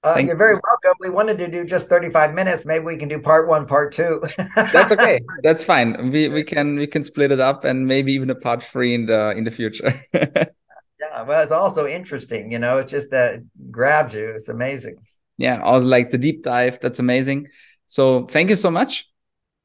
Uh, 0.02 0.16
you're 0.24 0.36
very 0.36 0.54
welcome. 0.54 0.96
We 0.98 1.10
wanted 1.10 1.36
to 1.38 1.50
do 1.50 1.64
just 1.64 1.90
35 1.90 2.32
minutes. 2.32 2.64
Maybe 2.64 2.84
we 2.84 2.96
can 2.96 3.08
do 3.08 3.20
part 3.20 3.48
one, 3.48 3.66
part 3.66 3.92
two. 3.92 4.22
That's 4.56 4.92
okay. 4.92 5.20
That's 5.42 5.62
fine. 5.62 6.10
We 6.10 6.28
we 6.30 6.42
can 6.42 6.76
we 6.76 6.86
can 6.86 7.04
split 7.04 7.32
it 7.32 7.40
up 7.40 7.64
and 7.64 7.86
maybe 7.86 8.12
even 8.14 8.30
a 8.30 8.34
part 8.34 8.62
three 8.62 8.94
in 8.94 9.06
the 9.06 9.30
in 9.32 9.44
the 9.44 9.50
future. 9.50 10.02
yeah, 10.14 11.22
well, 11.26 11.42
it's 11.42 11.52
also 11.52 11.86
interesting. 11.86 12.50
You 12.50 12.58
know, 12.58 12.78
it's 12.78 12.90
just 12.90 13.10
that 13.10 13.40
grabs 13.70 14.14
you. 14.14 14.26
It's 14.28 14.48
amazing. 14.48 14.96
Yeah, 15.36 15.60
also 15.60 15.84
like 15.84 16.08
the 16.08 16.18
deep 16.18 16.44
dive. 16.44 16.80
That's 16.80 16.98
amazing. 16.98 17.48
So 17.86 18.24
thank 18.24 18.48
you 18.48 18.56
so 18.56 18.70
much, 18.70 19.06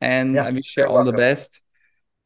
and 0.02 0.36
yeah, 0.36 0.44
I 0.44 0.52
wish 0.52 0.76
you 0.76 0.86
all 0.86 0.95
welcome. 0.95 1.16
the 1.16 1.18
best. 1.18 1.62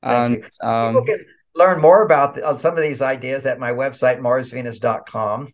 Thank 0.02 0.45
and 0.45 0.52
um, 0.64 0.94
people 0.95 1.06
can 1.06 1.26
learn 1.53 1.80
more 1.80 2.03
about 2.03 2.36
the, 2.36 2.45
uh, 2.45 2.57
some 2.57 2.76
of 2.76 2.81
these 2.81 3.03
ideas 3.03 3.45
at 3.45 3.60
my 3.60 3.72
website 3.72 4.19
marsvenus.com 4.19 5.49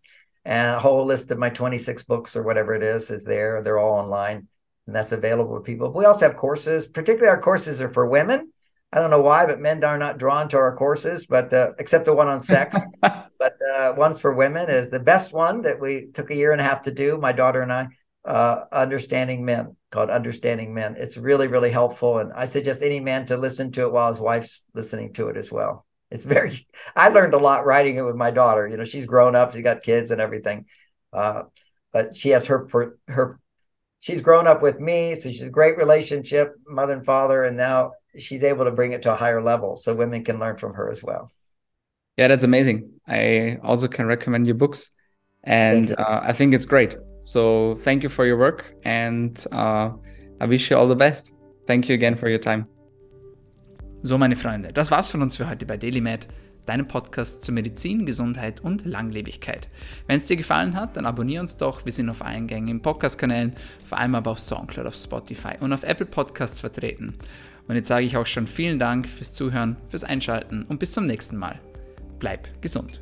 and 0.45 0.75
a 0.75 0.79
whole 0.79 1.05
list 1.05 1.31
of 1.31 1.39
my 1.39 1.49
26 1.49 2.03
books 2.03 2.35
or 2.35 2.43
whatever 2.43 2.73
it 2.73 2.83
is 2.83 3.09
is 3.09 3.23
there. 3.23 3.61
They're 3.61 3.79
all 3.79 3.99
online 3.99 4.47
and 4.87 4.95
that's 4.95 5.11
available 5.11 5.55
to 5.55 5.61
people. 5.61 5.91
We 5.91 6.05
also 6.05 6.27
have 6.27 6.37
courses, 6.37 6.87
particularly 6.87 7.29
our 7.29 7.41
courses 7.41 7.81
are 7.81 7.91
for 7.91 8.05
women. 8.05 8.51
I 8.93 8.99
don't 8.99 9.09
know 9.09 9.21
why, 9.21 9.45
but 9.45 9.59
men 9.59 9.83
are 9.83 9.97
not 9.97 10.19
drawn 10.19 10.47
to 10.49 10.57
our 10.57 10.75
courses, 10.75 11.25
but 11.25 11.51
uh, 11.51 11.71
except 11.79 12.05
the 12.05 12.13
one 12.13 12.27
on 12.27 12.39
sex. 12.39 12.77
but 13.01 13.57
uh, 13.75 13.93
one's 13.97 14.19
for 14.19 14.33
women 14.33 14.69
is 14.69 14.91
the 14.91 14.99
best 14.99 15.33
one 15.33 15.63
that 15.63 15.81
we 15.81 16.07
took 16.13 16.29
a 16.29 16.35
year 16.35 16.51
and 16.51 16.61
a 16.61 16.63
half 16.63 16.83
to 16.83 16.91
do. 16.91 17.17
My 17.17 17.31
daughter 17.31 17.61
and 17.61 17.73
I, 17.73 17.87
uh, 18.25 18.65
Understanding 18.71 19.43
Men, 19.43 19.75
called 19.91 20.09
Understanding 20.09 20.73
Men. 20.73 20.95
It's 20.97 21.17
really, 21.17 21.47
really 21.47 21.71
helpful, 21.71 22.19
and 22.19 22.31
I 22.33 22.45
suggest 22.45 22.83
any 22.83 22.99
man 22.99 23.25
to 23.25 23.37
listen 23.37 23.71
to 23.73 23.81
it 23.81 23.91
while 23.91 24.09
his 24.09 24.19
wife's 24.19 24.65
listening 24.73 25.13
to 25.13 25.29
it 25.29 25.37
as 25.37 25.51
well 25.51 25.84
it's 26.11 26.25
very 26.25 26.67
i 26.95 27.09
learned 27.09 27.33
a 27.33 27.37
lot 27.37 27.65
writing 27.65 27.97
it 27.97 28.01
with 28.01 28.15
my 28.15 28.31
daughter 28.31 28.67
you 28.67 28.77
know 28.77 28.83
she's 28.83 29.05
grown 29.05 29.35
up 29.35 29.53
she's 29.53 29.63
got 29.63 29.83
kids 29.83 30.11
and 30.11 30.21
everything 30.21 30.65
uh, 31.13 31.43
but 31.93 32.15
she 32.15 32.29
has 32.29 32.45
her 32.47 32.67
her 33.07 33.39
she's 34.05 34.21
grown 34.21 34.45
up 34.47 34.61
with 34.61 34.79
me 34.79 35.15
so 35.15 35.29
she's 35.29 35.41
a 35.41 35.49
great 35.49 35.77
relationship 35.77 36.55
mother 36.67 36.93
and 36.93 37.05
father 37.05 37.43
and 37.43 37.57
now 37.57 37.91
she's 38.17 38.43
able 38.43 38.65
to 38.65 38.71
bring 38.71 38.91
it 38.91 39.01
to 39.01 39.11
a 39.11 39.15
higher 39.15 39.41
level 39.41 39.75
so 39.75 39.93
women 39.93 40.23
can 40.23 40.39
learn 40.39 40.57
from 40.57 40.73
her 40.73 40.89
as 40.91 41.03
well. 41.03 41.31
Yeah 42.17 42.27
that's 42.27 42.43
amazing. 42.43 42.91
I 43.07 43.57
also 43.63 43.87
can 43.87 44.05
recommend 44.05 44.45
your 44.45 44.55
books 44.55 44.89
and 45.43 45.91
uh, 45.97 46.21
i 46.23 46.33
think 46.33 46.53
it's 46.53 46.65
great. 46.65 46.95
So 47.21 47.75
thank 47.85 48.03
you 48.03 48.09
for 48.09 48.25
your 48.25 48.37
work 48.37 48.73
and 48.83 49.33
uh, 49.51 49.89
i 50.41 50.45
wish 50.45 50.69
you 50.69 50.77
all 50.77 50.87
the 50.87 51.01
best. 51.07 51.33
Thank 51.65 51.89
you 51.89 51.95
again 51.95 52.15
for 52.15 52.29
your 52.29 52.43
time 52.51 52.74
So, 54.05 54.19
meine 54.19 54.35
Freunde, 54.35 54.71
das 54.71 54.91
war's 54.91 55.09
von 55.09 55.23
uns 55.23 55.35
für 55.35 55.49
heute 55.49 55.65
bei 55.65 55.77
DailyMed, 55.77 56.27
deinem 56.67 56.87
Podcast 56.87 57.43
zur 57.43 57.55
Medizin, 57.55 58.05
Gesundheit 58.05 58.61
und 58.61 58.85
Langlebigkeit. 58.85 59.67
Wenn 60.05 60.17
es 60.17 60.27
dir 60.27 60.37
gefallen 60.37 60.75
hat, 60.75 60.95
dann 60.95 61.07
abonniere 61.07 61.41
uns 61.41 61.57
doch. 61.57 61.87
Wir 61.87 61.91
sind 61.91 62.11
auf 62.11 62.23
allen 62.23 62.45
gängigen 62.45 62.83
Podcast-Kanälen, 62.83 63.53
vor 63.83 63.97
allem 63.97 64.13
aber 64.13 64.29
auf 64.29 64.39
Soundcloud, 64.39 64.85
auf 64.85 64.93
Spotify 64.93 65.53
und 65.59 65.73
auf 65.73 65.81
Apple 65.81 66.05
Podcasts 66.05 66.59
vertreten. 66.59 67.15
Und 67.67 67.77
jetzt 67.77 67.87
sage 67.87 68.05
ich 68.05 68.15
auch 68.15 68.27
schon 68.27 68.45
vielen 68.45 68.77
Dank 68.77 69.09
fürs 69.09 69.33
Zuhören, 69.33 69.75
fürs 69.89 70.03
Einschalten 70.03 70.65
und 70.69 70.79
bis 70.79 70.91
zum 70.91 71.07
nächsten 71.07 71.37
Mal. 71.37 71.59
Bleib 72.19 72.61
gesund. 72.61 73.01